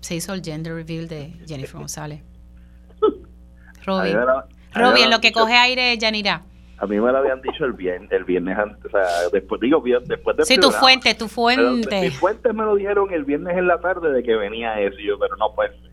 se 0.01 0.15
hizo 0.15 0.33
el 0.33 0.43
gender 0.43 0.73
reveal 0.73 1.07
de 1.07 1.33
Jennifer 1.47 1.79
González 1.79 2.21
Robbie. 3.85 4.15
Robbie, 4.73 5.03
en 5.03 5.09
lo 5.09 5.19
que 5.21 5.27
dicho, 5.29 5.41
coge 5.41 5.53
aire, 5.53 5.97
Yanira. 5.97 6.41
A 6.77 6.85
mí 6.85 6.99
me 6.99 7.11
lo 7.11 7.17
habían 7.17 7.41
dicho 7.41 7.63
el 7.65 7.73
viernes, 7.73 8.11
el 8.11 8.23
viernes 8.25 8.57
antes, 8.57 8.85
o 8.85 8.89
sea, 8.89 9.29
después, 9.31 9.61
digo, 9.61 9.81
después 10.05 10.35
de 10.35 10.45
Sí, 10.45 10.57
tu 10.57 10.71
fuente, 10.71 11.13
tu 11.15 11.27
fuente. 11.27 12.01
Mis 12.01 12.19
fuentes 12.19 12.53
me 12.53 12.63
lo 12.63 12.75
dijeron 12.75 13.13
el 13.13 13.23
viernes 13.23 13.57
en 13.57 13.67
la 13.67 13.79
tarde 13.79 14.11
de 14.11 14.23
que 14.23 14.35
venía 14.35 14.79
eso, 14.81 14.99
y 14.99 15.07
yo, 15.07 15.19
pero 15.19 15.37
no 15.37 15.53
puede 15.53 15.69
ser. 15.79 15.91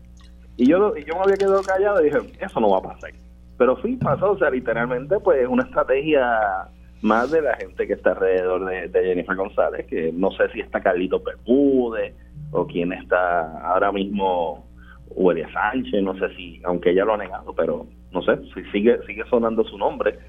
Y 0.57 0.67
yo, 0.67 0.95
y 0.97 1.05
yo 1.05 1.13
me 1.15 1.21
había 1.21 1.37
quedado 1.37 1.61
callado 1.63 2.01
y 2.01 2.05
dije, 2.05 2.17
eso 2.39 2.59
no 2.59 2.69
va 2.69 2.79
a 2.79 2.93
pasar. 2.93 3.11
Pero 3.57 3.81
sí 3.81 3.97
pasó, 4.01 4.31
o 4.31 4.37
sea, 4.37 4.49
literalmente, 4.49 5.19
pues, 5.19 5.41
es 5.41 5.47
una 5.47 5.63
estrategia 5.63 6.67
más 7.01 7.31
de 7.31 7.41
la 7.41 7.55
gente 7.55 7.87
que 7.87 7.93
está 7.93 8.11
alrededor 8.11 8.65
de, 8.65 9.03
Jennifer 9.03 9.35
González, 9.35 9.85
que 9.87 10.11
no 10.13 10.31
sé 10.31 10.49
si 10.49 10.59
está 10.59 10.81
Carlito 10.81 11.19
Bermúdez 11.19 12.13
o 12.51 12.67
quién 12.67 12.93
está 12.93 13.59
ahora 13.61 13.91
mismo 13.91 14.67
Huelia 15.09 15.51
Sánchez, 15.51 16.03
no 16.03 16.17
sé 16.17 16.33
si, 16.35 16.61
aunque 16.63 16.91
ella 16.91 17.05
lo 17.05 17.15
ha 17.15 17.17
negado, 17.17 17.53
pero 17.55 17.87
no 18.11 18.21
sé, 18.21 18.37
si 18.53 18.63
sigue 18.71 18.99
sigue 19.05 19.23
sonando 19.29 19.63
su 19.63 19.77
nombre. 19.77 20.19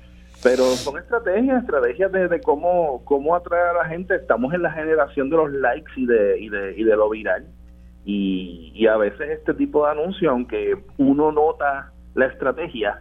Pero 0.42 0.64
son 0.64 0.98
estrategias, 0.98 1.62
estrategias 1.62 2.10
de, 2.10 2.26
de 2.26 2.40
cómo, 2.40 3.04
cómo 3.04 3.36
atraer 3.36 3.68
a 3.68 3.72
la 3.74 3.84
gente. 3.84 4.16
Estamos 4.16 4.52
en 4.52 4.62
la 4.62 4.72
generación 4.72 5.30
de 5.30 5.36
los 5.36 5.52
likes 5.52 5.92
y 5.94 6.06
de, 6.06 6.40
y 6.40 6.48
de, 6.48 6.74
y 6.76 6.82
de 6.82 6.96
lo 6.96 7.08
viral. 7.10 7.46
Y, 8.04 8.72
y 8.74 8.88
a 8.88 8.96
veces 8.96 9.30
este 9.30 9.54
tipo 9.54 9.84
de 9.84 9.92
anuncios, 9.92 10.32
aunque 10.32 10.76
uno 10.98 11.30
nota 11.30 11.92
la 12.14 12.26
estrategia 12.26 13.00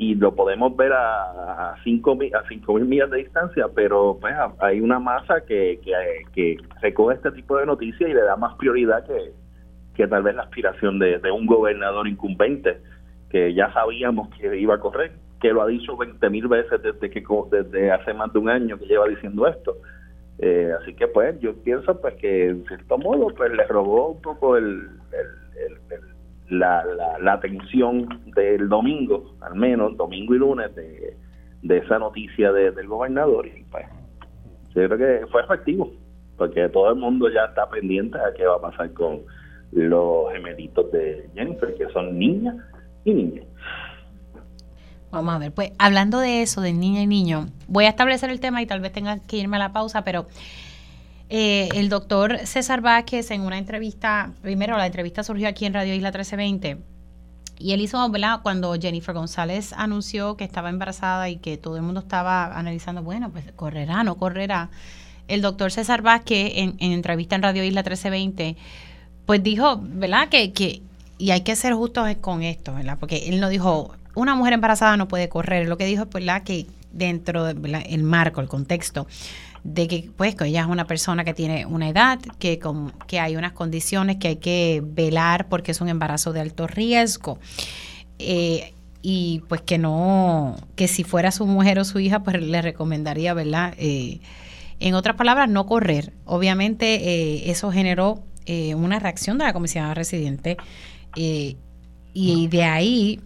y 0.00 0.14
lo 0.14 0.34
podemos 0.34 0.74
ver 0.78 0.94
a, 0.94 1.72
a 1.72 1.76
cinco 1.84 2.16
mil, 2.16 2.34
a 2.34 2.42
cinco 2.48 2.72
mil 2.72 2.86
millas 2.86 3.10
de 3.10 3.18
distancia, 3.18 3.66
pero 3.74 4.16
pues 4.18 4.34
hay 4.60 4.80
una 4.80 4.98
masa 4.98 5.42
que, 5.46 5.78
que, 6.32 6.56
recoge 6.80 7.16
este 7.16 7.30
tipo 7.32 7.58
de 7.58 7.66
noticias 7.66 8.08
y 8.08 8.14
le 8.14 8.22
da 8.22 8.34
más 8.34 8.54
prioridad 8.54 9.06
que, 9.06 9.32
que 9.94 10.08
tal 10.08 10.22
vez 10.22 10.34
la 10.34 10.44
aspiración 10.44 10.98
de, 10.98 11.20
un 11.30 11.44
gobernador 11.44 12.08
incumbente 12.08 12.78
que 13.28 13.52
ya 13.52 13.70
sabíamos 13.74 14.34
que 14.36 14.58
iba 14.58 14.76
a 14.76 14.80
correr, 14.80 15.12
que 15.38 15.52
lo 15.52 15.60
ha 15.60 15.66
dicho 15.66 15.94
20 15.98 16.30
mil 16.30 16.48
veces 16.48 16.80
desde 16.82 17.10
que 17.10 17.22
desde 17.50 17.92
hace 17.92 18.14
más 18.14 18.32
de 18.32 18.38
un 18.38 18.48
año 18.48 18.78
que 18.78 18.86
lleva 18.86 19.06
diciendo 19.06 19.46
esto. 19.48 19.76
Eh, 20.38 20.72
así 20.80 20.94
que 20.94 21.08
pues 21.08 21.38
yo 21.40 21.54
pienso 21.62 22.00
pues 22.00 22.14
que 22.14 22.48
en 22.48 22.64
cierto 22.64 22.96
modo 22.96 23.26
pues 23.36 23.52
le 23.52 23.66
robó 23.66 24.12
un 24.12 24.22
poco 24.22 24.56
el, 24.56 24.88
el, 25.12 25.72
el 25.90 26.09
la, 26.50 26.84
la, 26.84 27.18
la, 27.18 27.32
atención 27.34 28.06
del 28.34 28.68
domingo, 28.68 29.34
al 29.40 29.54
menos 29.54 29.96
domingo 29.96 30.34
y 30.34 30.38
lunes, 30.38 30.74
de, 30.74 31.16
de 31.62 31.78
esa 31.78 31.98
noticia 31.98 32.52
de, 32.52 32.70
del 32.72 32.86
gobernador 32.86 33.46
y 33.46 33.64
pues 33.70 33.86
yo 34.74 34.88
creo 34.88 34.98
que 34.98 35.26
fue 35.28 35.42
efectivo 35.42 35.90
porque 36.40 36.70
todo 36.70 36.88
el 36.88 36.96
mundo 36.96 37.28
ya 37.28 37.44
está 37.44 37.68
pendiente 37.68 38.16
a 38.18 38.32
qué 38.34 38.46
va 38.46 38.56
a 38.56 38.60
pasar 38.62 38.90
con 38.94 39.20
los 39.72 40.32
gemelitos 40.32 40.90
de 40.90 41.28
Jennifer, 41.34 41.74
que 41.76 41.86
son 41.92 42.18
niñas 42.18 42.56
y 43.04 43.12
niños. 43.12 43.46
Vamos 45.10 45.34
a 45.34 45.38
ver, 45.38 45.52
pues 45.52 45.72
hablando 45.78 46.18
de 46.18 46.40
eso, 46.40 46.62
de 46.62 46.72
niña 46.72 47.02
y 47.02 47.06
niño, 47.06 47.48
voy 47.68 47.84
a 47.84 47.90
establecer 47.90 48.30
el 48.30 48.40
tema 48.40 48.62
y 48.62 48.66
tal 48.66 48.80
vez 48.80 48.90
tenga 48.90 49.18
que 49.18 49.36
irme 49.36 49.56
a 49.56 49.58
la 49.58 49.72
pausa, 49.74 50.02
pero 50.02 50.24
eh, 51.30 51.68
el 51.74 51.88
doctor 51.88 52.38
César 52.44 52.80
Vázquez 52.80 53.30
en 53.30 53.42
una 53.42 53.56
entrevista, 53.56 54.32
primero 54.42 54.76
la 54.76 54.86
entrevista 54.86 55.22
surgió 55.22 55.48
aquí 55.48 55.64
en 55.64 55.74
Radio 55.74 55.94
Isla 55.94 56.08
1320, 56.08 56.78
y 57.58 57.72
él 57.72 57.80
hizo, 57.82 58.08
¿verdad? 58.10 58.40
Cuando 58.42 58.74
Jennifer 58.74 59.14
González 59.14 59.72
anunció 59.74 60.36
que 60.36 60.44
estaba 60.44 60.70
embarazada 60.70 61.28
y 61.28 61.36
que 61.36 61.56
todo 61.56 61.76
el 61.76 61.82
mundo 61.82 62.00
estaba 62.00 62.58
analizando, 62.58 63.02
bueno, 63.02 63.30
pues 63.30 63.44
correrá, 63.54 64.02
no 64.02 64.16
correrá. 64.16 64.70
El 65.28 65.42
doctor 65.42 65.70
César 65.70 66.02
Vázquez 66.02 66.52
en, 66.56 66.74
en 66.80 66.92
entrevista 66.92 67.36
en 67.36 67.42
Radio 67.42 67.62
Isla 67.62 67.82
1320, 67.82 68.56
pues 69.24 69.42
dijo, 69.42 69.78
¿verdad? 69.80 70.28
Que, 70.30 70.52
que, 70.52 70.82
y 71.18 71.30
hay 71.30 71.42
que 71.42 71.54
ser 71.54 71.74
justos 71.74 72.08
con 72.20 72.42
esto, 72.42 72.74
¿verdad? 72.74 72.96
Porque 72.98 73.28
él 73.28 73.38
no 73.38 73.48
dijo, 73.48 73.94
una 74.14 74.34
mujer 74.34 74.54
embarazada 74.54 74.96
no 74.96 75.06
puede 75.06 75.28
correr. 75.28 75.68
Lo 75.68 75.76
que 75.76 75.84
dijo 75.84 76.06
pues, 76.06 76.24
que 76.44 76.66
dentro 76.92 77.44
del 77.44 78.02
marco, 78.02 78.40
el 78.40 78.48
contexto, 78.48 79.06
de 79.64 79.88
que 79.88 80.10
pues 80.16 80.34
que 80.34 80.46
ella 80.46 80.62
es 80.62 80.66
una 80.66 80.86
persona 80.86 81.24
que 81.24 81.34
tiene 81.34 81.66
una 81.66 81.88
edad, 81.88 82.18
que, 82.38 82.58
con, 82.58 82.92
que 83.06 83.20
hay 83.20 83.36
unas 83.36 83.52
condiciones 83.52 84.16
que 84.16 84.28
hay 84.28 84.36
que 84.36 84.82
velar 84.84 85.48
porque 85.48 85.72
es 85.72 85.80
un 85.80 85.88
embarazo 85.88 86.32
de 86.32 86.40
alto 86.40 86.66
riesgo. 86.66 87.38
Eh, 88.18 88.74
y 89.02 89.42
pues 89.48 89.62
que 89.62 89.78
no, 89.78 90.56
que 90.76 90.86
si 90.86 91.04
fuera 91.04 91.30
su 91.30 91.46
mujer 91.46 91.78
o 91.78 91.84
su 91.84 92.00
hija, 92.00 92.22
pues 92.22 92.40
le 92.40 92.60
recomendaría, 92.60 93.32
¿verdad? 93.32 93.74
Eh, 93.78 94.20
en 94.78 94.94
otras 94.94 95.16
palabras, 95.16 95.48
no 95.48 95.66
correr. 95.66 96.12
Obviamente 96.24 96.96
eh, 96.96 97.50
eso 97.50 97.70
generó 97.70 98.22
una 98.74 98.98
reacción 98.98 99.38
de 99.38 99.44
la 99.44 99.52
comisionada 99.52 99.94
residente 99.94 100.56
y 101.14 102.48
de 102.48 102.64
ahí 102.64 103.20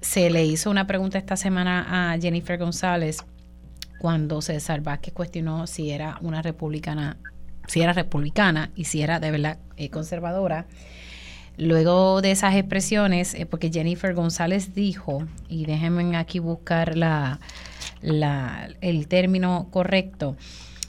se 0.00 0.28
le 0.28 0.44
hizo 0.44 0.70
una 0.70 0.88
pregunta 0.88 1.18
esta 1.18 1.36
semana 1.36 2.12
a 2.12 2.18
Jennifer 2.18 2.58
González 2.58 3.24
cuando 3.98 4.42
César 4.42 4.80
Vázquez 4.82 5.14
cuestionó 5.14 5.66
si 5.66 5.90
era 5.90 6.18
una 6.20 6.42
republicana, 6.42 7.16
si 7.66 7.80
era 7.80 7.92
republicana 7.92 8.70
y 8.74 8.84
si 8.84 9.02
era 9.02 9.20
de 9.20 9.30
verdad 9.30 9.58
eh, 9.76 9.90
conservadora. 9.90 10.66
Luego 11.58 12.20
de 12.20 12.32
esas 12.32 12.54
expresiones, 12.54 13.34
eh, 13.34 13.46
porque 13.46 13.70
Jennifer 13.72 14.14
González 14.14 14.74
dijo, 14.74 15.26
y 15.48 15.64
déjenme 15.64 16.16
aquí 16.16 16.38
buscar 16.38 16.96
la, 16.96 17.40
el 18.02 19.08
término 19.08 19.68
correcto, 19.70 20.36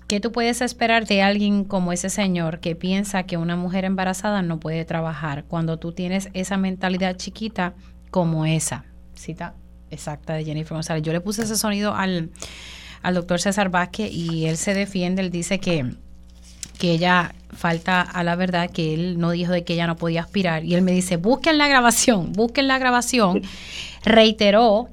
¿qué 0.07 0.19
tú 0.19 0.33
puedes 0.33 0.61
esperar 0.61 1.07
de 1.07 1.21
alguien 1.21 1.63
como 1.63 1.93
ese 1.93 2.09
señor 2.09 2.59
que 2.59 2.75
piensa 2.75 3.23
que 3.23 3.37
una 3.37 3.55
mujer 3.55 3.85
embarazada 3.85 4.41
no 4.41 4.59
puede 4.59 4.83
trabajar 4.83 5.45
cuando 5.45 5.77
tú 5.79 5.93
tienes 5.93 6.29
esa 6.33 6.57
mentalidad 6.57 7.15
chiquita 7.15 7.73
como 8.11 8.45
esa? 8.45 8.83
cita 9.17 9.55
exacta 9.89 10.33
de 10.33 10.45
Jennifer 10.45 10.73
González. 10.73 11.03
Yo 11.03 11.13
le 11.13 11.21
puse 11.21 11.43
ese 11.43 11.55
sonido 11.55 11.95
al, 11.95 12.29
al 13.01 13.15
doctor 13.15 13.39
César 13.39 13.69
Vázquez 13.69 14.11
y 14.11 14.45
él 14.45 14.57
se 14.57 14.73
defiende, 14.73 15.21
él 15.21 15.31
dice 15.31 15.59
que, 15.59 15.93
que 16.77 16.91
ella 16.91 17.33
falta 17.49 18.01
a 18.01 18.23
la 18.23 18.35
verdad, 18.35 18.69
que 18.69 18.93
él 18.93 19.19
no 19.19 19.31
dijo 19.31 19.51
de 19.51 19.63
que 19.63 19.73
ella 19.73 19.87
no 19.87 19.95
podía 19.95 20.21
aspirar. 20.21 20.63
Y 20.63 20.75
él 20.75 20.81
me 20.81 20.91
dice, 20.91 21.17
busquen 21.17 21.57
la 21.57 21.67
grabación, 21.67 22.33
busquen 22.33 22.67
la 22.67 22.77
grabación. 22.77 23.41
Reiteró 24.03 24.89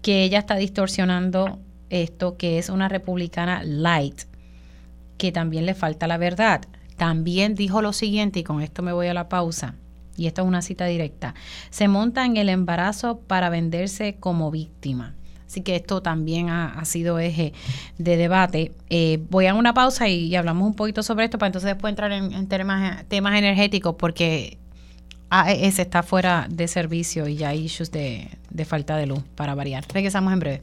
que 0.00 0.24
ella 0.24 0.38
está 0.38 0.56
distorsionando 0.56 1.58
esto, 1.90 2.36
que 2.36 2.58
es 2.58 2.68
una 2.68 2.88
republicana 2.88 3.62
light, 3.64 4.22
que 5.18 5.32
también 5.32 5.66
le 5.66 5.74
falta 5.74 6.06
la 6.06 6.18
verdad. 6.18 6.62
También 6.96 7.54
dijo 7.54 7.82
lo 7.82 7.92
siguiente, 7.92 8.40
y 8.40 8.44
con 8.44 8.62
esto 8.62 8.82
me 8.82 8.92
voy 8.92 9.08
a 9.08 9.14
la 9.14 9.28
pausa 9.28 9.74
y 10.16 10.26
esto 10.26 10.42
es 10.42 10.48
una 10.48 10.62
cita 10.62 10.86
directa, 10.86 11.34
se 11.70 11.88
monta 11.88 12.24
en 12.24 12.36
el 12.36 12.48
embarazo 12.48 13.20
para 13.20 13.50
venderse 13.50 14.16
como 14.18 14.50
víctima. 14.50 15.14
Así 15.52 15.60
que 15.60 15.76
esto 15.76 16.00
también 16.00 16.48
ha, 16.48 16.82
sido 16.86 17.18
eje 17.18 17.52
de 17.98 18.16
debate. 18.16 18.72
Eh, 18.88 19.18
voy 19.28 19.48
a 19.48 19.54
una 19.54 19.74
pausa 19.74 20.08
y, 20.08 20.34
hablamos 20.34 20.66
un 20.66 20.74
poquito 20.74 21.02
sobre 21.02 21.26
esto 21.26 21.36
para 21.36 21.48
entonces 21.48 21.68
después 21.68 21.92
entrar 21.92 22.10
en, 22.10 22.48
temas, 22.48 23.04
energéticos 23.10 23.96
porque 23.96 24.56
AES 25.28 25.78
está 25.78 26.02
fuera 26.02 26.46
de 26.48 26.68
servicio 26.68 27.28
y 27.28 27.36
ya 27.36 27.50
hay 27.50 27.66
issues 27.66 27.92
de 27.92 28.64
falta 28.64 28.96
de 28.96 29.04
luz 29.04 29.22
para 29.34 29.54
variar. 29.54 29.84
Regresamos 29.92 30.32
en 30.32 30.40
breve. 30.40 30.62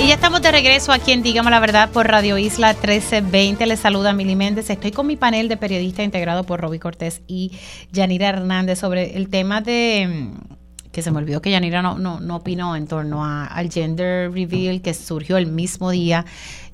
y 0.00 0.06
ya 0.06 0.14
estamos 0.14 0.40
de 0.42 0.52
regreso 0.52 0.92
aquí 0.92 1.10
en 1.10 1.22
Dígame 1.22 1.50
la 1.50 1.58
Verdad 1.58 1.90
por 1.90 2.06
Radio 2.06 2.38
Isla 2.38 2.68
1320. 2.68 3.66
Les 3.66 3.80
saluda 3.80 4.12
Mili 4.12 4.36
Méndez. 4.36 4.70
Estoy 4.70 4.92
con 4.92 5.08
mi 5.08 5.16
panel 5.16 5.48
de 5.48 5.56
periodistas 5.56 6.04
integrado 6.04 6.44
por 6.44 6.60
Roby 6.60 6.78
Cortés 6.78 7.22
y 7.26 7.52
Yanira 7.90 8.28
Hernández 8.28 8.78
sobre 8.78 9.16
el 9.16 9.28
tema 9.28 9.60
de 9.60 10.06
mm, 10.08 10.90
que 10.92 11.02
se 11.02 11.10
me 11.10 11.18
olvidó 11.18 11.42
que 11.42 11.50
Yanira 11.50 11.82
no, 11.82 11.98
no, 11.98 12.20
no 12.20 12.36
opinó 12.36 12.76
en 12.76 12.86
torno 12.86 13.24
al 13.24 13.70
gender 13.70 14.30
reveal 14.30 14.82
que 14.82 14.94
surgió 14.94 15.36
el 15.36 15.46
mismo 15.48 15.90
día 15.90 16.24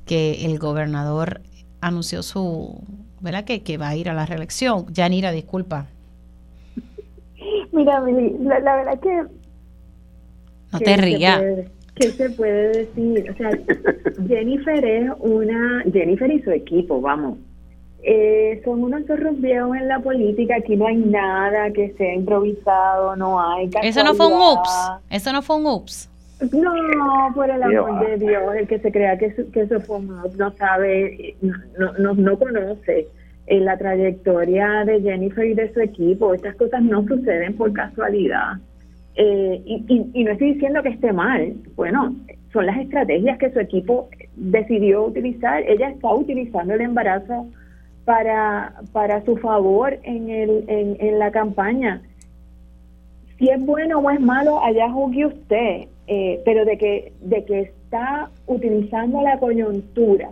que 0.04 0.44
el 0.44 0.58
gobernador 0.58 1.40
anunció 1.80 2.22
su, 2.22 2.82
¿verdad? 3.20 3.44
Que, 3.44 3.62
que 3.62 3.78
va 3.78 3.88
a 3.88 3.96
ir 3.96 4.10
a 4.10 4.14
la 4.14 4.26
reelección. 4.26 4.86
Yanira, 4.92 5.30
disculpa. 5.30 5.86
Mira, 7.72 8.00
Mili, 8.00 8.36
la, 8.40 8.76
verdad 8.76 9.00
que... 9.00 9.24
No 10.72 10.80
te 10.80 10.96
rías. 10.98 11.42
¿Qué 11.94 12.10
se 12.10 12.30
puede 12.30 12.68
decir? 12.68 13.30
O 13.30 13.36
sea, 13.36 13.50
Jennifer 14.28 14.84
es 14.84 15.10
una, 15.20 15.84
Jennifer 15.92 16.30
y 16.30 16.42
su 16.42 16.50
equipo, 16.50 17.00
vamos, 17.00 17.38
eh, 18.02 18.60
son 18.64 18.82
unos 18.82 19.06
zorros 19.06 19.40
viejos 19.40 19.76
en 19.76 19.88
la 19.88 19.98
política, 20.00 20.56
aquí 20.56 20.76
no 20.76 20.86
hay 20.86 20.96
nada 20.96 21.70
que 21.70 21.94
sea 21.96 22.14
improvisado, 22.14 23.16
no 23.16 23.40
hay... 23.40 23.70
Eso 23.82 24.04
no 24.04 24.14
fue 24.14 24.26
un 24.26 24.34
ups, 24.34 24.70
eso 25.10 25.32
no 25.32 25.40
fue 25.40 25.56
un 25.56 25.66
ups. 25.66 26.10
No, 26.52 26.74
por 27.34 27.48
el 27.48 27.62
amor 27.62 28.06
de 28.06 28.18
Dios, 28.18 28.42
el 28.56 28.66
que 28.66 28.78
se 28.80 28.92
crea 28.92 29.16
que, 29.16 29.34
que 29.52 29.62
eso 29.62 29.80
fue 29.80 29.98
un 29.98 30.10
ups 30.18 30.36
no 30.36 30.52
sabe, 30.52 31.36
no, 31.40 31.92
no, 31.98 32.14
no 32.14 32.38
conoce 32.38 33.08
eh, 33.46 33.60
la 33.60 33.78
trayectoria 33.78 34.84
de 34.84 35.00
Jennifer 35.00 35.46
y 35.46 35.54
de 35.54 35.72
su 35.72 35.80
equipo. 35.80 36.34
Estas 36.34 36.56
cosas 36.56 36.82
no 36.82 37.06
suceden 37.06 37.56
por 37.56 37.72
casualidad. 37.72 38.54
Eh, 39.16 39.62
y, 39.64 40.10
y, 40.12 40.24
no 40.24 40.32
estoy 40.32 40.54
diciendo 40.54 40.82
que 40.82 40.88
esté 40.88 41.12
mal, 41.12 41.54
bueno, 41.76 42.16
son 42.52 42.66
las 42.66 42.78
estrategias 42.78 43.38
que 43.38 43.52
su 43.52 43.60
equipo 43.60 44.08
decidió 44.34 45.04
utilizar. 45.04 45.62
Ella 45.68 45.90
está 45.90 46.12
utilizando 46.12 46.74
el 46.74 46.80
embarazo 46.80 47.46
para, 48.04 48.74
para 48.92 49.24
su 49.24 49.36
favor 49.36 49.98
en, 50.02 50.30
el, 50.30 50.64
en, 50.68 50.96
en 50.98 51.18
la 51.18 51.30
campaña. 51.30 52.02
Si 53.38 53.48
es 53.48 53.64
bueno 53.64 53.98
o 54.00 54.10
es 54.10 54.20
malo, 54.20 54.62
allá 54.62 54.90
juzgue 54.90 55.26
usted, 55.26 55.88
eh, 56.06 56.42
pero 56.44 56.64
de 56.64 56.78
que, 56.78 57.12
de 57.20 57.44
que 57.44 57.60
está 57.60 58.30
utilizando 58.46 59.22
la 59.22 59.38
coyuntura 59.38 60.30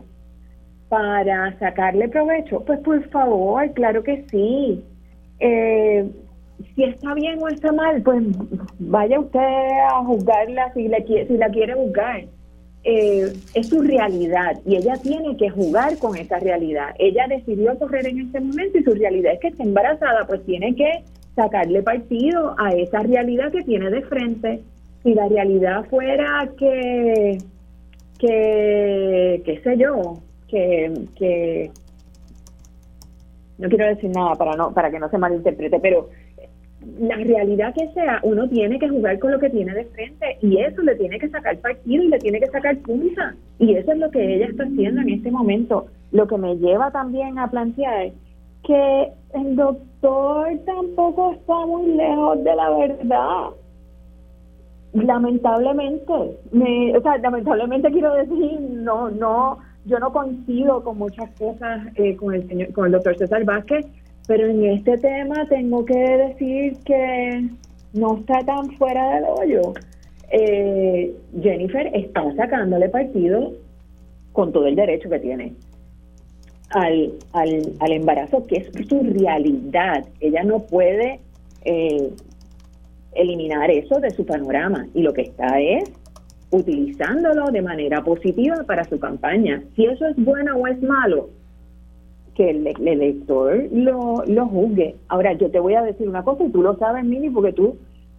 para 0.89 1.59
sacarle 1.59 2.09
provecho, 2.09 2.61
pues 2.65 2.79
por 2.81 3.03
favor, 3.09 3.73
claro 3.73 4.03
que 4.03 4.25
sí. 4.31 4.85
Eh, 5.41 6.09
si 6.75 6.85
está 6.85 7.15
bien 7.15 7.39
o 7.43 7.49
está 7.49 7.73
mal, 7.73 8.03
pues 8.03 8.23
vaya 8.79 9.21
usted 9.21 9.41
a 9.41 10.05
juzgarla 10.05 10.73
si, 10.75 10.89
le, 10.89 11.05
si 11.27 11.37
la 11.37 11.49
quiere 11.49 11.75
juzgar. 11.75 12.25
Eh, 12.85 13.33
es 13.55 13.69
su 13.69 13.81
realidad 13.81 14.61
y 14.67 14.75
ella 14.75 14.95
tiene 15.01 15.37
que 15.37 15.49
jugar 15.51 15.99
con 15.99 16.17
esa 16.17 16.41
realidad. 16.41 16.89
Ella 16.99 17.27
decidió 17.29 17.79
correr 17.79 18.09
en 18.09 18.23
este 18.23 18.41
momento 18.41 18.79
y 18.79 18.83
su 18.83 18.93
realidad 18.93 19.35
es 19.35 19.41
que 19.41 19.49
está 19.49 19.63
embarazada, 19.63 20.27
pues 20.27 20.45
tiene 20.45 20.75
que 20.75 21.05
sacarle 21.37 21.83
partido 21.83 22.57
a 22.59 22.71
esa 22.71 23.01
realidad 23.01 23.53
que 23.53 23.63
tiene 23.63 23.89
de 23.89 24.03
frente. 24.03 24.63
Si 25.05 25.15
la 25.15 25.29
realidad 25.29 25.85
fuera 25.91 26.51
que, 26.59 27.39
que 28.19 29.43
qué 29.45 29.61
sé 29.63 29.77
yo, 29.77 30.19
que, 30.49 30.93
que 31.17 31.71
no 33.59 33.69
quiero 33.69 33.87
decir 33.87 34.11
nada 34.11 34.35
para 34.35 34.57
no 34.57 34.75
para 34.75 34.91
que 34.91 34.99
no 34.99 35.09
se 35.09 35.19
malinterprete, 35.19 35.79
pero 35.79 36.09
la 36.99 37.17
realidad 37.17 37.75
que 37.75 37.89
sea, 37.93 38.21
uno 38.23 38.49
tiene 38.49 38.79
que 38.79 38.89
jugar 38.89 39.19
con 39.19 39.33
lo 39.33 39.39
que 39.39 39.51
tiene 39.51 39.75
de 39.75 39.85
frente 39.87 40.39
y 40.41 40.59
eso 40.59 40.83
le 40.83 40.95
tiene 40.97 41.19
que 41.19 41.29
sacar 41.29 41.59
partido 41.59 42.03
y 42.03 42.09
le 42.09 42.19
tiene 42.19 42.41
que 42.41 42.47
sacar 42.47 42.77
punta. 42.79 43.35
Y 43.59 43.75
eso 43.75 43.93
es 43.93 43.99
lo 43.99 44.11
que 44.11 44.37
ella 44.37 44.47
está 44.47 44.65
haciendo 44.65 45.01
en 45.01 45.11
este 45.11 45.31
momento. 45.31 45.87
Lo 46.11 46.27
que 46.27 46.39
me 46.39 46.57
lleva 46.57 46.91
también 46.91 47.39
a 47.39 47.51
plantear 47.51 48.13
que 48.65 49.13
el 49.35 49.57
doctor 49.57 50.49
tampoco 50.65 51.33
está 51.33 51.67
muy 51.67 51.95
lejos 51.95 52.45
de 52.45 52.55
la 52.55 52.71
verdad. 52.71 53.51
Lamentablemente, 54.93 56.13
me, 56.53 56.97
o 56.97 57.01
sea, 57.01 57.17
lamentablemente 57.19 57.91
quiero 57.91 58.15
decir, 58.15 58.61
no, 58.61 59.11
no, 59.11 59.59
yo 59.85 59.99
no 59.99 60.13
coincido 60.13 60.85
con 60.85 60.99
muchas 60.99 61.31
cosas 61.39 61.87
eh, 61.97 62.15
con 62.17 62.35
el 62.35 62.47
señor, 62.47 62.73
con 62.73 62.87
el 62.87 62.93
doctor 62.93 63.17
César 63.17 63.45
Vázquez, 63.45 63.87
pero 64.33 64.49
en 64.49 64.65
este 64.65 64.97
tema 64.97 65.45
tengo 65.47 65.85
que 65.85 65.95
decir 65.95 66.79
que 66.87 67.51
no 67.93 68.17
está 68.17 68.39
tan 68.39 68.71
fuera 68.79 69.17
del 69.17 69.25
hoyo. 69.25 69.75
Eh, 70.31 71.15
Jennifer 71.43 71.91
está 71.93 72.35
sacándole 72.35 72.89
partido 72.89 73.53
con 74.33 74.51
todo 74.51 74.67
el 74.69 74.75
derecho 74.75 75.11
que 75.11 75.19
tiene 75.19 75.53
al, 76.71 77.13
al, 77.35 77.75
al 77.79 77.93
embarazo, 77.93 78.47
que 78.47 78.57
es 78.57 78.89
su 78.89 79.03
realidad. 79.03 80.07
Ella 80.21 80.45
no 80.45 80.61
puede 80.61 81.21
eh, 81.67 82.09
eliminar 83.15 83.71
eso 83.71 84.01
de 84.01 84.13
su 84.13 84.25
panorama 84.25 84.87
y 84.95 85.03
lo 85.03 85.13
que 85.13 85.23
está 85.25 85.61
es 85.61 85.93
utilizándolo 86.53 87.51
de 87.51 87.61
manera 87.61 88.03
positiva 88.03 88.65
para 88.67 88.85
su 88.85 88.99
campaña. 88.99 89.63
Si 89.77 89.85
eso 89.85 90.07
es 90.07 90.17
bueno 90.17 90.57
o 90.57 90.67
es 90.69 90.83
malo, 90.83 91.29
que 92.35 92.51
el, 92.51 92.67
elector 92.67 93.69
lo, 93.73 94.25
lo 94.27 94.47
juzgue. 94.47 94.97
Ahora, 95.09 95.33
yo 95.35 95.51
te 95.51 95.61
voy 95.61 95.75
a 95.75 95.83
decir 95.83 96.09
una 96.09 96.25
cosa, 96.25 96.45
y 96.45 96.51
tú 96.51 96.63
lo 96.63 96.77
sabes, 96.77 97.05
Mini, 97.05 97.31
porque 97.31 97.53
tú 97.53 97.77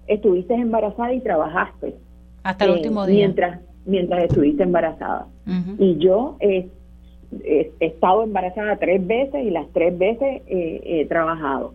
estuviste 0.07 0.53
embarazada 0.53 1.13
y 1.13 1.21
trabajaste. 1.21 1.95
Hasta 2.43 2.65
el 2.65 2.71
eh, 2.71 2.73
último 2.75 3.05
día. 3.05 3.17
Mientras, 3.17 3.59
mientras 3.85 4.23
estuviste 4.25 4.63
embarazada. 4.63 5.27
Y 5.77 5.97
yo 5.97 6.37
he, 6.39 6.69
estado 7.79 8.23
embarazada 8.23 8.77
tres 8.77 9.05
veces 9.05 9.43
y 9.43 9.49
las 9.49 9.67
tres 9.73 9.97
veces 9.97 10.43
he 10.45 11.05
trabajado 11.09 11.73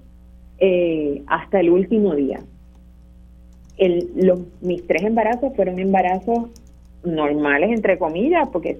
eh, 0.60 1.22
hasta 1.28 1.60
el 1.60 1.70
último 1.70 2.14
día. 2.16 2.40
El, 3.76 4.10
los, 4.16 4.40
mis 4.60 4.84
tres 4.88 5.04
embarazos 5.04 5.54
fueron 5.54 5.78
embarazos 5.78 6.48
normales, 7.04 7.70
entre 7.70 7.96
comillas, 7.96 8.48
porque 8.48 8.78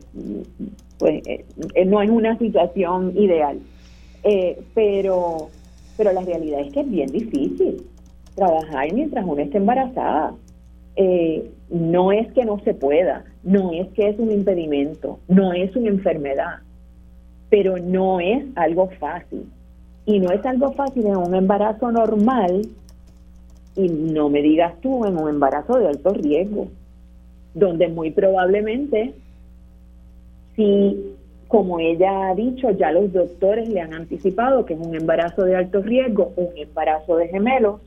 pues 0.99 1.23
eh, 1.27 1.45
no 1.87 2.03
es 2.03 2.11
una 2.11 2.37
situación 2.39 3.13
ideal. 3.17 3.59
Eh, 4.25 4.61
pero, 4.75 5.49
pero 5.97 6.13
la 6.13 6.23
realidad 6.23 6.61
es 6.61 6.73
que 6.73 6.81
es 6.81 6.91
bien 6.91 7.11
difícil 7.11 7.85
trabajar 8.35 8.93
mientras 8.93 9.25
uno 9.25 9.41
está 9.41 9.59
embarazada. 9.59 10.35
Eh, 10.97 11.51
no 11.71 12.13
es 12.13 12.33
que 12.33 12.45
no 12.45 12.59
se 12.61 12.75
pueda, 12.75 13.25
no 13.45 13.73
es 13.73 13.89
que 13.89 14.09
es 14.09 14.19
un 14.19 14.33
impedimento, 14.33 15.21
no 15.29 15.53
es 15.53 15.75
una 15.77 15.89
enfermedad, 15.89 16.61
pero 17.51 17.79
no 17.79 18.21
es 18.21 18.45
algo 18.57 18.89
fácil. 18.99 19.45
Y 20.07 20.19
no 20.21 20.33
es 20.33 20.45
algo 20.47 20.73
fácil 20.73 21.07
en 21.07 21.17
un 21.17 21.35
embarazo 21.35 21.93
normal 21.93 22.63
y 23.77 23.89
no 23.89 24.29
me 24.29 24.43
digas 24.43 24.75
tú 24.81 25.05
en 25.05 25.17
un 25.17 25.29
embarazo 25.29 25.79
de 25.79 25.89
alto 25.89 26.15
riesgo, 26.15 26.69
donde 27.55 27.89
muy 27.89 28.11
probablemente 28.11 29.15
si, 30.59 31.15
como 31.47 31.79
ella 31.79 32.29
ha 32.29 32.35
dicho, 32.35 32.71
ya 32.73 32.91
los 32.91 33.13
doctores 33.13 33.69
le 33.69 33.81
han 33.81 33.95
anticipado 33.95 34.67
que 34.67 34.75
es 34.75 34.81
un 34.81 34.95
embarazo 34.95 35.45
de 35.45 35.55
alto 35.55 35.81
riesgo, 35.81 36.33
un 36.35 36.49
embarazo 36.57 37.17
de 37.17 37.29
gemelos, 37.29 37.81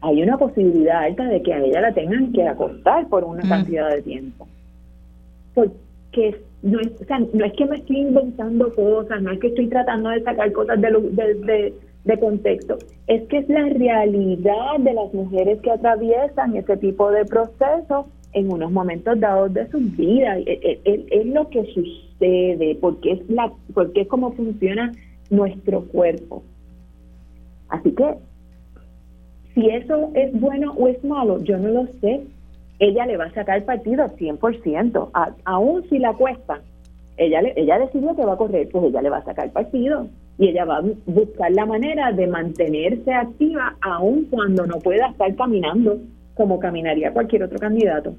hay 0.00 0.20
una 0.20 0.36
posibilidad 0.36 1.04
alta 1.04 1.24
de 1.24 1.42
que 1.42 1.54
a 1.54 1.60
ella 1.60 1.80
la 1.80 1.92
tengan 1.92 2.32
que 2.32 2.46
acostar 2.46 3.08
por 3.08 3.22
una 3.24 3.48
cantidad 3.48 3.88
de 3.90 4.02
tiempo. 4.02 4.48
Porque 5.54 6.40
no 6.62 6.80
es, 6.80 6.90
no 7.32 7.44
es 7.44 7.52
que 7.52 7.66
me 7.66 7.76
estoy 7.76 7.98
inventando 7.98 8.72
cosas, 8.74 9.22
no 9.22 9.30
es 9.30 9.38
que 9.38 9.48
estoy 9.48 9.68
tratando 9.68 10.10
de 10.10 10.22
sacar 10.22 10.50
cosas 10.52 10.80
de, 10.80 10.90
de, 10.90 11.74
de, 12.04 12.18
contexto, 12.18 12.78
es 13.06 13.22
que 13.28 13.38
es 13.38 13.48
la 13.48 13.64
realidad 13.64 14.78
de 14.80 14.92
las 14.92 15.14
mujeres 15.14 15.60
que 15.60 15.70
atraviesan 15.70 16.56
ese 16.56 16.76
tipo 16.76 17.10
de 17.12 17.24
procesos 17.24 18.06
en 18.32 18.52
unos 18.52 18.70
momentos 18.70 19.18
dados 19.18 19.52
de 19.54 19.68
su 19.70 19.78
vida. 19.78 20.38
Es, 20.38 20.78
es, 20.84 21.26
lo 21.26 21.48
que 21.48 21.64
sucede, 21.72 22.76
porque 22.80 23.12
es, 23.12 23.30
la, 23.30 23.52
porque 23.74 24.02
es 24.02 24.08
como 24.08 24.32
funciona 24.32 24.92
nuestro 25.30 25.82
cuerpo. 25.84 26.42
Así 27.68 27.92
que 27.92 28.14
si 29.54 29.68
eso 29.70 30.10
es 30.14 30.38
bueno 30.38 30.72
o 30.72 30.88
es 30.88 31.02
malo, 31.04 31.42
yo 31.42 31.58
no 31.58 31.68
lo 31.68 31.86
sé. 32.00 32.22
Ella 32.78 33.06
le 33.06 33.16
va 33.16 33.24
a 33.24 33.34
sacar 33.34 33.64
partido 33.64 34.06
100%, 34.06 35.10
a, 35.12 35.34
aún 35.44 35.88
si 35.88 35.98
la 35.98 36.12
cuesta. 36.12 36.60
Ella, 37.16 37.40
ella 37.56 37.80
decidió 37.80 38.14
que 38.14 38.24
va 38.24 38.34
a 38.34 38.36
correr, 38.36 38.68
pues 38.70 38.84
ella 38.84 39.02
le 39.02 39.10
va 39.10 39.18
a 39.18 39.24
sacar 39.24 39.50
partido 39.50 40.06
y 40.38 40.48
ella 40.48 40.64
va 40.64 40.76
a 40.76 40.84
buscar 41.06 41.50
la 41.50 41.66
manera 41.66 42.12
de 42.12 42.28
mantenerse 42.28 43.12
activa 43.12 43.76
aún 43.80 44.28
cuando 44.30 44.64
no 44.66 44.78
pueda 44.78 45.08
estar 45.08 45.34
caminando 45.34 45.98
como 46.38 46.58
caminaría 46.58 47.12
cualquier 47.12 47.42
otro 47.42 47.58
candidato. 47.58 48.14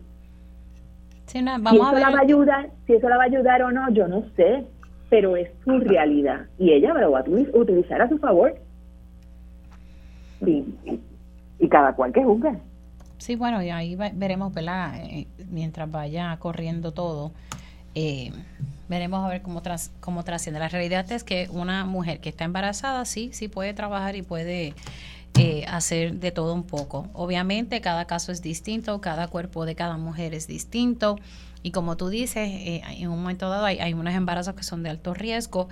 si 1.25 1.39
eso 1.39 1.45
la 1.45 1.57
va 1.57 2.19
a 2.19 2.21
ayudar, 2.21 2.69
si 2.85 2.93
eso 2.93 3.09
la 3.09 3.17
va 3.17 3.23
a 3.23 3.25
ayudar 3.25 3.63
o 3.63 3.71
no, 3.71 3.89
yo 3.89 4.07
no 4.07 4.23
sé, 4.35 4.65
pero 5.09 5.35
es 5.35 5.49
su 5.65 5.79
realidad 5.79 6.45
y 6.59 6.73
ella 6.73 6.93
lo 6.93 7.11
va 7.11 7.21
a 7.21 7.23
utilizar 7.57 7.99
a 8.03 8.09
su 8.09 8.19
favor. 8.19 8.53
Sí 10.45 10.65
y 11.59 11.67
cada 11.67 11.93
cual 11.93 12.11
que 12.13 12.23
juzgue. 12.23 12.57
Sí, 13.17 13.35
bueno, 13.35 13.61
y 13.61 13.69
ahí 13.69 13.95
veremos, 13.95 14.53
¿verdad? 14.53 14.93
Eh, 15.03 15.27
mientras 15.49 15.91
vaya 15.91 16.35
corriendo 16.39 16.93
todo, 16.93 17.31
eh, 17.93 18.31
veremos 18.87 19.25
a 19.25 19.27
ver 19.27 19.41
cómo, 19.41 19.61
tras, 19.61 19.91
cómo 19.99 20.23
trasciende. 20.23 20.59
La 20.59 20.69
realidad 20.69 21.11
es 21.11 21.25
que 21.25 21.49
una 21.51 21.83
mujer 21.83 22.21
que 22.21 22.29
está 22.29 22.45
embarazada, 22.45 23.03
sí, 23.03 23.31
sí 23.33 23.49
puede 23.49 23.73
trabajar 23.73 24.15
y 24.15 24.21
puede 24.21 24.73
eh, 25.39 25.65
hacer 25.67 26.15
de 26.15 26.31
todo 26.31 26.53
un 26.53 26.63
poco. 26.63 27.07
Obviamente, 27.13 27.81
cada 27.81 28.05
caso 28.05 28.31
es 28.31 28.41
distinto, 28.41 29.01
cada 29.01 29.27
cuerpo 29.27 29.65
de 29.65 29.75
cada 29.75 29.97
mujer 29.97 30.33
es 30.33 30.47
distinto. 30.47 31.17
Y 31.63 31.71
como 31.71 31.97
tú 31.97 32.09
dices, 32.09 32.49
en 32.49 33.09
un 33.09 33.19
momento 33.19 33.49
dado 33.49 33.65
hay, 33.65 33.79
hay 33.79 33.93
unos 33.93 34.13
embarazos 34.13 34.53
que 34.55 34.63
son 34.63 34.81
de 34.83 34.89
alto 34.89 35.13
riesgo 35.13 35.67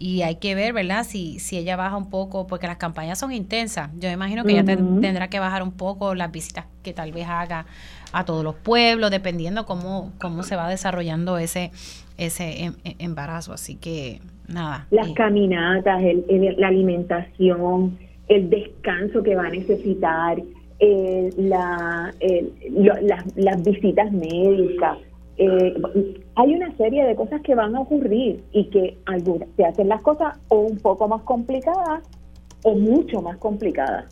y 0.00 0.22
hay 0.22 0.36
que 0.36 0.54
ver, 0.54 0.72
¿verdad? 0.72 1.04
Si, 1.04 1.38
si 1.40 1.58
ella 1.58 1.76
baja 1.76 1.94
un 1.98 2.08
poco, 2.08 2.46
porque 2.46 2.66
las 2.66 2.78
campañas 2.78 3.18
son 3.18 3.32
intensas. 3.32 3.90
Yo 3.98 4.10
imagino 4.10 4.44
que 4.44 4.52
ella 4.52 4.64
tendrá 4.64 5.28
que 5.28 5.38
bajar 5.38 5.62
un 5.62 5.72
poco 5.72 6.14
las 6.14 6.32
visitas 6.32 6.64
que 6.82 6.94
tal 6.94 7.12
vez 7.12 7.26
haga 7.28 7.66
a 8.10 8.24
todos 8.24 8.42
los 8.42 8.54
pueblos, 8.54 9.10
dependiendo 9.10 9.66
cómo, 9.66 10.12
cómo 10.18 10.42
se 10.42 10.56
va 10.56 10.70
desarrollando 10.70 11.36
ese, 11.36 11.70
ese 12.16 12.64
em, 12.64 12.74
em, 12.84 12.94
embarazo. 12.98 13.52
Así 13.52 13.76
que, 13.76 14.22
nada. 14.48 14.86
Las 14.90 15.10
caminatas, 15.10 16.02
el, 16.02 16.54
la 16.56 16.68
alimentación, 16.68 17.98
el 18.30 18.48
descanso 18.48 19.22
que 19.22 19.36
va 19.36 19.46
a 19.46 19.50
necesitar, 19.50 20.38
la, 21.36 22.10
las, 23.02 23.36
las 23.36 23.62
visitas 23.62 24.10
médicas 24.10 24.96
eh, 25.42 25.72
hay 26.36 26.54
una 26.54 26.76
serie 26.76 27.06
de 27.06 27.16
cosas 27.16 27.40
que 27.40 27.54
van 27.54 27.74
a 27.74 27.80
ocurrir 27.80 28.44
y 28.52 28.68
que 28.68 28.98
algunas 29.06 29.48
se 29.56 29.64
hacen 29.64 29.88
las 29.88 30.02
cosas 30.02 30.38
o 30.48 30.58
un 30.58 30.76
poco 30.76 31.08
más 31.08 31.22
complicadas 31.22 32.02
o 32.62 32.74
mucho 32.74 33.22
más 33.22 33.38
complicadas. 33.38 34.04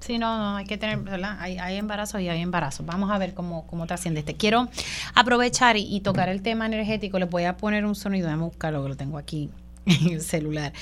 Sí, 0.00 0.18
no, 0.18 0.36
no, 0.36 0.56
hay 0.56 0.66
que 0.66 0.76
tener, 0.76 0.98
¿verdad? 0.98 1.36
Hay, 1.40 1.56
hay 1.56 1.76
embarazos 1.76 2.20
y 2.20 2.28
hay 2.28 2.42
embarazos. 2.42 2.84
Vamos 2.84 3.10
a 3.10 3.16
ver 3.16 3.32
cómo, 3.32 3.66
cómo 3.66 3.86
trasciende 3.86 4.20
este. 4.20 4.34
Quiero 4.34 4.68
aprovechar 5.14 5.78
y, 5.78 5.98
tocar 6.00 6.28
el 6.28 6.42
tema 6.42 6.66
energético. 6.66 7.18
Les 7.18 7.30
voy 7.30 7.44
a 7.44 7.56
poner 7.56 7.86
un 7.86 7.94
sonido, 7.94 8.26
déjame 8.26 8.44
buscarlo 8.44 8.82
que 8.82 8.88
lo 8.90 8.96
tengo 8.96 9.16
aquí 9.16 9.48
en 10.06 10.12
el 10.14 10.20
celular. 10.20 10.72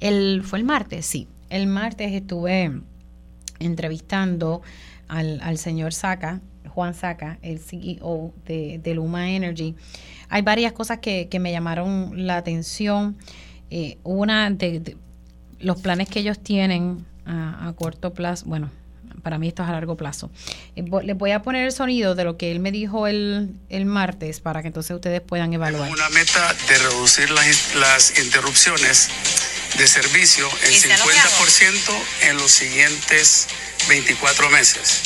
El, 0.00 0.42
¿Fue 0.44 0.58
el 0.58 0.64
martes? 0.64 1.06
Sí. 1.06 1.28
El 1.50 1.66
martes 1.66 2.12
estuve 2.12 2.80
entrevistando 3.58 4.62
al, 5.08 5.40
al 5.42 5.58
señor 5.58 5.92
Saca, 5.92 6.40
Juan 6.72 6.94
Saca, 6.94 7.38
el 7.42 7.58
CEO 7.58 8.32
de, 8.46 8.92
Luma 8.94 9.30
Energy, 9.30 9.74
hay 10.28 10.42
varias 10.42 10.72
cosas 10.72 10.98
que, 10.98 11.28
me 11.40 11.52
llamaron 11.52 12.26
la 12.26 12.38
atención. 12.38 13.16
Eh, 13.70 13.98
una 14.04 14.50
de, 14.50 14.96
los 15.60 15.80
planes 15.80 16.08
que 16.08 16.20
ellos 16.20 16.38
tienen 16.38 17.04
a, 17.24 17.72
corto 17.76 18.12
plazo, 18.14 18.46
bueno, 18.46 18.70
para 19.22 19.38
mí 19.38 19.48
esto 19.48 19.62
es 19.62 19.68
a 19.68 19.72
largo 19.72 19.96
plazo. 19.96 20.30
Eh, 20.76 20.84
les 21.04 21.16
voy 21.16 21.30
a 21.30 21.42
poner 21.42 21.66
el 21.66 21.72
sonido 21.72 22.14
de 22.14 22.24
lo 22.24 22.36
que 22.36 22.50
él 22.50 22.60
me 22.60 22.72
dijo 22.72 23.06
el, 23.06 23.56
martes 23.84 24.40
para 24.40 24.62
que 24.62 24.68
entonces 24.68 24.94
ustedes 24.94 25.20
puedan 25.20 25.52
evaluar. 25.52 25.90
Una 25.90 26.08
meta 26.10 26.54
de 26.68 26.78
reducir 26.78 27.30
las, 27.30 27.74
las 27.76 28.18
interrupciones 28.18 29.08
de 29.78 29.86
servicio 29.86 30.48
en 30.64 30.72
50% 30.72 31.92
en 32.22 32.36
los 32.36 32.50
siguientes 32.50 33.48
24 33.88 34.50
meses. 34.50 35.02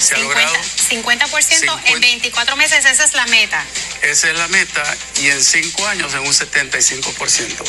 Se 0.00 0.14
50, 0.14 0.16
ha 0.16 0.20
logrado 0.20 0.56
50%, 0.88 1.80
en 1.84 2.00
24 2.00 2.56
meses, 2.56 2.84
esa 2.86 3.04
es 3.04 3.12
la 3.12 3.26
meta. 3.26 3.64
Esa 4.00 4.30
es 4.30 4.36
la 4.36 4.48
meta 4.48 4.96
y 5.20 5.28
en 5.28 5.44
5 5.44 5.86
años 5.88 6.14
en 6.14 6.20
un 6.20 6.32
75%. 6.32 7.64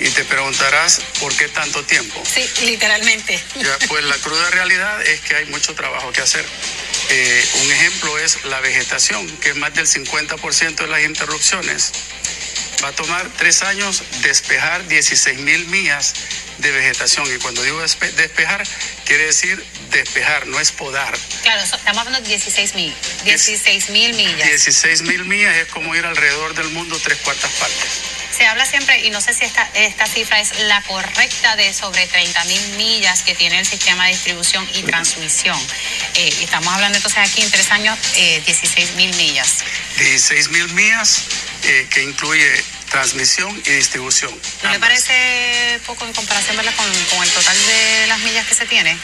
Y 0.00 0.08
te 0.10 0.24
preguntarás, 0.24 1.00
¿por 1.20 1.34
qué 1.36 1.48
tanto 1.48 1.84
tiempo? 1.84 2.20
Sí, 2.26 2.44
literalmente. 2.64 3.42
pues 3.86 4.04
la 4.04 4.16
cruda 4.16 4.50
realidad 4.50 5.06
es 5.06 5.20
que 5.20 5.36
hay 5.36 5.46
mucho 5.46 5.74
trabajo 5.74 6.10
que 6.12 6.20
hacer. 6.20 6.44
Eh, 7.10 7.48
un 7.62 7.72
ejemplo 7.72 8.18
es 8.18 8.44
la 8.44 8.60
vegetación, 8.60 9.28
que 9.38 9.50
es 9.50 9.56
más 9.56 9.72
del 9.74 9.86
50% 9.86 10.76
de 10.76 10.86
las 10.88 11.02
interrupciones 11.04 11.92
Va 12.82 12.88
a 12.88 12.92
tomar 12.92 13.28
tres 13.36 13.62
años 13.62 14.02
despejar 14.22 14.86
16 14.86 15.40
mil 15.40 15.66
millas 15.66 16.14
de 16.58 16.70
vegetación. 16.70 17.26
Y 17.34 17.38
cuando 17.38 17.62
digo 17.62 17.80
despejar, 17.80 18.64
quiere 19.04 19.26
decir 19.26 19.64
despejar, 19.90 20.46
no 20.46 20.60
es 20.60 20.70
podar. 20.70 21.16
Claro, 21.42 21.62
estamos 21.62 21.98
hablando 21.98 22.20
de 22.20 22.28
16 22.28 22.74
mil. 22.74 22.94
16 23.24 23.90
mil 23.90 24.14
millas. 24.14 24.46
16 24.46 25.02
mil 25.02 25.24
millas 25.24 25.56
es 25.56 25.66
como 25.68 25.94
ir 25.96 26.04
alrededor 26.04 26.54
del 26.54 26.68
mundo 26.68 27.00
tres 27.02 27.18
cuartas 27.18 27.50
partes. 27.52 28.02
Se 28.36 28.46
habla 28.46 28.64
siempre, 28.66 29.04
y 29.04 29.10
no 29.10 29.20
sé 29.20 29.32
si 29.32 29.44
esta, 29.44 29.68
esta 29.74 30.06
cifra 30.06 30.40
es 30.40 30.56
la 30.60 30.80
correcta, 30.82 31.56
de 31.56 31.72
sobre 31.74 32.06
30 32.06 32.44
mil 32.44 32.68
millas 32.76 33.22
que 33.22 33.34
tiene 33.34 33.58
el 33.58 33.66
sistema 33.66 34.04
de 34.06 34.12
distribución 34.12 34.68
y 34.74 34.82
transmisión. 34.82 35.58
Eh, 36.14 36.32
estamos 36.42 36.72
hablando 36.72 36.98
entonces 36.98 37.18
aquí 37.18 37.42
en 37.42 37.50
tres 37.50 37.72
años, 37.72 37.98
16 38.14 38.78
eh, 38.78 38.92
mil 38.94 39.16
millas. 39.16 39.56
16 39.98 40.50
mil 40.50 40.68
millas 40.74 41.24
eh, 41.64 41.86
que 41.90 42.02
incluye 42.02 42.64
transmisión 42.90 43.50
y 43.66 43.70
distribución. 43.70 44.32
¿No 44.62 44.70
le 44.70 44.78
parece 44.78 45.80
poco 45.86 46.04
en 46.04 46.12
comparación 46.12 46.56
Con, 46.56 47.22
el 47.22 47.30
total 47.30 47.66
de 47.66 48.06
las 48.08 48.20
millas 48.20 48.46
que 48.46 48.54
se 48.54 48.66
tiene? 48.66 48.96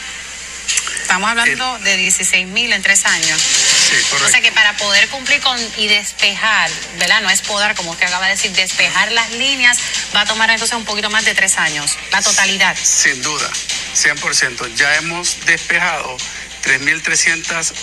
Estamos 1.01 1.29
hablando 1.29 1.77
de 1.79 1.97
16 1.97 2.47
mil 2.47 2.73
en 2.73 2.81
tres 2.81 3.05
años. 3.05 3.39
Sí, 3.39 3.95
correcto. 4.09 4.25
O 4.25 4.31
sea 4.31 4.41
que 4.41 4.51
para 4.51 4.75
poder 4.77 5.07
cumplir 5.09 5.39
con 5.41 5.59
y 5.77 5.87
despejar, 5.87 6.71
¿verdad? 6.97 7.21
No 7.21 7.29
es 7.29 7.41
podar, 7.41 7.75
como 7.75 7.91
usted 7.91 8.07
acaba 8.07 8.25
de 8.25 8.31
decir, 8.31 8.51
despejar 8.53 9.11
las 9.11 9.31
líneas, 9.33 9.77
va 10.15 10.21
a 10.21 10.25
tomar 10.25 10.49
entonces 10.49 10.75
un 10.75 10.85
poquito 10.85 11.11
más 11.11 11.23
de 11.23 11.35
tres 11.35 11.57
años, 11.57 11.95
la 12.11 12.23
totalidad. 12.23 12.75
Sin 12.81 13.21
duda, 13.21 13.49
100%. 13.95 14.73
Ya 14.75 14.95
hemos 14.95 15.45
despejado 15.45 16.17
3.300 16.63 17.73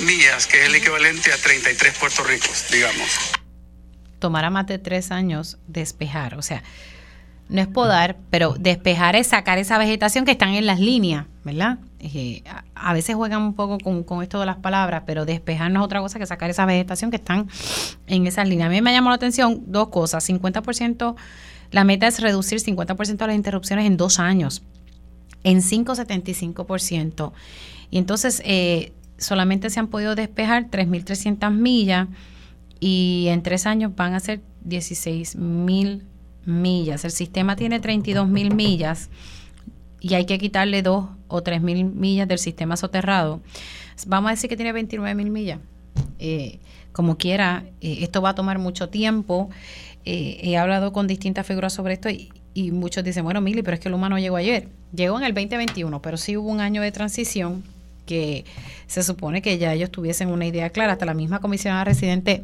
millas, 0.00 0.46
que 0.48 0.60
es 0.60 0.66
el 0.66 0.74
equivalente 0.74 1.32
a 1.32 1.36
33 1.36 1.94
Puerto 1.96 2.24
Ricos, 2.24 2.64
digamos. 2.70 3.08
Tomará 4.18 4.50
más 4.50 4.66
de 4.66 4.78
tres 4.78 5.10
años 5.10 5.58
despejar, 5.66 6.34
o 6.36 6.42
sea, 6.42 6.62
no 7.48 7.60
es 7.60 7.66
podar, 7.66 8.16
pero 8.30 8.54
despejar 8.58 9.16
es 9.16 9.28
sacar 9.28 9.58
esa 9.58 9.78
vegetación 9.78 10.24
que 10.24 10.32
están 10.32 10.50
en 10.50 10.66
las 10.66 10.80
líneas, 10.80 11.26
¿verdad? 11.44 11.78
Eh, 12.00 12.42
a, 12.74 12.92
veces 12.92 13.16
juegan 13.16 13.42
un 13.42 13.54
poco 13.54 13.78
con, 13.78 14.22
esto 14.22 14.38
de 14.38 14.46
las 14.46 14.56
palabras, 14.56 15.02
pero 15.06 15.24
despejar 15.24 15.70
no 15.70 15.80
es 15.80 15.84
otra 15.84 16.00
cosa 16.00 16.18
que 16.18 16.26
sacar 16.26 16.50
esa 16.50 16.66
vegetación 16.66 17.10
que 17.10 17.16
están 17.16 17.48
en 18.06 18.26
esas 18.26 18.48
líneas. 18.48 18.66
A 18.66 18.70
mí 18.70 18.82
me 18.82 18.92
llamó 18.92 19.08
la 19.08 19.16
atención 19.16 19.62
dos 19.66 19.88
cosas. 19.88 20.28
50%, 20.28 21.16
la 21.70 21.84
meta 21.84 22.06
es 22.06 22.20
reducir 22.20 22.60
50% 22.60 23.16
de 23.16 23.26
las 23.26 23.36
interrupciones 23.36 23.86
en 23.86 23.96
dos 23.96 24.18
años, 24.18 24.62
en 25.42 25.60
5,75%. 25.62 27.32
Y 27.90 27.98
entonces 27.98 28.42
eh, 28.44 28.92
solamente 29.16 29.70
se 29.70 29.80
han 29.80 29.88
podido 29.88 30.14
despejar 30.14 30.70
3.300 30.70 31.50
millas 31.50 32.08
y 32.80 33.26
en 33.28 33.42
tres 33.42 33.66
años 33.66 33.92
van 33.94 34.14
a 34.14 34.20
ser 34.20 34.40
16.000 34.66 36.02
millas. 36.44 37.04
El 37.04 37.10
sistema 37.10 37.56
tiene 37.56 37.80
32.000 37.80 38.54
millas 38.54 39.10
y 40.00 40.14
hay 40.14 40.26
que 40.26 40.38
quitarle 40.38 40.82
dos 40.82 41.06
o 41.28 41.42
tres 41.42 41.60
mil 41.60 41.84
millas 41.84 42.28
del 42.28 42.38
sistema 42.38 42.76
soterrado. 42.76 43.40
Vamos 44.06 44.28
a 44.28 44.32
decir 44.32 44.48
que 44.48 44.56
tiene 44.56 44.72
29 44.72 45.14
mil 45.14 45.30
millas. 45.30 45.58
Eh, 46.18 46.58
como 46.92 47.16
quiera, 47.16 47.64
eh, 47.80 47.98
esto 48.00 48.22
va 48.22 48.30
a 48.30 48.34
tomar 48.34 48.58
mucho 48.58 48.88
tiempo. 48.88 49.50
Eh, 50.04 50.38
he 50.42 50.56
hablado 50.56 50.92
con 50.92 51.06
distintas 51.06 51.46
figuras 51.46 51.72
sobre 51.72 51.94
esto 51.94 52.08
y, 52.08 52.32
y 52.54 52.70
muchos 52.70 53.04
dicen, 53.04 53.24
bueno, 53.24 53.40
Mili, 53.40 53.62
pero 53.62 53.74
es 53.74 53.80
que 53.80 53.88
el 53.88 53.94
humano 53.94 54.18
llegó 54.18 54.36
ayer. 54.36 54.68
Llegó 54.94 55.18
en 55.18 55.24
el 55.24 55.34
2021, 55.34 56.00
pero 56.00 56.16
sí 56.16 56.36
hubo 56.36 56.48
un 56.48 56.60
año 56.60 56.80
de 56.80 56.92
transición 56.92 57.62
que 58.08 58.46
se 58.86 59.02
supone 59.02 59.42
que 59.42 59.58
ya 59.58 59.74
ellos 59.74 59.90
tuviesen 59.90 60.30
una 60.30 60.46
idea 60.46 60.70
clara. 60.70 60.94
Hasta 60.94 61.04
la 61.04 61.14
misma 61.14 61.40
comisionada 61.40 61.84
residente 61.84 62.42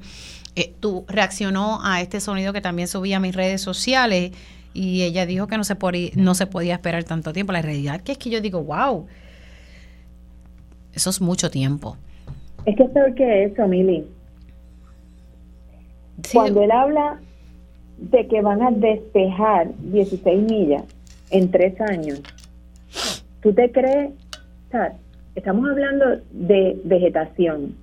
eh, 0.56 0.74
tú, 0.78 1.04
reaccionó 1.08 1.80
a 1.82 2.02
este 2.02 2.20
sonido 2.20 2.52
que 2.52 2.60
también 2.60 2.86
subía 2.86 3.16
a 3.16 3.20
mis 3.20 3.34
redes 3.34 3.62
sociales 3.62 4.32
y 4.74 5.02
ella 5.02 5.24
dijo 5.24 5.46
que 5.46 5.56
no 5.56 5.64
se, 5.64 5.74
podía, 5.74 6.10
no 6.16 6.34
se 6.34 6.46
podía 6.46 6.74
esperar 6.74 7.04
tanto 7.04 7.32
tiempo. 7.32 7.52
La 7.52 7.62
realidad 7.62 8.02
que 8.02 8.12
es 8.12 8.18
que 8.18 8.28
yo 8.28 8.40
digo, 8.40 8.62
wow, 8.62 9.06
eso 10.92 11.10
es 11.10 11.20
mucho 11.20 11.50
tiempo. 11.50 11.96
Es 12.66 12.76
que 12.76 12.82
es 12.84 12.90
peor 12.90 13.14
que 13.14 13.44
eso, 13.44 13.66
Mili. 13.66 14.06
Cuando 16.32 16.62
él 16.62 16.70
habla 16.70 17.20
de 17.98 18.26
que 18.28 18.42
van 18.42 18.62
a 18.62 18.70
despejar 18.70 19.72
16 19.78 20.42
millas 20.42 20.84
en 21.30 21.50
tres 21.50 21.80
años, 21.80 22.20
¿tú 23.40 23.52
te 23.52 23.72
crees? 23.72 24.12
Estamos 25.34 25.68
hablando 25.68 26.20
de 26.30 26.80
vegetación. 26.84 27.74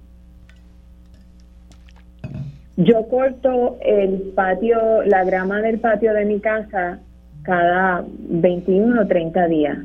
Yo 2.78 3.08
corto 3.08 3.78
el 3.82 4.32
patio, 4.36 5.04
la 5.04 5.24
grama 5.24 5.62
del 5.62 5.80
patio 5.80 6.14
de 6.14 6.26
mi 6.26 6.40
casa 6.40 7.00
cada 7.44 8.06
21 8.08 9.02
o 9.02 9.08
30 9.08 9.48
días. 9.48 9.78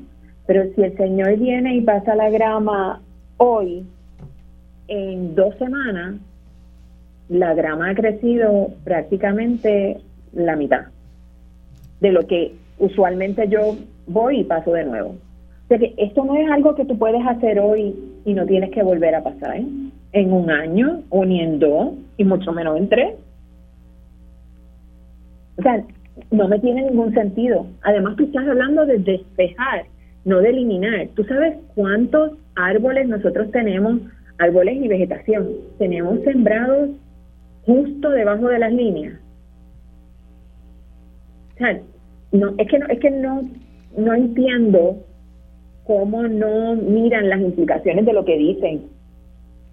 Pero 0.46 0.64
si 0.74 0.82
el 0.82 0.96
señor 0.96 1.36
viene 1.36 1.74
y 1.74 1.80
pasa 1.80 2.14
la 2.14 2.30
grama 2.30 3.00
hoy, 3.38 3.84
en 4.88 5.34
dos 5.34 5.56
semanas, 5.58 6.14
la 7.28 7.54
grama 7.54 7.90
ha 7.90 7.94
crecido 7.94 8.70
prácticamente 8.84 9.98
la 10.32 10.54
mitad 10.54 10.86
de 12.00 12.12
lo 12.12 12.26
que 12.26 12.54
usualmente 12.78 13.48
yo 13.48 13.76
voy 14.06 14.40
y 14.40 14.44
paso 14.44 14.72
de 14.72 14.84
nuevo. 14.84 15.16
O 15.66 15.68
sea 15.68 15.78
que 15.78 15.94
esto 15.96 16.24
no 16.24 16.36
es 16.36 16.48
algo 16.48 16.76
que 16.76 16.84
tú 16.84 16.96
puedes 16.96 17.26
hacer 17.26 17.58
hoy 17.58 17.92
y 18.24 18.34
no 18.34 18.46
tienes 18.46 18.70
que 18.70 18.84
volver 18.84 19.16
a 19.16 19.24
pasar 19.24 19.56
en 20.12 20.32
un 20.32 20.48
año 20.48 21.02
o 21.10 21.24
ni 21.24 21.40
en 21.40 21.58
dos 21.58 21.94
y 22.16 22.24
mucho 22.24 22.52
menos 22.52 22.78
en 22.78 22.88
tres. 22.88 23.14
O 25.58 25.62
sea, 25.62 25.84
no 26.30 26.46
me 26.46 26.60
tiene 26.60 26.82
ningún 26.82 27.12
sentido. 27.14 27.66
Además, 27.82 28.14
tú 28.16 28.24
estás 28.24 28.46
hablando 28.46 28.86
de 28.86 28.98
despejar, 28.98 29.86
no 30.24 30.38
de 30.38 30.50
eliminar. 30.50 31.08
¿Tú 31.14 31.24
sabes 31.24 31.56
cuántos 31.74 32.32
árboles 32.54 33.08
nosotros 33.08 33.50
tenemos, 33.50 34.00
árboles 34.38 34.76
y 34.76 34.86
vegetación, 34.86 35.48
tenemos 35.78 36.20
sembrados 36.20 36.90
justo 37.64 38.10
debajo 38.10 38.46
de 38.48 38.58
las 38.60 38.72
líneas? 38.72 39.14
O 41.54 41.58
sea, 41.58 41.80
no, 42.30 42.54
es 42.56 42.68
que 42.68 42.78
no, 42.78 42.86
es 42.86 43.00
que 43.00 43.10
no, 43.10 43.48
no 43.96 44.14
entiendo 44.14 44.98
cómo 45.86 46.22
no 46.22 46.74
miran 46.74 47.28
las 47.28 47.40
implicaciones 47.40 48.04
de 48.04 48.12
lo 48.12 48.24
que 48.24 48.36
dicen. 48.36 48.86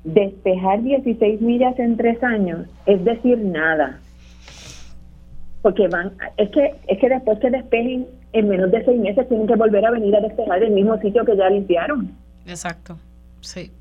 Despejar 0.03 0.84
16 0.84 1.41
millas 1.41 1.77
en 1.80 1.98
tres 1.98 2.22
años 2.23 2.68
es 2.85 3.03
decir 3.06 3.38
nada 3.40 3.99
porque 5.64 5.88
van, 5.88 6.11
es 6.38 6.52
que, 6.52 6.76
es 6.88 6.99
que 6.99 7.10
después 7.10 7.40
que 7.40 7.49
despejen, 7.49 8.06
en 8.34 8.49
menos 8.49 8.69
de 8.69 8.84
seis 8.84 8.99
meses 8.99 9.27
tienen 9.30 9.48
que 9.48 9.56
volver 9.56 9.84
a 9.85 9.91
venir 9.91 10.14
a 10.15 10.19
despejar 10.19 10.61
el 10.61 10.72
mismo 10.72 10.99
sitio 10.99 11.23
que 11.26 11.38
ya 11.38 11.49
limpiaron. 11.49 12.11
Exacto, 12.45 12.98
sí. 13.40 13.72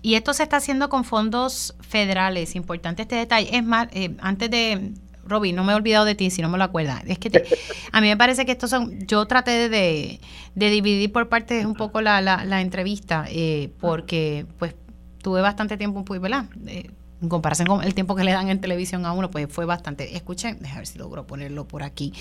Y 0.00 0.14
esto 0.14 0.32
se 0.32 0.44
está 0.44 0.58
haciendo 0.58 0.88
con 0.88 1.02
fondos 1.02 1.76
federales, 1.80 2.54
importante 2.54 3.02
este 3.02 3.16
detalle. 3.16 3.48
Es 3.52 3.64
más, 3.64 3.88
eh, 3.92 4.14
antes 4.20 4.48
de, 4.48 4.92
Roby, 5.28 5.52
no 5.52 5.64
me 5.64 5.72
he 5.72 5.76
olvidado 5.76 6.04
de 6.04 6.14
ti, 6.14 6.30
si 6.30 6.42
no 6.42 6.48
me 6.48 6.58
lo 6.58 6.64
acuerdas. 6.64 7.02
Es 7.06 7.18
que 7.18 7.30
a 7.92 8.00
mí 8.00 8.08
me 8.08 8.16
parece 8.16 8.46
que 8.46 8.52
estos 8.52 8.70
son, 8.70 9.06
yo 9.06 9.26
traté 9.26 9.68
de, 9.68 10.20
de 10.54 10.70
dividir 10.70 11.12
por 11.12 11.28
partes 11.28 11.64
un 11.64 11.74
poco 11.74 12.00
la, 12.00 12.20
la, 12.20 12.44
la 12.44 12.60
entrevista, 12.60 13.26
eh, 13.28 13.70
porque 13.80 14.46
pues 14.58 14.74
tuve 15.22 15.40
bastante 15.40 15.76
tiempo, 15.76 16.04
pues, 16.04 16.20
¿verdad? 16.20 16.46
Eh, 16.66 16.90
en 17.20 17.28
comparación 17.28 17.66
con 17.66 17.82
el 17.82 17.94
tiempo 17.94 18.14
que 18.14 18.24
le 18.24 18.32
dan 18.32 18.48
en 18.48 18.60
televisión 18.60 19.04
a 19.04 19.12
uno, 19.12 19.30
pues 19.30 19.48
fue 19.50 19.64
bastante. 19.64 20.16
Escuchen, 20.16 20.58
déjame 20.60 20.80
ver 20.80 20.86
si 20.86 20.98
logro 20.98 21.26
ponerlo 21.26 21.66
por 21.66 21.82
aquí, 21.82 22.12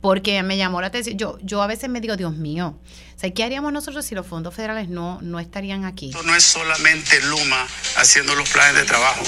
porque 0.00 0.42
me 0.42 0.56
llamó 0.56 0.80
la 0.80 0.88
atención. 0.88 1.18
Yo, 1.18 1.38
yo 1.42 1.62
a 1.62 1.66
veces 1.66 1.90
me 1.90 2.00
digo, 2.00 2.16
Dios 2.16 2.36
mío, 2.36 2.78
¿qué 3.34 3.44
haríamos 3.44 3.72
nosotros 3.72 4.04
si 4.04 4.14
los 4.14 4.26
fondos 4.26 4.54
federales 4.54 4.88
no, 4.88 5.20
no 5.22 5.40
estarían 5.40 5.84
aquí? 5.84 6.10
Esto 6.10 6.22
no 6.22 6.34
es 6.34 6.44
solamente 6.44 7.20
Luma 7.22 7.66
haciendo 7.96 8.34
los 8.34 8.48
planes 8.50 8.76
de 8.76 8.84
trabajo. 8.84 9.22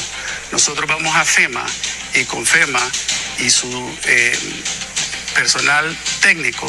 Nosotros 0.53 0.89
vamos 0.89 1.15
a 1.16 1.24
FEMA 1.24 1.65
y 2.15 2.24
con 2.24 2.47
FEMA 2.47 2.81
y 3.40 3.51
su 3.51 3.69
eh, 4.07 4.39
personal 5.35 5.97
técnico 6.20 6.66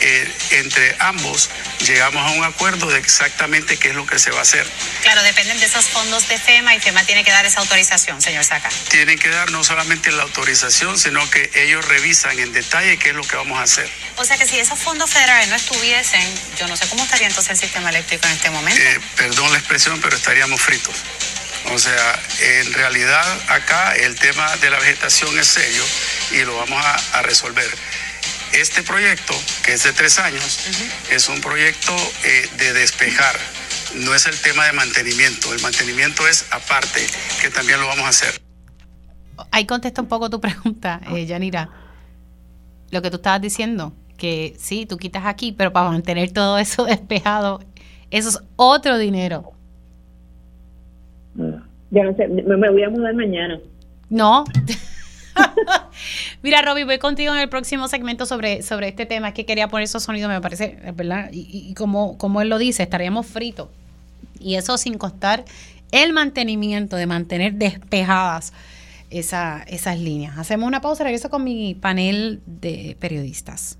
eh, 0.00 0.32
entre 0.52 0.96
ambos 0.98 1.50
llegamos 1.80 2.26
a 2.26 2.34
un 2.34 2.44
acuerdo 2.44 2.88
de 2.88 2.98
exactamente 2.98 3.76
qué 3.76 3.90
es 3.90 3.94
lo 3.94 4.06
que 4.06 4.18
se 4.18 4.30
va 4.30 4.38
a 4.38 4.42
hacer. 4.42 4.66
Claro, 5.02 5.22
dependen 5.22 5.58
de 5.60 5.66
esos 5.66 5.86
fondos 5.86 6.28
de 6.28 6.38
FEMA 6.38 6.74
y 6.74 6.80
FEMA 6.80 7.04
tiene 7.04 7.24
que 7.24 7.30
dar 7.30 7.44
esa 7.44 7.60
autorización, 7.60 8.20
señor 8.22 8.44
Saca. 8.44 8.68
Tienen 8.88 9.18
que 9.18 9.28
dar 9.28 9.50
no 9.50 9.62
solamente 9.64 10.10
la 10.12 10.22
autorización, 10.22 10.98
sino 10.98 11.28
que 11.30 11.50
ellos 11.54 11.86
revisan 11.86 12.38
en 12.38 12.52
detalle 12.52 12.98
qué 12.98 13.10
es 13.10 13.14
lo 13.14 13.22
que 13.22 13.36
vamos 13.36 13.58
a 13.58 13.62
hacer. 13.62 13.90
O 14.16 14.24
sea 14.24 14.38
que 14.38 14.46
si 14.46 14.58
esos 14.58 14.78
fondos 14.78 15.10
federales 15.10 15.48
no 15.48 15.56
estuviesen, 15.56 16.26
yo 16.58 16.66
no 16.66 16.76
sé 16.76 16.86
cómo 16.88 17.04
estaría 17.04 17.26
entonces 17.26 17.52
el 17.52 17.58
sistema 17.58 17.90
eléctrico 17.90 18.26
en 18.26 18.32
este 18.32 18.50
momento. 18.50 18.80
Eh, 18.82 19.00
perdón 19.16 19.52
la 19.52 19.58
expresión, 19.58 20.00
pero 20.00 20.16
estaríamos 20.16 20.60
fritos. 20.60 20.94
O 21.66 21.78
sea, 21.78 22.22
en 22.40 22.72
realidad 22.72 23.40
acá 23.48 23.94
el 23.94 24.18
tema 24.18 24.56
de 24.56 24.70
la 24.70 24.78
vegetación 24.78 25.38
es 25.38 25.46
serio 25.46 25.84
y 26.32 26.38
lo 26.44 26.56
vamos 26.56 26.84
a 27.12 27.22
resolver. 27.22 27.70
Este 28.52 28.82
proyecto, 28.82 29.32
que 29.64 29.74
es 29.74 29.84
de 29.84 29.92
tres 29.92 30.18
años, 30.18 30.68
es 31.10 31.28
un 31.28 31.40
proyecto 31.40 31.92
eh, 32.24 32.48
de 32.58 32.72
despejar, 32.72 33.36
no 34.04 34.14
es 34.14 34.26
el 34.26 34.40
tema 34.40 34.66
de 34.66 34.72
mantenimiento. 34.72 35.52
El 35.54 35.62
mantenimiento 35.62 36.26
es 36.26 36.46
aparte, 36.52 37.00
que 37.40 37.50
también 37.50 37.80
lo 37.80 37.86
vamos 37.86 38.04
a 38.04 38.08
hacer. 38.08 38.40
ahí 39.50 39.66
contesta 39.66 40.02
un 40.02 40.08
poco 40.08 40.30
tu 40.30 40.40
pregunta, 40.40 41.00
eh, 41.12 41.26
Yanira. 41.26 41.70
Lo 42.90 43.02
que 43.02 43.10
tú 43.10 43.16
estabas 43.16 43.40
diciendo, 43.40 43.92
que 44.16 44.54
sí, 44.58 44.86
tú 44.86 44.96
quitas 44.96 45.26
aquí, 45.26 45.52
pero 45.52 45.72
para 45.72 45.90
mantener 45.90 46.32
todo 46.32 46.58
eso 46.58 46.84
despejado, 46.86 47.60
eso 48.10 48.28
es 48.28 48.40
otro 48.56 48.98
dinero. 48.98 49.52
Ya 51.90 52.04
no 52.04 52.14
sé, 52.16 52.28
me, 52.28 52.70
voy 52.70 52.82
a 52.82 52.90
mudar 52.90 53.14
mañana. 53.14 53.58
No. 54.08 54.44
Mira, 56.42 56.62
Robbie, 56.62 56.84
voy 56.84 56.98
contigo 56.98 57.34
en 57.34 57.40
el 57.40 57.48
próximo 57.50 57.86
segmento 57.88 58.24
sobre, 58.24 58.62
sobre 58.62 58.88
este 58.88 59.04
tema. 59.04 59.28
Es 59.28 59.34
que 59.34 59.44
quería 59.44 59.68
poner 59.68 59.84
esos 59.84 60.02
sonidos, 60.02 60.30
me 60.30 60.40
parece, 60.40 60.78
¿verdad? 60.94 61.28
Y, 61.32 61.74
como, 61.74 62.16
como 62.16 62.40
él 62.40 62.48
lo 62.48 62.58
dice, 62.58 62.82
estaríamos 62.82 63.26
fritos. 63.26 63.68
Y 64.38 64.54
eso 64.54 64.78
sin 64.78 64.96
costar 64.96 65.44
el 65.92 66.12
mantenimiento, 66.14 66.96
de 66.96 67.06
mantener 67.06 67.54
despejadas 67.54 68.54
esa, 69.10 69.62
esas 69.66 69.98
líneas. 69.98 70.38
Hacemos 70.38 70.66
una 70.66 70.80
pausa, 70.80 71.04
regreso 71.04 71.28
con 71.28 71.44
mi 71.44 71.74
panel 71.74 72.40
de 72.46 72.96
periodistas. 72.98 73.79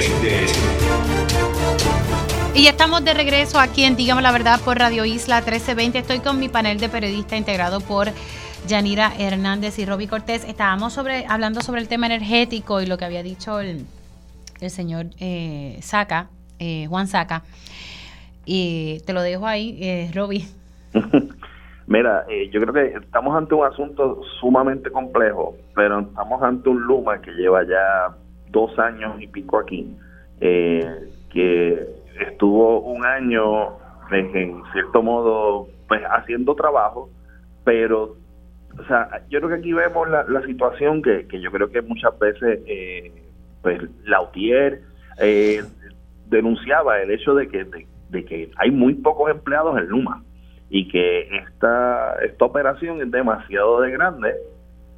Y 2.53 2.67
estamos 2.67 3.03
de 3.05 3.13
regreso 3.13 3.59
aquí 3.59 3.83
en 3.83 3.95
Dígame 3.95 4.21
la 4.21 4.31
verdad 4.31 4.59
por 4.63 4.77
Radio 4.77 5.05
Isla 5.05 5.37
1320. 5.37 5.99
Estoy 5.99 6.19
con 6.19 6.39
mi 6.39 6.49
panel 6.49 6.79
de 6.79 6.89
periodistas 6.89 7.39
integrado 7.39 7.79
por 7.79 8.07
Yanira 8.67 9.13
Hernández 9.17 9.79
y 9.79 9.85
Roby 9.85 10.07
Cortés. 10.07 10.43
Estábamos 10.43 10.93
sobre, 10.93 11.25
hablando 11.27 11.61
sobre 11.61 11.81
el 11.81 11.87
tema 11.87 12.07
energético 12.07 12.81
y 12.81 12.85
lo 12.85 12.97
que 12.97 13.05
había 13.05 13.23
dicho 13.23 13.59
el, 13.61 13.85
señor 14.67 15.07
eh, 15.19 15.77
Saca, 15.81 16.29
eh, 16.59 16.87
Juan 16.87 17.07
Saca. 17.07 17.43
Y 18.45 18.99
te 19.05 19.13
lo 19.13 19.21
dejo 19.21 19.47
ahí, 19.47 19.77
eh, 19.81 20.11
Roby. 20.13 20.45
Mira, 21.87 22.25
eh, 22.29 22.49
yo 22.51 22.61
creo 22.61 22.73
que 22.73 22.97
estamos 22.97 23.35
ante 23.35 23.53
un 23.53 23.65
asunto 23.65 24.21
sumamente 24.39 24.89
complejo, 24.91 25.55
pero 25.75 25.99
estamos 25.99 26.41
ante 26.41 26.69
un 26.69 26.81
Luma 26.81 27.21
que 27.21 27.31
lleva 27.31 27.63
ya 27.63 28.15
dos 28.49 28.77
años 28.79 29.21
y 29.21 29.27
pico 29.27 29.57
aquí, 29.57 29.93
eh, 30.39 31.09
que 31.29 32.00
estuvo 32.19 32.81
un 32.81 33.05
año 33.05 33.77
en 34.11 34.61
cierto 34.73 35.01
modo 35.01 35.67
pues 35.87 36.01
haciendo 36.03 36.55
trabajo, 36.55 37.09
pero 37.63 38.15
o 38.77 38.83
sea, 38.87 39.21
yo 39.29 39.39
creo 39.39 39.49
que 39.49 39.55
aquí 39.55 39.73
vemos 39.73 40.09
la, 40.09 40.23
la 40.23 40.41
situación 40.43 41.01
que, 41.01 41.27
que 41.27 41.41
yo 41.41 41.51
creo 41.51 41.69
que 41.69 41.81
muchas 41.81 42.17
veces 42.19 42.59
eh, 42.65 43.11
pues 43.61 43.81
Lautier 44.05 44.81
eh, 45.19 45.63
denunciaba 46.27 47.01
el 47.01 47.11
hecho 47.11 47.35
de 47.35 47.47
que, 47.47 47.65
de 48.09 48.25
que 48.25 48.51
hay 48.57 48.71
muy 48.71 48.95
pocos 48.95 49.29
empleados 49.29 49.77
en 49.77 49.87
Luma 49.87 50.23
y 50.69 50.87
que 50.87 51.27
esta, 51.37 52.15
esta 52.23 52.45
operación 52.45 53.01
es 53.01 53.11
demasiado 53.11 53.81
de 53.81 53.91
grande 53.91 54.33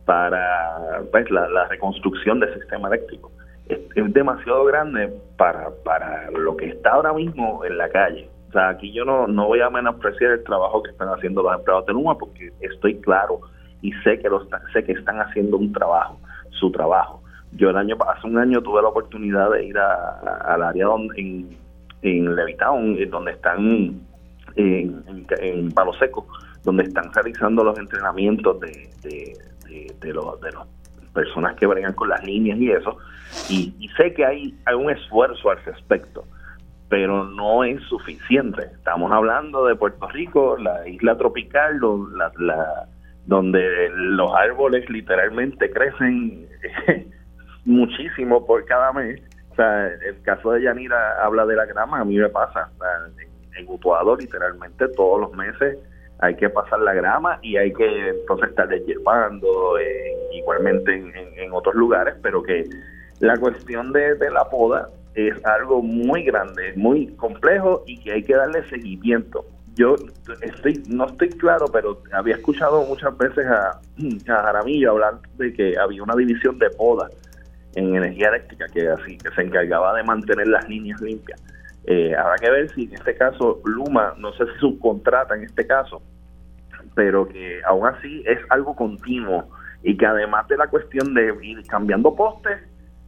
para 0.05 1.01
pues, 1.11 1.29
la, 1.31 1.67
reconstrucción 1.67 2.39
del 2.39 2.53
sistema 2.53 2.87
eléctrico. 2.89 3.31
Es, 3.67 3.79
demasiado 4.13 4.65
grande 4.65 5.13
para, 5.37 5.69
para 5.83 6.29
lo 6.31 6.57
que 6.57 6.67
está 6.67 6.91
ahora 6.91 7.13
mismo 7.13 7.63
en 7.65 7.77
la 7.77 7.89
calle. 7.89 8.29
O 8.49 8.51
sea, 8.51 8.69
aquí 8.69 8.91
yo 8.91 9.05
no, 9.05 9.27
no 9.27 9.47
voy 9.47 9.61
a 9.61 9.69
menospreciar 9.69 10.31
el 10.31 10.43
trabajo 10.43 10.83
que 10.83 10.91
están 10.91 11.09
haciendo 11.09 11.41
los 11.41 11.55
empleados 11.55 11.85
de 11.85 11.93
Luma 11.93 12.17
porque 12.17 12.51
estoy 12.59 12.99
claro 12.99 13.39
y 13.81 13.91
sé 14.03 14.19
que 14.19 14.29
los 14.29 14.47
sé 14.71 14.83
que 14.83 14.93
están 14.93 15.19
haciendo 15.19 15.57
un 15.57 15.71
trabajo, 15.73 16.19
su 16.51 16.71
trabajo. 16.71 17.21
Yo 17.51 17.69
el 17.69 17.77
año 17.77 17.95
hace 18.07 18.27
un 18.27 18.37
año 18.37 18.61
tuve 18.61 18.81
la 18.81 18.89
oportunidad 18.89 19.51
de 19.51 19.65
ir 19.65 19.77
al 19.77 20.63
área 20.63 20.85
donde 20.85 21.19
en, 21.19 21.57
en 22.01 22.35
Levitown, 22.35 22.97
donde 23.09 23.31
están 23.31 24.01
en, 24.55 25.03
en, 25.39 25.71
Palo 25.71 25.93
Seco, 25.93 26.27
donde 26.63 26.83
están 26.83 27.11
realizando 27.13 27.63
los 27.63 27.77
entrenamientos 27.77 28.59
de, 28.59 28.89
de, 29.03 29.37
de, 29.99 30.13
los, 30.13 30.39
de 30.41 30.51
las 30.51 30.67
personas 31.13 31.55
que 31.55 31.65
bregan 31.65 31.93
con 31.93 32.09
las 32.09 32.23
líneas 32.23 32.57
y 32.59 32.71
eso, 32.71 32.97
y, 33.49 33.89
sé 33.97 34.13
que 34.13 34.25
hay, 34.25 34.55
hay 34.65 34.75
un 34.75 34.89
esfuerzo 34.89 35.49
al 35.49 35.63
respecto, 35.63 36.25
pero 36.89 37.25
no 37.25 37.63
es 37.63 37.81
suficiente. 37.83 38.63
Estamos 38.73 39.11
hablando 39.11 39.65
de 39.65 39.75
Puerto 39.75 40.07
Rico, 40.09 40.57
la 40.57 40.87
isla 40.87 41.17
tropical, 41.17 41.79
donde 43.25 43.89
los 43.95 44.35
árboles 44.35 44.87
literalmente 44.89 45.71
crecen 45.71 46.47
muchísimo 47.65 48.45
por 48.45 48.65
cada 48.65 48.93
mes 48.93 49.21
o 49.53 49.55
sea, 49.55 49.85
el 49.85 50.19
caso 50.23 50.51
de 50.51 50.63
Yanira 50.63 51.23
habla 51.23 51.45
de 51.45 51.55
la 51.55 51.65
grama, 51.65 51.99
a 51.99 52.05
mí 52.05 52.17
me 52.17 52.29
pasa. 52.29 52.71
en, 53.55 53.67
Utuado, 53.67 54.15
literalmente, 54.15 54.87
todos 54.89 55.21
los 55.21 55.33
meses 55.33 55.77
hay 56.23 56.35
que 56.35 56.49
pasar 56.49 56.79
la 56.79 56.93
grama 56.93 57.37
y 57.41 57.57
hay 57.57 57.73
que 57.73 58.09
entonces 58.09 58.49
estar 58.49 58.69
llevando 58.69 59.77
eh, 59.77 60.13
igualmente 60.31 60.95
en, 60.95 61.51
otros 61.51 61.75
lugares, 61.75 62.15
pero 62.23 62.41
que 62.41 62.63
la 63.19 63.35
cuestión 63.37 63.91
de, 63.91 64.15
la 64.31 64.49
poda 64.49 64.89
es 65.15 65.33
algo 65.45 65.81
muy 65.81 66.23
grande, 66.23 66.73
muy 66.77 67.07
complejo 67.17 67.83
y 67.85 67.99
que 67.99 68.13
hay 68.13 68.23
que 68.23 68.35
darle 68.35 68.63
seguimiento. 68.69 69.45
Yo 69.75 69.95
estoy 70.41 70.81
no 70.87 71.07
estoy 71.07 71.29
claro, 71.29 71.65
pero 71.71 72.01
había 72.13 72.35
escuchado 72.35 72.85
muchas 72.85 73.15
veces 73.17 73.45
a, 73.45 73.81
a 74.33 74.43
Jaramillo 74.43 74.91
hablar 74.91 75.19
de 75.37 75.53
que 75.53 75.77
había 75.77 76.01
una 76.03 76.15
división 76.15 76.57
de 76.57 76.69
poda 76.69 77.09
en 77.75 77.95
energía 77.95 78.29
eléctrica 78.29 78.65
que 78.73 78.87
así 78.87 79.17
que 79.17 79.29
se 79.31 79.41
encargaba 79.41 79.93
de 79.93 80.03
mantener 80.03 80.47
las 80.47 80.67
líneas 80.69 81.01
limpias. 81.01 81.41
Eh, 81.85 82.15
habrá 82.15 82.35
que 82.35 82.49
ver 82.49 82.69
si 82.71 82.85
en 82.85 82.93
este 82.93 83.15
caso 83.15 83.61
Luma, 83.65 84.13
no 84.17 84.31
sé 84.33 84.45
si 84.45 84.59
subcontrata 84.59 85.35
en 85.35 85.43
este 85.43 85.67
caso, 85.67 86.01
pero 86.95 87.27
que 87.27 87.61
aún 87.65 87.87
así 87.87 88.23
es 88.25 88.39
algo 88.49 88.75
continuo 88.75 89.49
y 89.83 89.97
que 89.97 90.05
además 90.05 90.47
de 90.47 90.57
la 90.57 90.67
cuestión 90.67 91.13
de 91.13 91.35
ir 91.41 91.61
cambiando 91.67 92.15
postes 92.15 92.59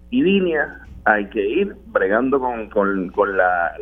y 0.10 0.22
líneas, 0.22 0.70
hay 1.06 1.30
que 1.30 1.48
ir 1.48 1.76
bregando 1.88 2.40
con, 2.40 2.70
con, 2.70 3.38
la, 3.38 3.74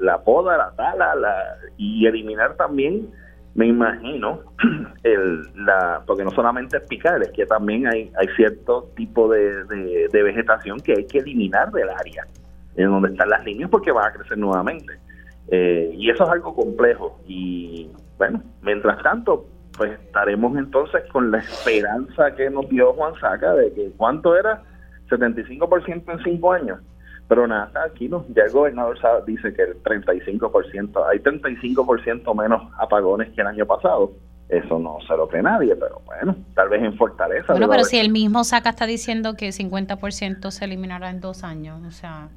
la, 0.00 0.18
poda, 0.22 0.56
la 0.56 0.72
tala 0.72 1.14
la, 1.14 1.34
y 1.76 2.06
eliminar 2.06 2.56
también 2.56 3.08
me 3.54 3.66
imagino, 3.66 4.40
el, 5.02 5.42
la, 5.64 6.02
porque 6.06 6.24
no 6.24 6.30
solamente 6.30 6.78
es 6.78 6.82
picar, 6.84 7.22
es 7.22 7.30
que 7.30 7.44
también 7.46 7.86
hay, 7.86 8.10
hay 8.18 8.26
cierto 8.34 8.90
tipo 8.96 9.28
de, 9.28 9.64
de, 10.10 10.22
vegetación 10.22 10.80
que 10.80 10.92
hay 10.92 11.06
que 11.06 11.18
eliminar 11.18 11.70
del 11.70 11.88
área 11.90 12.26
en 12.76 12.90
donde 12.90 13.10
están 13.10 13.28
las 13.28 13.44
líneas 13.44 13.70
porque 13.70 13.92
van 13.92 14.06
a 14.08 14.12
crecer 14.12 14.38
nuevamente. 14.38 14.94
Eh, 15.48 15.92
y 15.94 16.10
eso 16.10 16.24
es 16.24 16.30
algo 16.30 16.54
complejo. 16.54 17.20
Y 17.26 17.90
bueno, 18.18 18.42
mientras 18.62 19.02
tanto, 19.02 19.46
pues 19.76 19.92
estaremos 19.92 20.56
entonces 20.56 21.02
con 21.12 21.30
la 21.30 21.38
esperanza 21.38 22.34
que 22.34 22.50
nos 22.50 22.68
dio 22.68 22.92
Juan 22.94 23.14
Saca 23.20 23.54
de 23.54 23.72
que 23.72 23.90
cuánto 23.96 24.36
era 24.36 24.62
75% 25.08 26.12
en 26.12 26.24
cinco 26.24 26.52
años. 26.52 26.80
Pero 27.28 27.46
nada, 27.46 27.84
aquí 27.86 28.08
no, 28.08 28.26
ya 28.34 28.44
el 28.44 28.50
gobernador 28.50 28.98
dice 29.26 29.54
que 29.54 29.62
el 29.62 29.82
35%, 29.82 31.06
hay 31.08 31.18
35% 31.20 32.36
menos 32.38 32.62
apagones 32.78 33.30
que 33.30 33.40
el 33.40 33.46
año 33.46 33.66
pasado. 33.66 34.12
Eso 34.48 34.78
no 34.78 34.98
se 35.08 35.16
lo 35.16 35.28
cree 35.28 35.42
nadie, 35.42 35.74
pero 35.74 36.02
bueno, 36.04 36.36
tal 36.54 36.68
vez 36.68 36.82
en 36.82 36.94
Fortaleza. 36.98 37.54
Bueno, 37.54 37.70
pero 37.70 37.84
si 37.84 37.98
el 37.98 38.10
mismo 38.10 38.44
Saca 38.44 38.68
está 38.70 38.84
diciendo 38.84 39.34
que 39.34 39.48
50% 39.48 40.50
se 40.50 40.64
eliminará 40.66 41.08
en 41.08 41.20
dos 41.20 41.42
años, 41.42 41.80
o 41.86 41.90
sea... 41.90 42.28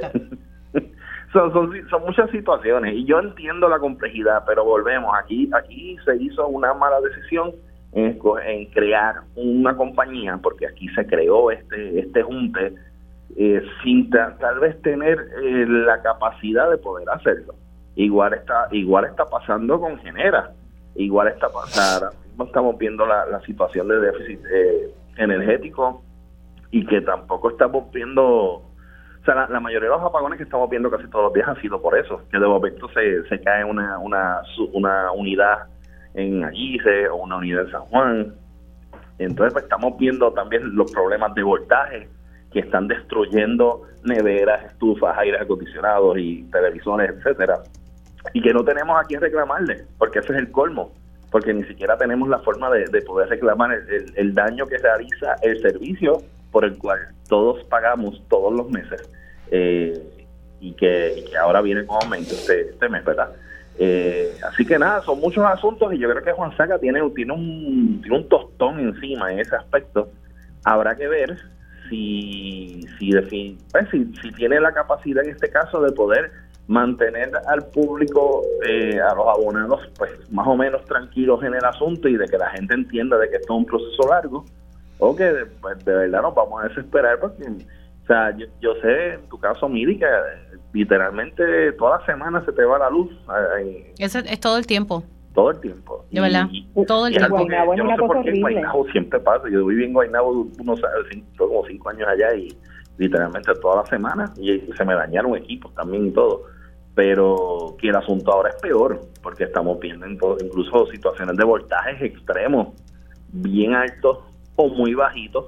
son, 1.32 1.52
son, 1.88 2.02
muchas 2.04 2.30
situaciones 2.30 2.94
y 2.94 3.04
yo 3.04 3.20
entiendo 3.20 3.68
la 3.68 3.78
complejidad, 3.78 4.44
pero 4.46 4.64
volvemos, 4.64 5.14
aquí 5.22 5.50
aquí 5.54 5.96
se 6.04 6.16
hizo 6.16 6.46
una 6.48 6.74
mala 6.74 7.00
decisión 7.00 7.52
en, 7.92 8.66
crear 8.66 9.16
una 9.36 9.76
compañía, 9.76 10.38
porque 10.42 10.66
aquí 10.66 10.88
se 10.90 11.06
creó 11.06 11.50
este, 11.50 12.00
este 12.00 12.22
junte 12.22 12.74
eh, 13.36 13.62
sin 13.82 14.10
tal 14.10 14.60
vez 14.60 14.80
tener 14.82 15.18
eh, 15.42 15.66
la 15.66 16.02
capacidad 16.02 16.70
de 16.70 16.78
poder 16.78 17.08
hacerlo. 17.10 17.54
Igual 17.94 18.34
está, 18.34 18.68
igual 18.72 19.04
está 19.04 19.26
pasando 19.26 19.78
con 19.80 19.98
Genera, 19.98 20.52
igual 20.94 21.28
está 21.28 21.48
pasando, 21.50 22.10
estamos 22.44 22.78
viendo 22.78 23.06
la, 23.06 23.40
situación 23.46 23.88
de 23.88 24.00
déficit 24.00 24.40
eh, 24.52 24.94
energético 25.16 26.02
y 26.70 26.86
que 26.86 27.02
tampoco 27.02 27.50
estamos 27.50 27.90
viendo, 27.92 28.62
o 29.22 29.24
sea, 29.24 29.46
la, 29.48 29.60
mayoría 29.60 29.88
de 29.88 29.94
los 29.94 30.04
apagones 30.04 30.36
que 30.36 30.42
estamos 30.42 30.68
viendo 30.68 30.90
casi 30.90 31.08
todos 31.08 31.26
los 31.26 31.32
días 31.32 31.46
han 31.46 31.60
sido 31.60 31.80
por 31.80 31.96
eso, 31.96 32.20
que 32.28 32.40
de 32.40 32.46
momento 32.46 32.88
se, 32.88 33.22
se 33.28 33.40
cae 33.40 33.64
una, 33.64 33.96
una, 33.98 34.42
una 34.72 35.12
unidad 35.12 35.68
en 36.14 36.42
Allice 36.42 37.08
o 37.08 37.16
una 37.16 37.36
unidad 37.36 37.66
en 37.66 37.70
San 37.70 37.82
Juan. 37.82 38.34
Entonces 39.18 39.52
pues, 39.52 39.64
estamos 39.64 39.96
viendo 39.96 40.32
también 40.32 40.74
los 40.74 40.90
problemas 40.90 41.32
de 41.36 41.44
voltaje 41.44 42.08
que 42.52 42.58
están 42.58 42.88
destruyendo 42.88 43.82
neveras, 44.02 44.64
estufas, 44.72 45.16
aires 45.16 45.40
acondicionados 45.40 46.18
y 46.18 46.42
televisores, 46.50 47.10
etcétera, 47.16 47.62
y 48.32 48.42
que 48.42 48.52
no 48.52 48.64
tenemos 48.64 49.00
a 49.00 49.04
quién 49.04 49.20
reclamarle, 49.20 49.84
porque 49.98 50.18
ese 50.18 50.32
es 50.32 50.38
el 50.40 50.50
colmo, 50.50 50.92
porque 51.30 51.54
ni 51.54 51.62
siquiera 51.64 51.96
tenemos 51.96 52.28
la 52.28 52.40
forma 52.40 52.70
de, 52.70 53.02
poder 53.02 53.28
reclamar 53.28 53.70
el, 54.16 54.34
daño 54.34 54.66
que 54.66 54.78
realiza 54.78 55.36
el 55.42 55.60
servicio 55.60 56.18
por 56.52 56.64
el 56.64 56.78
cual 56.78 57.00
todos 57.28 57.64
pagamos 57.64 58.22
todos 58.28 58.52
los 58.52 58.70
meses 58.70 59.08
eh, 59.50 60.26
y, 60.60 60.72
que, 60.74 61.24
ahora 61.40 61.60
viene 61.60 61.84
con 61.84 61.96
aumento 62.02 62.34
este, 62.34 62.70
este 62.70 62.88
mes, 62.88 63.04
¿verdad? 63.04 63.32
Eh, 63.78 64.36
así 64.48 64.64
que 64.64 64.78
nada, 64.78 65.02
son 65.02 65.18
muchos 65.18 65.44
asuntos 65.44 65.92
y 65.92 65.98
yo 65.98 66.08
creo 66.10 66.22
que 66.22 66.32
Juan 66.32 66.56
Saca 66.56 66.78
tiene, 66.78 67.00
tiene, 67.16 67.32
un, 67.32 68.00
tiene 68.02 68.18
un 68.18 68.28
tostón 68.28 68.78
encima 68.78 69.32
en 69.32 69.40
ese 69.40 69.56
aspecto. 69.56 70.10
Habrá 70.62 70.94
que 70.94 71.08
ver 71.08 71.36
si, 71.88 72.86
si, 72.98 73.10
pues, 73.72 73.88
si 73.90 74.32
tiene 74.32 74.60
la 74.60 74.72
capacidad 74.72 75.24
en 75.24 75.30
este 75.30 75.50
caso 75.50 75.80
de 75.80 75.90
poder 75.92 76.30
mantener 76.68 77.32
al 77.46 77.66
público, 77.66 78.42
eh, 78.66 79.00
a 79.00 79.14
los 79.14 79.26
abonados, 79.26 79.80
pues 79.98 80.10
más 80.30 80.46
o 80.46 80.56
menos 80.56 80.84
tranquilos 80.84 81.42
en 81.42 81.54
el 81.54 81.64
asunto 81.64 82.08
y 82.08 82.16
de 82.16 82.26
que 82.26 82.38
la 82.38 82.50
gente 82.50 82.74
entienda 82.74 83.18
de 83.18 83.28
que 83.28 83.36
esto 83.36 83.54
es 83.54 83.58
un 83.58 83.66
proceso 83.66 84.08
largo, 84.08 84.44
o 85.04 85.16
que 85.16 85.46
pues, 85.60 85.84
de 85.84 85.92
verdad 85.92 86.22
nos 86.22 86.32
vamos 86.32 86.62
a 86.62 86.68
desesperar 86.68 87.18
porque, 87.18 87.42
o 87.42 88.06
sea, 88.06 88.30
yo, 88.36 88.46
yo 88.60 88.74
sé 88.80 89.14
en 89.14 89.28
tu 89.28 89.36
caso, 89.36 89.68
Miri, 89.68 89.98
que 89.98 90.06
literalmente 90.72 91.72
toda 91.72 91.98
la 91.98 92.06
semana 92.06 92.44
se 92.44 92.52
te 92.52 92.64
va 92.64 92.78
la 92.78 92.88
luz. 92.88 93.10
Eso 93.98 94.20
es 94.20 94.38
todo 94.38 94.58
el 94.58 94.66
tiempo. 94.66 95.02
Todo 95.34 95.50
el 95.50 95.60
tiempo. 95.60 96.04
De 96.08 96.20
verdad, 96.20 96.46
todo 96.86 97.08
el 97.08 97.16
tiempo. 97.16 97.44
yo 97.74 97.82
no 97.82 97.96
sé 97.96 98.02
por 98.02 98.22
qué 98.22 98.30
en 98.30 98.40
Guaynabo 98.42 98.86
siempre 98.92 99.18
pasa. 99.18 99.48
Yo 99.50 99.66
viví 99.66 99.86
en 99.86 99.92
Guaynabo 99.92 100.46
unos 100.60 100.80
cinco, 101.10 101.48
como 101.48 101.66
cinco 101.66 101.88
años 101.90 102.06
allá 102.08 102.32
y 102.36 102.56
literalmente 102.98 103.52
toda 103.60 103.82
la 103.82 103.86
semana 103.86 104.32
y 104.36 104.60
se 104.60 104.84
me 104.84 104.94
dañaron 104.94 105.34
equipos 105.34 105.74
también 105.74 106.06
y 106.06 106.10
todo. 106.12 106.44
Pero 106.94 107.74
que 107.80 107.88
el 107.88 107.96
asunto 107.96 108.30
ahora 108.30 108.50
es 108.50 108.56
peor 108.62 109.00
porque 109.20 109.44
estamos 109.44 109.80
viendo 109.80 110.36
incluso 110.40 110.86
situaciones 110.92 111.36
de 111.36 111.44
voltajes 111.44 112.00
extremos, 112.02 112.68
bien 113.32 113.74
altos 113.74 114.31
muy 114.68 114.94
bajitos. 114.94 115.46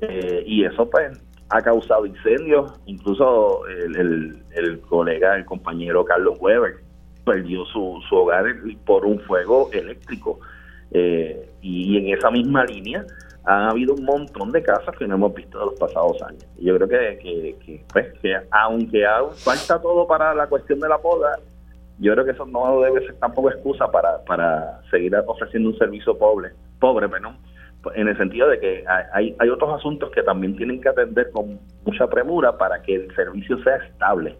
Eh, 0.00 0.44
y 0.46 0.64
eso 0.64 0.88
pues 0.90 1.18
ha 1.48 1.62
causado 1.62 2.06
incendios, 2.06 2.72
incluso 2.86 3.66
el, 3.66 4.80
colega, 4.88 5.36
el 5.36 5.44
compañero 5.44 6.04
Carlos 6.04 6.36
Weber, 6.40 6.76
perdió 7.24 7.64
su, 7.66 8.00
su 8.08 8.16
hogar 8.16 8.44
por 8.84 9.04
un 9.04 9.18
fuego 9.20 9.70
eléctrico. 9.72 10.38
Eh, 10.92 11.50
y 11.62 11.98
en 11.98 12.16
esa 12.16 12.30
misma 12.30 12.64
línea 12.64 13.04
han 13.44 13.70
habido 13.70 13.94
un 13.94 14.04
montón 14.04 14.50
de 14.50 14.62
casas 14.62 14.96
que 14.96 15.06
no 15.06 15.14
hemos 15.14 15.34
visto 15.34 15.58
de 15.58 15.66
los 15.66 15.78
pasados 15.78 16.20
años. 16.22 16.44
Yo 16.58 16.76
creo 16.76 16.88
que, 16.88 17.56
pues, 17.92 18.12
que 18.20 18.36
aunque 18.50 19.04
falta 19.36 19.80
todo 19.80 20.06
para 20.06 20.34
la 20.34 20.48
cuestión 20.48 20.80
de 20.80 20.88
la 20.88 20.98
poda, 20.98 21.38
yo 21.98 22.12
creo 22.12 22.24
que 22.24 22.32
eso 22.32 22.44
no 22.44 22.80
debe 22.80 23.06
ser 23.06 23.14
tampoco 23.18 23.50
excusa 23.50 23.90
para, 23.90 24.22
para 24.24 24.80
seguir 24.90 25.14
ofreciendo 25.26 25.70
un 25.70 25.78
servicio 25.78 26.18
pobre, 26.18 26.50
pobre 26.80 27.08
perdón, 27.08 27.38
en 27.94 28.08
el 28.08 28.16
sentido 28.16 28.48
de 28.48 28.60
que 28.60 28.84
hay, 29.12 29.36
hay 29.38 29.48
otros 29.48 29.78
asuntos 29.78 30.10
que 30.10 30.22
también 30.22 30.56
tienen 30.56 30.80
que 30.80 30.88
atender 30.88 31.30
con 31.30 31.58
mucha 31.84 32.06
premura 32.08 32.56
para 32.56 32.82
que 32.82 32.94
el 32.94 33.14
servicio 33.14 33.62
sea 33.62 33.76
estable 33.76 34.36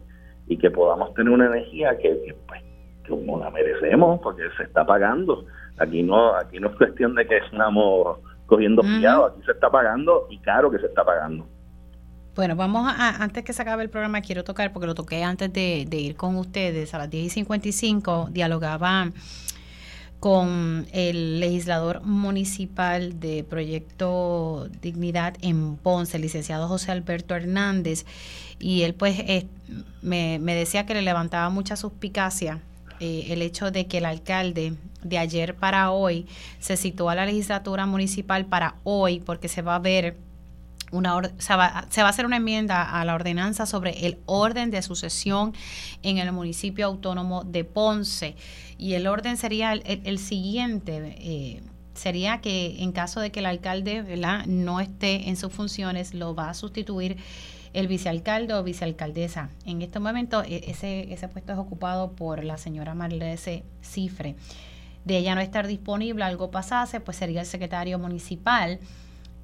y 0.47 0.57
que 0.57 0.71
podamos 0.71 1.15
tener 1.15 1.33
una 1.33 1.47
energía 1.47 1.97
que, 1.99 2.35
pues, 2.47 2.63
como 3.09 3.39
la 3.39 3.51
merecemos 3.51 4.21
porque 4.23 4.43
se 4.57 4.65
está 4.65 4.85
pagando. 4.85 5.45
Aquí 5.79 6.03
no 6.03 6.35
aquí 6.35 6.59
no 6.59 6.69
es 6.71 6.77
cuestión 6.77 7.15
de 7.15 7.27
que 7.27 7.37
estamos 7.39 8.19
cogiendo 8.47 8.83
fiado, 8.83 9.27
aquí 9.27 9.43
se 9.45 9.53
está 9.53 9.71
pagando 9.71 10.27
y 10.31 10.39
caro 10.39 10.71
que 10.71 10.79
se 10.79 10.87
está 10.87 11.05
pagando. 11.05 11.47
Bueno, 12.35 12.55
vamos 12.55 12.87
a, 12.87 13.23
antes 13.23 13.45
que 13.45 13.53
se 13.53 13.63
acabe 13.63 13.83
el 13.83 13.89
programa, 13.89 14.21
quiero 14.21 14.45
tocar, 14.45 14.73
porque 14.73 14.87
lo 14.87 14.95
toqué 14.95 15.25
antes 15.25 15.53
de, 15.53 15.87
de 15.89 15.97
ir 15.97 16.17
con 16.17 16.37
ustedes, 16.37 16.93
a 16.93 16.99
las 16.99 17.11
10 17.11 17.25
y 17.25 17.31
55, 17.31 18.29
dialogaba 18.31 19.11
con 20.27 20.89
el 20.91 21.39
legislador 21.39 22.03
municipal 22.03 23.21
de 23.21 23.45
Proyecto 23.45 24.69
Dignidad 24.83 25.37
en 25.41 25.77
Ponce, 25.77 26.17
el 26.17 26.25
licenciado 26.25 26.67
José 26.67 26.91
Alberto 26.91 27.37
Hernández, 27.37 28.07
y 28.59 28.83
él 28.83 28.95
pues 28.95 29.23
me, 30.03 30.41
decía 30.41 30.85
que 30.85 30.95
le 30.95 31.03
levantaba 31.03 31.49
mucha 31.49 31.77
suspicacia 31.77 32.61
eh, 32.99 33.27
el 33.29 33.41
hecho 33.41 33.71
de 33.71 33.87
que 33.87 33.99
el 33.99 34.05
alcalde 34.05 34.75
de 35.05 35.19
ayer 35.19 35.55
para 35.55 35.93
hoy 35.93 36.27
se 36.59 36.77
situó 36.77 37.09
a 37.09 37.15
la 37.15 37.25
legislatura 37.25 37.87
municipal 37.87 38.47
para 38.47 38.75
hoy 38.83 39.21
porque 39.21 39.47
se 39.47 39.63
va 39.63 39.77
a 39.77 39.79
ver 39.79 40.17
una 40.91 41.21
se, 41.39 41.55
va, 41.55 41.87
se 41.89 42.03
va 42.03 42.09
a 42.09 42.11
hacer 42.11 42.27
una 42.27 42.37
enmienda 42.37 42.83
a 42.83 43.05
la 43.05 43.15
ordenanza 43.15 43.67
sobre 43.67 44.07
el 44.07 44.19
orden 44.27 44.71
de 44.71 44.83
sucesión 44.83 45.53
en 46.03 46.19
el 46.19 46.33
municipio 46.33 46.87
autónomo 46.87 47.45
de 47.45 47.65
Ponce 47.65 48.37
y 48.79 48.95
el 48.95 49.07
orden 49.07 49.37
sería 49.37 49.73
el, 49.73 50.19
siguiente. 50.19 51.17
Eh, 51.19 51.63
sería 51.95 52.41
que 52.41 52.83
en 52.83 52.93
caso 52.93 53.21
de 53.21 53.31
que 53.33 53.41
el 53.41 53.47
alcalde 53.47 54.05
no 54.47 54.81
esté 54.81 55.29
en 55.29 55.37
sus 55.37 55.53
funciones, 55.53 56.15
lo 56.15 56.35
va 56.35 56.51
a 56.51 56.55
sustituir 56.55 57.17
el 57.73 57.89
vicealcalde 57.89 58.55
o 58.55 58.63
vicealcaldesa. 58.63 59.51
En 59.65 59.83
este 59.83 59.99
momento 59.99 60.43
e, 60.43 60.71
ese, 60.71 61.13
ese 61.13 61.29
puesto 61.29 61.53
es 61.53 61.59
ocupado 61.59 62.13
por 62.13 62.45
la 62.45 62.59
señora 62.59 62.95
Marlese 62.95 63.65
Cifre. 63.83 64.37
De 65.05 65.19
ella 65.19 65.35
no 65.35 65.41
estar 65.41 65.67
disponible, 65.67 66.25
algo 66.25 66.51
pasase, 66.51 67.01
pues 67.01 67.17
sería 67.17 67.41
el 67.41 67.47
secretario 67.47 67.99
municipal, 67.99 68.81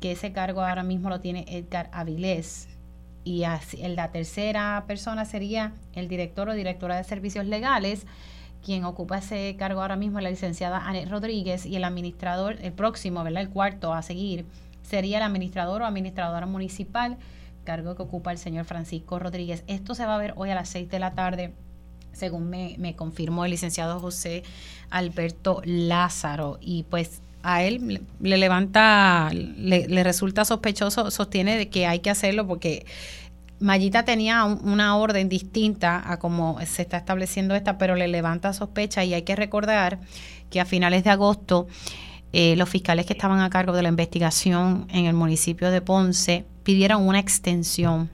que 0.00 0.12
ese 0.12 0.32
cargo 0.32 0.62
ahora 0.62 0.82
mismo 0.82 1.08
lo 1.08 1.20
tiene 1.20 1.44
Edgar 1.46 1.88
Avilés. 1.92 2.68
Y 3.22 3.44
así, 3.44 3.76
la 3.86 4.10
tercera 4.10 4.84
persona 4.88 5.24
sería 5.24 5.74
el 5.94 6.08
director 6.08 6.48
o 6.48 6.54
directora 6.54 6.96
de 6.96 7.04
servicios 7.04 7.46
legales, 7.46 8.06
quien 8.64 8.84
ocupa 8.84 9.18
ese 9.18 9.56
cargo 9.58 9.82
ahora 9.82 9.96
mismo 9.96 10.18
es 10.18 10.24
la 10.24 10.30
licenciada 10.30 10.86
Anet 10.86 11.08
Rodríguez 11.08 11.66
y 11.66 11.76
el 11.76 11.84
administrador, 11.84 12.56
el 12.62 12.72
próximo, 12.72 13.22
¿verdad? 13.24 13.42
El 13.42 13.50
cuarto 13.50 13.92
a 13.92 14.02
seguir 14.02 14.46
sería 14.82 15.18
el 15.18 15.22
administrador 15.24 15.82
o 15.82 15.86
administradora 15.86 16.46
municipal, 16.46 17.16
cargo 17.64 17.94
que 17.94 18.02
ocupa 18.02 18.32
el 18.32 18.38
señor 18.38 18.64
Francisco 18.64 19.18
Rodríguez. 19.18 19.64
Esto 19.66 19.94
se 19.94 20.06
va 20.06 20.16
a 20.16 20.18
ver 20.18 20.34
hoy 20.36 20.50
a 20.50 20.54
las 20.54 20.68
seis 20.68 20.88
de 20.90 20.98
la 20.98 21.12
tarde, 21.12 21.52
según 22.12 22.50
me, 22.50 22.76
me 22.78 22.94
confirmó 22.94 23.44
el 23.44 23.52
licenciado 23.52 24.00
José 24.00 24.42
Alberto 24.90 25.62
Lázaro. 25.64 26.58
Y 26.60 26.84
pues 26.84 27.22
a 27.42 27.62
él 27.64 28.02
le 28.20 28.36
levanta, 28.36 29.30
le, 29.32 29.88
le 29.88 30.04
resulta 30.04 30.44
sospechoso, 30.44 31.10
sostiene 31.10 31.56
de 31.56 31.68
que 31.68 31.86
hay 31.86 32.00
que 32.00 32.10
hacerlo 32.10 32.46
porque 32.46 32.86
Mayita 33.62 34.04
tenía 34.04 34.44
una 34.44 34.96
orden 34.96 35.28
distinta 35.28 36.02
a 36.04 36.18
como 36.18 36.58
se 36.66 36.82
está 36.82 36.98
estableciendo 36.98 37.54
esta, 37.54 37.78
pero 37.78 37.94
le 37.94 38.08
levanta 38.08 38.52
sospecha 38.52 39.04
y 39.04 39.14
hay 39.14 39.22
que 39.22 39.36
recordar 39.36 40.00
que 40.50 40.60
a 40.60 40.64
finales 40.64 41.04
de 41.04 41.10
agosto 41.10 41.68
eh, 42.32 42.56
los 42.56 42.68
fiscales 42.68 43.06
que 43.06 43.12
estaban 43.12 43.40
a 43.40 43.50
cargo 43.50 43.72
de 43.72 43.82
la 43.82 43.88
investigación 43.88 44.86
en 44.90 45.06
el 45.06 45.14
municipio 45.14 45.70
de 45.70 45.80
Ponce 45.80 46.44
pidieron 46.64 47.06
una 47.06 47.18
extensión 47.18 48.10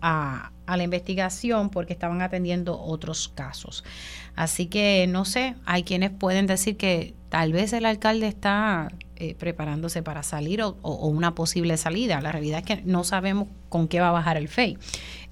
a, 0.00 0.50
a 0.66 0.76
la 0.76 0.82
investigación 0.82 1.70
porque 1.70 1.92
estaban 1.92 2.22
atendiendo 2.22 2.78
otros 2.78 3.28
casos. 3.28 3.84
Así 4.34 4.66
que 4.66 5.06
no 5.08 5.24
sé, 5.24 5.54
hay 5.64 5.82
quienes 5.82 6.10
pueden 6.10 6.46
decir 6.46 6.76
que 6.76 7.14
tal 7.28 7.52
vez 7.52 7.72
el 7.72 7.86
alcalde 7.86 8.28
está 8.28 8.88
eh, 9.16 9.34
preparándose 9.34 10.02
para 10.02 10.22
salir 10.22 10.62
o, 10.62 10.72
una 10.82 11.34
posible 11.34 11.76
salida. 11.76 12.20
La 12.20 12.32
realidad 12.32 12.58
es 12.60 12.64
que 12.64 12.82
no 12.84 13.04
sabemos 13.04 13.48
con 13.68 13.88
qué 13.88 14.00
va 14.00 14.08
a 14.08 14.12
bajar 14.12 14.36
el 14.36 14.48
FEI. 14.48 14.78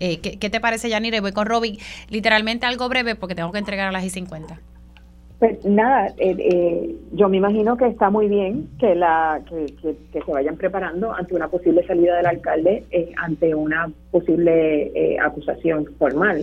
Eh, 0.01 0.20
¿qué, 0.20 0.51
te 0.51 0.60
parece, 0.60 0.89
Yanira? 0.89 1.16
Y 1.16 1.20
voy 1.20 1.32
con 1.32 1.47
Robin. 1.47 1.78
Literalmente 2.09 2.66
algo 2.66 2.89
breve 2.89 3.16
porque 3.16 3.35
tengo 3.35 3.52
que 3.52 3.59
entregar 3.59 3.89
a 3.89 3.93
las 3.93 4.05
y 4.05 4.10
50. 4.10 4.60
Pues 5.41 5.65
nada, 5.65 6.12
eh, 6.19 6.95
yo 7.12 7.29
me 7.29 7.39
imagino 7.39 7.77
que 7.77 7.89
está 7.89 8.11
muy 8.11 8.29
bien 8.29 8.69
que 8.79 8.95
la 8.95 9.43
que, 9.49 9.95
se 10.12 10.31
vayan 10.31 10.57
preparando 10.57 11.12
ante 11.12 11.35
una 11.35 11.49
posible 11.49 11.85
salida 11.87 12.19
del 12.19 12.27
alcalde, 12.27 12.85
ante 13.17 13.55
una 13.55 13.91
posible 14.12 15.19
acusación 15.21 15.87
formal. 15.99 16.43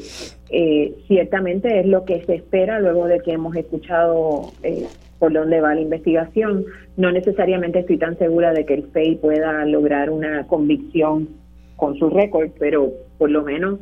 ciertamente 1.07 1.80
es 1.80 1.86
lo 1.86 2.03
que 2.03 2.26
se 2.26 2.36
espera 2.36 2.80
luego 2.80 3.06
de 3.06 3.19
que 3.19 3.34
hemos 3.34 3.56
escuchado 3.56 4.52
por 5.19 5.34
dónde 5.34 5.61
va 5.61 5.76
la 5.76 5.82
investigación. 5.82 6.65
No 6.95 7.11
necesariamente 7.11 7.80
estoy 7.80 7.98
tan 7.98 8.18
segura 8.18 8.53
de 8.53 8.65
que 8.65 8.76
el 8.76 8.84
FEI 8.88 9.15
pueda 9.18 9.65
lograr 9.65 10.10
una 10.10 10.45
convicción 10.48 11.30
con 11.76 11.98
su 11.98 12.10
récord, 12.10 12.49
pero 12.60 12.91
por 13.18 13.30
lo 13.30 13.44
menos 13.44 13.80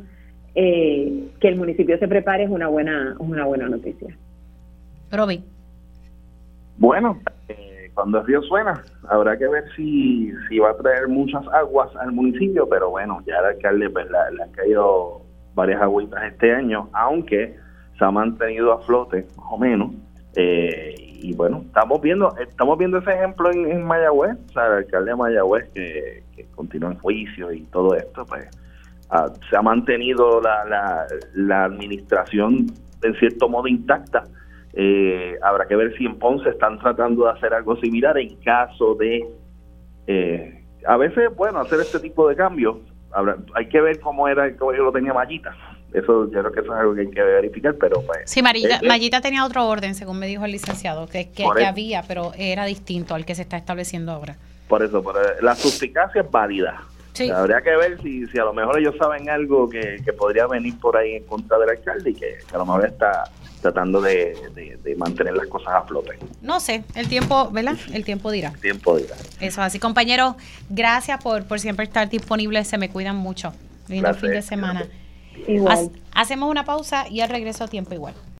eh, 0.54 1.24
que 1.40 1.48
el 1.48 1.56
municipio 1.56 1.98
se 1.98 2.08
prepare 2.08 2.44
es 2.44 2.50
una 2.50 2.68
buena, 2.68 3.16
una 3.18 3.44
buena 3.44 3.68
noticia. 3.68 4.16
Robin. 5.12 5.44
Bueno, 6.78 7.18
eh, 7.48 7.90
cuando 7.94 8.20
el 8.20 8.26
río 8.26 8.42
suena, 8.42 8.82
habrá 9.08 9.36
que 9.38 9.48
ver 9.48 9.64
si, 9.74 10.32
si 10.48 10.58
va 10.58 10.70
a 10.70 10.76
traer 10.76 11.08
muchas 11.08 11.46
aguas 11.48 11.94
al 11.96 12.12
municipio, 12.12 12.68
pero 12.68 12.90
bueno, 12.90 13.22
ya 13.26 13.38
el 13.38 13.56
alcalde 13.56 13.88
pues, 13.90 14.06
le 14.10 14.42
han 14.42 14.50
caído 14.52 15.22
varias 15.54 15.80
agüitas 15.80 16.22
este 16.24 16.52
año, 16.52 16.88
aunque 16.92 17.56
se 17.98 18.04
ha 18.04 18.10
mantenido 18.10 18.72
a 18.72 18.80
flote, 18.82 19.26
más 19.36 19.46
o 19.50 19.58
menos, 19.58 19.90
Eh, 20.38 20.94
y 20.98 21.34
bueno, 21.34 21.62
estamos 21.64 21.98
viendo 22.02 22.36
estamos 22.36 22.76
viendo 22.76 22.98
ese 22.98 23.10
ejemplo 23.10 23.50
en, 23.50 23.82
Mayagüez, 23.82 24.36
o 24.50 24.52
sea, 24.52 24.66
el 24.66 24.72
alcalde 24.84 25.12
de 25.12 25.16
Mayagüez 25.16 25.70
que, 25.72 26.24
que 26.34 26.44
continúa 26.54 26.90
en 26.92 26.98
juicio 26.98 27.50
y 27.52 27.62
todo 27.72 27.94
esto, 27.94 28.26
pues 28.26 28.46
se 29.48 29.56
ha 29.56 29.62
mantenido 29.62 30.42
la, 30.42 30.64
la, 30.66 31.06
la 31.32 31.64
administración 31.64 32.66
en 33.02 33.14
cierto 33.14 33.48
modo 33.48 33.66
intacta. 33.66 34.24
Eh, 34.78 35.38
habrá 35.42 35.66
que 35.66 35.74
ver 35.74 35.96
si 35.96 36.04
en 36.04 36.18
Ponce 36.18 36.50
están 36.50 36.78
tratando 36.78 37.24
de 37.24 37.30
hacer 37.30 37.54
algo 37.54 37.76
similar 37.76 38.18
en 38.18 38.36
caso 38.36 38.94
de, 38.94 39.26
eh, 40.06 40.64
a 40.86 40.98
veces, 40.98 41.34
bueno, 41.34 41.60
hacer 41.60 41.80
este 41.80 41.98
tipo 41.98 42.28
de 42.28 42.36
cambios. 42.36 42.76
Habrá, 43.10 43.38
hay 43.54 43.68
que 43.68 43.80
ver 43.80 43.98
cómo 44.00 44.28
era, 44.28 44.54
cómo 44.56 44.74
yo 44.74 44.84
lo 44.84 44.92
tenía 44.92 45.14
Mallita. 45.14 45.56
Eso, 45.94 46.30
yo 46.30 46.40
creo 46.40 46.52
que 46.52 46.60
eso 46.60 46.74
es 46.74 46.78
algo 46.78 46.94
que 46.94 47.00
hay 47.02 47.10
que 47.10 47.22
verificar, 47.22 47.74
pero 47.80 48.02
pues... 48.02 48.18
Sí, 48.26 48.42
Marita, 48.42 48.76
eh, 48.76 48.80
eh, 48.82 48.86
Mayita 48.86 49.22
tenía 49.22 49.46
otro 49.46 49.66
orden, 49.66 49.94
según 49.94 50.18
me 50.18 50.26
dijo 50.26 50.44
el 50.44 50.52
licenciado, 50.52 51.06
que, 51.06 51.30
que, 51.30 51.46
había, 51.64 52.02
pero 52.02 52.32
era 52.36 52.66
distinto 52.66 53.14
al 53.14 53.24
que 53.24 53.34
se 53.34 53.42
está 53.42 53.56
estableciendo 53.56 54.12
ahora. 54.12 54.36
Por 54.68 54.82
eso, 54.82 55.02
por, 55.02 55.16
eh, 55.16 55.36
la 55.40 55.54
suspicacia 55.54 56.20
es 56.20 56.30
válida. 56.30 56.82
Sí. 57.14 57.30
Habría 57.30 57.62
que 57.62 57.74
ver 57.76 58.02
si, 58.02 58.26
si 58.26 58.38
a 58.38 58.44
lo 58.44 58.52
mejor 58.52 58.78
ellos 58.78 58.94
saben 58.98 59.30
algo 59.30 59.70
que, 59.70 60.02
que 60.04 60.12
podría 60.12 60.46
venir 60.46 60.78
por 60.78 60.98
ahí 60.98 61.14
en 61.14 61.24
contra 61.24 61.58
del 61.58 61.70
alcalde 61.70 62.10
y 62.10 62.14
que, 62.14 62.36
que 62.46 62.54
a 62.54 62.58
lo 62.58 62.66
mejor 62.66 62.84
está 62.84 63.24
tratando 63.72 64.00
de, 64.00 64.36
de- 64.54 64.76
de 64.82 64.94
mantener 64.96 65.34
las 65.34 65.46
cosas 65.48 65.74
a 65.74 65.82
flote. 65.82 66.18
No 66.42 66.60
sé, 66.60 66.84
el 66.94 67.08
tiempo, 67.08 67.50
¿verdad? 67.50 67.74
El 67.92 68.04
tiempo 68.04 68.30
dirá. 68.30 68.52
Tiempo 68.60 68.96
dirá. 68.96 69.16
Eso, 69.40 69.60
así 69.62 69.78
compañeros, 69.80 70.34
gracias 70.70 71.20
por, 71.22 71.44
por 71.44 71.58
siempre 71.58 71.84
estar 71.84 72.08
disponibles, 72.08 72.68
se 72.68 72.78
me 72.78 72.88
cuidan 72.90 73.16
mucho. 73.16 73.52
Lindo 73.88 74.12
fin 74.14 74.30
de 74.30 74.42
semana. 74.42 74.86
Igual. 75.48 75.76
Hac- 75.76 75.90
hacemos 76.12 76.50
una 76.50 76.64
pausa 76.64 77.08
y 77.08 77.20
al 77.20 77.28
regreso 77.28 77.64
a 77.64 77.68
tiempo 77.68 77.92
igual. 77.94 78.14